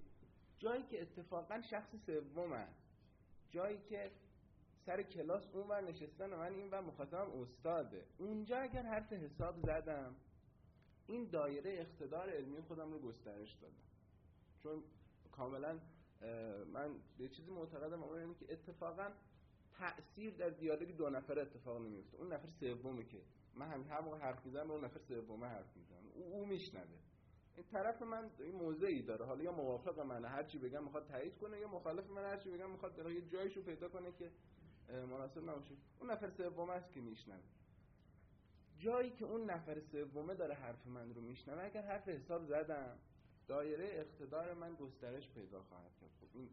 جایی 0.60 0.84
که 0.84 1.02
اتفاقا 1.02 1.62
شخص 1.62 1.96
سومه 2.06 2.68
جایی 3.50 3.78
که 3.78 4.12
سر 4.86 5.04
کلاس 5.04 5.44
اون 5.54 5.68
ور 5.68 5.82
نشستن 5.82 6.34
و 6.34 6.38
من 6.38 6.54
این 6.54 6.70
ور 6.70 6.82
مخاطبم 6.82 7.42
استاده. 7.42 8.06
اونجا 8.18 8.58
اگر 8.58 8.82
حرف 8.82 9.14
حساب 9.14 9.60
زدم 9.60 10.16
این 11.08 11.30
دایره 11.30 11.72
اقتدار 11.72 12.30
علمی 12.30 12.62
خودم 12.62 12.94
رو 12.94 13.00
گسترش 13.00 13.54
دادم. 13.54 13.74
چون 14.64 14.84
کاملا 15.32 15.80
من 16.74 16.96
به 17.18 17.30
چیزی 17.30 17.52
معتقدم 17.52 18.04
اون 18.04 18.20
اینه 18.20 18.36
که 18.36 18.54
اتفاقا 18.54 19.10
تأثیر 19.78 20.34
در 20.34 20.50
دیالوگ 20.50 20.98
دو 20.98 21.10
نفره 21.10 21.42
اتفاق 21.42 21.82
نمیفته 21.82 22.18
اون 22.18 22.34
نفر 22.34 22.48
سومه 22.60 23.04
که. 23.04 23.22
من 23.56 23.68
هم 23.72 23.84
هر 23.84 24.18
حرف 24.18 24.46
می‌زنم 24.46 24.72
اون 24.72 24.86
نفر 24.86 25.00
سومه 25.00 25.48
حرف 25.48 25.78
می‌زنم. 25.78 26.12
او, 26.14 26.34
او 26.34 26.46
میشنوه. 26.46 27.07
این 27.58 27.66
طرف 27.72 28.02
من 28.02 28.30
این 28.40 28.56
موضعی 28.56 29.02
داره. 29.02 29.26
حالا 29.26 29.44
یا 29.44 29.52
موافق 29.52 30.00
منه 30.00 30.28
هر 30.28 30.44
چی 30.44 30.58
بگم 30.58 30.84
می‌خواد 30.84 31.08
تایید 31.08 31.38
کنه 31.38 31.60
یا 31.60 31.68
مخالف 31.68 32.10
من 32.10 32.24
هر 32.24 32.38
چی 32.38 32.50
بگم 32.50 32.70
می‌خواد 32.70 33.12
یه 33.12 33.22
جایشو 33.22 33.62
پیدا 33.62 33.90
کنه 33.90 34.12
که 34.12 34.32
مناسب 34.90 35.50
نباشه. 35.50 35.76
اون 36.00 36.12
نفر 36.12 36.30
سوم 36.30 36.70
است 36.70 36.94
که 36.94 37.02
میشنوه. 37.02 37.40
جایی 38.80 39.12
که 39.12 39.26
اون 39.26 39.50
نفر 39.50 39.80
سومه 39.80 40.34
داره 40.34 40.54
حرف 40.54 40.88
من 40.88 41.14
رو 41.14 41.22
میشنوه 41.22 41.64
اگر 41.64 41.82
حرف 41.82 42.10
حساب 42.10 42.46
زدم 42.46 42.98
دایره 43.48 43.86
اقتدار 43.86 44.54
من 44.54 44.76
گسترش 44.76 45.30
پیدا 45.30 45.64
خواهد 45.64 45.92
کرد. 46.02 46.10
خب 46.20 46.28
این 46.34 46.50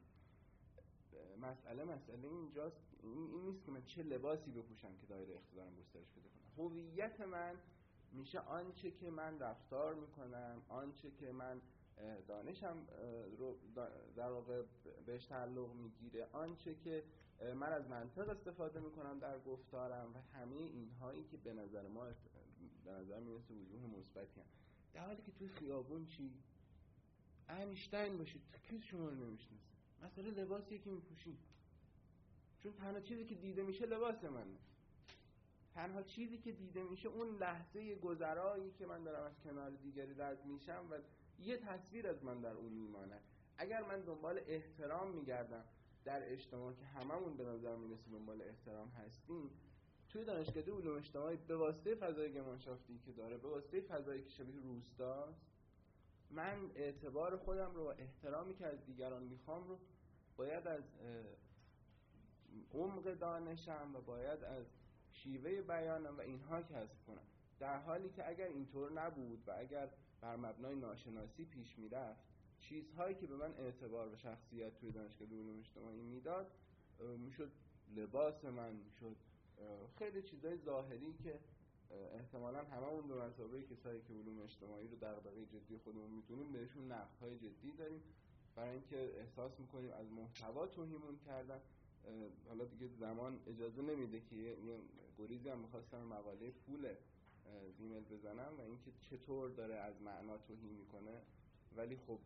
مسئله 1.40 1.84
مسئله 1.84 2.28
اینجاست. 2.28 2.76
این, 3.02 3.44
نیست 3.44 3.64
که 3.64 3.72
من 3.72 3.84
چه 3.84 4.02
لباسی 4.02 4.50
بپوشم 4.50 4.96
که 5.00 5.06
دایره 5.06 5.34
اقتدارم 5.34 5.74
گسترش 5.74 6.06
پیدا 6.14 6.28
کنم 6.28 6.64
هویت 6.64 7.20
من 7.20 7.54
میشه 8.14 8.38
آنچه 8.38 8.90
که 8.90 9.10
من 9.10 9.38
رفتار 9.38 9.94
می‌کنم 9.94 10.62
آنچه 10.68 11.10
که 11.10 11.32
من 11.32 11.60
دانشم 12.28 12.76
رو 13.38 13.58
در 14.16 14.30
واقع 14.30 14.62
بهش 15.06 15.26
تعلق 15.26 15.74
می‌گیره 15.74 16.28
آنچه 16.32 16.74
که 16.74 17.04
من 17.54 17.72
از 17.72 17.88
منطق 17.88 18.28
استفاده 18.28 18.80
می‌کنم 18.80 19.18
در 19.18 19.38
گفتارم 19.38 20.14
و 20.14 20.36
همه 20.36 20.56
اینهایی 20.56 21.24
که 21.24 21.36
به 21.36 21.54
نظر 21.54 21.88
ما 21.88 22.04
به 22.84 22.90
نظر 22.92 23.20
می‌رسه 23.20 23.54
وجوه 23.54 23.86
مثبتی 23.98 24.40
هم. 24.40 24.46
در 24.92 25.06
حالی 25.06 25.22
که 25.22 25.32
توی 25.32 25.48
خیابون 25.48 26.06
چی؟ 26.06 26.32
اینشتین 27.48 28.18
باشید 28.18 28.42
کسی 28.52 28.82
شما 28.82 29.08
رو 29.08 29.14
نمی‌شناسه. 29.14 29.64
مثلا 30.02 30.42
لباسیه 30.42 30.78
که 30.78 30.90
میپوشید 30.90 31.38
چون 32.62 32.72
تنها 32.72 33.00
چیزی 33.00 33.24
که 33.24 33.34
دیده 33.34 33.62
میشه 33.62 33.86
لباس 33.86 34.24
منه. 34.24 34.58
تنها 35.74 36.02
چیزی 36.02 36.38
که 36.38 36.52
دیده 36.52 36.82
میشه 36.82 37.08
اون 37.08 37.36
لحظه 37.36 37.94
گذرایی 37.94 38.70
که 38.70 38.86
من 38.86 39.04
دارم 39.04 39.24
از 39.24 39.40
کنار 39.44 39.70
دیگری 39.70 40.14
رد 40.14 40.44
میشم 40.46 40.84
و 40.90 40.98
یه 41.38 41.56
تصویر 41.56 42.08
از 42.08 42.24
من 42.24 42.40
در 42.40 42.52
اون 42.52 42.72
میمانه. 42.72 43.20
اگر 43.58 43.82
من 43.82 44.00
دنبال 44.00 44.40
احترام 44.46 45.10
میگردم 45.10 45.64
در 46.04 46.32
اجتماع 46.32 46.72
که 46.72 46.84
هممون 46.84 47.36
به 47.36 47.44
نظر 47.44 47.76
می‌رسه 47.76 48.10
دنبال 48.10 48.42
احترام 48.42 48.88
هستیم 48.88 49.50
توی 50.08 50.24
دانشکده 50.24 50.72
علوم 50.72 50.96
اجتماعی 50.96 51.36
به 51.36 51.56
واسطه 51.56 51.94
فضای 51.94 52.32
گمانشافتی 52.32 52.98
که 52.98 53.12
داره 53.12 53.36
به 53.36 53.48
واسطه 53.48 53.80
فضایی 53.80 54.22
که 54.22 54.30
شبیه 54.30 54.60
روستاست 54.60 55.40
من 56.30 56.70
اعتبار 56.74 57.36
خودم 57.36 57.74
رو 57.74 57.84
و 57.84 57.94
احترامی 57.98 58.54
که 58.54 58.66
از 58.66 58.84
دیگران 58.86 59.22
می‌خوام 59.22 59.68
رو 59.68 59.78
باید 60.36 60.66
از 60.66 60.82
عمق 62.72 63.14
دانشم 63.14 63.90
و 63.94 64.00
باید 64.00 64.44
از 64.44 64.66
شیوه 65.14 65.62
بیانم 65.62 66.18
و 66.18 66.20
اینها 66.20 66.62
کسب 66.62 67.04
کنم. 67.06 67.26
در 67.60 67.78
حالی 67.78 68.08
که 68.08 68.28
اگر 68.28 68.46
اینطور 68.46 68.92
نبود 68.92 69.42
و 69.46 69.54
اگر 69.58 69.88
بر 70.20 70.36
مبنای 70.36 70.76
ناشناسی 70.76 71.44
پیش 71.44 71.78
می‌رفت 71.78 72.20
چیزهایی 72.60 73.14
که 73.14 73.26
به 73.26 73.36
من 73.36 73.54
اعتبار 73.58 74.08
و 74.08 74.16
شخصیت 74.16 74.80
توی 74.80 74.90
دانشگاه 74.90 75.28
علوم 75.28 75.58
اجتماعی 75.58 76.02
می‌داد 76.02 76.50
می‌شد 77.18 77.52
لباس 77.96 78.44
من 78.44 78.72
می‌شد 78.72 79.16
خیلی 79.98 80.22
چیزهای 80.22 80.58
ظاهری 80.58 81.14
که 81.24 81.38
احتمالا 81.90 82.64
هممون 82.64 83.08
به 83.08 83.14
مسابقه 83.14 83.62
کسایی 83.62 84.00
که 84.02 84.12
علوم 84.14 84.40
اجتماعی 84.40 84.88
رو 84.88 84.96
دغدغه 84.96 85.46
جدی 85.46 85.78
خودمون 85.78 86.10
می‌تونیم 86.10 86.52
بهشون 86.52 86.92
نقدهای 86.92 87.38
جدی 87.38 87.72
داریم. 87.78 88.02
برای 88.56 88.70
اینکه 88.70 89.20
احساس 89.20 89.60
می‌کنیم 89.60 89.92
از 89.92 90.06
محتوا 90.12 90.66
توهیمون 90.66 91.18
کردن. 91.26 91.60
حالا 92.48 92.64
دیگه 92.64 92.86
زمان 93.00 93.38
اجازه 93.46 93.82
نمیده 93.82 94.20
که 94.20 94.36
یه 94.36 94.78
گریزی 95.18 95.48
هم 95.48 95.58
می‌خواستم 95.58 96.02
مقاله 96.02 96.50
فول 96.50 96.94
ایمیل 97.78 98.04
بزنم 98.04 98.52
و 98.58 98.60
اینکه 98.60 98.90
چطور 99.10 99.50
داره 99.50 99.74
از 99.74 100.02
معنا 100.02 100.38
توهین 100.38 100.72
می‌کنه. 100.72 101.20
ولی 101.76 101.96
خب 101.96 102.18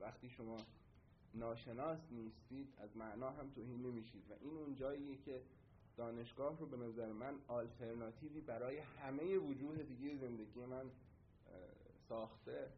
وقتی 0.00 0.28
شما 0.28 0.56
ناشناس 1.34 1.98
نیستید 2.10 2.74
از 2.78 2.96
معنا 2.96 3.30
هم 3.30 3.50
توهین 3.50 3.82
نمیشید. 3.82 4.30
و 4.30 4.34
این 4.40 4.56
اون 4.56 4.74
جاییه 4.74 5.16
که 5.16 5.42
دانشگاه 5.96 6.58
رو 6.58 6.66
به 6.66 6.76
نظر 6.76 7.12
من 7.12 7.34
آلترناتیوی 7.48 8.40
برای 8.40 8.78
همه 8.78 9.38
وجوه 9.38 9.82
دیگه 9.82 10.16
زندگی 10.16 10.60
من 10.60 10.90
ساخته 12.08 12.68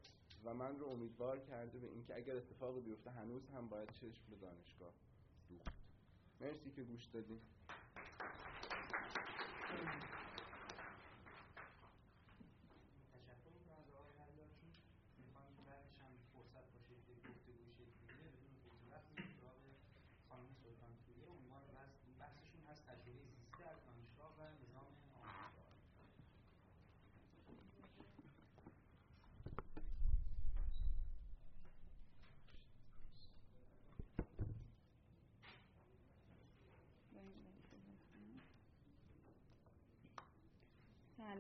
و 0.44 0.54
من 0.54 0.78
رو 0.78 0.86
امیدوار 0.86 1.38
کرده 1.38 1.78
به 1.78 1.86
اینکه 1.86 2.16
اگر 2.16 2.36
اتفاق 2.36 2.80
بیفته 2.80 3.10
هنوز 3.10 3.42
هم 3.48 3.68
باید 3.68 3.88
چشم 3.92 4.22
به 4.30 4.36
دانشگاه 4.36 4.92
مرسی 6.40 6.70
که 6.76 6.82
گوش 6.82 7.04
دادیم 7.04 7.40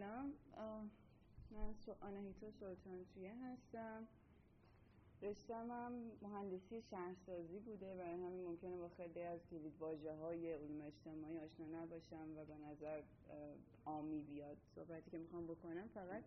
سلام 0.00 0.32
من 1.50 1.74
آناهیتا 2.00 2.50
سلطانچیه 2.60 3.34
هستم. 3.44 4.08
رشتم 5.22 5.70
هم 5.70 5.92
مهندسی 6.22 6.82
شهرسازی 6.90 7.58
بوده 7.58 7.94
و 7.94 8.00
همین 8.02 8.44
ممکنه 8.44 8.76
با 8.76 8.88
خیلی 8.88 9.22
از 9.22 9.40
کلید 9.50 9.72
واجه 9.80 10.14
های 10.14 10.52
علوم 10.52 10.80
اجتماعی 10.80 11.38
آشنا 11.38 11.82
نباشم 11.82 12.36
و 12.36 12.44
به 12.44 12.54
نظر 12.54 13.02
آمی 13.84 14.20
بیاد 14.20 14.56
صحبتی 14.74 15.10
که 15.10 15.18
می‌خوام 15.18 15.46
بکنم. 15.46 15.88
فقط 15.94 16.22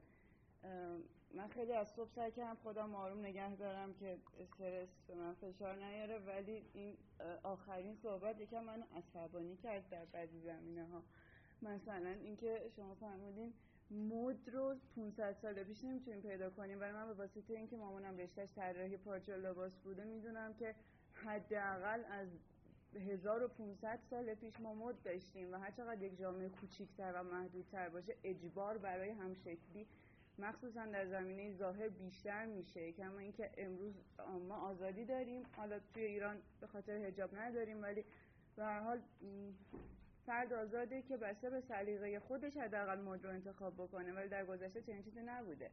من 1.34 1.48
خیلی 1.48 1.74
از 1.74 1.88
صبح 1.88 2.10
سعی 2.16 2.32
کردم 2.32 2.58
خودم 2.64 2.96
آروم 2.96 3.20
نگه 3.20 3.56
دارم 3.56 3.94
که 3.94 4.18
استرس 4.40 4.90
به 5.08 5.16
من 5.16 5.34
فشار 5.34 5.76
نیاره 5.86 6.20
ولی 6.20 6.66
این 6.74 6.98
آخرین 7.44 7.96
صحبت 7.96 8.40
یکم 8.42 8.64
منو 8.64 8.84
عصبانی 8.96 9.58
کرد 9.58 9.90
در 9.90 10.06
بعضی 10.06 10.40
زمینه 10.40 10.86
ها 10.86 11.04
مثلا 11.64 12.10
اینکه 12.10 12.72
شما 12.76 12.96
فرمودین 12.96 13.54
مود 13.92 14.50
رو 14.50 14.76
500 14.96 15.36
سال 15.42 15.64
پیش 15.64 15.84
نمی‌تونیم 15.84 16.22
پیدا 16.22 16.50
کنیم 16.50 16.80
ولی 16.80 16.92
من 16.92 17.08
به 17.08 17.14
واسطه 17.14 17.54
اینکه 17.54 17.78
مامانم 17.78 18.18
رشتهش 18.18 18.50
طراحی 18.56 18.98
پارچه 18.98 19.38
لباس 19.38 19.72
بوده 19.84 20.04
می‌دونم 20.04 20.54
که 20.54 20.76
حداقل 21.14 22.04
از 22.10 22.28
1500 22.96 24.00
سال 24.10 24.34
پیش 24.34 24.60
ما 24.60 24.74
مد 24.74 24.96
داشتیم 25.04 25.54
و 25.54 25.56
هر 25.56 25.72
چقدر 25.72 26.02
یک 26.02 26.18
جامعه 26.18 26.50
کوچیکتر 26.50 27.14
و 27.16 27.24
محدودتر 27.24 27.90
باشه 27.90 28.16
اجبار 28.24 28.78
برای 28.78 29.10
همشکلی 29.10 29.88
مخصوصا 30.40 30.86
در 30.86 31.06
زمینه 31.06 31.58
ظاهر 31.58 31.90
بیشتر 31.90 32.46
میشه. 32.46 32.92
کما 32.92 33.20
اینکه 33.20 33.50
امروز 33.58 33.94
ما 34.48 34.56
آزادی 34.56 35.06
داریم 35.06 35.44
حالا 35.58 35.80
توی 35.94 36.04
ایران 36.04 36.38
به 36.62 36.68
خاطر 36.68 36.98
حجاب 36.98 37.36
نداریم 37.36 37.82
ولی 37.82 38.04
به 38.56 38.64
هر 38.64 38.80
حال 38.80 39.02
فرد 40.26 40.54
آزاده 40.54 41.02
که 41.02 41.18
بسته 41.18 41.50
به 41.50 41.62
سلیقه 41.62 42.20
خودش 42.20 42.58
حداقل 42.58 43.02
مد 43.02 43.26
رو 43.26 43.32
انتخاب 43.32 43.74
بکنه 43.74 44.14
ولی 44.14 44.30
در 44.30 44.46
گذشته 44.46 44.82
چنین 44.82 45.04
چیزی 45.04 45.22
نبوده. 45.22 45.72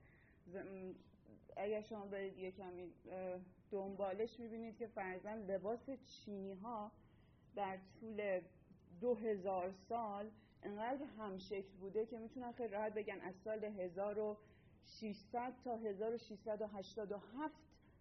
اگر 1.57 1.83
شما 1.83 2.07
برید 2.07 2.39
یه 2.39 2.51
کمی 2.51 2.93
دنبالش 3.71 4.41
می‌بینید 4.41 4.77
که 4.77 4.87
فرزن 4.87 5.39
لباس 5.39 5.91
چینی 6.07 6.53
ها 6.53 6.93
در 7.57 7.79
طول 8.01 8.41
دو 9.01 9.15
هزار 9.15 9.73
سال 9.89 10.31
انقدر 10.63 11.05
همشکل 11.05 11.77
بوده 11.81 12.07
که 12.07 12.19
می‌تونن 12.19 12.53
خیلی 12.53 12.69
راحت 12.69 12.95
بگن 12.95 13.21
از 13.21 13.35
سال 13.45 13.65
1600 13.65 15.53
تا 15.65 15.77
1687 15.77 17.55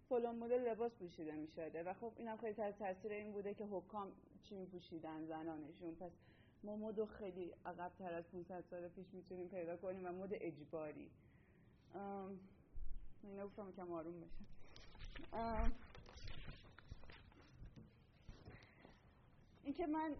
فلان 0.08 0.36
مدل 0.36 0.68
لباس 0.68 0.92
پوشیده 0.92 1.32
می‌شده. 1.32 1.82
و 1.82 1.92
خب 1.92 2.12
اینم 2.16 2.36
خیلی 2.36 2.54
تاثیر 2.54 3.12
این 3.12 3.32
بوده 3.32 3.54
که 3.54 3.64
حکام 3.64 4.12
چی 4.42 4.54
میپوشیدن 4.54 5.24
زنانشون. 5.24 5.94
پس 5.94 6.12
ما 6.64 6.76
مد 6.76 7.04
خیلی 7.04 7.54
عقب 7.66 7.92
تر 7.98 8.14
از 8.14 8.30
500 8.30 8.64
سال 8.70 8.88
پیش 8.88 9.14
می‌تونیم 9.14 9.48
پیدا 9.48 9.76
کنیم 9.76 10.06
و 10.06 10.12
مد 10.12 10.30
اجباری. 10.32 11.10
اینا 13.22 13.46
گفتم 13.46 13.72
کم 13.72 13.92
آروم 13.92 14.20
بشم. 14.20 15.72
اینکه 19.64 19.86
من 19.86 20.14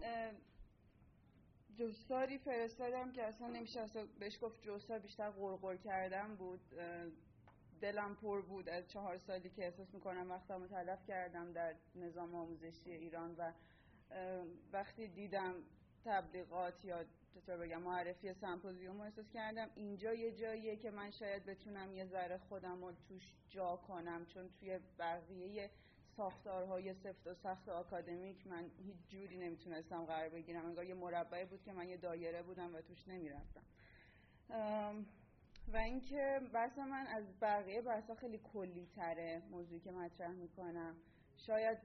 جستاری 1.75 2.37
فرستادم 2.37 3.11
که 3.11 3.23
اصلا 3.23 3.47
نمیشه 3.47 3.79
اصلا 3.79 4.07
بهش 4.19 4.37
گفت 4.41 4.61
جستار 4.61 4.99
بیشتر 4.99 5.31
غرغر 5.31 5.75
کردم 5.75 6.35
بود. 6.35 6.61
دلم 7.81 8.15
پر 8.15 8.41
بود 8.41 8.69
از 8.69 8.87
چهار 8.87 9.17
سالی 9.17 9.49
که 9.49 9.65
احساس 9.65 9.93
می‌کنم 9.93 10.31
وقتم 10.31 10.67
تلف 10.67 11.07
کردم 11.07 11.51
در 11.53 11.75
نظام 11.95 12.35
آموزشی 12.35 12.91
ایران 12.91 13.35
و 13.37 13.53
وقتی 14.71 15.07
دیدم 15.07 15.53
تبلیغات 16.05 16.85
یا 16.85 17.05
چطور 17.33 17.57
بگم 17.57 17.81
معرفی 17.81 18.33
سمپوزیوم 18.33 18.97
رو 18.97 19.01
احساس 19.01 19.31
کردم. 19.33 19.69
اینجا 19.75 20.13
یه 20.13 20.31
جاییه 20.31 20.75
که 20.75 20.91
من 20.91 21.11
شاید 21.11 21.45
بتونم 21.45 21.93
یه 21.93 22.05
ذره 22.05 22.37
خودم 22.37 22.83
رو 22.83 22.91
توش 23.07 23.33
جا 23.49 23.75
کنم 23.75 24.25
چون 24.25 24.49
توی 24.59 24.79
بقیه 24.99 25.69
ساختارهای 26.17 26.93
سفت 26.93 27.27
و 27.27 27.33
سخت 27.33 27.69
آکادمیک 27.69 28.47
من 28.47 28.71
هیچ 28.77 28.97
جوری 29.09 29.37
نمی‌تونستم 29.37 30.05
قرار 30.05 30.29
بگیرم. 30.29 30.65
انگار 30.65 30.85
یه 30.85 30.93
مربعی 30.93 31.45
بود 31.45 31.63
که 31.63 31.73
من 31.73 31.87
یه 31.87 31.97
دایره 31.97 32.41
بودم 32.41 32.75
و 32.75 32.81
توش 32.81 33.07
نمی‌رفتم. 33.07 33.63
و 35.67 35.77
اینکه 35.77 36.41
بحث 36.53 36.77
من 36.77 37.07
از 37.07 37.39
بقیه 37.41 37.81
بحثا 37.81 38.15
خیلی 38.15 38.37
کلی 38.37 38.87
تره 38.95 39.41
موضوعی 39.51 39.79
که 39.79 39.91
مطرح 39.91 40.31
می‌کنم. 40.31 40.95
شاید 41.45 41.77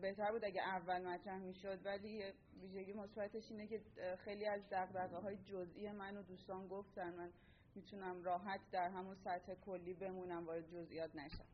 بهتر 0.00 0.32
بود 0.32 0.44
اگه 0.44 0.62
اول 0.62 1.06
مطرح 1.06 1.38
می‌شد 1.38 1.86
ولی 1.86 2.24
ویژگی 2.60 2.92
مثبتش 2.92 3.50
اینه 3.50 3.66
که 3.66 3.80
خیلی 4.24 4.46
از 4.46 4.60
دقدقه 4.70 5.16
های 5.16 5.36
جزئی 5.36 5.90
منو 5.92 6.22
دوستان 6.22 6.68
گفتن 6.68 7.14
من 7.14 7.32
می‌تونم 7.74 8.24
راحت 8.24 8.60
در 8.70 8.88
همون 8.90 9.14
سطح 9.14 9.54
کلی 9.54 9.94
بمونم 9.94 10.46
وارد 10.46 10.70
جزئیات 10.70 11.16
نشم. 11.16 11.44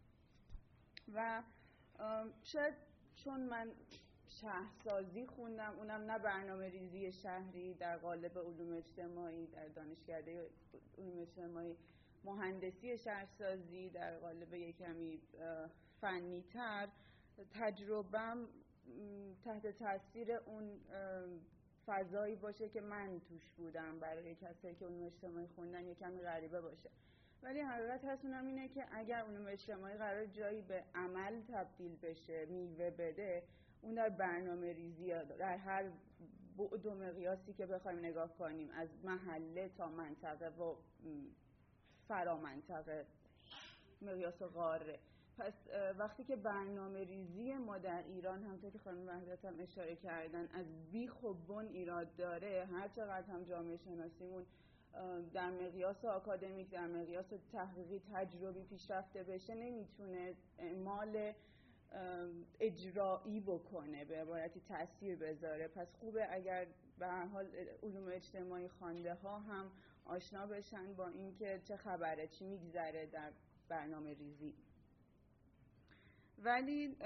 و 1.14 1.43
شاید 2.43 2.74
چون 3.24 3.40
من 3.40 3.72
شهرسازی 4.28 5.26
خوندم 5.26 5.74
اونم 5.78 6.10
نه 6.10 6.18
برنامه 6.18 6.68
ریزی 6.68 7.12
شهری 7.12 7.74
در 7.74 7.97
قالب 7.97 8.39
علوم 8.39 8.76
اجتماعی 8.76 9.47
در 9.47 9.68
دانشکده 9.68 10.51
علوم 10.98 11.18
اجتماعی 11.18 11.76
مهندسی 12.24 12.98
شهرسازی 12.98 13.90
در 13.90 14.18
قالب 14.18 14.55
یک 14.55 14.78
کمی 14.78 15.20
فنی 16.01 16.43
تر 16.43 16.89
تجربم 17.61 18.48
تحت 19.44 19.66
تاثیر 19.66 20.32
اون 20.32 20.81
فضایی 21.86 22.36
باشه 22.36 22.69
که 22.69 22.81
من 22.81 23.20
توش 23.28 23.51
بودم 23.56 24.01
برای 24.01 24.35
کسایی 24.35 24.74
که 24.74 24.86
علوم 24.86 25.06
اجتماعی 25.06 25.47
خوندن 25.47 25.85
یه 25.86 25.94
کمی 25.94 26.20
غریبه 26.20 26.61
باشه. 26.61 26.90
ولی 27.43 27.61
حقیقت 27.61 28.05
هست 28.05 28.24
اونم 28.24 28.47
اینه 28.47 28.69
که 28.69 28.85
اگر 28.93 29.16
علوم 29.16 29.47
اجتماعی 29.47 29.97
قرار 29.97 30.27
جایی 30.27 30.62
به 30.62 30.85
عمل 30.94 31.40
تبدیل 31.43 31.97
بشه 31.97 32.47
میوه 32.47 32.90
بده 32.90 33.43
اون 33.82 33.94
در 33.94 34.09
برنامه 34.09 34.73
ریزی 34.73 35.09
در 35.39 35.56
هر 35.56 35.90
بعد 36.59 36.86
و 36.86 36.94
مقیاسی 36.94 37.52
که 37.52 37.66
بخوایم 37.66 37.98
نگاه 37.98 38.39
کنیم 38.39 38.70
از 38.70 38.89
محله 39.05 39.69
تا 39.69 39.89
منطقه 39.89 40.48
و 40.48 40.74
فرا 42.09 42.36
منطقه 42.36 43.06
مقیاس 44.02 44.43
پس 45.39 45.52
وقتی 45.98 46.24
که 46.24 46.36
برنامه 46.36 47.05
ریزی 47.05 47.55
ما 47.55 47.78
در 47.78 48.02
ایران 48.02 48.43
همطور 48.43 48.70
که 48.70 48.78
خانم 48.78 49.06
وحدت 49.09 49.44
هم 49.44 49.55
اشاره 49.61 49.97
کردن 49.97 50.48
از 50.52 50.66
بیخ 50.93 51.23
و 51.23 51.35
بن 51.35 51.66
ایراد 51.66 52.16
داره 52.16 52.69
هر 52.73 52.89
چقدر 52.89 53.27
هم 53.27 53.44
جامعه 53.44 53.77
شناسیمون 53.77 54.47
در 55.32 55.51
مقیاس 55.51 56.05
آکادمیک 56.05 56.70
در 56.70 56.86
مقیاس 56.86 57.27
تحقیقی 57.52 58.02
تجربی 58.12 58.62
پیشرفته 58.62 59.23
بشه 59.23 59.55
نمی‌تونه 59.55 60.35
مال 60.85 61.32
اجرایی 62.61 63.40
بکنه 63.40 64.05
به 64.05 64.20
عبارتی 64.20 64.61
تاثیر 64.69 65.16
بذاره. 65.16 65.69
پس 65.69 65.89
خوبه 66.01 66.35
اگر 66.35 66.66
به 66.98 67.06
هر 67.06 67.27
حال 67.27 67.47
علوم 67.82 68.09
اجتماعی 68.12 68.69
خوانده 68.69 69.15
ها 69.15 69.39
هم 69.39 69.70
آشنا 70.05 70.47
بشن 70.47 70.94
با 70.94 71.09
اینکه 71.09 71.61
چه 71.65 71.77
خبره 71.77 72.28
چی 72.28 72.44
میگذره 72.44 73.06
در 73.06 73.32
برنامه 73.69 74.15
ریزی. 74.15 74.55
ولی 76.39 76.97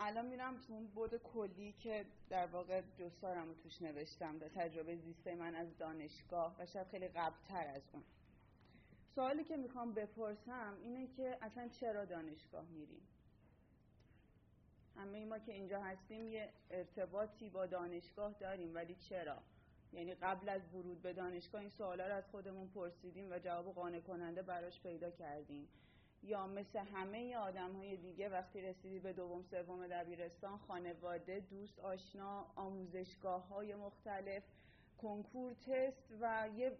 الان 0.00 0.26
میرم 0.26 0.56
تو 0.60 0.72
اون 0.72 0.86
بود 0.86 1.16
کلی 1.16 1.72
که 1.72 2.06
در 2.30 2.46
واقع 2.46 2.82
جستارم 2.98 3.48
رو 3.48 3.54
توش 3.54 3.82
نوشتم 3.82 4.38
در 4.38 4.48
تجربه 4.48 4.96
زیسته 4.96 5.34
من 5.34 5.54
از 5.54 5.78
دانشگاه 5.78 6.56
و 6.58 6.66
شاید 6.66 6.86
خیلی 6.86 7.08
قبلتر 7.08 7.66
از 7.66 7.82
اون. 7.92 8.02
سوالی 9.14 9.44
که 9.44 9.56
می‌خوام 9.56 9.94
بپرسم 9.94 10.76
اینه 10.82 11.06
که 11.06 11.38
اصلا 11.42 11.68
چرا 11.68 12.04
دانشگاه 12.04 12.64
میریم؟ 12.68 13.02
همه 14.96 15.24
ما 15.24 15.38
که 15.38 15.52
اینجا 15.52 15.82
هستیم 15.82 16.28
یه 16.28 16.52
ارتباطی 16.70 17.50
با 17.50 17.66
دانشگاه 17.66 18.32
داریم 18.32 18.74
ولی 18.74 18.94
چرا؟ 18.94 19.42
یعنی 19.92 20.14
قبل 20.14 20.48
از 20.48 20.74
ورود 20.74 21.02
به 21.02 21.12
دانشگاه 21.12 21.60
این 21.60 21.70
سوالا 21.70 22.06
رو 22.06 22.14
از 22.14 22.24
خودمون 22.30 22.68
پرسیدیم 22.68 23.30
و 23.30 23.38
جواب 23.38 23.74
قانع 23.74 24.00
کننده 24.00 24.42
براش 24.42 24.80
پیدا 24.80 25.10
کردیم. 25.10 25.68
یا 26.22 26.46
مثل 26.46 26.78
همه 26.78 27.36
آدم 27.36 27.72
های 27.72 27.96
دیگه 27.96 28.28
وقتی 28.28 28.60
رسیدی 28.60 28.98
به 28.98 29.12
دوم 29.12 29.42
سوم 29.42 29.86
دبیرستان 29.86 30.58
خانواده 30.58 31.40
دوست 31.50 31.78
آشنا 31.78 32.46
آموزشگاه 32.56 33.48
های 33.48 33.74
مختلف 33.74 34.42
کنکور 34.98 35.52
تست 35.52 36.12
و 36.20 36.48
یه 36.56 36.72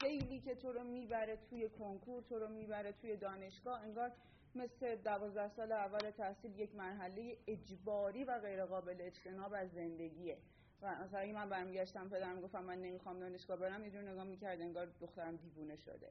سیلی 0.00 0.40
که 0.40 0.54
تو 0.54 0.72
رو 0.72 0.84
می‌بره 0.84 1.38
توی 1.50 1.68
کنکور 1.68 2.22
تو 2.22 2.38
رو 2.38 2.48
می‌بره 2.48 2.92
توی 2.92 3.16
دانشگاه 3.16 3.80
انگار 3.82 4.12
مثل 4.54 4.96
دوازده 4.96 5.48
سال 5.48 5.72
اول 5.72 6.10
تحصیل 6.10 6.58
یک 6.58 6.74
مرحله 6.74 7.36
اجباری 7.46 8.24
و 8.24 8.38
غیر 8.38 8.64
قابل 8.64 8.96
اجتناب 9.00 9.52
از 9.54 9.70
زندگیه. 9.70 10.38
و 10.82 10.94
مثلا 11.04 11.32
من 11.32 11.48
برمیگشتم 11.48 12.08
پدرم 12.08 12.40
گفتم 12.40 12.64
من 12.64 12.82
نمی‌خوام 12.82 13.20
دانشگاه 13.20 13.56
برم 13.56 13.84
یه 13.84 13.90
جور 13.90 14.02
نگاه 14.02 14.24
می‌کرد 14.24 14.60
انگار 14.60 14.88
دخترم 15.00 15.36
دیوونه 15.36 15.76
شده. 15.76 16.10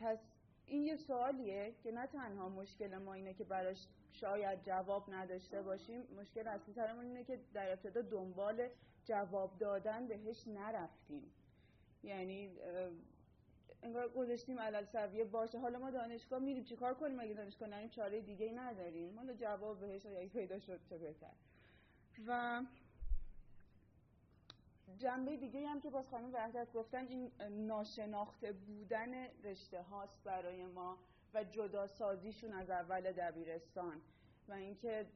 پس 0.00 0.18
این 0.66 0.82
یه 0.82 0.96
سوالیه 0.96 1.74
که 1.82 1.92
نه 1.92 2.06
تنها 2.06 2.48
مشکل 2.48 2.98
ما 2.98 3.14
اینه 3.14 3.34
که 3.34 3.44
براش 3.44 3.86
شاید 4.12 4.62
جواب 4.62 5.14
نداشته 5.14 5.62
باشیم 5.62 6.02
مشکل 6.20 6.48
اصلی 6.48 6.74
ترمون 6.74 7.04
اینه 7.04 7.24
که 7.24 7.40
در 7.54 7.72
ابتدا 7.72 8.02
دنبال 8.02 8.68
جواب 9.04 9.58
دادن 9.58 10.06
بهش 10.06 10.48
نرفتیم. 10.48 11.32
یعنی 12.02 12.50
انگار 13.82 14.08
گذاشتیم 14.08 14.58
علل 14.58 14.84
سویه 14.84 15.24
باشه. 15.24 15.58
حالا 15.58 15.78
ما 15.78 15.90
دانشگاه 15.90 16.38
میریم 16.38 16.64
چیکار 16.64 16.94
کنیم؟ 16.94 17.20
اگه 17.20 17.34
دانشگاه 17.34 17.68
نریم 17.68 17.88
چاره 17.88 18.20
دیگه 18.20 18.46
ای 18.46 18.52
نداریم. 18.52 19.18
حالا 19.18 19.32
جواب 19.32 19.80
بهش 19.80 20.06
اگه 20.06 20.28
پیدا 20.28 20.58
شد 20.58 20.80
چه 20.90 20.98
بهتر. 20.98 21.32
و 22.26 22.62
جنبه 24.96 25.36
دیگه 25.36 25.68
هم 25.68 25.80
که 25.80 25.90
باز 25.90 26.08
خانم 26.08 26.34
وحدت 26.34 26.72
گفتن 26.72 27.06
این 27.06 27.32
ناشناخته 27.50 28.52
بودن 28.52 29.26
رشته 29.44 29.82
هاست 29.82 30.24
برای 30.24 30.66
ما 30.66 30.98
و 31.34 31.44
جدا 31.44 31.86
سازیشون 31.86 32.52
از 32.52 32.70
اول 32.70 33.12
دبیرستان 33.12 34.00
و 34.48 34.52
اینکه 34.52 35.06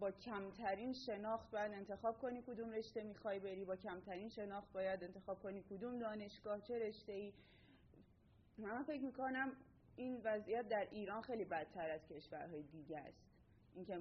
با 0.00 0.10
کمترین 0.10 0.92
شناخت 0.92 1.50
باید 1.50 1.72
انتخاب 1.72 2.18
کنی 2.18 2.42
کدوم 2.42 2.70
رشته 2.70 3.02
می‌خوای 3.02 3.38
بری 3.38 3.64
با 3.64 3.76
کمترین 3.76 4.28
شناخت 4.28 4.72
باید 4.72 5.04
انتخاب 5.04 5.42
کنی 5.42 5.62
کدوم 5.70 5.98
دانشگاه 5.98 6.60
چه 6.60 6.78
رشته 6.78 7.12
ای 7.12 7.32
من 8.58 8.82
فکر 8.82 9.02
می‌کنم 9.02 9.52
این 9.96 10.20
وضعیت 10.24 10.68
در 10.68 10.88
ایران 10.90 11.22
خیلی 11.22 11.44
بدتر 11.44 11.90
از 11.90 12.08
کشورهای 12.08 12.62
دیگه 12.62 12.98
است. 12.98 13.22
اینکه 13.74 14.00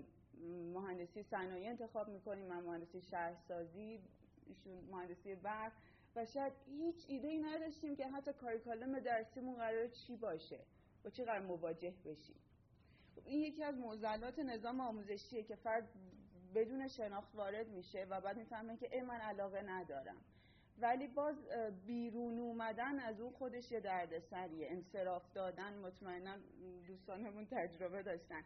مهندسی 0.74 1.24
صنایع 1.24 1.70
انتخاب 1.70 2.08
می‌کنیم 2.08 2.48
من 2.48 2.64
مهندسی 2.64 3.02
شهرسازی 3.02 4.00
ایشون 4.52 4.84
مهندسی 4.92 5.36
برق 5.36 5.72
و 6.16 6.26
شاید 6.26 6.54
هیچ 6.66 7.06
ایده 7.08 7.28
ای 7.28 7.38
نداشتیم 7.38 7.96
که 7.96 8.08
حتی 8.08 8.34
کاریکالم 8.34 9.00
درسیمون 9.00 9.56
قرار 9.56 9.88
چی 9.88 10.16
باشه 10.16 10.60
با 11.04 11.10
چی 11.10 11.24
قرار 11.24 11.42
مواجه 11.42 11.94
بشیم. 12.06 12.36
این 13.26 13.40
یکی 13.40 13.64
از 13.64 13.78
معضلات 13.78 14.40
نظام 14.40 14.82
آموزشیه 14.82 15.44
که 15.44 15.56
فرد 15.56 15.90
بدون 16.56 16.88
شناخت 16.88 17.36
وارد 17.36 17.68
میشه 17.68 18.08
و 18.10 18.22
بعد 18.22 18.38
می‌فهمه 18.38 18.78
که 18.78 18.96
ای 18.96 19.02
من 19.02 19.20
علاقه 19.20 19.62
ندارم. 19.62 20.18
ولی 20.78 21.08
باز 21.08 21.36
بیرون 21.86 22.40
اومدن 22.40 23.00
از 23.00 23.22
اون 23.22 23.32
خودش 23.32 23.72
یه 23.72 23.80
دردسریه. 23.80 24.68
انصراف 24.72 25.34
دادن 25.34 25.78
مطمئنا 25.78 26.38
دوستانمون 26.88 27.48
تجربه 27.52 28.04
داشتن. 28.04 28.44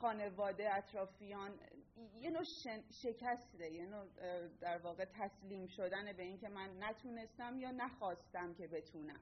خانواده 0.00 0.74
اطرافیان 0.74 1.50
یه 2.20 2.30
نوع 2.30 2.44
شکسته 2.90 3.70
یه 3.70 3.86
نوع 3.86 4.06
در 4.60 4.78
واقع 4.78 5.04
تسلیم 5.04 5.66
شدن 5.66 6.12
به 6.12 6.22
اینکه 6.22 6.48
من 6.48 6.82
نتونستم 6.82 7.58
یا 7.58 7.70
نخواستم 7.70 8.54
که 8.54 8.66
بتونم. 8.66 9.20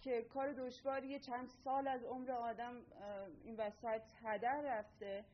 که 0.00 0.22
کار 0.22 0.52
دشواریه 0.52 1.18
چند 1.18 1.48
سال 1.48 1.88
از 1.88 2.04
عمر 2.04 2.30
آدم 2.30 2.74
این 3.44 3.56
وسط 3.56 4.02
هدر 4.22 4.60
رفته 4.64 5.24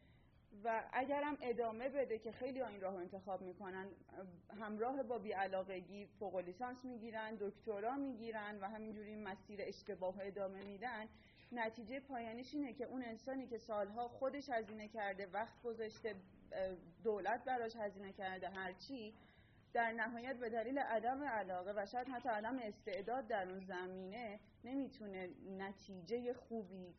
و 0.64 0.82
اگرم 0.92 1.38
ادامه 1.40 1.88
بده 1.88 2.18
که 2.18 2.32
خیلی 2.32 2.62
این 2.62 2.80
راه 2.80 2.94
انتخاب 2.94 3.42
می‌کنن 3.42 3.88
همراه 4.60 5.02
با 5.02 5.18
بیعلاقگی 5.18 6.06
فوق 6.06 6.36
لیسانس 6.36 6.84
می‌گیرن 6.84 7.34
دکترا 7.34 7.96
می‌گیرن 7.96 8.58
و 8.60 8.64
همینجوری 8.68 9.16
مسیر 9.16 9.60
اشتباه 9.62 10.14
ادامه 10.20 10.62
میدن. 10.64 11.08
نتیجه 11.52 12.00
پایانیش 12.00 12.54
اینه 12.54 12.72
که 12.72 12.84
اون 12.84 13.02
انسانی 13.02 13.46
که 13.46 13.58
سالها 13.58 14.08
خودش 14.08 14.50
هزینه 14.50 14.88
کرده 14.88 15.26
وقت 15.26 15.62
گذاشته 15.62 16.14
دولت 17.04 17.44
براش 17.44 17.76
هزینه 17.76 18.12
کرده 18.12 18.48
هرچی 18.48 19.14
در 19.72 19.92
نهایت 19.92 20.36
به 20.36 20.50
دلیل 20.50 20.78
عدم 20.78 21.24
علاقه 21.24 21.72
و 21.76 21.86
شاید 21.86 22.08
حتی 22.08 22.28
عدم 22.28 22.58
استعداد 22.58 23.26
در 23.26 23.48
اون 23.48 23.60
زمینه 23.60 24.40
نمی‌تونه 24.64 25.28
نتیجه 25.58 26.34
خوبی 26.34 26.94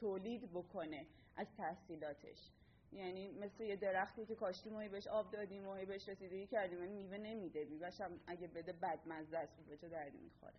تولید 0.00 0.52
بکنه 0.52 1.06
از 1.36 1.46
تحصیلاتش. 1.56 2.50
یعنی 2.92 3.30
مثل 3.30 3.64
یه 3.64 3.76
درختی 3.76 4.26
که 4.26 4.34
کاشتیم 4.34 4.76
و 4.76 4.88
بهش 4.88 5.06
آب 5.06 5.30
دادیم 5.30 5.68
و 5.68 5.74
بهش 5.74 6.08
رسیدگی 6.08 6.46
کردیم 6.46 6.78
یعنی 6.78 6.94
میوه 6.94 7.18
نمیده. 7.18 7.64
میوهش 7.64 8.00
اگه 8.26 8.46
بده 8.46 8.72
بدمزه 8.72 9.38
است 9.38 9.52
به 9.68 9.76
چه 9.76 9.88
دردی 9.88 10.18
می‌خوره. 10.18 10.54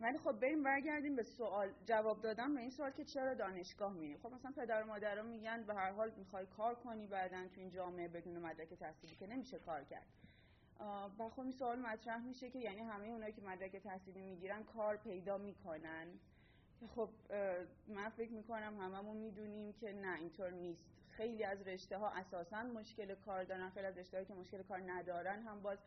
ولی 0.00 0.18
خب 0.18 0.32
بریم 0.32 0.62
برگردیم 0.62 1.16
به 1.16 1.22
سوال 1.22 1.72
جواب 1.86 2.20
دادم 2.20 2.54
به 2.54 2.60
این 2.60 2.70
سوال 2.70 2.90
که 2.90 3.04
چرا 3.04 3.34
دانشگاه 3.34 3.92
میریم؟ 3.92 4.18
خب 4.22 4.32
مثلا 4.32 4.52
پدر 4.56 4.82
و 4.82 4.86
مادرها 4.86 5.22
میگن 5.22 5.62
به 5.62 5.74
هر 5.74 5.90
حال 5.92 6.10
می‌خوای 6.16 6.46
کار 6.46 6.74
کنی 6.74 7.06
بعدا 7.06 7.48
تو 7.48 7.60
این 7.60 7.70
جامعه 7.70 8.08
بدون 8.08 8.38
مدرک 8.38 8.74
تحصیلی 8.74 9.16
که 9.16 9.26
نمیشه 9.26 9.58
کار 9.58 9.84
کرد. 9.84 10.06
و 11.18 11.28
خب 11.28 11.40
این 11.40 11.52
سوال 11.52 11.78
مطرح 11.78 12.24
میشه 12.24 12.50
که 12.50 12.58
یعنی 12.58 12.80
همه 12.80 13.06
اونایی 13.06 13.32
که 13.32 13.42
مدرک 13.42 13.76
تحصیلی 13.76 14.22
می‌گیرن 14.22 14.62
کار 14.64 14.96
پیدا 14.96 15.38
می‌کنن. 15.38 16.06
خب 16.94 17.10
من 17.86 18.08
فکر 18.08 18.32
می‌کنم 18.32 18.80
هممون 18.80 19.16
می‌دونیم 19.16 19.72
که 19.72 19.92
نه 19.92 20.18
اینطور 20.18 20.50
نیست. 20.50 20.84
خیلی 21.10 21.44
از 21.44 21.62
رشته 21.62 21.98
ها 21.98 22.10
اساسا 22.10 22.62
مشکل 22.62 23.14
کار 23.14 23.44
دارن 23.44 23.70
خیلی 23.70 23.86
از 23.86 23.98
رشته 23.98 24.24
که 24.24 24.34
مشکل 24.34 24.62
کار 24.62 24.80
ندارن 24.86 25.42
هم 25.42 25.62
باز 25.62 25.78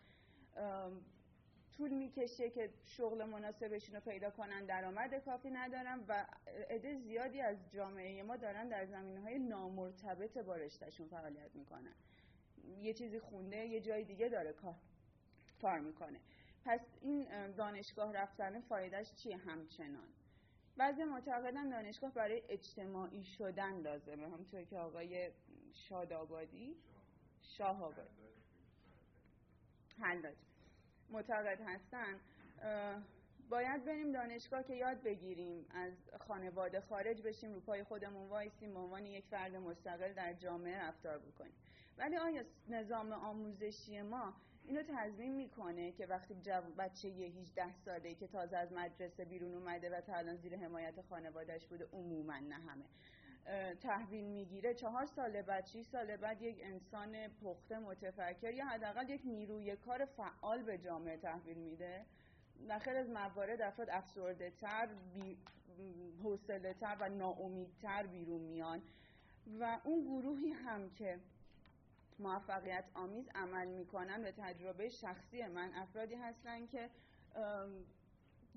طول 1.78 1.94
می‌کشه 1.94 2.49
که 2.49 2.70
شغل 2.84 3.26
مناسبشون 3.26 3.95
رو 3.95 4.02
پیدا 4.02 4.30
کنن 4.32 4.66
درآمد 4.66 5.26
کافی 5.26 5.49
ندارن 5.49 6.04
و 6.08 6.26
عده 6.70 6.95
زیادی 6.95 7.41
از 7.41 7.58
جامعه 7.72 8.24
ما 8.24 8.38
دارن 8.38 8.68
در 8.68 8.86
زمینه 8.86 9.22
های 9.22 9.40
نامرتبط 9.40 10.38
با 10.38 10.56
رشتهشون 10.56 11.08
فعالیت 11.08 11.56
می‌کنن. 11.56 11.94
یه 12.82 12.94
چیزی 12.94 13.20
خونده 13.20 13.58
یه 13.58 13.82
جای 13.82 14.04
دیگه 14.04 14.30
داره 14.30 14.56
کار 15.62 15.80
می‌کنه. 15.80 16.20
پس 16.66 16.80
این 17.02 17.52
دانشگاه 17.52 18.14
رفتن 18.14 18.60
فایدهش 18.60 19.14
چیه 19.14 19.38
همچنان؟ 19.38 20.08
بعضی 20.78 21.04
معتقدن 21.04 21.70
دانشگاه 21.70 22.12
برای 22.14 22.41
اجتماعی 22.49 23.24
شدن 23.24 23.82
لازمه. 23.82 24.24
همونطور 24.24 24.64
که 24.64 24.78
آقای 24.78 25.32
شادآبادی 25.74 26.76
شاه 27.41 27.84
آبادی 27.84 28.28
حل 29.99 30.32
معتقد 31.10 31.60
هستن 31.66 32.20
باید 33.50 33.86
بریم 33.86 34.12
دانشگاه 34.12 34.64
که 34.64 34.74
یاد 34.74 35.04
بگیریم 35.04 35.66
از 35.70 35.94
خانواده 36.28 36.82
خارج 36.82 37.22
بشیم 37.22 37.54
رو 37.54 37.60
پای 37.60 37.84
خودمون 37.84 38.30
وایسیم 38.30 38.74
به 38.74 38.80
عنوان 38.80 39.06
یک 39.06 39.26
فرد 39.26 39.56
مستقل 39.56 40.14
در 40.14 40.34
جامعه 40.34 40.82
رفتار 40.82 41.20
بکنیم. 41.20 41.54
ولی 41.98 42.18
آیا 42.18 42.44
نظام 42.70 43.12
آموزشی 43.12 44.02
ما 44.02 44.34
اینو 44.66 44.84
تضمین 44.84 45.36
می‌کنه 45.36 45.92
که 45.92 46.06
وقتی 46.06 46.34
بچه 46.78 47.10
یه 47.10 47.28
18 47.28 47.74
ساله 47.86 48.16
که 48.16 48.28
تازه 48.28 48.58
از 48.58 48.74
مدرسه 48.74 49.26
بیرون 49.26 49.54
اومده 49.54 49.98
و 49.98 50.02
تا 50.02 50.14
الان 50.16 50.36
زیر 50.36 50.58
حمایت 50.58 51.02
خانوادهش 51.02 51.66
بوده 51.66 51.88
عموما 51.94 52.40
نه 52.40 52.56
همه؟ 52.56 52.86
تحویل 53.82 54.26
می‌گیره. 54.26 54.74
چهار 54.74 55.06
سال 55.06 55.41
بعد 55.41 55.65
شیش 55.65 55.88
سال 55.88 56.18
بعد 56.18 56.41
یک 56.41 56.60
انسان 56.61 57.28
پخته 57.28 57.80
متفکر 57.80 58.53
یا 58.53 58.65
حداقل 58.65 59.10
یک 59.10 59.22
نیروی 59.26 59.76
کار 59.76 60.06
فعال 60.06 60.61
به 60.64 60.78
جامعه 60.78 61.18
تحویل 61.18 61.57
میده. 61.57 62.06
در 62.69 62.98
از 62.98 63.10
موارد 63.10 63.61
افراد 63.61 63.90
افسرده 63.90 64.49
تر 64.49 64.90
حوصله 66.24 66.74
تر 66.74 66.98
و 66.99 67.10
ناامیدتر 67.10 68.06
بیرون 68.07 68.41
میان. 68.41 68.82
و 69.60 69.80
اون 69.84 70.03
گروهی 70.03 70.52
هم 70.52 70.90
که 70.90 71.19
موفقیت 72.19 72.84
آمیز 72.94 73.30
عمل 73.36 73.68
می‌کنن 73.68 74.22
به 74.24 74.32
تجربه 74.32 74.90
شخصی 74.90 75.48
من 75.48 75.74
افرادی 75.74 76.15
هستن 76.15 76.68
که 76.68 76.90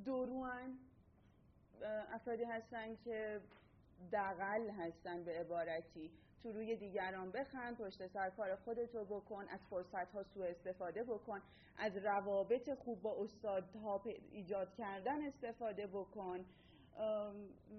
دروان 0.04 0.78
افرادی 2.12 2.44
هستن 2.44 2.96
که 2.96 3.40
دقل 4.12 4.70
هستن 4.70 5.24
به 5.24 5.38
عبارتی. 5.40 6.10
تو 6.42 6.52
روی 6.52 6.76
دیگران 6.76 7.30
بخند 7.30 7.76
پشت 7.76 8.06
سر 8.06 8.30
کار 8.30 8.56
خودتو 8.56 9.04
بکن 9.04 9.48
از 9.48 9.60
فرصت 9.70 10.12
ها 10.12 10.22
سوء 10.22 10.46
استفاده 10.46 11.04
بکن 11.04 11.40
از 11.78 11.96
روابط 11.96 12.74
خوب 12.74 13.02
با 13.02 13.16
استادها 13.24 14.02
ایجاد 14.32 14.74
کردن 14.74 15.22
استفاده 15.22 15.86
بکن. 15.86 16.44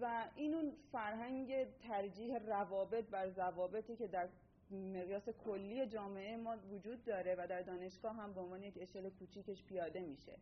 و 0.01 0.29
این 0.35 0.53
اون 0.53 0.71
فرهنگ 0.91 1.65
ترجیح 1.87 2.37
روابط 2.37 3.05
بر 3.05 3.29
ضوابطی 3.29 3.95
که 3.95 4.07
در 4.07 4.29
مقیاس 4.71 5.29
کلی 5.29 5.85
جامعه 5.85 6.37
ما 6.37 6.57
وجود 6.71 7.05
داره 7.05 7.35
و 7.35 7.47
در 7.47 7.61
دانشگاه 7.61 8.15
هم 8.15 8.33
به 8.33 8.41
عنوان 8.41 8.63
یک 8.63 8.77
اشل 8.81 9.09
کوچیکش 9.09 9.63
پیاده 9.63 9.99
میشه. 9.99 10.37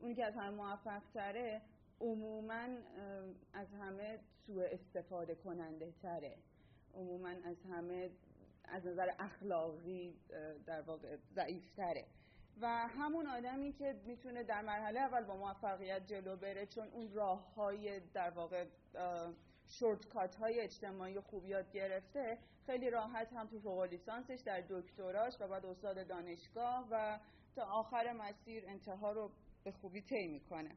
اون 0.00 0.14
که 0.14 0.24
از 0.24 0.34
همه 0.34 0.50
موفق 0.50 1.02
تره 1.14 1.60
عموما 2.00 2.68
از 3.52 3.74
همه 3.74 4.18
سوء 4.46 4.64
استفاده 4.64 5.34
کننده 5.34 5.92
تره. 6.02 6.36
عموما 6.94 7.28
از 7.28 7.56
همه 7.70 8.10
از 8.64 8.86
نظر 8.86 9.08
اخلاقی 9.18 10.14
در 10.66 10.80
واقع 10.82 11.16
ضعیف 11.34 11.70
تره 11.76 12.06
و 12.60 12.66
همون 12.66 13.26
آدمی 13.26 13.72
که 13.72 14.00
می‌تونه 14.06 14.42
در 14.42 14.62
مرحله 14.62 15.00
اول 15.00 15.24
با 15.24 15.36
موفقیت 15.36 16.06
جلو 16.06 16.36
بره 16.36 16.66
چون 16.66 16.88
اون 16.88 17.12
راه 17.12 17.54
های 17.54 18.00
در 18.00 18.30
واقع 18.30 18.64
شورتکات 19.66 20.34
های 20.34 20.60
اجتماعی 20.60 21.20
خوب 21.20 21.46
یاد 21.46 21.72
گرفته 21.72 22.38
خیلی 22.66 22.90
راحت 22.90 23.32
هم 23.32 23.46
تو 23.46 23.60
فوق 23.60 23.82
لیسانسش 23.82 24.40
در 24.46 24.64
دکتراش 24.70 25.32
و 25.40 25.48
بعد 25.48 25.66
استاد 25.66 26.06
دانشگاه 26.08 26.88
و 26.90 27.18
تا 27.56 27.62
آخر 27.64 28.12
مسیر 28.12 28.64
انتها 28.66 29.12
رو 29.12 29.30
به 29.64 29.72
خوبی 29.72 30.02
طی 30.02 30.26
می‌کنه. 30.26 30.76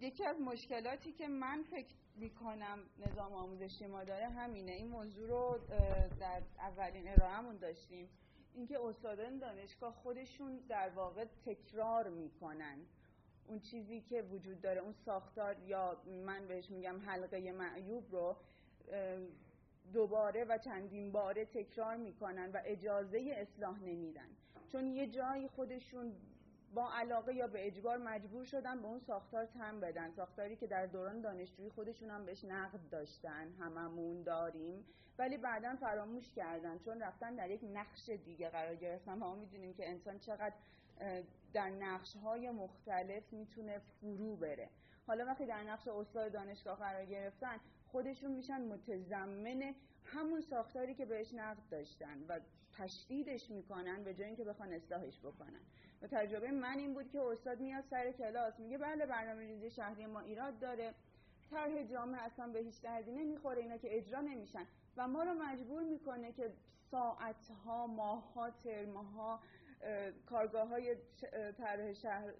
یکی 0.00 0.24
از 0.24 0.40
مشکلاتی 0.40 1.12
که 1.12 1.28
من 1.28 1.62
فکر 1.70 1.94
می‌کنم 2.16 2.78
نظام 2.98 3.32
آموزشی 3.32 3.86
ما 3.86 4.04
داره 4.04 4.28
همینه. 4.28 4.72
این 4.72 4.88
موضوع 4.88 5.28
رو 5.28 5.58
در 6.20 6.42
اولین 6.58 7.08
ارائهمون 7.08 7.56
داشتیم. 7.56 8.08
اینکه 8.54 8.80
استادان 8.80 9.38
دانشگاه 9.38 9.92
خودشون 9.92 10.56
در 10.68 10.88
واقع 10.88 11.24
تکرار 11.46 12.08
می‌کنن. 12.08 12.78
اون 13.46 13.60
چیزی 13.60 14.00
که 14.00 14.22
وجود 14.22 14.60
داره 14.60 14.80
اون 14.80 14.92
ساختار 14.92 15.58
یا 15.58 15.96
من 16.26 16.48
بهش 16.48 16.70
میگم 16.70 17.00
حلقه 17.00 17.52
معیوب 17.52 18.04
رو 18.12 18.36
دوباره 19.92 20.44
و 20.44 20.58
چندین 20.58 21.12
باره 21.12 21.44
تکرار 21.44 21.96
می‌کنن 21.96 22.50
و 22.52 22.60
اجازه 22.64 23.34
اصلاح 23.36 23.82
نمیدن. 23.82 24.28
چون 24.72 24.86
یه 24.86 25.06
جایی 25.06 25.48
خودشون 25.48 26.12
با 26.74 26.90
علاقه 26.92 27.34
یا 27.34 27.46
به 27.46 27.66
اجبار 27.66 27.96
مجبور 27.96 28.44
شدن 28.44 28.82
به 28.82 28.86
اون 28.86 28.98
ساختار 28.98 29.46
تم 29.46 29.80
بدن. 29.80 30.10
ساختاری 30.10 30.56
که 30.56 30.66
در 30.66 30.86
دوران 30.86 31.20
دانشجویی 31.20 31.70
خودشون 31.70 32.10
هم 32.10 32.26
بهش 32.26 32.44
نقد 32.44 32.80
داشتن. 32.90 33.52
هممون 33.60 34.22
داریم. 34.22 34.84
ولی 35.18 35.36
بعدا 35.36 35.76
فراموش 35.76 36.32
کردن. 36.32 36.78
چون 36.78 37.00
رفتن 37.02 37.34
در 37.34 37.50
یک 37.50 37.60
نقش 37.74 38.08
دیگه 38.08 38.48
قرار 38.48 38.74
گرفتن 38.74 39.14
ما 39.14 39.34
می‌دونیم 39.34 39.74
که 39.74 39.88
انسان 39.88 40.18
چقدر 40.18 40.54
در 41.52 41.70
نقش 41.70 42.16
های 42.16 42.50
مختلف 42.50 43.32
می‌تونه 43.32 43.78
فرو 43.78 44.36
بره. 44.36 44.68
حالا 45.06 45.24
وقتی 45.24 45.46
در 45.46 45.62
نقش 45.62 45.88
استاد 45.88 46.32
دانشگاه 46.32 46.78
قرار 46.78 47.04
گرفتن 47.04 47.60
خودشون 47.86 48.30
میشن 48.30 48.60
متضمن 48.60 49.74
همون 50.04 50.40
ساختاری 50.40 50.94
که 50.94 51.04
بهش 51.04 51.34
نقد 51.34 51.62
داشتن 51.70 52.24
و 52.28 52.40
تشدیدش 52.78 53.50
می‌کنن 53.50 54.04
به 54.04 54.14
جای 54.14 54.26
اینکه 54.26 54.44
بخوان 54.44 54.72
اصلاحش 54.72 55.20
بکنن. 55.20 55.60
و 56.02 56.06
تجربه 56.06 56.50
من 56.50 56.78
این 56.78 56.94
بود 56.94 57.10
که 57.10 57.20
استاد 57.20 57.60
میاد 57.60 57.84
سر 57.90 58.12
کلاس 58.12 58.60
میگه 58.60 58.78
بله 58.78 59.06
برنامه 59.06 59.40
ریزی 59.46 59.70
شهری 59.70 60.06
ما 60.06 60.20
ایراد 60.20 60.58
داره. 60.58 60.94
طرح 61.50 61.82
جامعه 61.82 62.20
اصلا 62.20 62.46
به 62.48 62.58
هیچ 62.58 62.82
دردی 62.82 63.12
نمی‌خوره 63.12 63.62
اینا 63.62 63.76
که 63.76 63.96
اجرا 63.96 64.20
نمیشن. 64.20 64.66
و 64.96 65.08
ما 65.08 65.22
رو 65.22 65.34
مجبور 65.34 65.82
می‌کنه 65.82 66.32
که 66.32 66.52
ساعتها 66.90 67.86
ماهها 67.86 68.50
ترمها 68.50 69.40
کارگاه 70.26 70.68
های 70.68 70.96
طرح 71.58 71.92
شهر، 71.92 72.32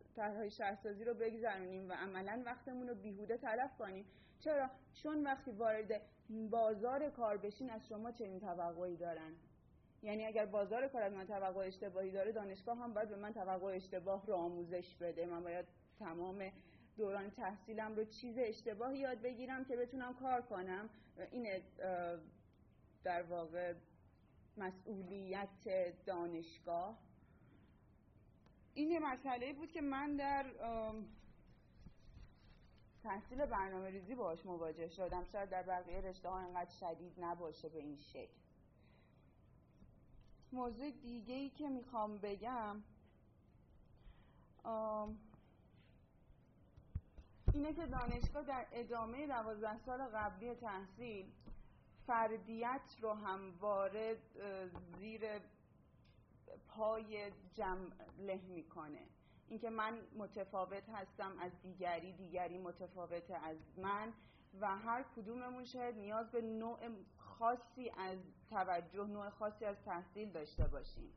شهرسازی 0.48 1.04
رو 1.04 1.14
بگذرونیم 1.14 1.88
و 1.88 1.92
عملا 1.92 2.42
وقتمون 2.46 2.88
رو 2.88 2.94
بیهوده 2.94 3.36
تلف 3.36 3.76
کنیم. 3.78 4.04
چرا؟ 4.40 4.70
چون 4.94 5.24
وقتی 5.24 5.50
وارد 5.50 6.00
بازار 6.50 7.10
کار 7.10 7.36
بشین 7.36 7.70
از 7.70 7.88
شما 7.88 8.12
چنین 8.12 8.40
توقعی 8.40 8.96
دارن. 8.96 9.32
یعنی 10.04 10.24
اگر 10.24 10.46
بازار 10.46 10.88
کار 10.88 11.02
از 11.02 11.12
من 11.12 11.26
توقع 11.26 11.66
اشتباهی 11.66 12.10
داره 12.10 12.32
دانشگاه 12.32 12.78
هم 12.78 12.94
باید 12.94 13.08
به 13.08 13.16
من 13.16 13.32
توقع 13.32 13.76
اشتباه 13.76 14.26
رو 14.26 14.34
آموزش 14.34 14.94
بده. 14.94 15.26
من 15.26 15.42
باید 15.42 15.66
تمام 15.98 16.52
دوران 16.96 17.30
تحصیلم 17.30 17.96
رو 17.96 18.04
چیز 18.04 18.38
اشتباهی 18.38 18.98
یاد 18.98 19.20
بگیرم 19.22 19.64
که 19.64 19.76
بتونم 19.76 20.14
کار 20.14 20.42
کنم. 20.42 20.90
این 21.30 21.62
در 23.04 23.22
واقع 23.22 23.74
مسئولیت 24.56 26.04
دانشگاه. 26.06 26.98
این 28.74 28.90
یه 28.90 28.98
مسئله 28.98 29.52
بود 29.52 29.72
که 29.72 29.80
من 29.80 30.16
در 30.16 30.44
تحصیل 33.02 33.46
برنامه 33.46 33.90
ریزی 33.90 34.14
باش 34.14 34.46
مواجه 34.46 34.88
شدم. 34.88 35.24
شاید 35.24 35.50
در 35.50 35.62
بقیه 35.62 36.00
رشته 36.00 36.28
ها 36.28 36.38
انقدر 36.38 36.70
شدید 36.70 37.12
نباشه 37.18 37.68
به 37.68 37.78
این 37.78 37.96
شکل. 37.96 38.43
موضوع 40.54 40.90
دیگه 40.90 41.34
ای 41.34 41.50
که 41.50 41.68
می‌خوام 41.68 42.18
بگم 42.18 42.82
اینه 47.52 47.72
که 47.74 47.86
دانشگاه 47.86 48.42
در 48.42 48.66
ادامه 48.72 49.26
دوازده 49.26 49.78
سال 49.78 49.98
قبلی 49.98 50.54
تحصیل 50.54 51.32
فردیت 52.06 52.96
رو 53.00 53.12
همواره 53.12 54.18
زیر 54.98 55.20
پای 56.68 57.32
جمع 57.54 57.90
له 58.18 58.40
می‌کنه. 58.48 59.06
اینکه 59.48 59.70
من 59.70 59.98
متفاوت 60.16 60.88
هستم 60.88 61.38
از 61.38 61.52
دیگری 61.62 62.12
دیگری 62.12 62.58
متفاوت 62.58 63.30
از 63.30 63.56
من 63.76 64.12
و 64.60 64.76
هر 64.76 65.02
کدوممون 65.16 65.64
شاید 65.64 65.96
نیاز 65.96 66.30
به 66.30 66.40
نوع 66.40 66.88
خاصی 67.38 67.90
از 67.90 68.18
توجه 68.50 69.06
نوع 69.06 69.30
خاصی 69.30 69.64
از 69.64 69.76
تحصیل 69.84 70.32
داشته 70.32 70.66
باشیم. 70.68 71.12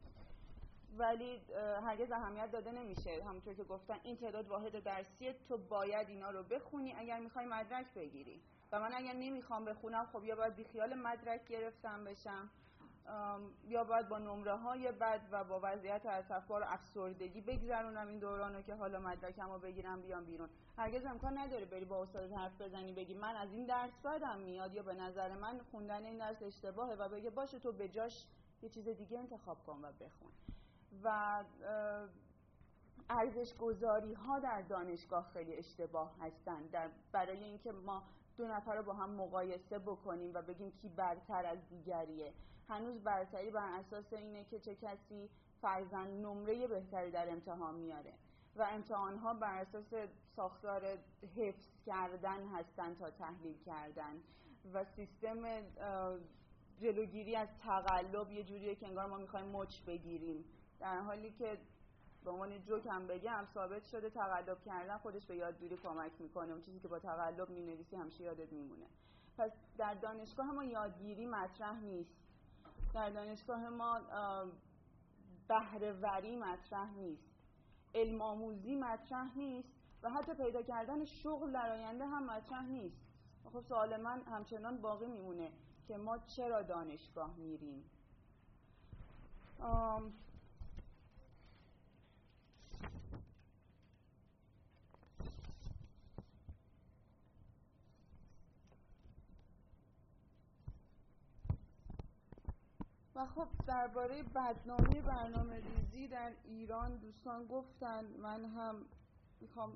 ولی 0.97 1.41
هرگز 1.83 2.11
اهمیت 2.11 2.51
داده 2.51 2.71
نمیشه. 2.71 3.23
همونطور 3.23 3.53
که 3.53 3.63
گفتن 3.63 3.97
این 4.03 4.17
تعداد 4.17 4.47
واحد 4.47 4.83
درسی 4.83 5.33
تو 5.33 5.57
باید 5.57 6.09
اینا 6.09 6.29
رو 6.29 6.43
بخونی 6.43 6.93
اگر 6.93 7.19
می‌خوای 7.19 7.45
مدرک 7.45 7.93
بگیری. 7.93 8.41
و 8.71 8.79
من 8.79 8.93
اگر 8.93 9.13
نمی‌خوام 9.13 9.65
بخونم 9.65 10.05
خب 10.13 10.23
یا 10.23 10.35
باید 10.35 10.55
بیخیال 10.55 10.93
مدرک 10.93 11.47
گرفتم 11.47 12.03
بشم 12.03 12.49
یا 13.67 13.83
باید 13.83 14.09
با 14.09 14.17
نمره 14.17 14.55
های 14.55 14.91
بد 14.91 15.21
و 15.31 15.43
با 15.43 15.59
وضعیت 15.63 16.05
اسفبار 16.05 16.63
افسردگی 16.63 17.41
بگذرونم 17.41 18.07
این 18.07 18.19
دوران 18.19 18.55
رو 18.55 18.61
که 18.61 18.75
حالا 18.75 18.99
مدرکم 18.99 19.51
رو 19.51 19.59
بگیرم 19.59 20.01
بیام 20.01 20.25
بیرون. 20.25 20.49
هرگز 20.77 21.05
امکان 21.05 21.37
نداره 21.37 21.65
بری 21.65 21.85
با 21.85 22.03
استاد 22.03 22.31
حرف 22.31 22.61
بزنی 22.61 22.93
بگی 22.93 23.13
من 23.13 23.35
از 23.35 23.51
این 23.51 23.65
درس 23.65 24.01
بدم 24.05 24.39
میاد 24.39 24.73
یا 24.73 24.83
به 24.83 24.93
نظر 24.93 25.35
من 25.35 25.59
خوندن 25.71 26.05
این 26.05 26.17
درس 26.17 26.41
اشتباهه 26.41 26.95
و 26.95 27.09
بگه 27.09 27.29
باشه 27.29 27.59
تو 27.59 27.71
به 27.71 27.89
جاش 27.89 28.25
یه 28.61 28.69
چیز 28.69 28.89
دیگه 28.89 29.19
انتخاب 29.19 29.57
کن 29.65 29.79
و 29.85 29.91
بخون. 29.91 30.31
و 31.03 31.43
ارزش 33.09 33.57
گذاری 33.57 34.13
ها 34.13 34.39
در 34.39 34.61
دانشگاه 34.61 35.29
خیلی 35.33 35.55
اشتباه 35.55 36.15
هستن 36.21 36.61
در 36.61 36.89
برای 37.11 37.43
اینکه 37.43 37.71
ما 37.71 38.03
دو 38.37 38.47
نفر 38.47 38.75
رو 38.75 38.83
با 38.83 38.93
هم 38.93 39.09
مقایسه 39.09 39.79
بکنیم 39.79 40.31
و 40.33 40.41
بگیم 40.41 40.71
کی 40.71 40.89
برتر 40.89 41.45
از 41.45 41.57
دیگریه. 41.69 42.33
هنوز 42.69 43.03
برتری 43.03 43.51
بر 43.51 43.79
اساس 43.79 44.13
اینه 44.13 44.43
که 44.43 44.59
چه 44.59 44.75
کسی 44.75 45.29
فرزن 45.61 46.07
نمره 46.07 46.67
بهتری 46.67 47.11
در 47.11 47.29
امتحان 47.29 47.75
میاره 47.75 48.13
و 48.55 48.67
امتحان 48.71 49.17
ها 49.17 49.33
بر 49.33 49.57
اساس 49.57 49.93
ساختار 50.35 50.85
حفظ 51.37 51.67
کردن 51.85 52.47
هستن 52.47 52.95
تا 52.95 53.09
تحلیل 53.09 53.57
کردن 53.65 54.15
و 54.73 54.85
سیستم 54.95 55.61
جلوگیری 56.79 57.35
از 57.35 57.47
تقلب 57.63 58.31
یه 58.31 58.43
جوریه 58.43 58.75
که 58.75 58.87
انگار 58.87 59.05
ما 59.05 59.17
می‌خوایم 59.17 59.45
مچ 59.45 59.81
بگیریم. 59.81 60.45
در 60.79 60.99
حالی 60.99 61.31
که 61.31 61.57
به 62.27 62.33
عنوان 62.33 62.61
جوک 62.61 62.87
هم 62.87 63.07
بگم 63.07 63.45
ثابت 63.53 63.85
شده 63.85 64.09
تقلب 64.09 64.61
کردن 64.65 64.97
خودش 64.97 65.25
به 65.25 65.35
یادگیری 65.35 65.77
کمک 65.77 66.11
می‌کنه. 66.19 66.51
اون 66.51 66.61
چیزی 66.61 66.79
که 66.79 66.87
با 66.87 66.99
تقلب 66.99 67.49
می‌نویسی 67.49 67.95
همیشه 67.95 68.23
یادت 68.23 68.53
میمونه. 68.53 68.85
پس 69.37 69.51
در 69.77 69.93
دانشگاه 69.93 70.51
ما 70.51 70.63
یادگیری 70.63 71.25
مطرح 71.25 71.79
نیست. 71.79 72.15
در 72.93 73.09
دانشگاه 73.09 73.69
ما 73.69 73.99
بهرهوری 75.47 76.35
مطرح 76.35 76.91
نیست. 76.91 77.23
علم 77.95 78.21
آموزی 78.21 78.75
مطرح 78.75 79.37
نیست 79.37 79.69
و 80.03 80.09
حتی 80.09 80.33
پیدا 80.33 80.61
کردن 80.61 81.05
شغل 81.05 81.51
در 81.51 81.71
آینده 81.71 82.05
هم 82.05 82.25
مطرح 82.31 82.65
نیست. 82.65 82.97
خب 83.53 83.61
سوال 83.61 84.01
من 84.01 84.21
همچنان 84.21 84.81
باقی 84.81 85.05
میمونه 85.05 85.51
که 85.87 85.97
ما 85.97 86.17
چرا 86.17 86.61
دانشگاه 86.61 87.35
میریم؟ 87.35 87.83
و 103.17 103.25
خب 103.25 103.47
درباره 103.67 104.23
بدنامی 104.23 105.01
برنامه 105.01 105.55
ریزی 105.55 106.07
در 106.07 106.31
ایران 106.43 106.97
دوستان 106.97 107.45
گفتن. 107.45 108.05
من 108.05 108.45
هم 108.45 108.85
می‌خوام 109.41 109.73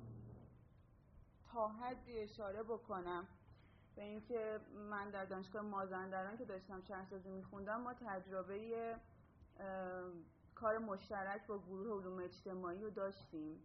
تا 1.52 1.68
حدی 1.68 2.18
اشاره 2.18 2.62
بکنم 2.62 3.28
به 3.96 4.02
اینکه 4.02 4.60
من 4.90 5.10
در 5.10 5.24
دانشگاه 5.24 5.62
مازندران 5.62 6.36
که 6.36 6.44
داشتم 6.44 6.80
شهرسازی 6.80 7.30
میخوندم 7.30 7.80
ما 7.80 7.94
تجربه 7.94 8.96
کار 10.54 10.78
مشترک 10.78 11.46
با 11.46 11.58
گروه 11.58 12.00
علوم 12.00 12.18
اجتماعی 12.18 12.82
رو 12.82 12.90
داشتیم. 12.90 13.62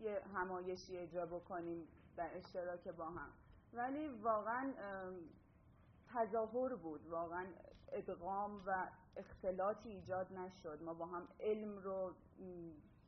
یه 0.00 0.22
همایشی 0.34 0.98
اجرا 0.98 1.26
بکنیم 1.26 1.88
در 2.16 2.36
اشتراک 2.36 2.88
با 2.88 3.10
هم. 3.10 3.28
ولی 3.72 4.08
واقعا 4.08 4.72
تظاهر 6.14 6.74
بود. 6.74 7.06
واقعا 7.06 7.46
ادغام 7.92 8.62
و 8.66 8.88
اختلاطی 9.16 9.88
ایجاد 9.88 10.32
نشد. 10.32 10.82
ما 10.82 10.94
با 10.94 11.06
هم 11.06 11.28
علم 11.40 11.78
رو 11.78 12.14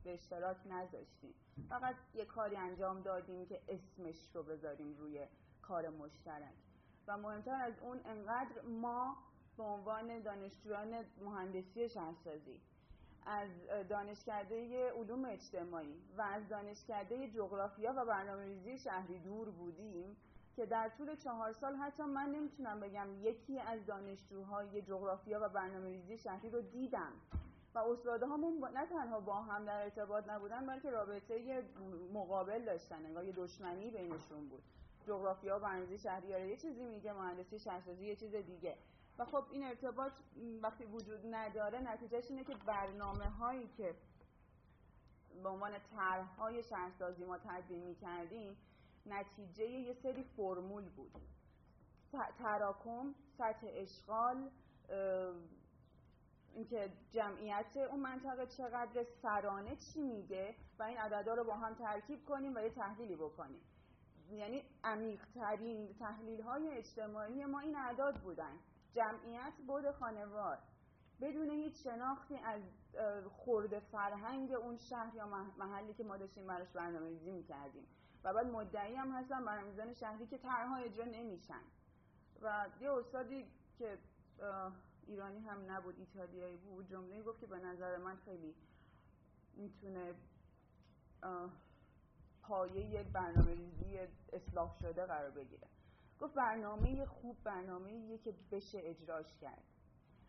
به 0.03 0.13
اشتراک 0.13 0.57
نذاشتیم. 0.69 1.33
فقط 1.69 1.95
یه 2.13 2.25
کاری 2.25 2.55
انجام 2.55 3.01
دادیم 3.01 3.45
که 3.45 3.61
اسمش 3.67 4.35
رو 4.35 4.43
بذاریم 4.43 4.97
روی 4.97 5.27
کار 5.61 5.89
مشترک. 5.89 6.53
و 7.07 7.17
مهمتر 7.17 7.61
از 7.61 7.73
اون 7.81 7.99
انقدر 8.05 8.61
ما 8.61 9.17
به 9.57 9.63
عنوان 9.63 10.19
دانشجویان 10.19 11.05
مهندسی 11.21 11.89
شهرسازی 11.89 12.61
از 13.25 13.49
دانشکده 13.89 14.89
علوم 14.91 15.25
اجتماعی 15.25 16.01
و 16.17 16.21
از 16.21 16.49
دانشکده 16.49 17.27
جغرافیا 17.27 17.93
و 17.97 18.05
برنامه‌ریزی 18.05 18.77
شهری 18.77 19.19
دور 19.19 19.49
بودیم. 19.49 20.17
که 20.55 20.65
در 20.65 20.89
طول 20.89 21.15
چهار 21.15 21.53
سال 21.53 21.75
حتی 21.75 22.03
من 22.03 22.29
نمی‌تونم 22.29 22.79
بگم 22.79 23.07
یکی 23.21 23.59
از 23.59 23.85
دانشجوهای 23.85 24.81
جغرافیا 24.81 25.39
و 25.41 25.49
برنامه 25.49 25.87
ریزی 25.87 26.17
شهری 26.17 26.49
رو 26.49 26.61
دیدم 26.61 27.11
و 27.75 27.79
استاده 27.79 28.27
همون 28.27 28.69
نه 28.73 28.85
تنها 28.85 29.19
با 29.19 29.41
هم 29.41 29.65
در 29.65 29.81
ارتباط 29.83 30.29
نبودن 30.29 30.65
بلکه 30.65 30.91
رابطه 30.91 31.63
مقابل 32.13 32.65
داشتن 32.65 33.05
انگار 33.05 33.23
یه 33.23 33.31
دشمنی 33.31 33.91
بینشون 33.91 34.49
بود. 34.49 34.63
جغرافیا 35.07 35.57
و 35.57 35.59
برنامه‌ریزی 35.59 35.97
شهری 35.97 36.27
یه 36.27 36.57
چیزی 36.57 36.85
میگه 36.85 37.13
مهندسی 37.13 37.59
شهرسازی 37.59 38.05
یه 38.05 38.15
چیز 38.15 38.35
دیگه. 38.35 38.77
و 39.19 39.25
خب 39.25 39.43
این 39.51 39.63
ارتباط 39.63 40.11
وقتی 40.61 40.85
وجود 40.85 41.19
نداره 41.35 41.79
نتیجهش 41.79 42.29
اینه 42.29 42.43
که 42.43 42.55
برنامه 42.65 43.25
هایی 43.25 43.67
که 43.77 43.95
به 45.43 45.49
عنوان 45.49 45.71
طرحهای 45.95 46.63
شهرسازی 46.63 47.25
ما 47.25 47.37
تدوین 47.37 47.83
می‌کردیم 47.83 48.57
نتیجه 49.05 49.65
یه 49.65 49.93
سری 49.93 50.23
فرمول 50.23 50.89
بود. 50.89 51.11
تراکم 52.39 53.15
سطح 53.37 53.67
اشغال 53.69 54.49
اینکه 56.53 56.91
جمعیت 57.11 57.77
اون 57.77 57.99
منطقه 57.99 58.45
چقدر 58.45 59.03
سرانه 59.21 59.75
چی 59.75 60.01
میگه 60.01 60.55
و 60.79 60.83
این 60.83 60.97
عددا 60.97 61.33
رو 61.33 61.43
با 61.43 61.55
هم 61.55 61.73
ترکیب 61.73 62.25
کنیم 62.25 62.55
و 62.55 62.59
یه 62.59 62.69
تحلیلی 62.69 63.15
بکنیم. 63.15 63.61
یعنی 64.31 64.63
عمیقترین 64.83 65.93
تحلیل 65.99 66.41
های 66.41 66.69
اجتماعی 66.69 67.45
ما 67.45 67.59
این 67.59 67.75
اعداد 67.75 68.15
بودن. 68.15 68.59
جمعیت 68.93 69.53
بود 69.67 69.91
خانوار. 69.91 70.57
بدون 71.21 71.49
هیچ 71.49 71.83
شناختی 71.83 72.35
از 72.35 72.61
خورد 73.29 73.79
فرهنگ 73.79 74.51
اون 74.51 74.77
شهر 74.77 75.15
یا 75.15 75.27
محلی 75.57 75.93
که 75.93 76.03
ما 76.03 76.17
داشتیم 76.17 76.47
براش 76.47 76.69
برنامه 76.69 77.09
ریزی 77.09 77.31
می‌کردیم. 77.31 77.87
و 78.25 78.33
بعد 78.33 78.45
مدعی 78.45 78.95
هم 78.95 79.11
هستن 79.11 79.45
برنامه‌ریزان 79.45 79.93
شهری 79.93 80.27
که 80.27 80.37
طرحها 80.37 80.75
اجرا 80.75 81.05
نمیشن. 81.05 81.61
و 82.41 82.67
یه 82.81 82.91
استادی 82.91 83.45
که 83.77 83.97
ایرانی 85.07 85.39
هم 85.39 85.71
نبود 85.71 85.99
ایتالیایی 85.99 86.57
بود 86.57 86.89
جمله 86.89 87.21
گفت 87.23 87.39
که 87.39 87.47
به 87.47 87.57
نظر 87.57 87.97
من 87.97 88.15
خیلی 88.15 88.55
می‌تونه 89.53 90.13
پایه 92.41 93.03
برنامه 93.03 93.53
ریزی 93.53 93.99
اصلاح 94.33 94.79
شده 94.81 95.05
قرار 95.05 95.31
بگیره. 95.31 95.67
گفت 96.19 96.33
برنامه 96.33 97.05
خوب 97.05 97.43
برنامه 97.43 98.17
که 98.17 98.33
بشه 98.51 98.79
اجراش 98.83 99.37
کرد. 99.41 99.63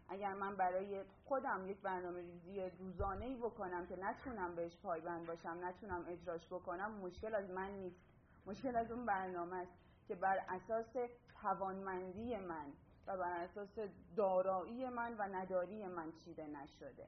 اگر 0.08 0.34
من 0.34 0.56
برای 0.56 1.02
خودم 1.24 1.70
یک 1.70 1.80
برنامه 1.80 2.20
ریزی 2.20 2.60
روزانه 2.78 3.24
ای 3.24 3.36
بکنم 3.36 3.86
که 3.86 3.96
نتونم 3.96 4.54
بهش 4.54 4.76
پایبند 4.76 5.26
باشم 5.26 5.58
نتونم 5.62 6.04
اجراش 6.08 6.46
بکنم 6.46 6.92
مشکل 6.92 7.34
از 7.34 7.50
من 7.50 7.70
نیست. 7.70 8.00
مشکل 8.46 8.76
از 8.76 8.90
اون 8.90 9.06
برنامه 9.06 9.56
است 9.56 9.72
که 10.08 10.14
بر 10.14 10.38
اساس 10.48 10.96
توانمندی 11.42 12.36
من 12.36 12.72
و 13.06 13.16
بر 13.16 13.40
اساس 13.40 13.78
دارایی 14.16 14.88
من 14.88 15.14
و 15.18 15.22
نداری 15.22 15.86
من 15.86 16.12
چیده 16.12 16.46
نشده. 16.46 17.06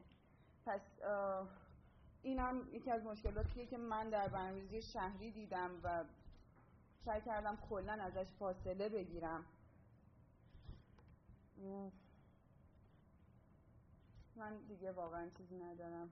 پس 0.66 0.80
این 2.22 2.38
هم 2.38 2.68
یکی 2.72 2.90
از 2.90 3.04
مشکلاتیه 3.04 3.66
که 3.66 3.76
من 3.76 4.10
در 4.10 4.28
برنامه‌ریزی 4.28 4.82
شهری 4.82 5.30
دیدم 5.30 5.70
و 5.82 6.04
سعی 7.04 7.20
کردم 7.20 7.58
کلا 7.70 7.92
ازش 7.92 8.26
فاصله 8.38 8.88
بگیرم. 8.88 9.44
من 14.38 14.56
دیگه 14.68 14.92
واقعا 14.92 15.28
چیزی 15.38 15.56
ندارم. 15.56 16.10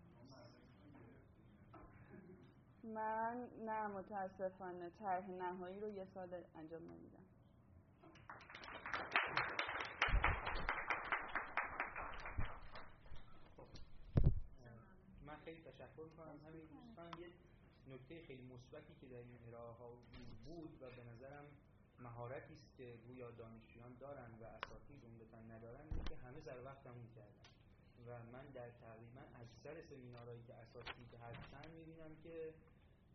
من 2.85 3.49
نه 3.67 3.87
متاسفانه 3.87 4.91
طرح 4.99 5.31
نهایی 5.31 5.81
رو 5.81 5.89
یه 5.89 6.07
سال 6.15 6.45
انجام 6.55 6.83
نمیدم. 6.83 7.25
من 15.27 15.37
خیلی 15.45 15.61
تشکر 15.63 16.03
می‌کنم 16.11 16.39
همین 16.47 16.67
دوستان 16.67 17.21
یه 17.21 17.29
نکته 17.95 18.23
خیلی 18.27 18.43
مثبتی 18.43 18.95
که 19.01 19.07
در 19.07 19.17
این 19.17 19.39
ارائه 19.49 19.73
ها 19.73 19.89
بود 20.45 20.83
و 20.83 20.91
به 20.91 21.05
نظرم 21.05 21.45
مهارتی 22.03 22.55
است 22.55 22.77
که 22.77 22.99
گویا 23.07 23.31
دانشجویان 23.31 23.97
دارن 24.01 24.31
و 24.41 24.45
اساتید 24.45 25.05
عمدتا 25.05 25.41
ندارن 25.41 25.89
که 26.09 26.17
همه 26.17 26.41
سر 26.41 26.65
وقت 26.65 26.85
تموم 26.85 27.09
کردن. 27.17 27.46
و 28.07 28.11
من 28.33 28.47
در 28.55 28.71
تقریبا 28.71 29.21
اکثر 29.45 29.83
سمینارهایی 29.83 30.43
که 30.43 30.55
اساتید 30.55 31.15
هستن 31.15 31.71
می‌بینم 31.71 32.17
که 32.23 32.55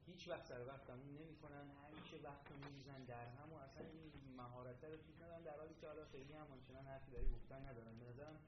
هیچ 0.06 0.28
وقت 0.28 0.46
سر 0.46 0.66
وقت 0.68 0.88
تموم 0.88 1.18
نمی‌کنن. 1.22 1.66
همیشه 1.86 2.18
وقت 2.24 2.52
میریزن 2.52 3.04
در 3.04 3.28
هم 3.28 3.54
و 3.54 3.56
اصلا 3.56 3.84
این 3.88 4.12
مهارت 4.38 4.84
رو 4.84 4.98
چیز 4.98 5.22
ندارن. 5.22 5.44
در 5.44 5.58
حالی 5.58 5.76
که 5.82 5.88
حالا 5.88 6.06
خیلی 6.06 6.34
هم 6.34 6.52
آنچنان 6.52 6.86
حرفی 6.86 7.12
برای 7.12 7.30
گفتن 7.30 7.66
ندارن. 7.68 8.00
به 8.00 8.06
نظرم 8.06 8.40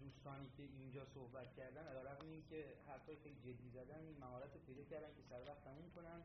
دوستانی 0.00 0.50
که 0.56 0.62
اینجا 0.62 1.04
صحبت 1.04 1.54
کردن 1.56 1.86
علیرغم 1.86 2.28
اینکه 2.30 2.74
حرفای 2.86 3.16
خیلی 3.16 3.40
جدی 3.40 3.68
زدن 3.70 4.00
این 4.04 4.18
مهارت 4.18 4.54
رو 4.54 4.60
پیدا 4.60 4.84
کردن 4.84 5.14
که 5.14 5.22
سر 5.22 5.42
وقت 5.48 5.64
تموم 5.64 5.90
کنن. 5.90 6.22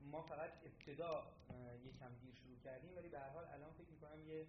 ما 0.00 0.22
فقط 0.22 0.50
ابتدا 0.64 1.32
یکم 1.84 2.14
دیر 2.20 2.34
شروع 2.34 2.58
کردیم 2.64 2.96
ولی 2.96 3.08
به 3.08 3.18
هر 3.18 3.28
حال 3.28 3.44
الان 3.44 3.72
فکر 3.72 3.90
می‌کنم 3.90 4.28
یه 4.28 4.46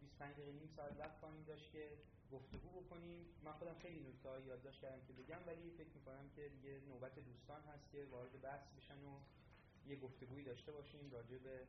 25 0.00 0.34
دقیقه 0.34 0.52
نیم 0.52 0.68
ساعت 0.76 0.96
وقت 0.98 1.16
خواهیم 1.20 1.44
داشت 1.44 1.72
که 1.72 1.98
گفتگو 2.32 2.80
بکنیم. 2.80 3.26
من 3.44 3.52
خودم 3.52 3.74
خیلی 3.82 4.00
نکته 4.00 4.46
یادداشت 4.46 4.80
کردم 4.80 5.00
که 5.06 5.12
بگم 5.12 5.38
ولی 5.46 5.70
فکر 5.70 5.94
می‌کنم 5.94 6.28
که 6.36 6.48
دیگه 6.48 6.80
نوبت 6.88 7.18
دوستان 7.18 7.62
هست 7.62 7.90
که 7.92 8.04
وارد 8.04 8.40
بحث 8.42 8.72
بشن 8.76 9.04
و 9.04 9.20
یه 9.86 9.96
گفتگویی 9.96 10.44
داشته 10.44 10.72
باشیم 10.72 11.10
راجع 11.10 11.38
به 11.38 11.66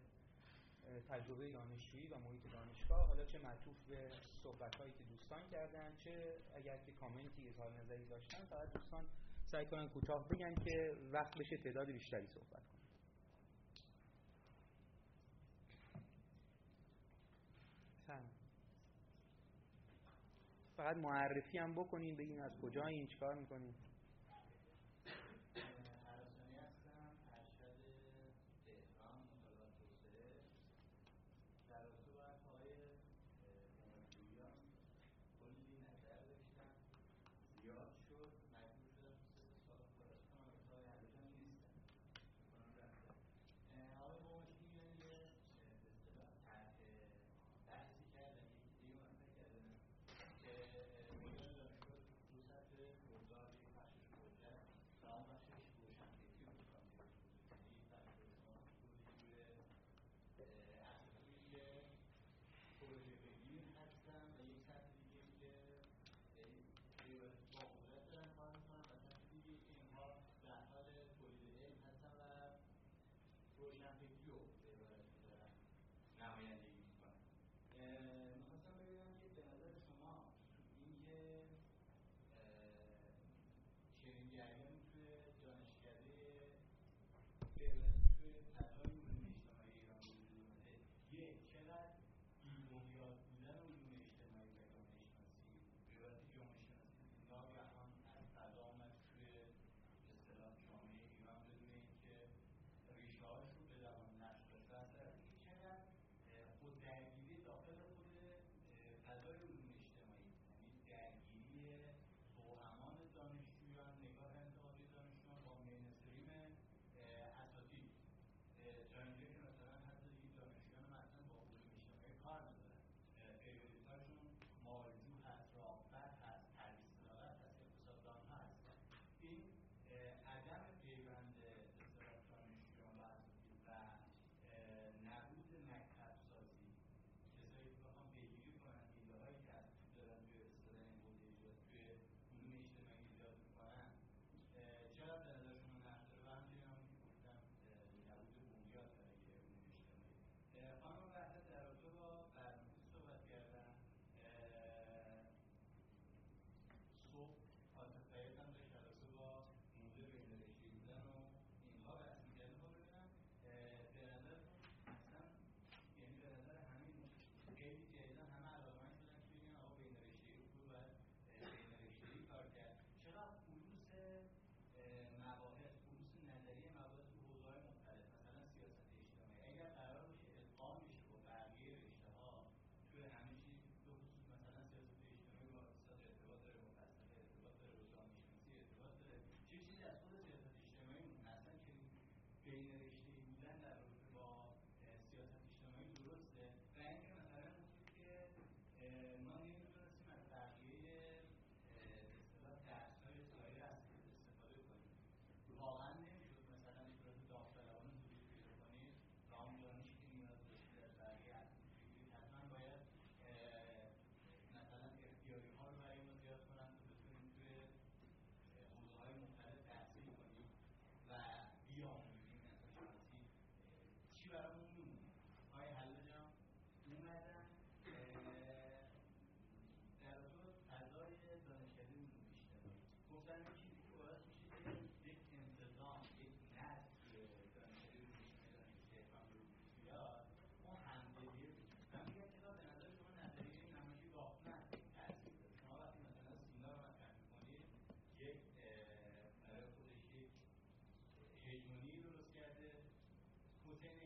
تجربه 1.09 1.51
دانشجویی 1.51 2.07
و 2.07 2.19
محیط 2.19 2.51
دانشگاه. 2.53 3.07
حالا 3.07 3.25
چه 3.25 3.39
معطوف 3.39 3.75
به 3.89 4.11
صحبت 4.43 4.75
هایی 4.75 4.91
که 4.91 5.03
دوستان 5.03 5.41
کردن 5.51 5.95
چه 6.03 6.37
اگر 6.55 6.77
که 6.77 6.91
کامنتی 6.91 7.47
اظهار 7.47 7.71
نظری 7.71 8.05
داشتن 8.05 8.45
فقط 8.49 8.73
دوستان 8.73 9.05
سعی 9.45 9.65
کنن 9.65 9.89
کوتاه 9.89 10.27
بگن 10.27 10.55
که 10.55 10.97
وقت 11.11 11.37
بشه 11.37 11.57
تعداد 11.57 11.91
بیشتری 11.91 12.27
صحبت 12.27 12.63
کنیم 12.69 12.88
فقط 20.79 20.97
معرفی 20.97 21.57
هم 21.57 21.73
بکنین 21.73 22.15
بگین 22.15 22.41
از 22.41 22.51
کجایین 22.61 23.07
چیکار 23.07 23.35
می‌کنین. 23.35 23.73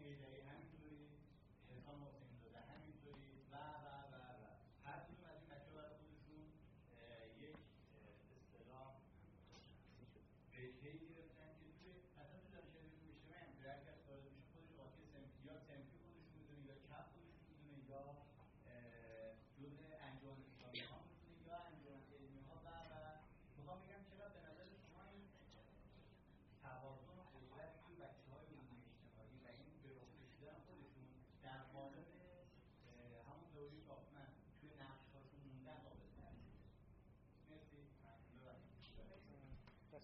8 0.05 0.19
a.m. 0.19 0.72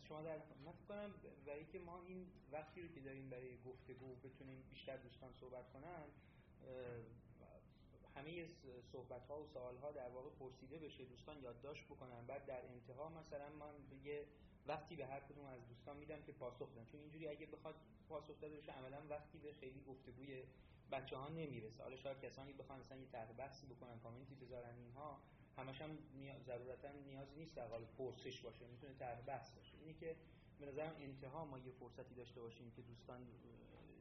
شما 0.09 0.21
در 0.21 0.37
من 0.65 0.71
فکر 0.71 0.87
کنم 0.87 1.13
برای 1.45 1.65
که 1.65 1.79
ما 1.79 2.01
این 2.07 2.27
وقتی 2.51 2.81
رو 2.81 2.87
که 2.87 2.99
داریم 3.01 3.29
برای 3.29 3.57
گفتگو 3.65 4.15
بتونیم 4.15 4.63
بیشتر 4.69 4.97
دوستان 4.97 5.33
صحبت 5.33 5.73
کنن 5.73 6.05
همه 8.15 8.47
صحبت 8.91 9.27
ها 9.27 9.41
و 9.41 9.47
سوال 9.47 9.77
ها 9.77 9.91
در 9.91 10.09
واقع 10.09 10.29
پرسیده 10.29 10.77
بشه 10.77 11.05
دوستان 11.05 11.41
یادداشت 11.41 11.85
بکنن. 11.85 12.25
بعد 12.27 12.45
در 12.45 12.65
انتها 12.65 13.09
مثلا 13.09 13.49
من 13.49 13.73
یه 14.03 14.25
وقتی 14.67 14.95
به 14.95 15.05
هر 15.05 15.19
کدوم 15.19 15.45
از 15.45 15.67
دوستان 15.67 15.97
میدم 15.97 16.21
که 16.21 16.31
پاسخ 16.31 16.69
بدن. 16.69 16.85
چون 16.91 16.99
اینجوری 16.99 17.27
اگه 17.27 17.45
بخواد 17.45 17.75
پاسخ 18.09 18.41
داده 18.41 18.57
بشه 18.57 18.71
عملا 18.71 18.97
وقتی 19.09 19.37
به 19.37 19.53
خیلی 19.53 19.81
گفتگوی 19.87 20.43
بچه 20.91 21.17
ها 21.17 21.29
نمی‌رسه. 21.29 21.83
حالا 21.83 21.95
شاید 21.95 22.21
کسانی 22.21 22.53
بخوان 22.53 22.79
مثلا 22.79 22.97
یه 22.97 23.07
طرح 23.11 23.31
بحثی 23.31 23.67
بکنن 23.67 23.99
کامنتی 23.99 24.35
بذارن 24.35 24.75
اینها. 24.75 25.19
همش 25.59 25.81
هم 25.81 25.97
ضرورتا 26.45 26.91
نیازی 26.91 27.35
نیست 27.35 27.55
در 27.55 27.67
حال 27.67 27.85
پرسش 27.97 28.41
باشه 28.41 28.67
می‌تونه 28.67 28.93
طرح 28.93 29.21
بحث 29.21 29.51
باشه. 29.51 29.77
اینی 29.81 29.93
که 29.93 30.15
به 30.59 30.65
نظرم 30.65 30.95
انتها 30.99 31.45
ما 31.45 31.57
یه 31.59 31.71
فرصتی 31.71 32.15
داشته 32.15 32.41
باشیم 32.41 32.71
که 32.75 32.81
دوستان 32.81 33.27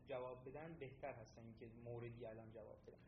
جواب 0.08 0.48
بدن 0.48 0.76
بهتر 0.80 1.12
هستن 1.12 1.54
که 1.60 1.66
موردی 1.84 2.26
الان 2.26 2.52
جواب 2.52 2.78
بدن. 2.86 2.98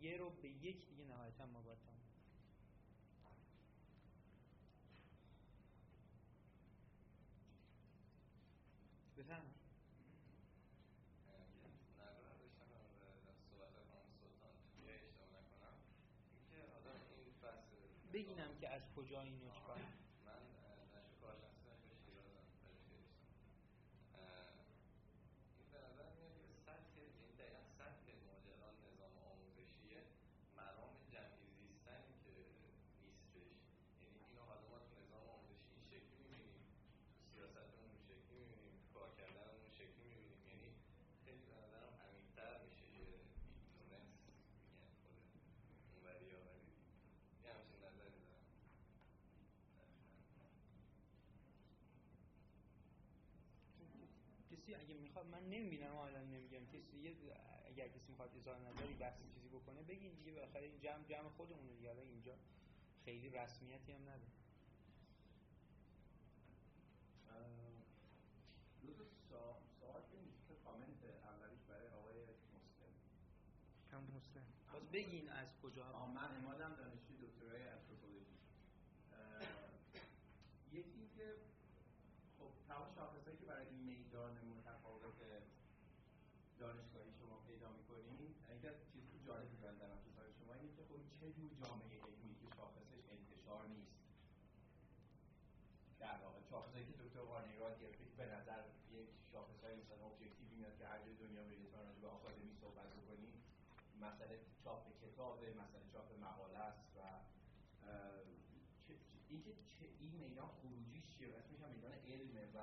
یه 0.00 0.16
رو 0.16 0.30
به 0.30 0.48
یک 0.48 0.88
دیگه 0.88 1.04
نهایتا 1.04 1.46
ما 1.46 1.60
باید 1.62 1.78
بفهم 9.18 9.44
بگینم 18.12 18.58
که 18.60 18.68
از 18.68 18.82
کجا 18.96 19.20
اینو 19.22 19.48
چکار 19.50 20.03
کسی 54.64 54.74
اگه 54.74 54.94
می‌خواد 54.94 55.26
من 55.26 55.42
نمی‌بینم 55.48 55.96
الان 55.96 56.30
نمیگم. 56.30 56.66
کسی 56.66 57.08
اگر 57.66 57.88
کسی 57.88 58.08
می‌خواد 58.08 58.36
اظهار 58.36 58.58
نظری 58.58 58.94
بحث 58.94 59.18
چیزی 59.34 59.48
بکنه 59.48 59.82
بگین 59.82 60.14
دیگه 60.14 60.32
بالاخره 60.32 60.64
این 60.66 60.80
جمع 60.80 61.04
جمع 61.08 61.28
خودمونه 61.28 61.72
دیگه. 61.74 61.90
اینجا 61.90 62.34
خیلی 63.04 63.30
رسمیتی 63.30 63.92
هم 63.92 64.02
نداره. 64.02 64.32
دو 68.82 68.94
تا 69.30 69.58
سوال 69.80 70.02
که 70.48 70.54
کامنت 70.64 71.04
اولیش 71.24 71.60
برای 71.68 71.88
آقای 71.88 72.16
مسلم. 72.22 72.94
کم 73.90 74.02
مسلم. 74.16 74.46
باز 74.72 74.90
بگین 74.92 75.28
از 75.28 75.48
کجا؟ 75.62 76.06
من 76.06 76.36
امادم 76.36 76.74
دانشجوی 76.74 77.16
دکترای 77.26 77.68
انتروپولوژی 77.68 78.34
یکی 80.72 81.08
که 81.16 81.34
خب 82.38 82.50
تمام 82.68 82.94
شاخصهایی 82.94 83.38
که 83.38 83.46
برای 83.46 83.66
این 83.66 83.80
میدان 83.80 84.32
متفاوت 84.32 85.18
دانشگاهی 86.58 87.12
شما 87.20 87.36
پیدا 87.46 87.72
می‌کنید 87.72 88.34
یکی 88.64 88.72
از 88.76 88.82
چیزی 88.92 89.06
که 89.12 89.18
جالب 89.26 89.48
بودن 89.54 89.74
در 89.82 89.90
شما. 90.38 90.54
اینه 90.54 90.72
که 90.76 90.82
خب 90.88 91.00
چه 91.18 91.26
جور 91.36 91.50
جامعه 91.62 91.96
علمی 92.06 92.34
که 92.40 92.48
شاخصش 92.56 93.04
انتشار 93.16 93.62
نیست. 93.74 93.96
در 96.00 96.16
واقع 96.24 96.40
شاخصهایی 96.50 96.86
که 96.90 96.96
دکتر 97.02 97.24
وارنیراد 97.32 97.74
گرفته 97.80 98.04
به 98.20 98.26
نظر 98.36 98.62
یک 98.98 99.08
شاخصهای 99.32 99.74
مثلا 99.82 99.96
ابجکتیوی 100.06 100.54
میاد 100.58 100.74
که 100.78 100.84
هر 100.90 100.98
جای 101.04 101.14
دنیا 101.24 101.42
برید 101.48 101.70
تا 101.72 101.78
به 102.02 102.08
آکادمی 102.16 102.52
صحبت 102.62 102.90
بکنید 102.98 103.34
مسئله 104.06 104.34
چاپ 104.64 104.82
کتاب 105.02 105.38
مسئله 105.62 105.86
چاپ 105.92 106.08
مقاله 106.26 106.58
است 106.58 106.86
و 106.96 107.00
اینکه 109.28 109.52
چه 109.74 109.84
این 110.00 110.12
میدان 110.24 110.48
خروجیش 110.58 111.04
چیه؟ 111.12 111.28
اسمش 111.40 111.60
هم 111.64 111.70
میدان 111.76 111.92
علمه 111.92 112.44
و 112.56 112.58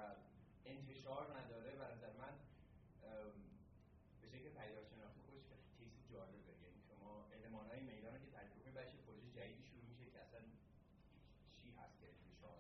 انتشار 0.66 1.24
نداره 1.38 1.72
و 1.80 1.82
نظر 1.94 2.14
من 2.24 2.34
به 4.22 4.28
شکل 4.34 4.50
پیدار 4.60 4.84
شناختی 4.92 5.22
خودش 5.28 5.46
کیس 5.78 5.94
جالبه 6.12 6.54
یعنی 6.64 6.82
شما 6.90 7.12
علمان 7.36 7.66
های 7.70 7.82
میدان 7.92 8.14
که 8.24 8.30
تعریف 8.36 8.54
کنید 8.58 8.74
بشه 8.74 8.98
پروژه 9.08 9.30
جدیدی 9.38 9.64
شروع 9.70 9.86
میشه 9.92 10.06
که 10.14 10.20
اصلا 10.26 10.42
چی 11.58 11.68
هست 11.80 11.96
که 12.00 12.06
انتشار 12.14 12.58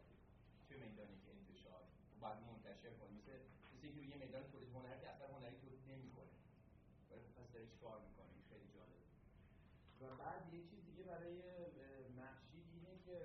چه 0.67 0.73
میدانی 0.83 1.17
که 1.23 1.29
انتشار 1.37 1.81
بعد 2.21 2.37
منتشر 2.49 2.91
کنید 2.99 3.15
مثل 3.19 3.33
مثل 3.73 3.85
اینکه 3.87 4.01
یه 4.11 4.17
میدان 4.23 4.43
تولید 4.51 4.71
هنری 4.75 4.99
که 5.01 5.07
اصلا 5.13 5.27
هنری 5.35 5.57
تولید 5.63 5.83
نمی‌کنه 5.91 6.33
ولی 7.09 7.21
خب 7.25 7.33
پس 7.37 7.47
داره 7.53 7.67
کار 7.83 7.97
می‌کنه 8.07 8.33
خیلی 8.49 8.67
جالبه 8.75 9.05
و 10.01 10.03
بعد 10.23 10.53
یه 10.53 10.61
چیز 10.69 10.79
دیگه 10.89 11.03
برای 11.11 11.35
مهشید 12.21 12.65
اینه 12.73 12.93
که 13.05 13.17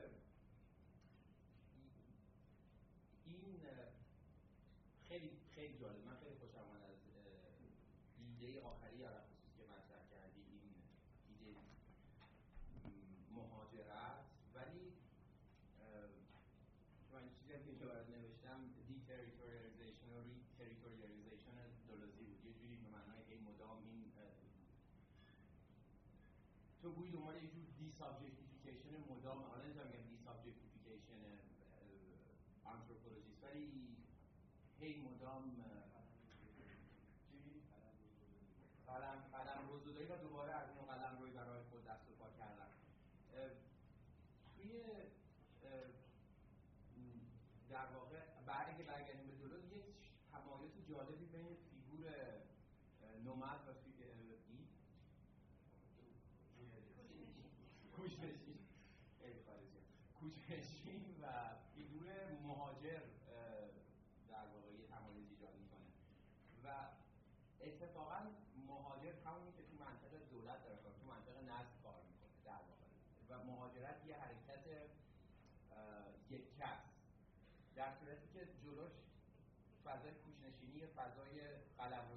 این 3.27 3.61
خیلی 5.09 5.31
خیلی 5.55 5.75
جالب 5.81 6.01
من 6.07 6.17
خیلی 6.23 6.37
خوشم 6.41 6.59
آمد 6.59 6.83
از 6.91 6.97
ایده 8.19 8.61
آخری 8.61 8.97
یا 8.97 9.11
که 9.57 9.63
مطرح 9.73 10.03
کردی 10.13 10.43
این 10.53 10.75
ایده 11.29 11.53
مهاجرت 13.37 14.25
ولی 14.55 14.93
من 17.13 17.23
چیزی 17.39 17.53
هم 17.53 17.63
که 17.65 17.71
اینجا 17.71 17.87
برات 17.87 18.09
نوشتم 18.09 18.61
deterritorialization 18.89 20.09
و 20.15 20.21
reterritorialization 20.21 21.57
دلوزی 21.89 22.23
بود 22.25 22.45
یه 22.45 22.53
جوری 22.53 22.77
به 22.77 22.89
معنای 22.89 23.23
این 23.31 23.43
مدام 23.43 23.79
این 23.85 24.05
تو 26.83 26.93
گویی 26.93 27.13
دنبال 27.13 27.35
یه 27.97 28.03
جور 28.03 28.47
desubjectification 28.63 28.97
مدام 29.11 29.39
حالا 29.43 29.65
نمی‌تونم 29.65 29.89
بگم 29.89 30.09
desubjectification 30.11 31.39
anthropologist 32.65 33.43
ولی 33.45 33.97
هی 34.81 35.03
مدام 35.03 35.57
على 81.87 82.16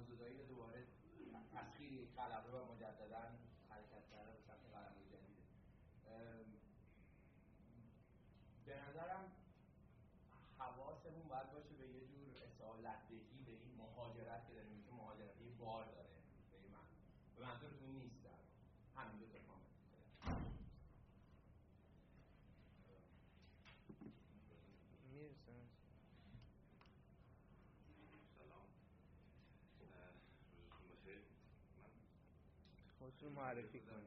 Outro 33.10 33.28
Mário 33.32 33.66
ficando. 33.66 34.06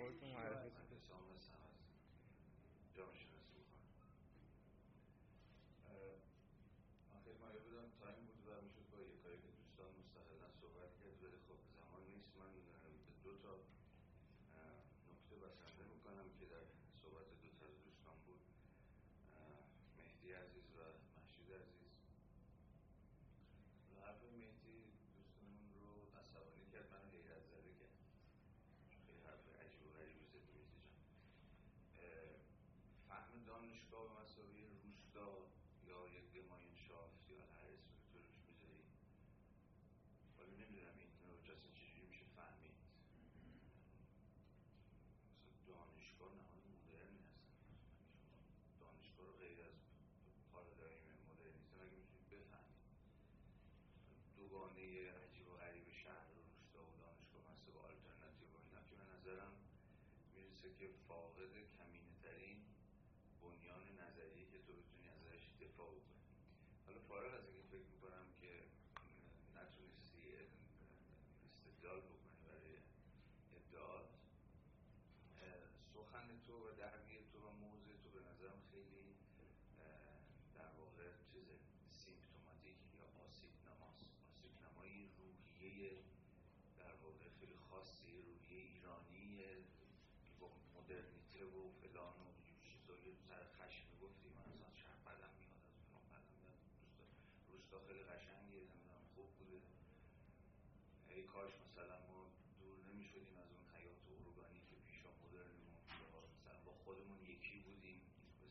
Outro 0.00 0.28
Mário 0.28 0.56
ficando. 0.60 0.88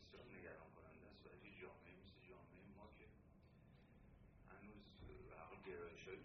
بسیار 0.08 0.24
نگران 0.38 0.70
کننده 0.76 1.06
است. 1.10 1.20
برای 1.24 1.50
جامعه 1.62 1.92
مثل 2.02 2.20
جامعه 2.28 2.62
ما 2.76 2.86
که 2.98 3.06
هنوز 4.52 4.84
عقل 5.42 5.56
گرایش 5.68 6.08
های 6.08 6.16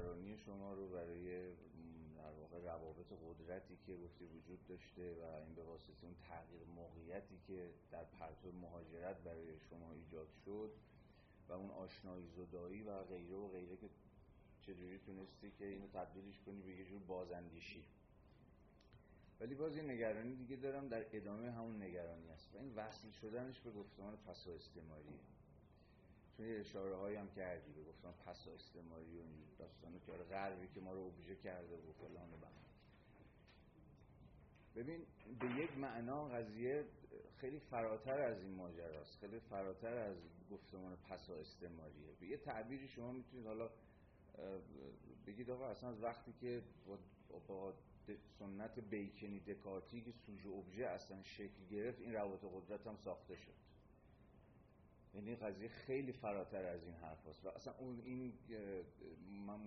نگرانی 0.00 0.36
شما 0.36 0.74
رو 0.74 0.88
برای 0.88 1.52
در 2.16 2.30
واقع 2.40 2.58
روابط 2.58 3.06
قدرتی 3.28 3.78
که 3.86 3.96
گفتی 3.96 4.24
وجود 4.24 4.66
داشته 4.66 5.14
و 5.14 5.24
این 5.24 5.54
به 5.54 5.62
واسطه 5.62 6.04
اون 6.04 6.14
تغییر 6.28 6.64
موقعیتی 6.76 7.38
که 7.46 7.70
در 7.90 8.04
پرتو 8.04 8.52
مهاجرت 8.52 9.16
برای 9.16 9.58
شما 9.70 9.92
ایجاد 9.92 10.28
شد 10.44 10.72
و 11.48 11.52
اون 11.52 11.70
آشنایی 11.70 12.26
زدایی 12.36 12.82
و 12.82 13.02
غیره 13.02 13.36
و 13.36 13.48
غیره 13.48 13.76
که 13.76 13.88
چجوری 14.60 14.98
تونستی 14.98 15.50
که 15.58 15.66
اینو 15.66 15.86
تبدیلش 15.86 16.40
کنی 16.46 16.62
به 16.62 16.70
یه 16.70 16.84
جور 16.84 17.00
بازاندیشی. 17.02 17.84
ولی 19.40 19.54
باز 19.54 19.76
یه 19.76 19.82
نگرانی 19.82 20.34
دیگه 20.36 20.56
دارم 20.56 20.88
در 20.88 21.16
ادامه 21.16 21.50
همون 21.50 21.82
نگرانی 21.82 22.28
است. 22.28 22.54
و 22.54 22.58
این 22.58 22.74
وصل 22.74 23.10
شدنش 23.10 23.60
به 23.60 23.70
گفتمان 23.70 24.16
پسا 24.16 24.52
استعماریه 24.52 25.20
یه 26.44 26.60
اشاره 26.60 26.96
هایی 26.96 27.16
هم 27.16 27.30
کردی 27.30 27.72
به 27.72 27.82
گفتمان 27.82 28.14
پسا 28.26 28.52
استعماری 28.52 29.18
و 29.18 29.20
این 29.20 29.44
داستانه 29.58 30.00
که 30.06 30.12
آره 30.12 30.24
غربی 30.24 30.68
که 30.68 30.80
ما 30.80 30.92
رو 30.92 31.00
ابژه 31.00 31.36
کرده 31.36 31.76
و 31.76 31.92
فلان 31.92 32.32
و 32.32 32.36
ببین 34.74 35.06
به 35.40 35.46
یک 35.62 35.78
معنا 35.78 36.28
قضیه 36.28 36.84
خیلی 37.36 37.58
فراتر 37.58 38.20
از 38.20 38.42
این 38.42 38.54
ماجراست 38.54 39.20
خیلی 39.20 39.40
فراتر 39.40 39.96
از 39.96 40.16
گفتمان 40.50 40.96
پسا 40.96 41.34
استعماریه. 41.34 42.14
به 42.20 42.26
یه 42.26 42.36
تعبیری 42.36 42.88
شما 42.88 43.12
می‌تونید 43.12 43.46
حالا 43.46 43.70
بگید 45.26 45.50
آقا 45.50 45.68
اصلا 45.68 45.90
از 45.90 46.02
وقتی 46.02 46.32
که 46.32 46.62
با, 46.86 46.98
با 47.48 47.74
سنت 48.38 48.78
بیکنی 48.78 49.40
دکارتی 49.40 50.02
که 50.02 50.12
سوژه 50.26 50.48
ابژه 50.48 50.86
اصلا 50.86 51.22
شکل 51.22 51.66
گرفت 51.70 52.00
این 52.00 52.12
روابط 52.12 52.44
قدرت 52.44 52.86
هم 52.86 52.96
ساخته 52.96 53.36
شد. 53.36 53.54
یعنی 55.14 55.36
قضیه 55.36 55.68
خیلی 55.68 56.12
فراتر 56.12 56.64
از 56.64 56.84
این 56.84 56.94
حرف 56.94 57.26
هست 57.26 57.44
و 57.44 57.48
اصلا 57.48 57.74
اون 57.78 58.00
این 58.04 58.32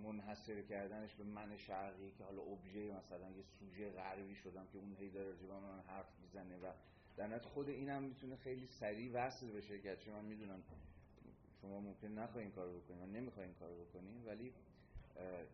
منحصر 0.03 0.61
کردنش 0.61 1.14
به 1.14 1.24
من 1.24 1.57
شرقی 1.57 2.11
که 2.18 2.24
حالا 2.24 2.41
ابژه 2.41 2.91
مثلا 2.91 3.30
یه 3.30 3.44
سوژه 3.60 3.90
غربی 3.90 4.36
شدم 4.36 4.68
که 4.74 4.78
اون 4.78 4.95
هی 4.99 5.10
داره 5.10 5.34
من 5.61 5.80
حرف 5.88 6.20
می‌زنه 6.22 6.57
و 6.57 6.72
در 7.18 7.28
نت 7.28 7.45
خود 7.45 7.70
اینم 7.70 8.03
می‌تونه 8.03 8.36
خیلی 8.36 8.68
سریع 8.68 9.11
وصل 9.14 9.52
بشه 9.52 9.78
گرچه 9.78 10.11
من 10.11 10.26
می‌دونم 10.26 10.64
شما 11.61 11.80
ممکن 11.80 12.07
نخواهی 12.07 12.45
این 12.45 12.56
کارو 12.56 12.80
بکنید 12.80 13.02
و 13.02 13.06
نمی‌خواهی 13.06 13.49
این 13.49 13.57
کارو 13.60 13.86
بکنید 13.86 14.28
ولی 14.28 14.53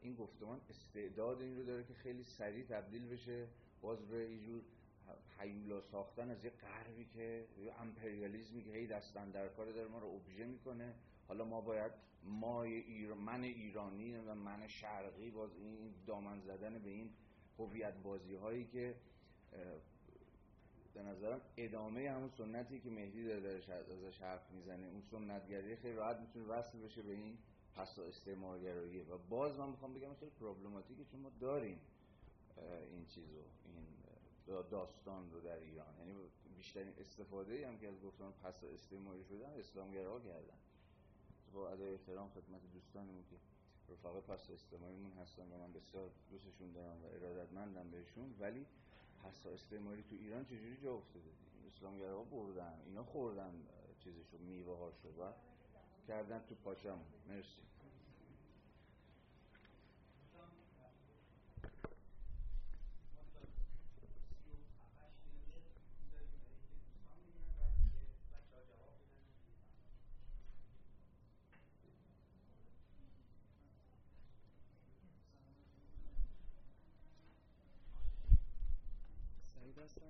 این 0.02 0.16
گفتمان 0.16 0.61
استعداد 0.70 1.41
این 1.41 1.57
رو 1.57 1.64
داره 1.64 1.84
که 1.84 1.94
خیلی 1.94 2.24
سریع 2.24 2.66
تبدیل 2.66 3.10
بشه 3.10 3.48
باز 3.82 4.07
به 4.07 4.26
اینجور 4.26 4.61
حیولا 5.38 5.81
ساختن 5.81 6.31
از 6.31 6.45
یه 6.45 6.49
غربی 6.49 7.06
که 7.06 7.45
یه 7.57 7.81
امپریالیزمی 7.81 8.64
که 8.64 8.72
هی 8.72 8.88
دستن 8.88 9.31
در 9.31 9.48
کار 9.48 9.72
داره 9.72 9.88
ما 9.88 9.99
رو 9.99 10.07
ابژه 10.07 10.45
می‌کنه. 10.45 10.94
حالا 11.27 11.45
ما 11.45 11.61
باید 11.61 11.91
ما 12.23 12.64
ایر... 12.64 13.14
من 13.14 13.44
ایرانی 13.44 14.18
و 14.18 14.34
من 14.34 14.68
شرقی 14.68 15.31
باز 15.31 15.49
این 15.56 15.94
دامن 16.07 16.40
زدن 16.40 16.80
به 16.80 16.90
این 16.90 17.10
هویت 17.60 17.94
بازی 17.94 18.36
هایی 18.36 18.65
که 18.65 18.95
به 20.94 21.02
نظرم 21.02 21.41
ادامه 21.57 22.10
همون 22.10 22.30
سنتی 22.30 22.80
که 22.80 22.90
مهدی 22.90 23.23
داره 23.23 23.61
ازش 23.91 24.22
حرف 24.22 24.52
می‌زنه. 24.52 24.88
اون 24.88 25.02
سنتگری 25.02 25.76
خیلی 25.76 25.95
راحت 25.95 26.19
می‌تونه 26.19 26.45
وصل 26.45 26.80
بشه 26.80 27.02
به 27.02 27.14
این 27.14 27.38
پس 27.76 27.99
استعمارگراییه 27.99 29.03
و 29.03 29.18
باز 29.18 29.60
من 29.60 29.69
می‌خوام 29.69 29.94
بگم 29.94 30.14
خیلی 30.19 30.31
پروبلماتیکه 30.40 31.06
چون 31.11 31.19
ما 31.19 31.31
داریم 31.40 31.80
این 32.91 33.06
چیزو 33.06 33.38
این 33.65 33.98
داستان 34.71 35.31
رو 35.31 35.39
در 35.41 35.59
ایران. 35.59 35.93
یعنی 35.99 36.13
بیشترین 36.57 36.93
استفاده 36.99 37.67
هم 37.67 37.77
که 37.77 37.88
از 37.88 38.01
گفتمان 38.01 38.34
پس 38.43 38.63
استعماری 38.63 39.23
شدن 39.23 39.49
اسلامگراها 39.59 40.19
کردن. 40.19 40.59
با 41.53 41.69
ادای 41.69 41.93
احترام 41.93 42.30
خدمت 42.30 42.61
دوستانمون 42.73 43.23
که 43.30 43.35
رفقا 43.93 44.21
پس 44.21 44.49
استعماریمون 44.49 45.11
هستن 45.11 45.43
و 45.43 45.57
من 45.57 45.73
بسیار 45.73 46.09
دوستشون 46.31 46.71
دارم 46.71 46.97
و 47.03 47.07
ارادتمندم 47.15 47.91
بهشون 47.91 48.35
ولی 48.39 48.65
پس 49.23 49.45
استعماری 49.53 50.03
تو 50.03 50.15
ایران 50.15 50.45
چجوری 50.45 50.77
جا 50.84 50.93
افتاده؟ 50.93 51.30
اسلامگراها 51.67 52.23
بردن 52.23 52.73
اینا 52.85 53.03
خوردن 53.03 53.51
چیزشو 54.03 54.38
میوه 54.38 54.77
هاشو 54.77 55.07
و 55.07 55.31
کردن 56.07 56.41
تو 56.49 56.55
پاچم 56.55 56.99
مرسی. 57.30 57.61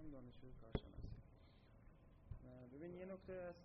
هستم 0.10 0.22
دانشجوی 0.22 0.52
کارشناسی 0.62 1.08
ببین 2.74 2.94
یه 2.94 3.06
نکته 3.06 3.34
از 3.34 3.56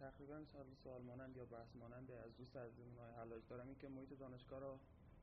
تقریبا 0.00 0.44
سال 0.52 0.66
سوال 0.84 1.02
مانند 1.02 1.36
یا 1.36 1.44
بحث 1.44 1.76
مانند 1.76 2.10
از 2.10 2.36
دوست 2.36 2.56
از 2.56 2.70
های 3.00 3.12
حلاج 3.12 3.42
دارم 3.48 3.66
این 3.66 3.78
که 3.78 3.88
محیط 3.88 4.18
دانشگاه 4.18 4.60
رو 4.60 4.78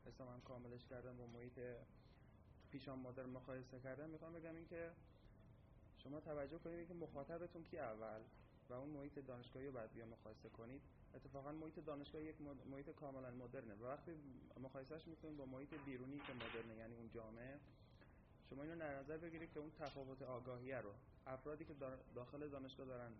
حسابم 0.05 0.41
کاملش 0.41 0.85
کردم 0.89 1.17
با 1.17 1.27
محیط 1.27 1.59
پیشان 2.71 2.99
مادر 2.99 3.25
مقایسه 3.25 3.79
کردم. 3.79 4.09
می‌خوام 4.09 4.33
بگم 4.33 4.55
این 4.55 4.67
که 4.67 4.91
شما 5.97 6.19
توجه 6.19 6.57
کنید 6.57 6.87
که 6.87 6.93
مخاطبتون 6.93 7.63
کی 7.63 7.79
اول 7.79 8.21
و 8.69 8.73
اون 8.73 8.89
محیط 8.89 9.19
دانشگاهی 9.19 9.65
رو 9.65 9.71
بعد 9.71 9.93
بیا 9.93 10.05
مقایسه 10.05 10.49
کنید. 10.49 10.81
اتفاقا 11.15 11.51
محیط 11.51 11.79
دانشگاه 11.79 12.21
یک 12.21 12.35
محیط 12.71 12.89
کاملا 12.89 13.31
مدرنه. 13.31 13.75
و 13.75 13.85
وقتی 13.85 14.11
مقایسهش 14.59 15.07
می‌کنید 15.07 15.37
با 15.37 15.45
محیط 15.45 15.73
بیرونی 15.85 16.17
که 16.17 16.33
مدرنه 16.33 16.75
یعنی 16.75 16.95
اون 16.95 17.09
جامعه 17.09 17.59
شما 18.49 18.63
اینو 18.63 18.75
در 18.75 18.99
نظر 18.99 19.17
بگیرید 19.17 19.53
که 19.53 19.59
اون 19.59 19.71
تفاوت 19.79 20.21
آگاهیه 20.21 20.77
رو 20.77 20.93
افرادی 21.27 21.65
که 21.65 21.73
داخل 22.15 22.47
دانشگاه 22.49 22.85
دارن 22.85 23.11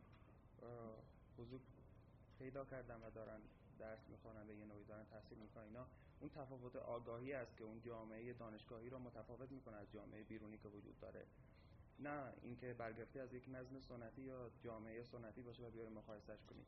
حضور 1.37 1.59
پیدا 2.39 2.65
کردن 2.65 2.95
و 2.95 3.09
دارن 3.09 3.39
درس 3.79 4.09
می‌خوانن 4.09 4.47
به 4.47 4.55
یه 4.55 4.65
نوعی 4.65 4.83
دارن 4.83 5.05
تحصیل 5.05 5.37
می‌کنن 5.37 5.63
اینا 5.63 5.85
اون 6.19 6.29
تفاوت 6.29 6.75
آگاهی 6.75 7.33
است 7.33 7.57
که 7.57 7.63
اون 7.63 7.81
جامعه 7.81 8.33
دانشگاهی 8.33 8.89
رو 8.89 8.99
متفاوت 8.99 9.51
می‌کنه 9.51 9.75
از 9.75 9.91
جامعه 9.91 10.23
بیرونی 10.23 10.57
که 10.57 10.67
وجود 10.67 10.99
داره. 10.99 11.25
نه 11.99 12.33
اینکه 12.41 12.73
برگرفته 12.73 13.19
از 13.19 13.33
یک 13.33 13.49
نظم 13.49 13.79
سنتی 13.79 14.21
یا 14.21 14.51
جامعه 14.63 15.03
سنتی 15.03 15.41
باشه 15.41 15.63
و 15.63 15.69
بیاره 15.69 15.89
مقایسش 15.89 16.43
کنید 16.49 16.65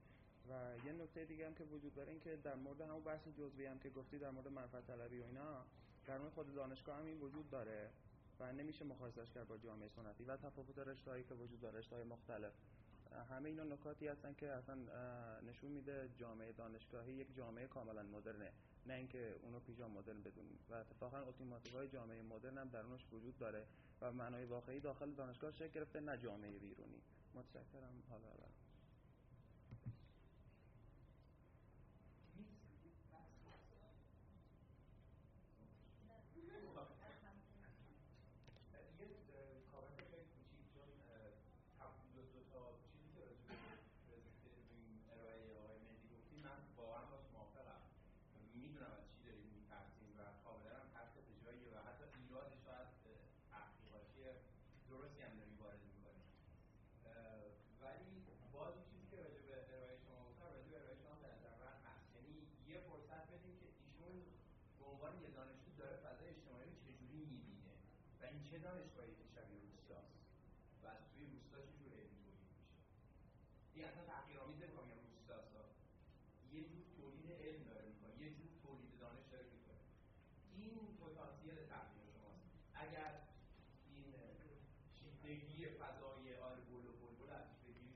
و 0.49 0.77
یه 0.85 0.91
نکته 0.91 1.25
دیگه 1.25 1.45
هم 1.45 1.55
که 1.55 1.63
وجود 1.63 1.95
داره 1.95 2.11
این 2.11 2.21
که 2.21 2.35
در 2.35 2.55
مورد 2.55 2.81
همون 2.81 3.03
بحث 3.03 3.27
جزئی 3.27 3.65
هم 3.65 3.79
که 3.79 3.89
گفتی 3.89 4.19
در 4.19 4.29
مورد 4.29 4.47
منفعت 4.47 4.88
طلبی 4.88 5.19
و 5.19 5.23
اینا 5.23 5.65
در 6.05 6.17
مورد 6.17 6.34
خود 6.34 6.55
دانشگاه 6.55 6.97
هم 6.97 7.05
این 7.05 7.19
وجود 7.21 7.49
داره. 7.49 7.89
و 8.39 8.53
نمیشه 8.53 8.85
مقایسش 8.85 9.31
کرد 9.31 9.47
با 9.47 9.57
جامعه 9.57 9.89
سنتی 9.89 10.23
و 10.23 10.38
تفاوت 10.38 10.80
رشته‌ای 10.80 11.23
که 11.23 11.34
وجود 11.34 11.61
داره 11.61 11.80
رشته‌های 11.80 12.05
مختلف. 12.05 12.53
همه 13.30 13.49
اینا 13.49 13.64
نکاتی 13.64 14.07
هستن 14.07 14.34
که 14.34 14.51
اصلا 14.51 14.76
نشون 15.41 15.72
میده 15.72 16.09
جامعه 16.18 16.51
دانشگاهی 16.51 17.14
یک 17.14 17.35
جامعه 17.35 17.68
کاملا 17.68 18.03
مدرنه 18.03 18.51
نه 18.85 18.93
اینکه 18.93 19.35
اونو 19.41 19.59
پیجا 19.59 19.88
مدرن 19.88 20.22
بدونیم. 20.22 20.59
و 20.69 20.73
اتفاقا 20.73 21.23
های 21.73 21.88
جامعه 21.89 22.22
مدرن 22.22 22.57
هم 22.57 22.69
درونش 22.69 23.05
وجود 23.11 23.38
داره 23.38 23.65
و 24.01 24.11
معنای 24.11 24.45
واقعی 24.45 24.80
داخل 24.80 25.11
دانشگاه 25.11 25.51
شکل 25.51 25.68
گرفته 25.68 25.99
نه 25.99 26.18
جامعه 26.18 26.59
بیرونی. 26.59 27.01
متشکرم. 27.35 28.03
حالا 28.09 28.27
چه 68.49 68.57
دانشگاهی 68.57 69.14
که 69.19 69.26
شبیه 69.35 69.59
روستاست 69.68 70.15
و 70.84 70.85
از 70.88 71.01
توی 71.11 71.26
روستا 71.34 71.57
چجور 71.69 71.91
علمی 71.99 72.19
تولید 72.23 72.49
میشه 72.57 72.72
این 73.73 73.84
اصلا 73.85 74.03
تحقیرآمیز 74.14 74.57
نمی‌خوام 74.64 74.88
بگم 74.88 75.03
روستاست 75.14 75.51
یه 76.53 76.61
جور 76.69 76.84
تولید 76.97 77.27
علم 77.45 77.64
داره 77.69 77.84
می‌کنه 77.89 78.14
یه 78.23 78.30
جور 78.38 78.49
تولید 78.64 78.93
دانش 78.99 79.26
داره 79.31 79.47
می‌کنه 79.55 79.81
این 80.57 80.73
پتانسیل 81.01 81.55
تحقیق 81.73 82.05
شماست 82.15 82.45
اگر 82.84 83.11
این 83.91 84.05
شیفتگی 84.99 85.65
فضای 85.80 86.26
آل 86.47 86.57
بول 86.68 86.85
و 86.89 86.93
بلبل 87.01 87.31
از 87.39 87.45
شیفتگی 87.51 87.88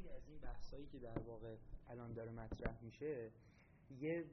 خیلی 0.00 0.14
از 0.14 0.28
این 0.28 0.38
بحثایی 0.38 0.86
که 0.86 0.98
در 0.98 1.18
واقع 1.18 1.56
الان 1.88 2.12
داره 2.12 2.30
مطرح 2.30 2.82
میشه 2.82 3.30
یه 3.90 4.24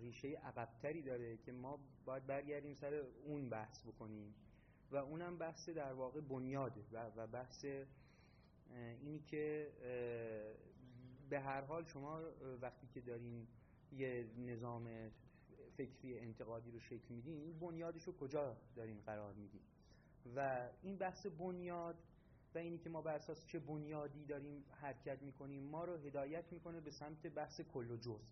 ریشه 0.00 0.28
عقبتری 0.28 1.02
داره 1.02 1.36
که 1.36 1.52
ما 1.52 1.78
باید 2.04 2.26
برگردیم 2.26 2.74
سر 2.74 2.94
اون 3.24 3.48
بحث 3.48 3.86
بکنیم. 3.86 4.34
و 4.90 4.96
اونم 4.96 5.38
بحث 5.38 5.68
در 5.68 5.92
واقع 5.92 6.20
بنیاده 6.20 6.84
و 7.16 7.26
بحث 7.26 7.64
اینی 9.00 9.20
که 9.20 9.72
به 11.30 11.40
هر 11.40 11.60
حال 11.60 11.84
شما 11.84 12.22
وقتی 12.60 12.86
که 12.86 13.00
دارین 13.00 13.46
یه 13.92 14.30
نظام 14.38 15.10
فکری 15.76 16.18
انتقادی 16.18 16.70
رو 16.70 16.80
شکل 16.80 17.14
میدین 17.14 17.40
این 17.40 17.58
بنیادش 17.58 18.02
رو 18.02 18.12
کجا 18.12 18.56
دارین 18.76 19.00
قرار 19.00 19.32
میدین؟ 19.32 19.62
و 20.36 20.68
این 20.82 20.96
بحث 20.96 21.26
بنیاد 21.26 21.96
و 22.54 22.58
اینی 22.58 22.78
که 22.78 22.90
ما 22.90 23.02
بر 23.02 23.14
اساس 23.14 23.46
چه 23.46 23.58
بنیادی 23.58 24.24
داریم 24.24 24.64
حرکت 24.72 25.22
می‌کنیم 25.22 25.62
ما 25.62 25.84
رو 25.84 25.96
هدایت 25.96 26.52
می‌کنه 26.52 26.80
به 26.80 26.90
سمت 26.90 27.26
بحث 27.26 27.60
کل 27.60 27.90
و 27.90 27.96
جزء. 27.96 28.24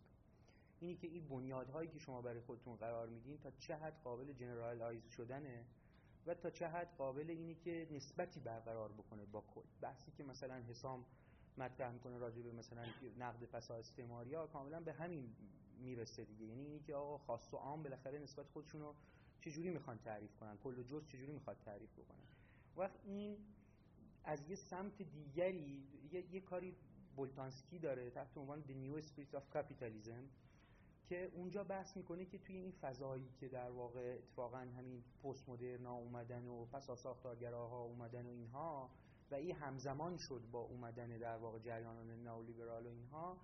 اینی 0.81 0.97
که 0.97 1.07
این 1.07 1.29
بنیادهایی 1.29 1.89
که 1.89 1.99
شما 1.99 2.23
برای 2.23 2.41
خودتون 2.41 2.77
قرار 2.77 3.09
میدین 3.09 3.39
تا 3.39 3.51
چه 3.51 3.77
حد 3.77 4.01
قابل 4.05 4.33
جنرالایز 4.33 5.09
شدنه 5.09 5.65
و 6.27 6.35
تا 6.35 6.51
چه 6.51 6.69
حد 6.69 6.97
قابل 6.99 7.31
اینی 7.31 7.55
که 7.55 7.89
نسبتی 7.91 8.41
برقرار 8.41 8.93
بکنه 8.93 9.25
با 9.25 9.41
کل. 9.55 9.63
بحثی 9.81 10.11
که 10.11 10.25
مثلا 10.25 10.55
حسام 10.55 11.05
مطرح 11.59 11.93
می‌کنه 11.93 12.19
راجع 12.19 12.43
به 12.43 12.53
مثلا 12.53 12.85
نقد 13.19 13.45
فساد 13.45 13.79
استعماری 13.79 14.35
ها 14.35 14.47
کاملا 14.47 14.81
به 14.81 14.93
همین 14.93 15.37
می‌رسه 15.79 16.25
دیگه. 16.25 16.45
یعنی 16.45 16.65
اینی 16.65 16.81
که 16.81 16.95
آقا 16.95 17.19
خاص 17.19 17.55
و 17.55 17.57
عام 17.57 17.83
بالاخره 17.83 18.19
نسبت 18.19 18.47
خودشون 18.49 18.81
رو 18.81 18.95
چجوری 19.41 19.71
می‌خوان 19.71 19.99
تعریف 19.99 20.37
کنن؟ 20.37 20.59
کل 20.59 20.79
و 20.79 20.83
جز 20.83 21.07
چجوری 21.09 21.33
می‌خواد 21.33 21.57
تعریف 21.65 21.93
بکنن 21.93 22.27
وقت 22.77 23.01
این 23.05 23.39
از 24.27 24.51
یه 24.51 24.57
سمت 24.57 25.03
دیگری 25.03 25.83
یه, 26.13 26.35
یه 26.35 26.41
کاری 26.41 26.77
بولتانسکی 27.17 27.79
داره 27.79 28.11
تحت 28.11 28.39
عنوان 28.39 28.63
The 28.63 28.73
New 28.73 29.03
Spirit 29.03 29.37
of 29.37 29.57
Capitalism 29.57 30.25
که 31.09 31.31
اونجا 31.35 31.65
بحث 31.65 31.97
می‌کنه 31.97 32.25
که 32.25 32.39
توی 32.39 32.57
این 32.57 32.71
فضایی 32.71 33.31
که 33.41 33.49
در 33.49 33.71
واقع 33.71 34.15
اتفاقا 34.19 34.59
همین 34.59 35.03
پست 35.23 35.49
مدرنا 35.49 35.95
اومدن 35.95 36.47
و 36.47 36.65
پس 36.65 36.91
ساختارگراها 36.91 37.83
اومدن 37.83 38.27
و 38.27 38.29
اینها 38.29 38.91
و 39.31 39.35
این 39.35 39.55
همزمان 39.57 40.17
شد 40.17 40.43
با 40.53 40.61
اومدن 40.61 41.19
در 41.19 41.37
واقع 41.37 41.59
جریانان 41.59 42.11
نئولیبرال 42.11 42.87
و 42.87 42.89
اینها 42.89 43.37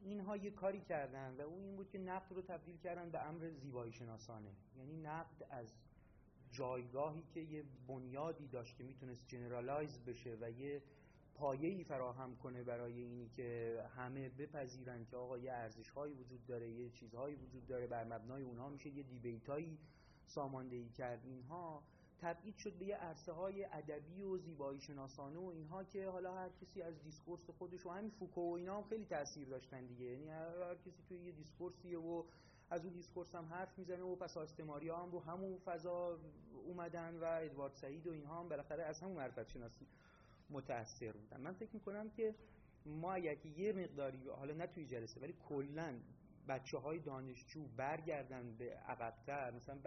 اینها 0.00 0.36
یه 0.36 0.50
کاری 0.50 0.80
کردن 0.80 1.36
و 1.36 1.40
اون 1.40 1.62
این 1.62 1.76
بود 1.76 1.90
که 1.90 1.98
نقد 1.98 2.32
رو 2.32 2.42
تبدیل 2.42 2.76
کردن 2.76 3.10
به 3.10 3.26
امر 3.26 3.50
زیبایی 3.50 3.92
شناسانه 3.92 4.52
یعنی 4.76 4.96
نقد 4.96 5.46
از 5.50 5.74
جایگاهی 6.52 7.22
که 7.34 7.40
یه 7.40 7.64
بنیادی 7.88 8.46
داشت 8.46 8.76
که 8.76 8.84
می‌تونست 8.84 9.28
generalize 9.28 9.98
بشه 9.98 10.36
و 10.40 10.50
یه 10.50 10.82
پایه‌ای 11.34 11.84
فراهم 11.84 12.36
کنه 12.36 12.62
برای 12.62 13.02
اینی 13.02 13.28
که 13.28 13.82
همه 13.96 14.28
بپذیرن 14.28 15.04
که 15.04 15.16
آقا 15.16 15.38
یه 15.38 15.52
ارزش‌هایی 15.52 16.14
وجود 16.14 16.46
داره 16.46 16.70
یه 16.70 16.90
چیزهایی 16.90 17.36
وجود 17.36 17.66
داره 17.66 17.86
بر 17.86 18.04
مبنای 18.04 18.42
اونها 18.42 18.68
میشه 18.68 18.90
یه 18.90 19.02
debate 19.02 19.59
ایی 19.59 19.78
ساماندهی 20.26 20.88
کرد. 20.88 21.24
اینها 21.24 21.82
تبعید 22.20 22.56
شد 22.56 22.72
به 22.72 22.84
یه 22.84 22.96
عرصه 22.96 23.32
های 23.32 23.64
ادبی 23.64 24.22
و 24.22 24.38
زیبایی 24.38 24.80
شناسانه 24.80 25.38
و 25.38 25.46
اینها 25.46 25.84
که 25.84 26.08
حالا 26.08 26.34
هر 26.34 26.48
کسی 26.48 26.82
از 26.82 27.02
discourse 27.02 27.50
خودش 27.50 27.86
و 27.86 27.90
همین 27.90 28.10
فوکو 28.10 28.40
و 28.40 28.54
اینا 28.54 28.76
هم 28.76 28.88
خیلی 28.88 29.04
تاثیر 29.04 29.48
داشتن 29.48 29.86
دیگه. 29.86 30.04
یعنی 30.04 30.28
هر 30.28 30.74
کسی 30.74 31.02
توی 31.08 31.18
یه 31.18 31.32
discourse 31.32 31.86
یه 31.86 31.98
و 31.98 32.24
از 32.70 32.84
اون 32.84 32.92
دیسکورس 32.92 33.34
هم 33.34 33.44
حرف 33.44 33.78
می‌زنه 33.78 34.02
و 34.02 34.16
پس 34.16 34.36
آستماری 34.36 34.88
هم 34.88 35.10
رو 35.12 35.20
همون 35.20 35.58
فضا 35.58 36.18
اومدن 36.64 37.16
و 37.16 37.24
ادوارد 37.24 37.74
سعید 37.74 38.06
و 38.06 38.12
اینها 38.12 38.40
هم 38.40 38.48
بالاخره 38.48 38.84
از 38.84 39.00
همون 39.00 39.16
معرفت 39.16 39.48
شناسی 39.48 39.86
متاثر 40.50 41.12
بودن. 41.12 41.40
من 41.40 41.52
فکر 41.52 41.74
می‌کنم 41.74 42.10
که 42.10 42.34
ما 42.86 43.12
اگر 43.12 43.46
یه 43.46 43.72
مقداری 43.72 44.28
حالا 44.28 44.54
نه 44.54 44.66
توی 44.66 44.86
جلسه 44.86 45.20
ولی 45.20 45.34
کلا 45.48 46.00
بچه 46.48 46.78
های 46.78 46.98
دانشجو 46.98 47.66
برگردن 47.76 48.56
به 48.56 48.74
عقبتر 48.74 49.50
مثلا 49.50 49.78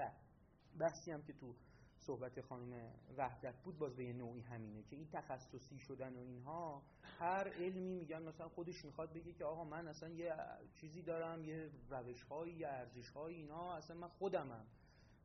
بحثی 0.79 1.11
هم 1.11 1.23
که 1.23 1.33
تو 1.33 1.55
صحبت 2.01 2.41
خانم 2.41 2.91
وحدت 3.17 3.55
بود 3.63 3.77
باز 3.77 3.95
به 3.95 4.13
نوعی 4.13 4.41
همینه 4.41 4.83
که 4.83 4.95
این 4.95 5.07
تخصصی 5.11 5.79
شدن 5.79 6.15
و 6.15 6.19
اینها 6.19 6.81
هر 7.03 7.47
علمی 7.47 7.95
میگن 7.95 8.21
مثلا 8.21 8.49
خودش 8.49 8.85
می‌خواد 8.85 9.13
بگه 9.13 9.33
که 9.33 9.45
آقا 9.45 9.63
من 9.63 9.87
اصلا 9.87 10.09
یه 10.09 10.33
چیزی 10.73 11.01
دارم 11.01 11.43
یه 11.43 11.69
روش 11.89 12.23
هایی 12.23 12.53
یه 12.53 12.67
ارزش 12.67 13.09
هایی 13.09 13.37
اینا 13.37 13.73
اصلا 13.73 13.97
من 13.97 14.07
خودمم 14.07 14.65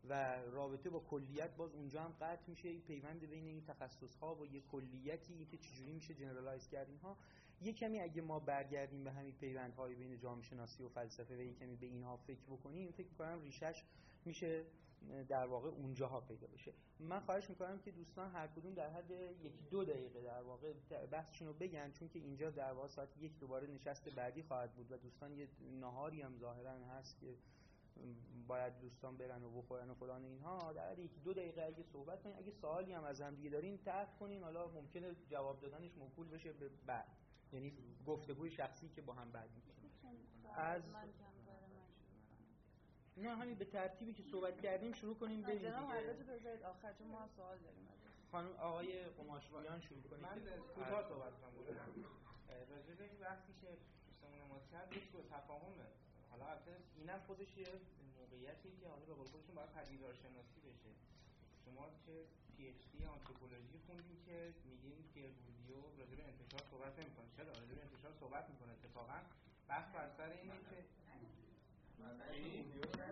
و 0.09 0.37
رابطه 0.51 0.91
با 0.91 1.01
کلیت 1.01 1.57
باز 1.57 1.75
اونجا 1.75 2.03
هم 2.03 2.13
قطع 2.21 2.43
میشه. 2.49 2.69
این 2.69 2.81
پیوند 2.81 3.21
بین 3.21 3.45
این 3.45 3.65
تخصص 3.65 4.17
ها 4.17 4.35
و 4.35 4.47
یه 4.47 4.61
کلیتی 4.61 5.47
که 5.47 5.57
چجوری 5.57 5.93
میشه 5.93 6.15
جنرالایز 6.15 6.69
کرد 6.69 6.89
اینها. 6.89 7.17
یه 7.61 7.73
کمی 7.73 8.01
اگه 8.01 8.23
ما 8.23 8.39
برگردیم 8.41 9.05
به 9.05 9.13
همین 9.13 9.35
پیوندهای 9.35 9.95
بین 9.95 10.19
جامعه 10.19 10.43
شناسی 10.43 10.83
و 10.83 10.89
فلسفه 10.89 11.37
و 11.37 11.41
یه 11.41 11.55
کمی 11.55 11.77
به 11.77 11.87
اینها 11.87 12.17
فکر 12.17 12.47
بکنیم 12.51 12.91
فکر 12.91 13.09
کنم 13.19 13.43
ریشش 13.43 13.85
میشه 14.25 14.65
در 15.29 15.47
واقع 15.47 15.69
اونجاها 15.69 16.21
پیدا 16.21 16.47
بشه. 16.47 16.73
من 17.01 17.21
خواهش 17.21 17.51
می‌کنم 17.51 17.79
که 17.79 17.91
دوستان 17.91 18.31
هر 18.31 18.47
کدوم 18.47 18.75
در 18.75 18.91
حد 18.91 19.11
یکی 19.45 19.65
دو 19.71 19.85
دقیقه 19.85 20.23
در 20.23 20.43
واقع 20.43 20.73
بحثشون 21.11 21.49
رو 21.49 21.55
بگن 21.55 21.93
چون 21.93 22.09
که 22.09 22.19
اینجا 22.19 22.51
در 22.51 22.73
واقع 22.73 22.89
ساعت 22.89 23.09
یک 23.19 23.39
دوباره 23.39 23.67
نشست 23.67 24.09
بعدی 24.09 24.43
خواهد 24.43 24.75
بود 24.75 24.93
و 24.93 24.97
دوستان 24.97 25.33
یه 25.33 25.49
نهاری 25.81 26.23
هم 26.23 26.39
ظاهرا 26.39 26.73
هست 26.73 27.21
که 27.21 27.37
باید 28.47 28.81
دوستان 28.81 29.17
برن 29.17 29.43
و 29.43 29.51
بخورن 29.51 29.91
و 29.91 29.95
فلان 29.95 30.25
اینها. 30.25 30.73
در 30.73 30.91
حد 30.91 30.99
یکی 30.99 31.21
دو 31.21 31.33
دقیقه 31.33 31.63
اگه 31.63 31.83
صحبت 31.83 32.23
کنین 32.23 32.37
اگه 32.37 32.51
سوالی 32.51 32.93
هم 32.93 33.05
از 33.05 33.21
هم 33.21 33.35
دیگه 33.35 33.51
دارین 33.51 33.79
طرح 33.79 34.19
کنین. 34.21 34.43
حالا 34.43 34.69
ممکنه 34.69 35.15
جواب 35.29 35.61
دادنش 35.61 35.97
موکول 35.97 36.29
بشه 36.29 36.53
به 36.53 36.71
بعد. 36.87 37.07
یعنی 37.53 37.73
گفتگوی 38.07 38.51
شخصی 38.51 38.89
که 38.89 39.03
با 39.03 39.13
هم 39.13 39.31
بعد 39.33 39.51
از 40.55 40.83
نه 43.17 43.37
همین 43.37 43.55
به 43.55 43.65
ترتیبی 43.65 44.13
که 44.13 44.23
صحبت 44.23 44.61
کردیم 44.61 44.93
شروع 44.93 45.17
کنیم 45.19 45.43
بریم 45.43 45.59
دیگه. 45.59 45.71
بذارید 46.13 46.63
آخر 46.63 46.93
چون 46.99 47.07
ما 47.07 47.29
سوال 47.37 47.59
داریم 47.59 47.89
خانم 48.33 48.53
آقای 48.57 49.03
قماشویان 49.05 49.81
شروع 49.81 50.03
کنیم. 50.03 50.23
من 50.23 50.39
کوتاه 50.75 51.09
صحبت 51.09 51.33
کنم. 51.41 51.53
راجع 52.71 52.95
به 52.95 53.05
این 53.05 53.19
بحثی 53.21 53.53
که 53.61 53.71
دوستمون 54.07 54.49
ما 54.49 54.61
کرد 54.73 54.93
یک 54.93 55.09
تفاهمه 55.31 55.87
حالا 56.31 56.47
البته 56.47 56.77
اینم 56.97 57.21
خودش 57.27 57.57
یه 57.57 57.69
موقعیتی 58.19 58.71
که 58.81 58.89
حالا 58.89 59.05
به 59.05 59.15
قول 59.15 59.27
خودشون 59.27 59.55
باید 59.55 59.71
پدیدار 59.73 60.15
شناسی 60.15 60.61
بشه. 60.61 60.91
شما 61.65 61.85
که 62.07 62.25
PhD 62.57 63.05
anthropology 63.05 63.79
خوندین 63.87 64.19
که 64.27 64.55
میگین 64.65 64.99
پیر 65.15 65.31
بوردیو 65.31 65.81
راجع 65.99 66.17
به 66.17 66.25
انتشار 66.33 66.63
صحبت 66.71 66.99
نمی‌کنه. 66.99 67.27
چرا؟ 67.37 67.49
راجع 67.49 67.75
به 67.75 67.83
انتشار 67.83 68.13
صحبت 68.21 68.45
می‌کنه 68.51 68.73
اتفاقا. 68.73 69.19
بحث 69.69 69.95
بر 69.95 70.09
سر 70.17 70.31
اینه 70.31 70.59
که 70.71 70.79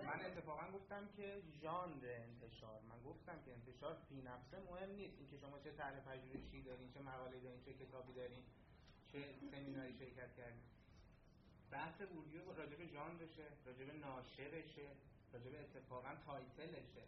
من 0.06 0.20
اتفاقا 0.26 0.66
گفتم 0.72 1.08
که 1.16 1.42
ژانر 1.62 2.04
انتشار. 2.06 2.80
من 2.88 3.02
گفتم 3.10 3.42
که 3.44 3.52
انتشار 3.52 3.96
فی 4.08 4.22
نفسه 4.22 4.60
مهم 4.70 4.90
نیست. 4.90 5.18
اینکه 5.18 5.36
شما 5.38 5.58
چه 5.58 5.72
طرح 5.72 6.00
پژوهشی 6.00 6.62
دارین 6.62 6.92
چه 6.94 7.00
مقاله 7.00 7.40
دارین 7.40 7.60
چه 7.64 7.72
کتابی 7.74 8.12
دارین 8.12 8.42
چه 9.12 9.18
سمیناری 9.50 9.94
شرکت 9.98 10.36
کردین. 10.36 10.62
بحث 11.70 12.02
بوردیو 12.02 12.52
راجع 12.54 12.76
به 12.76 12.86
ژانرشه 12.86 13.46
راجع 13.66 13.84
به 13.84 13.92
ناشرشه 13.92 14.88
راجع 15.32 15.50
به 15.50 15.60
اتفاقا 15.60 16.12
تایتلشه. 16.26 17.04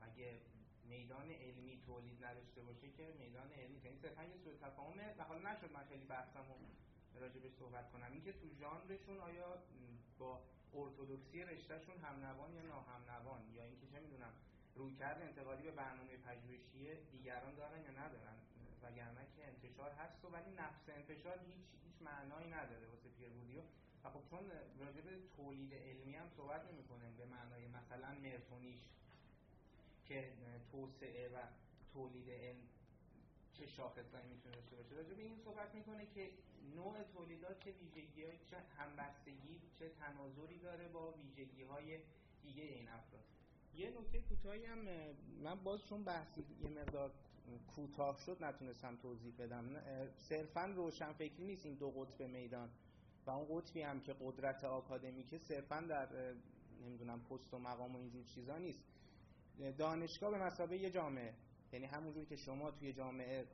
اگه 0.00 0.40
میدان 0.84 1.30
علمی 1.30 1.82
تولید 1.86 2.24
نداشته 2.24 2.62
باشه 2.62 2.90
که 2.96 3.12
میدان 3.20 3.52
علمی 3.52 3.80
یعنی 3.84 3.98
صرفا 4.02 4.22
یه 4.24 4.36
سوء 4.44 4.54
تفاهمه. 4.62 5.14
و 5.18 5.24
حالا 5.24 5.52
نشد 5.52 5.72
من 5.72 5.84
خیلی 5.84 6.04
بحثمو 6.04 6.54
راجع 7.20 7.40
به 7.40 7.50
صحبت 7.58 7.92
کنم. 7.92 8.12
اینکه 8.12 8.32
تو 8.32 8.46
ژانرشون 8.60 9.18
آیا 9.18 9.58
با 10.18 10.42
ارتودکسی 10.74 11.44
رشتهشون 11.44 11.96
همنوان 11.98 12.54
یا 12.54 12.62
ناهمنوان 12.62 13.40
یا 13.56 13.64
اینکه 13.64 13.86
چه 13.92 14.00
می‌دونم 14.00 14.32
رویکرد 14.74 15.22
انتقالی 15.22 15.62
به 15.62 15.70
برنامه 15.70 16.16
پژوهشی 16.16 16.94
دیگران 17.12 17.54
دارن 17.54 17.80
یا 17.84 17.90
ندارن؟ 17.90 18.36
وگرنه 18.82 19.26
که 19.36 19.46
انتشار 19.46 19.90
هست 19.90 20.24
و 20.24 20.28
ولی 20.28 20.50
نفس 20.50 20.84
انتشار 20.88 21.38
هیچ 21.46 21.66
هیچ 21.84 22.02
معنایی 22.02 22.48
نداره 22.50 22.86
واسه 22.86 23.08
پیر 23.18 23.28
بودیو 23.28 23.60
و 24.04 24.10
خب 24.10 24.22
چون 24.30 24.40
راجع 24.78 25.00
به 25.00 25.10
تولید 25.36 25.74
علمی 25.74 26.14
هم 26.14 26.28
صحبت 26.36 26.62
نمی‌کنه 26.72 27.10
به 27.18 27.26
معنای 27.26 27.68
مثلا 27.68 28.14
مرتونیش 28.22 28.80
که 30.08 30.32
توسعه 30.72 31.28
و 31.28 31.38
تولید 31.94 32.30
علم 32.30 32.71
چه 33.52 33.66
شاخصایی 33.66 34.28
می‌تونه 34.28 34.54
داشته 34.54 34.76
باشه. 34.76 34.94
راجع 34.94 35.14
به 35.14 35.22
این 35.22 35.36
صحبت 35.44 35.74
می‌کنه 35.74 36.06
که 36.06 36.30
نوع 36.76 37.02
تولیدات 37.02 37.64
چه 37.64 37.72
ویژگی 37.72 38.22
های 38.24 38.38
چه 38.50 38.56
همبستگی 38.56 39.60
چه 39.78 39.88
تناظری 39.88 40.58
داره 40.58 40.88
با 40.88 41.12
ویژگی 41.12 41.62
های 41.62 41.98
دیگه 42.42 42.62
این 42.62 42.88
افراد. 42.88 43.22
یه 43.74 43.90
نکته 43.90 44.20
کوتاهی 44.20 44.64
هم 44.64 44.78
من 45.42 45.64
باز 45.64 45.86
چون 45.88 46.04
بحثی 46.04 46.44
یه 46.62 46.68
مقدار 46.68 47.12
کوتاه 47.76 48.18
شد 48.18 48.44
نتونستم 48.44 48.96
توضیح 48.96 49.34
بدم. 49.38 49.82
صرفا 50.28 50.64
روشن 50.76 51.12
فکری 51.12 51.44
نیست 51.46 51.66
این 51.66 51.74
دو 51.74 51.90
قطب 51.90 52.22
میدان 52.22 52.70
و 53.26 53.30
اون 53.30 53.46
قطبی 53.50 53.82
هم 53.82 54.00
که 54.00 54.16
قدرت 54.20 54.64
آکادمیکه 54.64 55.38
صرفا 55.38 55.80
در 55.80 56.34
نمی‌دونم 56.84 57.20
پست 57.20 57.54
و 57.54 57.58
مقام 57.58 57.96
و 57.96 57.98
اینجور 57.98 58.24
چیزا 58.24 58.58
نیست. 58.58 58.84
دانشگاه 59.78 60.30
به 60.30 60.38
مسابقه 60.38 60.76
یه 60.76 60.90
جامعه. 60.90 61.34
یعنی 61.72 61.86
همونجور 61.86 62.24
که 62.24 62.36
شما 62.36 62.70
توی 62.70 62.92
جامعه 62.92 63.46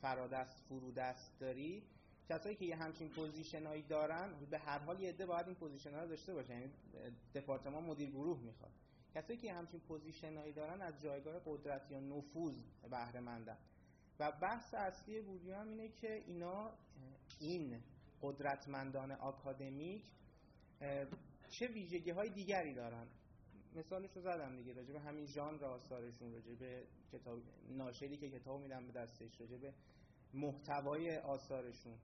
فرادست 0.00 0.64
فرودست 0.68 1.40
داری 1.40 1.82
کسایی 2.28 2.56
که 2.56 2.64
یه 2.64 2.76
همچین 2.76 3.08
position 3.08 3.67
ایی 3.67 3.82
دارن 3.82 4.46
به 4.50 4.58
هر 4.58 4.78
حال 4.78 5.00
یه 5.00 5.08
عده 5.08 5.26
باید 5.26 5.46
این 5.46 5.56
position 5.56 5.94
رو 5.94 6.08
داشته 6.08 6.34
باشن 6.34 6.52
یعنی 6.52 6.72
دپارتمان 7.34 7.84
مدیر 7.84 8.10
گروه 8.10 8.40
می‌خواد. 8.40 8.72
کسایی 9.14 9.38
که 9.38 9.52
همچین 9.52 9.80
position 9.80 10.38
ایی 10.38 10.52
دارن 10.52 10.82
از 10.82 11.02
جایگاه 11.02 11.40
قدرت 11.46 11.90
یا 11.90 12.00
نفوذ 12.00 12.54
بهره 12.90 13.20
مندن 13.20 13.58
و 14.20 14.32
بحث 14.32 14.74
اصلی 14.74 15.20
بوردیو 15.20 15.54
هم 15.54 15.68
اینه 15.68 15.88
که 15.88 16.22
اینا 16.26 16.72
این 17.40 17.82
قدرتمندان 18.22 19.12
آکادمیک 19.12 20.02
چه 21.48 21.66
ویژگی 21.66 22.10
های 22.10 22.30
دیگری 22.30 22.74
دارن. 22.74 23.06
مثالش 23.74 24.16
رو 24.16 24.22
زدم 24.22 24.56
دیگه 24.56 24.72
راجع 24.72 24.92
به 24.92 25.00
همین 25.00 25.26
ژانر 25.26 25.64
آثارشون 25.64 26.32
راجع 26.32 26.54
به 26.54 26.86
کتاب 27.12 27.42
ناشری 27.68 28.16
که 28.16 28.30
کتاب 28.30 28.60
میدن 28.60 28.86
به 28.86 28.92
دستش 28.92 29.40
راجع 29.40 29.56
به 29.56 29.74
محتوای 30.34 31.18
آثارشون. 31.18 31.98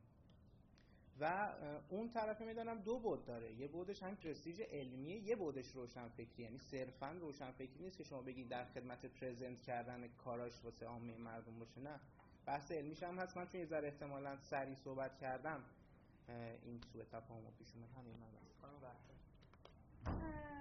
و 1.20 1.55
اون 1.89 2.10
طرف 2.10 2.41
می‌دانم 2.41 2.78
دو 2.78 2.99
بود 2.99 3.25
داره 3.25 3.52
یه 3.52 3.68
بودش 3.68 4.02
هم 4.02 4.17
پرستیژ 4.17 4.60
علمیه 4.60 5.17
یه 5.17 5.36
بودش 5.36 5.75
روشن 5.75 6.09
فکری 6.09 6.43
یعنی 6.43 6.59
صرفا 6.59 7.12
روشن 7.12 7.51
فکری 7.51 7.81
نیست 7.81 7.99
که 7.99 8.05
شما 8.05 8.23
بگید 8.23 8.49
در 8.49 8.65
خدمت 8.65 9.07
پرزنت 9.07 9.62
کردن 9.62 10.09
کاراش 10.09 10.65
واسه 10.65 10.86
عامه 10.86 11.17
مردم 11.17 11.59
باشه 11.59 11.81
نه. 11.81 12.01
بحث 12.47 12.73
علمیش 12.73 13.02
هم 13.02 13.18
هست 13.18 13.36
من 13.36 13.47
چون 13.47 13.60
یه 13.60 13.67
ذره 13.67 13.89
احتمالاً 13.89 14.36
سری 14.36 14.75
صحبت 14.75 15.18
کردم 15.18 15.65
این 16.62 16.81
سوء 16.93 17.05
تفاهم 17.05 17.43
پیش 17.59 17.75
اومد. 17.75 17.91
همین 17.91 18.17
من 18.17 20.53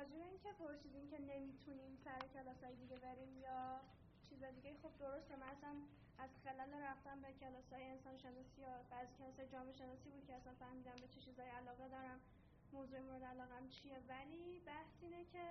راجع 0.00 0.16
به 0.16 0.24
اینکه 0.24 0.52
پرسیدیم 0.52 1.10
که 1.10 1.18
نمی‌تونیم 1.18 1.92
سر 2.04 2.20
کلاسای 2.34 2.74
دیگه 2.74 2.96
بریم 2.96 3.38
یا 3.38 3.80
چیز 4.28 4.44
دیگه. 4.44 4.74
خب 4.82 4.92
درسته 4.98 5.36
مثلا 5.36 5.74
از 6.18 6.30
خلال 6.44 6.72
رفتن 6.74 7.20
به 7.22 7.32
کلاس 7.32 7.72
های 7.72 7.84
انسان 7.84 8.16
شناسی 8.18 8.60
یا 8.60 8.74
بعضی 8.90 9.12
کلاس 9.18 9.40
جامعه 9.52 9.72
شناسی 9.72 10.10
بود 10.10 10.26
که 10.26 10.34
اصلا 10.34 10.52
فهمیدم 10.54 10.96
به 11.00 11.08
چه 11.08 11.20
چیزایی 11.20 11.50
علاقه 11.50 11.88
دارم 11.88 12.20
موضوع 12.72 13.00
مورد 13.00 13.24
علاقم 13.24 13.68
چیه. 13.68 13.98
ولی 14.08 14.60
بحث 14.66 14.92
اینه 15.02 15.24
که 15.32 15.44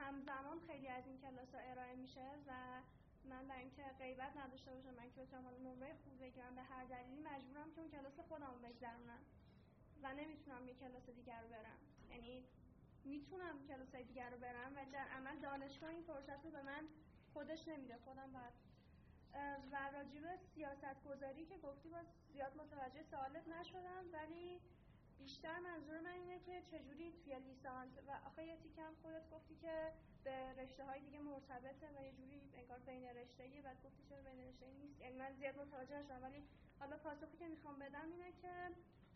همزمان 0.00 0.60
خیلی 0.66 0.88
از 0.88 1.06
این 1.06 1.18
کلاس 1.18 1.54
ها 1.54 1.60
ارائه 1.60 1.94
میشه 1.94 2.28
و 2.48 2.52
من 3.24 3.48
برای 3.48 3.60
اینکه 3.60 3.84
غیبت 3.98 4.36
نداشته 4.36 4.70
باشم 4.74 4.94
من 4.94 5.10
که 5.10 5.22
بتونم 5.22 5.44
نمره 5.68 5.94
خوب 6.04 6.20
بگیرم 6.20 6.54
به 6.54 6.62
هر 6.62 6.84
دلیلی 6.84 7.20
مجبورم 7.20 7.72
که 7.74 7.80
اون 7.80 7.90
کلاس 7.90 8.20
خودم 8.28 8.54
بگذرونم 8.62 9.22
و 10.02 10.14
نمی‌تونم 10.14 10.68
یه 10.68 10.74
کلاس 10.74 11.06
دیگر 11.10 11.40
رو 11.42 11.48
برم. 11.48 11.78
یعنی 12.10 12.44
می‌تونم 13.04 13.66
کلاس 13.68 13.94
دیگر 13.96 14.30
رو 14.30 14.38
برم 14.38 14.72
ولی 14.76 14.90
در 14.90 15.08
عمل 15.08 15.38
دانشگاه 15.38 15.90
این 15.90 16.02
فرصت 16.02 16.44
رو 16.44 16.50
به 16.50 16.62
من 16.62 16.88
خودش 17.32 17.68
نمیده 17.68 17.96
خودم 18.04 18.32
باید. 18.32 18.72
و 19.72 19.90
راجب 19.92 20.36
سیاست 20.54 21.04
گذاری 21.04 21.46
که 21.46 21.58
گفتی 21.58 21.88
باز 21.88 22.06
زیاد 22.32 22.56
متوجه 22.56 23.02
سوالت 23.02 23.48
نشدم 23.48 24.04
ولی 24.12 24.60
بیشتر 25.18 25.58
منظور 25.58 26.00
من 26.00 26.10
اینه 26.10 26.38
که 26.38 26.62
چجوری 26.70 27.12
توی 27.24 27.38
لیسانس 27.38 27.90
و 28.08 28.10
آخه 28.26 28.44
یه 28.46 28.56
تیکم 28.56 28.92
خودت 29.02 29.30
گفتی 29.30 29.54
که 29.62 29.92
به 30.24 30.52
رشته 30.52 30.84
های 30.84 31.00
دیگه 31.00 31.20
مرتبطه 31.20 31.86
و 31.96 32.04
یه 32.04 32.12
جوری 32.12 32.40
انگار 32.54 32.78
بین 32.78 33.04
رشته 33.04 33.42
ایه 33.42 33.62
بعد 33.62 33.82
گفتی 33.84 34.02
چرا 34.08 34.22
بین 34.22 34.40
رشته 34.48 34.66
نیست. 34.66 35.00
یعنی 35.00 35.16
من 35.16 35.32
زیاد 35.32 35.58
متوجه 35.58 35.98
نشدم 35.98 36.22
ولی 36.22 36.42
حالا 36.80 36.96
پاسخی 36.96 37.36
که 37.36 37.48
می‌خوام 37.48 37.78
بدم 37.78 38.08
اینه 38.12 38.32
که 38.42 38.52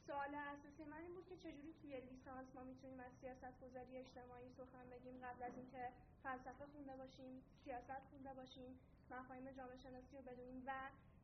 سوال 0.07 0.35
اساسی 0.35 0.85
من 0.85 1.03
این 1.03 1.15
بود 1.15 1.27
که 1.29 1.37
چجوری 1.37 1.73
توی 1.83 2.01
لیسانس 2.01 2.49
ما 2.55 2.65
می‌تونیم 2.65 3.01
از 3.01 3.13
سیاست 3.21 3.61
گذاری 3.65 3.97
اجتماعی 3.97 4.49
سخن 4.59 4.87
بگیم 4.91 5.17
قبل 5.27 5.43
از 5.43 5.55
اینکه 5.57 5.83
فلسفه 6.23 6.65
خونده 6.73 6.97
باشیم 6.97 7.43
سیاست 7.65 8.03
خونده 8.11 8.35
باشیم 8.35 8.71
مفاهیم 9.11 9.51
جامعه 9.51 9.77
شناسی 9.77 10.17
رو 10.17 10.23
بدونیم 10.23 10.63
و 10.67 10.73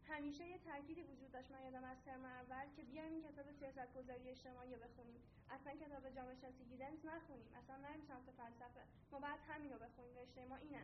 همیشه 0.09 0.44
یه 0.47 0.59
تأکیدی 0.59 1.02
وجود 1.02 1.33
داشت. 1.33 1.51
من 1.51 1.62
یادم 1.65 1.85
از 1.85 1.99
ترم 2.05 2.25
اول 2.25 2.67
که 2.77 2.83
بیایم 2.83 3.12
این 3.12 3.23
کتاب 3.23 3.47
سیاست 3.61 3.94
گذاری 3.94 4.31
اجتماعی 4.31 4.75
رو 4.75 4.81
بخونیم. 4.86 5.20
اصلا 5.51 5.73
کتاب 5.73 6.11
جامعه 6.17 6.35
شناسی 6.35 6.65
گیدنس 6.65 7.05
نخونیم. 7.05 7.49
اصلا 7.61 7.77
نریم 7.77 8.05
سمت 8.09 8.28
فلسفه. 8.41 8.83
ما 9.12 9.19
بعد 9.19 9.41
همین 9.49 9.73
رو 9.73 9.78
بخونیم. 9.78 10.19
رشته 10.19 10.44
ما 10.44 10.57
اینه. 10.57 10.83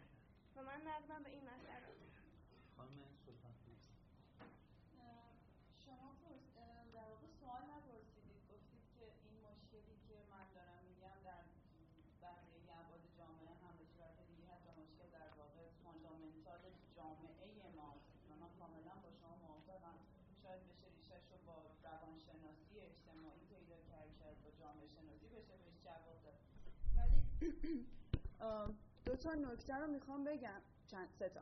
و 0.56 0.62
من 0.62 0.80
نقدم 0.86 1.22
به 1.22 1.30
این 1.30 1.44
مسئله. 1.44 1.88
خانم 2.76 2.98
سلطان 3.26 3.54
شما 5.84 6.10
در 6.94 7.06
واقع 7.08 7.26
سوال 7.40 7.62
نپرسیدید 7.72 8.42
گفتید 8.52 8.84
که 8.96 9.06
این 9.24 9.36
مشکلی 9.48 9.96
که 10.08 10.16
من 10.32 10.46
دارم 10.54 10.82
میگم 10.90 11.18
در 11.28 11.44
بقیه 12.22 12.72
ابعاد 12.80 13.04
جامعه 13.18 13.52
هم 13.62 13.74
به 13.80 13.84
صورت 13.92 14.16
دیگه 14.28 14.44
حتی 14.52 14.70
مشکل 14.80 15.08
در 15.18 15.30
واقع 15.40 15.64
فاندامنتال 15.84 16.62
جامعه 16.96 17.48
ماست 17.76 18.08
من 18.40 18.50
کاملا 18.58 18.94
با 19.04 19.10
شما 19.20 19.34
موافقم 19.46 19.96
شاید 20.42 20.62
بشه 20.68 20.86
ریشش 20.96 21.24
رو 21.32 21.38
با 21.46 21.56
روانشناسی 21.86 22.74
اجتماعی 22.90 23.42
پیدا 23.52 23.78
کرد 23.90 24.08
شاید 24.18 24.38
با 24.44 24.50
جامعه 24.60 24.86
شناسی 24.96 25.26
بشه 25.36 25.54
بهش 25.60 25.76
جواب 25.84 26.18
داد 26.24 26.40
ولی 26.96 27.27
دو 29.04 29.16
تا 29.16 29.34
نکته 29.34 29.74
رو 29.74 29.86
می‌خوام 29.86 30.24
بگم. 30.24 30.60
چند 30.86 31.08
سه 31.18 31.28
تا. 31.28 31.40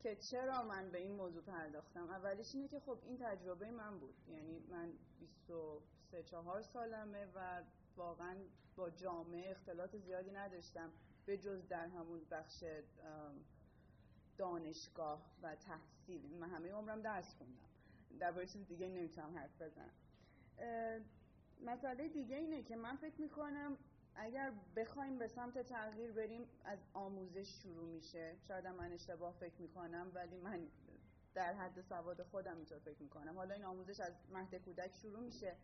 که 0.00 0.16
چرا 0.16 0.62
من 0.62 0.90
به 0.90 0.98
این 0.98 1.12
موضوع 1.12 1.42
پرداختم؟ 1.42 2.10
اولیش 2.10 2.54
اینه 2.54 2.68
که 2.68 2.80
خب 2.80 2.98
این 3.06 3.18
تجربه 3.18 3.70
من 3.70 3.98
بود. 3.98 4.14
یعنی 4.28 4.58
من 4.70 4.92
23 5.20 6.22
4 6.22 6.62
سالمه 6.62 7.26
و 7.34 7.62
واقعا 7.96 8.36
با 8.76 8.90
جامعه 8.90 9.50
اختلاط 9.50 9.96
زیادی 9.96 10.30
نداشتم. 10.30 10.90
به 11.26 11.38
جز 11.38 11.68
در 11.68 11.86
همون 11.86 12.20
بخش 12.30 12.64
دانشگاه 14.38 15.22
و 15.42 15.56
تحصیل. 15.56 16.36
من 16.40 16.50
همه 16.50 16.72
عمرم 16.72 17.00
درس 17.00 17.34
خوندم. 17.34 17.68
در 18.18 18.44
چیز 18.44 18.66
دیگه 18.68 18.88
نمی‌تونم 18.88 19.38
حرف 19.38 19.62
بزنم. 19.62 19.92
مسئله 21.64 22.08
دیگه 22.08 22.36
اینه 22.36 22.62
که 22.62 22.76
من 22.76 22.96
فکر 22.96 23.20
می‌کنم 23.20 23.76
اگر 24.14 24.52
بخوایم 24.76 25.18
به 25.18 25.28
سمت 25.28 25.58
تغییر 25.58 26.12
بریم 26.12 26.48
از 26.64 26.78
آموزش 26.94 27.62
شروع 27.62 27.84
میشه. 27.88 28.36
شاید 28.48 28.66
من 28.66 28.92
اشتباه 28.92 29.32
فکر 29.32 29.62
می‌کنم 29.62 30.10
ولی 30.14 30.36
من 30.36 30.68
در 31.34 31.54
حد 31.54 31.80
سواد 31.80 32.22
خودم 32.22 32.56
اینطور 32.56 32.78
فکر 32.78 33.02
می‌کنم. 33.02 33.36
حالا 33.36 33.54
این 33.54 33.64
آموزش 33.64 34.00
از 34.00 34.12
مهد 34.32 34.54
کودک 34.54 34.94
شروع 34.94 35.20
میشه 35.20 35.56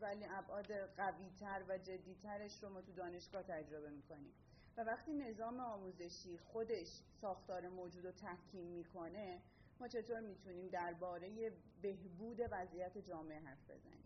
ولی 0.00 0.24
ابعاد 0.24 0.72
قویتر 0.72 1.62
و 1.68 1.78
جدیترش 1.78 2.62
رو 2.62 2.68
ما 2.68 2.82
تو 2.82 2.92
دانشگاه 2.92 3.42
تجربه 3.42 3.90
می‌کنیم. 3.90 4.32
و 4.76 4.84
وقتی 4.84 5.12
نظام 5.12 5.60
آموزشی 5.60 6.38
خودش 6.38 7.02
ساختار 7.20 7.68
موجود 7.68 8.04
رو 8.06 8.12
تحکیم 8.12 8.66
می‌کنه 8.66 9.40
ما 9.80 9.88
چطور 9.88 10.20
می‌تونیم 10.20 10.68
درباره 10.68 11.52
بهبود 11.82 12.40
وضعیت 12.50 12.98
جامعه 12.98 13.40
حرف 13.40 13.70
بزنیم؟ 13.70 14.04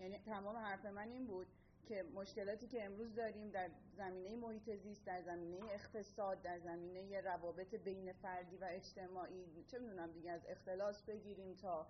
یعنی 0.00 0.18
تمام 0.18 0.56
حرف 0.56 0.86
من 0.86 1.08
این 1.08 1.26
بود 1.26 1.46
که 1.88 2.02
مشکلاتی 2.02 2.66
که 2.66 2.84
امروز 2.84 3.14
داریم 3.14 3.50
در 3.50 3.70
زمینه 3.96 4.36
محیط 4.36 4.76
زیست 4.76 5.04
در 5.04 5.22
زمینه 5.22 5.58
اقتصاد 5.70 6.42
در 6.42 6.58
زمینه 6.58 7.20
روابط 7.20 7.74
بین 7.74 8.12
فردی 8.12 8.56
و 8.56 8.64
اجتماعی 8.70 9.64
چه 9.66 9.78
می‌دونم 9.78 10.12
دیگه 10.12 10.30
از 10.30 10.46
اختلاس 10.48 11.02
بگیریم 11.02 11.54
تا 11.54 11.86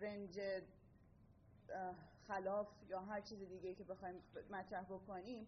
رنج 0.00 0.40
خلاف 2.28 2.68
یا 2.88 3.00
هر 3.00 3.20
چیز 3.20 3.38
دیگه 3.38 3.74
که 3.74 3.84
بخوایم 3.84 4.22
مطرح 4.50 4.84
بکنیم 4.84 5.46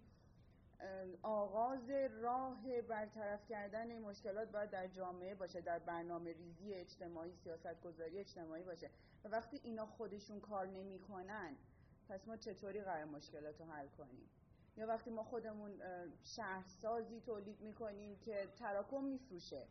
آغاز 1.22 1.90
راه 1.90 2.80
برطرف 2.88 3.46
کردن 3.48 3.98
مشکلات 3.98 4.52
باید 4.52 4.70
در 4.70 4.86
جامعه 4.86 5.34
باشه 5.34 5.60
در 5.60 5.78
برنامه 5.78 6.32
ریزی 6.32 6.74
اجتماعی 6.74 7.32
سیاست 7.32 7.80
گذاری 7.80 8.18
اجتماعی 8.18 8.62
باشه. 8.62 8.90
و 9.24 9.28
وقتی 9.28 9.60
اینا 9.64 9.86
خودشون 9.86 10.40
کار 10.40 10.66
نمی‌کنن 10.66 11.56
پس 12.08 12.28
ما 12.28 12.36
چطوری 12.36 12.80
قرار 12.80 13.04
مشکلات 13.04 13.60
رو 13.60 13.66
حل 13.66 13.88
کنیم؟ 13.88 14.30
یا 14.76 14.86
وقتی 14.86 15.10
ما 15.10 15.22
خودمون 15.24 15.82
شهرسازی 16.24 17.20
تولید 17.20 17.60
می‌کنیم 17.60 18.18
که 18.18 18.48
تراکم 18.58 19.04
میفروشه. 19.04 19.66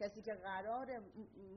کسی 0.00 0.22
که 0.22 0.34
قرار 0.34 1.02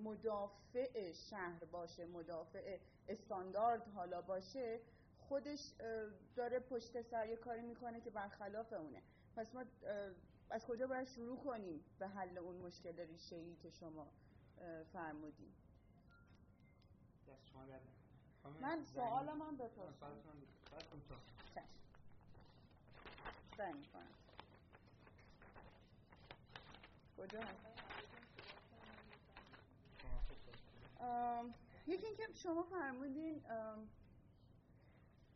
مدافع 0.04 1.12
شهر 1.12 1.66
باشه 1.66 2.06
مدافع 2.06 2.78
استاندارد 3.08 3.88
حالا 3.88 4.22
باشه 4.22 4.80
خودش 5.18 5.74
داره 6.36 6.60
پشت 6.60 7.02
سر 7.02 7.28
یه 7.28 7.36
کاری 7.36 7.62
می‌کنه 7.62 8.02
که 8.02 8.10
برخلاف 8.10 8.74
اونه. 8.74 9.02
پس 9.36 9.56
ما 9.56 9.64
از 10.50 10.66
کجا 10.66 10.88
باید 10.88 11.08
شروع 11.08 11.38
کنیم 11.38 11.84
به 12.00 12.08
حل 12.08 12.38
اون 12.38 12.56
مشکل 12.56 13.00
ریشه 13.00 13.36
ای 13.36 13.56
که 13.56 13.70
شما 13.70 14.08
فرمودیم 14.94 15.56
من 18.62 18.84
سوالم 18.84 19.42
هم 19.42 19.58
بپرسم. 19.58 20.14
سعی 23.58 23.74
می‌کنم. 23.74 24.08
کجا؟ 27.18 27.40
یکی 31.88 32.06
اینکه 32.06 32.28
شما 32.34 32.64
فرمودین 32.64 33.42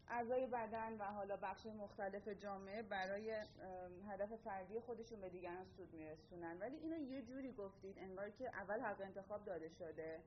اعضای 0.08 0.48
بدن 0.48 0.98
و 0.98 1.03
حالا 1.03 1.38
بخش 1.38 1.66
مختلف 1.66 2.27
جامعه 2.27 2.82
برای 2.82 3.45
هدف 4.09 4.35
فردی 4.35 4.80
خودشون 4.80 5.22
به 5.22 5.30
دیگران 5.30 5.66
سود 5.66 5.93
میرسونن. 5.93 6.58
ولی 6.59 6.77
اینو 6.77 6.98
یه 6.98 7.22
جوری 7.22 7.51
گفتید 7.51 8.00
انگار 8.00 8.30
که 8.30 8.48
اول 8.48 8.80
حق 8.80 9.01
انتخاب 9.01 9.45
داده 9.45 9.69
شده. 9.69 10.19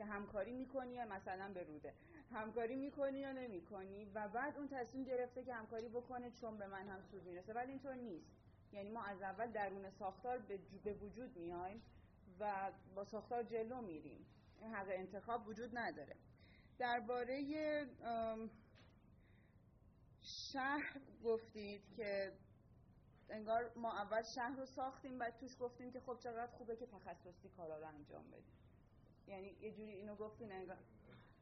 که 0.00 0.06
همکاری 0.06 0.52
می‌کنی 0.52 0.94
یا 0.94 1.04
مثلا 1.04 1.52
به 1.54 1.62
روده. 1.62 1.94
همکاری 2.32 2.76
می‌کنی 2.76 3.18
یا 3.18 3.32
نمی‌کنی. 3.32 4.04
و 4.04 4.28
بعد 4.28 4.56
اون 4.56 4.68
تصمیم 4.68 5.04
گرفته 5.04 5.42
که 5.44 5.54
همکاری 5.54 5.88
بکنه 5.88 6.30
چون 6.30 6.58
به 6.58 6.66
من 6.66 6.88
هم 6.88 7.02
سود 7.02 7.24
می‌رسه. 7.24 7.52
ولی 7.52 7.70
اینطور 7.70 7.94
نیست. 7.94 8.30
یعنی 8.72 8.90
ما 8.90 9.02
از 9.02 9.22
اول 9.22 9.52
درون 9.52 9.90
ساختار 9.90 10.38
به 10.84 10.92
وجود 10.92 11.36
میایم 11.36 11.82
و 12.40 12.72
با 12.94 13.04
ساختار 13.04 13.42
جلو 13.42 13.80
میریم. 13.80 14.26
حق 14.72 14.86
انتخاب 14.90 15.48
وجود 15.48 15.78
نداره. 15.78 16.16
درباره 16.78 17.42
شهر 20.22 21.00
گفتید 21.24 21.82
که 21.96 22.32
انگار 23.30 23.72
ما 23.76 23.92
اول 23.92 24.22
شهر 24.22 24.56
رو 24.56 24.66
ساختیم 24.66 25.18
بعد 25.18 25.36
توش 25.36 25.56
گفتیم 25.60 25.92
که 25.92 26.00
خب 26.00 26.18
چقدر 26.18 26.52
خوبه 26.52 26.76
که 26.76 26.86
تخصصی 26.86 27.48
کارا 27.48 27.78
رو 27.78 27.86
انجام 27.86 28.30
بدیم. 28.30 28.59
یعنی 29.30 29.56
یه 29.60 29.72
جوری 29.72 29.92
اینو 29.92 30.14
گفتین 30.14 30.52
انگار. 30.52 30.76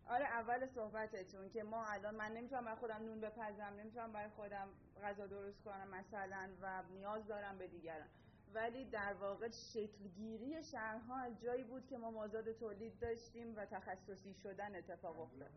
آره 0.07 0.25
اول 0.25 0.67
صحبتتون 0.67 1.50
که 1.50 1.62
ما 1.62 1.84
الان 1.86 2.15
من 2.15 2.33
نمی‌تونم 2.33 2.65
برای 2.65 2.76
خودم 2.76 3.02
نون 3.05 3.20
بپزم 3.20 3.75
نمی‌تونم 3.81 4.12
برای 4.12 4.28
خودم 4.28 4.68
غذا 5.02 5.26
درست 5.26 5.62
کنم 5.65 5.89
مثلا 5.89 6.49
و 6.62 6.83
نیاز 6.92 7.26
دارم 7.26 7.58
به 7.58 7.67
دیگران. 7.67 8.08
ولی 8.55 8.84
در 8.84 9.15
واقع 9.15 9.49
شکلگیری 9.50 10.62
شهرها 10.62 11.17
از 11.17 11.41
جایی 11.41 11.65
بود 11.65 11.86
که 11.86 11.97
ما 11.99 12.10
مازاد 12.10 12.52
تولید 12.52 12.99
داشتیم 12.99 13.57
و 13.57 13.67
تخصصی 13.67 14.34
شدن 14.34 14.76
اتفاق 14.76 15.20
افتاد. 15.20 15.50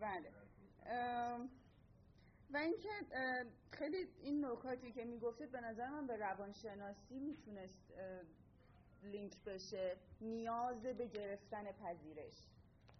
بله. 0.00 0.30
و 2.50 2.56
اینکه 2.56 2.88
خیلی 3.70 4.08
این 4.22 4.44
نکاتی 4.44 4.92
که 4.92 5.04
می‌گفتید 5.04 5.50
به 5.50 5.60
نظر 5.60 5.88
من 5.88 6.06
به 6.06 6.16
روانشناسی 6.16 7.18
می‌تونست 7.18 7.92
لینک 9.02 9.44
بشه 9.44 9.96
نیاز 10.20 10.82
به 10.82 11.06
گرفتن 11.06 11.72
پذیرش 11.72 12.34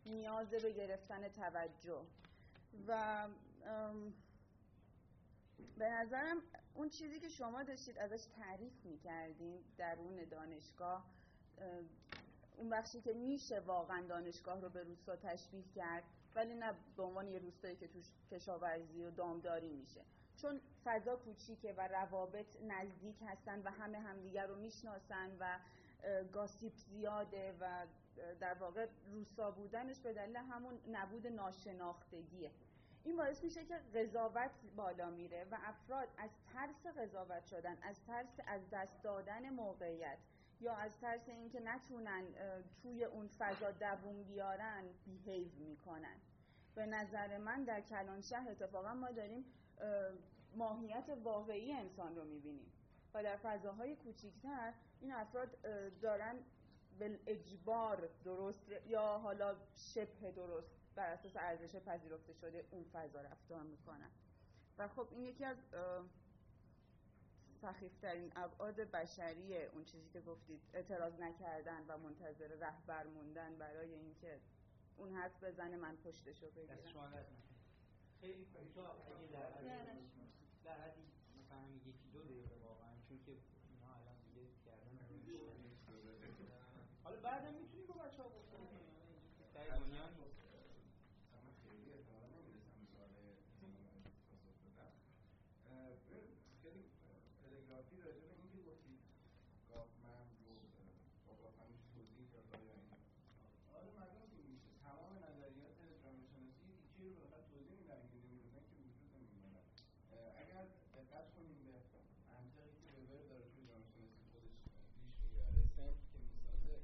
نیاز 0.06 0.50
به 0.50 0.72
گرفتن 0.72 1.28
توجه. 1.28 2.02
و 2.86 3.28
به 5.78 5.88
نظرم 5.90 6.42
اون 6.74 6.88
چیزی 6.88 7.20
که 7.20 7.28
شما 7.28 7.62
داشتید 7.62 7.98
ازش 7.98 8.24
تعریف 8.24 8.84
می‌کردین 8.84 9.64
درون 9.78 10.24
دانشگاه 10.24 11.04
اون 12.56 12.70
بخشی 12.70 13.00
که 13.00 13.12
میشه 13.12 13.60
واقعا 13.60 14.06
دانشگاه 14.06 14.60
رو 14.60 14.68
به 14.68 14.82
روستا 14.82 15.16
تشبیه 15.16 15.64
کرد 15.74 16.04
ولی 16.34 16.54
نه 16.54 16.74
به 16.96 17.02
عنوان 17.02 17.28
یه 17.28 17.38
روستایی 17.38 17.76
که 17.76 17.88
توش 17.88 18.04
کشاورزی 18.30 19.02
و 19.02 19.10
دامداری 19.10 19.68
میشه. 19.68 20.00
چون 20.36 20.60
فضا 20.84 21.16
کوچیکه 21.16 21.72
و 21.72 21.88
روابط 21.88 22.56
نزدیک 22.62 23.16
هستن 23.26 23.62
و 23.62 23.70
همه 23.70 23.98
همدیگر 23.98 24.46
رو 24.46 24.56
می‌شناسن 24.56 25.36
و 25.40 25.58
گاسیپ 26.32 26.76
زیاده 26.76 27.54
و 27.60 27.86
در 28.40 28.54
واقع 28.54 28.86
روستا 29.12 29.50
بودنش 29.50 30.00
به 30.00 30.12
دلیل 30.12 30.36
همون 30.36 30.78
نبود 30.92 31.26
ناشناختگیه. 31.26 32.50
این 33.04 33.16
باعث 33.16 33.44
میشه 33.44 33.64
که 33.64 33.76
قضاوت 33.94 34.50
بالا 34.76 35.10
میره 35.10 35.46
و 35.50 35.56
افراد 35.64 36.08
از 36.18 36.30
ترس 36.52 36.86
قضاوت 36.96 37.46
شدن 37.46 37.78
از 37.82 38.04
ترس 38.06 38.40
از 38.46 38.60
دست 38.72 39.02
دادن 39.02 39.50
موقعیت 39.50 40.18
یا 40.60 40.74
از 40.74 40.98
ترس 41.00 41.28
اینکه 41.28 41.60
نتونن 41.60 42.24
توی 42.82 43.04
اون 43.04 43.28
فضا 43.28 43.70
دووم 43.70 44.22
بیارن 44.22 44.84
بیهیو 45.04 45.52
می‌کنن. 45.68 46.16
به 46.74 46.86
نظر 46.86 47.38
من 47.38 47.64
در 47.64 47.80
کلان 47.80 48.20
شهر 48.20 48.50
اتفاقا 48.50 48.94
ما 48.94 49.10
داریم 49.10 49.44
ماهیت 50.56 51.04
واقعی 51.24 51.72
انسان 51.72 52.16
رو 52.16 52.24
می‌بینیم 52.24 52.72
و 53.14 53.22
در 53.22 53.36
فضاهای 53.36 53.96
کوچیکتر 53.96 54.72
این 55.00 55.12
افراد 55.12 55.60
دارن 56.00 56.36
به 56.98 57.20
اجبار 57.26 58.08
درست 58.24 58.60
یا 58.86 59.18
حالا 59.18 59.56
شبه 59.76 60.32
درست 60.32 60.70
بر 60.94 61.12
اساس 61.12 61.36
ارزش 61.36 61.76
پذیرفته 61.76 62.32
شده 62.32 62.64
اون 62.70 62.84
فضا 62.92 63.20
رفتار 63.20 63.62
می‌کنن. 63.62 64.10
و 64.78 64.88
خب 64.88 65.08
این 65.10 65.24
یکی 65.24 65.44
از 65.44 65.56
سخیفترین 67.62 68.32
ابعاد 68.36 68.80
بشری 68.80 69.64
اون 69.66 69.84
چیزی 69.84 70.08
که 70.12 70.20
گفتید 70.20 70.60
اعتراض 70.74 71.20
نکردن 71.20 71.84
و 71.88 71.98
منتظر 71.98 72.48
رهبر 72.48 73.06
موندن 73.06 73.56
برای 73.58 73.94
اینکه 73.94 74.40
اون 74.96 75.12
حرف 75.12 75.44
بزنه 75.44 75.76
من 75.76 75.96
پشتشو 75.96 76.50
بگیرم. 76.50 77.26
خیلی 78.20 78.44
کوتاه 78.44 78.96
اگه 79.18 79.30
در 80.64 80.80
حدی 80.80 81.02
مثلا 81.40 81.68
یکی 81.86 82.08
دو 82.12 82.22
دقیقه 82.22 82.54
واقعا 82.64 82.92
چون 83.08 83.18
که 83.26 83.32
اینا 83.32 83.94
الان 83.94 84.16
دیگه 84.34 84.48
کردن 84.66 84.90
حالا 87.22 87.32
بعدم 87.32 87.54
می‌تونی 87.60 87.84
با 87.90 87.94
بچه‌ها 88.02 88.28
گفتگو 88.28 88.66
کنی 88.72 88.90
در 89.54 89.66
دنیا 89.80 90.06
نیست 90.16 90.40
خیلی 91.62 91.92
احتمالا 91.96 92.28
نمی‌رسم 92.44 92.80
به 92.80 92.88
سوال 92.96 93.12
پاسخ 94.28 94.56
بدم 94.64 94.92
خیلی 96.62 96.84
تلگرافی 97.42 97.96
راجع 98.04 98.24
به 98.28 98.34
اینکه 98.40 98.60
گفتید 98.70 99.00
گافمن 99.70 100.26
رو 100.44 100.54
با 101.26 101.32
گافمنش 101.42 101.82
توضیح 101.94 102.26
داد 102.32 102.46
آیا 102.58 102.72
این 102.80 102.90
آره 103.76 103.90
معلوم 103.98 104.24
که 104.32 104.40
میشه 104.52 104.70
تمام 104.86 105.12
نظریات 105.26 105.76
جامعه 106.04 106.26
شناسی 106.32 106.64
هیچی 106.80 107.00
رو 107.08 107.12
بخاطر 107.22 107.42
توضیح 107.52 107.76
میدن 107.80 108.02
که 108.10 108.16
نمی‌دونن 108.24 108.62
که 108.68 108.76
وجود 108.84 109.10
نمی‌دونن 109.16 109.54
اگر 110.42 110.62
دقت 110.96 111.26
کنیم 111.36 111.58
به 111.68 111.74
منطقی 112.32 112.74
که 112.80 112.88
وبر 112.96 113.22
داره 113.30 113.44
توی 113.52 113.62
جامعه 113.68 113.88
شناسی 113.94 114.22
خودش 114.32 114.54
پیش 115.00 115.14
می‌بره 115.24 115.62
سمت 115.76 116.00
که 116.10 116.18
می‌سازه 116.28 116.74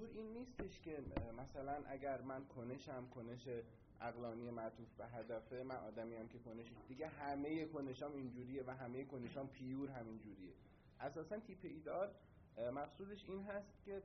منظور 0.00 0.16
این 0.16 0.32
نیستش 0.32 0.80
که 0.80 0.98
مثلا 1.38 1.82
اگر 1.86 2.20
من 2.20 2.44
کنشم 2.44 3.08
کنش 3.14 3.48
اقلانی 4.00 4.50
معطوف 4.50 4.88
به 4.98 5.06
هدفه 5.06 5.62
من 5.62 5.76
آدمی 5.76 6.16
هم 6.16 6.28
که 6.28 6.38
کنش 6.38 6.66
دیگه 6.88 7.06
همه 7.06 7.66
کنشام 7.66 8.12
اینجوریه 8.12 8.64
و 8.66 8.70
همه 8.70 9.04
کنشام 9.04 9.48
پیور 9.48 9.90
همین 9.90 10.18
جوریه 10.18 10.52
اساسا 11.00 11.38
تیپ 11.38 11.58
ایدال 11.62 12.08
مقصودش 12.74 13.24
این 13.28 13.42
هست 13.44 13.84
که 13.84 14.02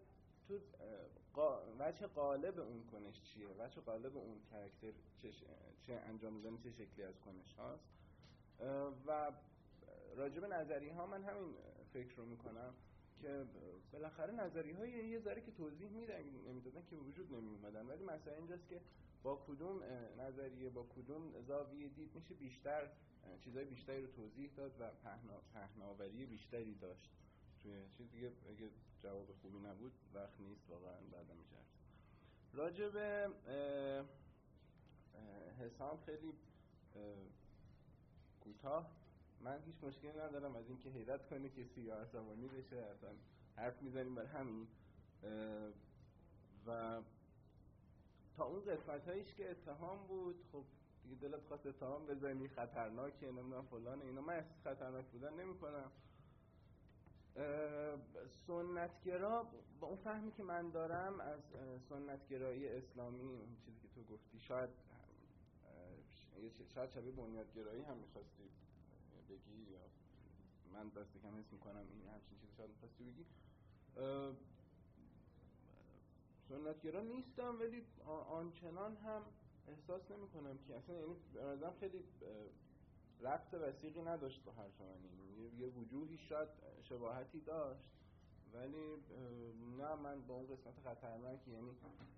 تو 0.47 0.59
وچه 1.79 2.07
قالب 2.07 2.59
اون 2.59 2.83
کنش 2.91 3.21
چیه؟ 3.21 3.47
وچه 3.59 3.81
قالب 3.81 4.17
اون 4.17 4.37
کرکتر 4.51 4.97
چه, 5.21 5.31
چه 5.87 5.93
انجام 5.93 6.41
دادن 6.41 6.57
چه 6.57 6.71
شکلی 6.71 7.05
از 7.05 7.15
کنش 7.19 7.53
هاست. 7.53 7.83
و 9.07 9.31
راجب 10.15 10.45
نظری 10.45 10.89
ها 10.89 11.05
من 11.05 11.23
همین 11.23 11.55
فکر 11.93 12.15
رو 12.15 12.25
می‌کنم. 12.25 12.73
که 13.21 13.45
بالاخره 13.91 14.33
نظری 14.33 14.71
های 14.71 14.91
یه 14.91 15.19
ذره 15.19 15.41
که 15.41 15.51
توضیح 15.51 15.89
میدن 15.89 16.21
نمی‌دادن 16.47 16.83
که 16.89 16.95
وجود 16.95 17.33
نمی 17.33 17.49
اومدن 17.49 17.85
ولی 17.85 18.03
مسئله 18.03 18.37
اینجاست 18.37 18.67
که 18.69 18.81
با 19.23 19.43
کدوم 19.47 19.83
نظریه 20.17 20.69
با 20.69 20.83
کدوم 20.83 21.41
زاویه 21.47 21.89
دید 21.89 22.15
میشه 22.15 22.33
بیشتر 22.33 22.89
چیزای 23.43 23.65
بیشتری 23.65 24.01
رو 24.01 24.07
توضیح 24.07 24.49
داد 24.55 24.71
و 24.79 24.91
پهناوری 25.53 26.25
بیشتری 26.25 26.75
داشت. 26.75 27.09
توی 27.63 27.73
چیز 27.97 28.11
دیگه 28.11 28.31
اگه 28.49 28.69
جواب 29.03 29.33
خوبی 29.41 29.59
نبود 29.59 29.91
وقت 30.13 30.39
نیست 30.39 30.69
واقعا 30.69 30.99
بعدا 31.11 31.33
میشه 31.33 31.55
راجع 32.53 32.89
به 32.89 33.29
حسام 35.59 35.97
خیلی 36.05 36.33
کوتاه 38.41 38.91
من 39.43 39.61
هیچ 39.65 39.75
مشکلی 39.83 40.11
ندارم 40.11 40.55
از 40.55 40.69
اینکه 40.69 40.89
حیرت 40.89 41.29
کنه 41.29 41.49
کسی 41.49 41.81
یا 41.81 41.95
عصبانی 41.95 42.47
بشه 42.47 42.75
اصلا 42.75 43.09
حرف 43.55 43.81
می‌زنیم 43.81 44.15
بر 44.15 44.25
همین. 44.25 44.67
و 46.67 47.01
تا 48.37 48.45
اون 48.45 48.65
قسمت 48.65 49.07
هاییش 49.07 49.33
که 49.33 49.51
اتهام 49.51 50.07
بود 50.07 50.35
خب 50.51 50.63
دیگه 51.03 51.15
دلت 51.15 51.43
خواست 51.47 51.65
اتهام 51.65 52.05
بزنی 52.05 52.47
خطرناکه 52.47 53.31
نمی‌دونم 53.31 53.65
فلان 53.65 54.01
اینا. 54.01 54.21
من 54.21 54.33
احساس 54.33 54.61
خطرناک 54.63 55.05
بودن 55.05 55.33
نمی 55.33 55.59
کنم 55.59 55.91
سنتگرا 58.47 59.47
با 59.79 59.87
اون 59.87 59.97
فهمی 59.97 60.31
که 60.31 60.43
من 60.43 60.69
دارم 60.69 61.19
از 61.19 61.39
سنتگرایی 61.89 62.67
اسلامی 62.67 63.19
اون 63.19 63.57
چیزی 63.65 63.79
که 63.79 63.87
تو 63.95 64.13
گفتی 64.13 64.39
شاید 64.39 64.69
شاید 66.73 66.89
شبیه 66.89 67.11
بنیادگرایی 67.11 67.81
هم 67.81 67.97
می‌خواستی 67.97 68.49
بگی 69.29 69.71
یا 69.71 69.79
من 70.73 70.89
دست 70.89 71.13
کم 71.23 71.35
حس 71.39 71.53
می‌کنم 71.53 71.85
این 71.91 72.07
همچین 72.07 72.37
چیزی 72.41 72.53
شاید 72.57 72.69
می‌خواستی 72.69 73.03
بگی. 73.03 73.25
سنتگرا 76.49 77.01
نیستم 77.01 77.59
ولی 77.59 77.83
آنچنان 78.29 78.95
هم 78.97 79.21
احساس 79.67 80.11
نمی 80.11 80.27
کنم 80.27 80.57
که 80.67 80.75
اصلا 80.75 80.95
یعنی 80.95 81.15
به 81.33 81.71
خیلی 81.79 82.03
ربط 83.21 83.53
وسیقی 83.53 84.01
نداشت 84.01 84.43
با 84.43 84.51
حرف 84.51 84.81
من. 84.81 84.87
یعنی 84.87 85.57
یه 85.59 85.67
وجوهی 85.67 86.17
شاید 86.17 86.49
شباهتی 86.81 87.39
داشت 87.39 87.89
ولی 88.53 88.95
نه 89.77 89.95
من 89.95 90.21
با 90.21 90.33
اون 90.33 90.47
قسمت 90.47 90.79
خطرناکی. 90.83 91.51
یعنی 91.51 91.71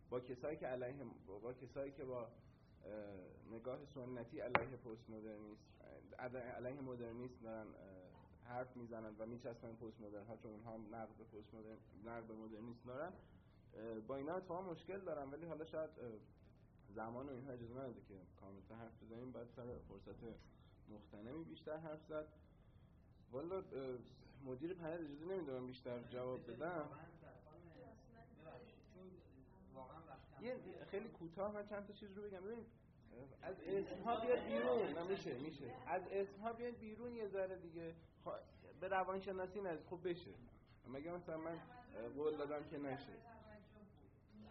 با 0.10 0.20
کسایی 0.20 0.58
که 0.58 0.68
علیه 0.68 1.06
با 1.28 1.54
کسایی 1.54 1.92
که 1.92 2.04
با 2.06 2.28
نگاه 3.52 3.86
سنتی 3.86 4.40
علیه 4.40 4.78
پست 4.78 5.10
مدرنیست 5.10 5.64
علیه 6.58 6.82
مدرنیست 6.82 7.44
دارن 7.44 7.68
حرف 8.44 8.78
می‌زنن 8.78 9.16
و 9.20 9.26
میچسبن 9.26 9.74
پست 9.74 10.02
مدرن 10.02 10.26
ها 10.26 10.38
چون 10.38 10.52
اونها 10.52 10.78
نقد 10.78 11.22
پست 11.34 11.54
مدرن 11.54 11.78
نقد 12.06 12.32
مدرنیست 12.32 12.86
دارن. 12.86 13.12
با 14.08 14.16
اینا 14.16 14.36
اتفاقا 14.36 14.72
مشکل 14.72 15.00
دارم 15.00 15.32
ولی 15.32 15.46
حالا 15.46 15.66
شاید 15.66 15.90
زمان 16.96 17.30
و 17.30 17.32
اینها 17.32 17.52
اجازه 17.52 17.74
نده 17.74 18.02
که 18.08 18.16
کامنت 18.42 18.72
حرف 18.72 19.04
بزنیم. 19.04 19.32
بعد 19.32 19.48
سر 19.56 19.78
فرصت 19.90 20.24
مختنمی 20.90 21.44
بیشتر 21.44 21.78
حرف 21.78 22.06
زد. 22.10 22.28
والا 23.32 23.64
مدیر 24.46 24.74
پنل 24.74 25.06
اجازه 25.06 25.26
نمی‌دونم 25.26 25.68
بیشتر 25.68 26.00
جواب 26.04 26.52
بدم. 26.52 26.90
یه 30.42 30.56
خیلی 30.92 31.10
کوتاه 31.10 31.54
من 31.54 31.68
چند 31.68 31.88
تا 31.88 31.94
چیز 31.94 32.18
رو 32.18 32.24
بگم. 32.24 32.42
ببین 32.42 32.66
از 33.42 33.56
اسمها 33.60 34.20
بیاد 34.20 34.40
بیرون. 34.40 34.98
نمیشه 34.98 35.34
میشه 35.34 35.72
از 35.88 36.02
اسمها 36.12 36.54
بیاد 36.54 36.74
بیرون 36.74 37.16
یه 37.16 37.28
ذره 37.28 37.56
دیگه. 37.56 37.94
به 38.80 38.88
روانشناسی 38.88 39.62
نزد 39.62 39.86
خب 39.90 40.10
بشه. 40.10 40.32
مگه 40.88 41.12
مثلا 41.12 41.38
من 41.38 41.58
قول 42.16 42.38
دادم 42.38 42.64
که 42.70 42.78
نشه. 42.78 43.14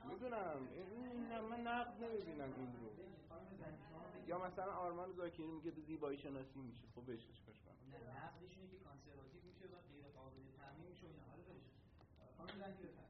می‌دونم. 0.08 0.68
این 0.73 1.40
من 1.50 1.60
نقد 1.60 2.05
نمی‌بینم 2.05 2.52
این 2.56 2.73
رو. 2.81 2.90
یا 4.26 4.39
مثلا 4.39 4.73
آرمان 4.73 5.12
زاکری 5.12 5.47
میگه 5.47 5.70
به 5.70 5.81
زیبایی 5.81 6.18
شناسی 6.18 6.58
میشه. 6.58 6.84
خب 6.94 7.12
بشه. 7.12 7.32
چیکارش 7.32 7.60
کنم؟ 7.60 7.74
نه 7.90 7.98
نقدش 7.98 8.56
اینه 8.56 8.70
که 8.70 8.78
کانسرواتیو 8.84 9.40
میشه 9.48 9.65
و 9.65 9.76
غیر 9.89 10.05
قابل 10.16 10.36
تعمیم 10.58 10.86
میشه 10.90 11.06
و 11.06 11.10
اینا. 11.10 11.55
حالا 12.39 12.52
بشه 12.74 13.06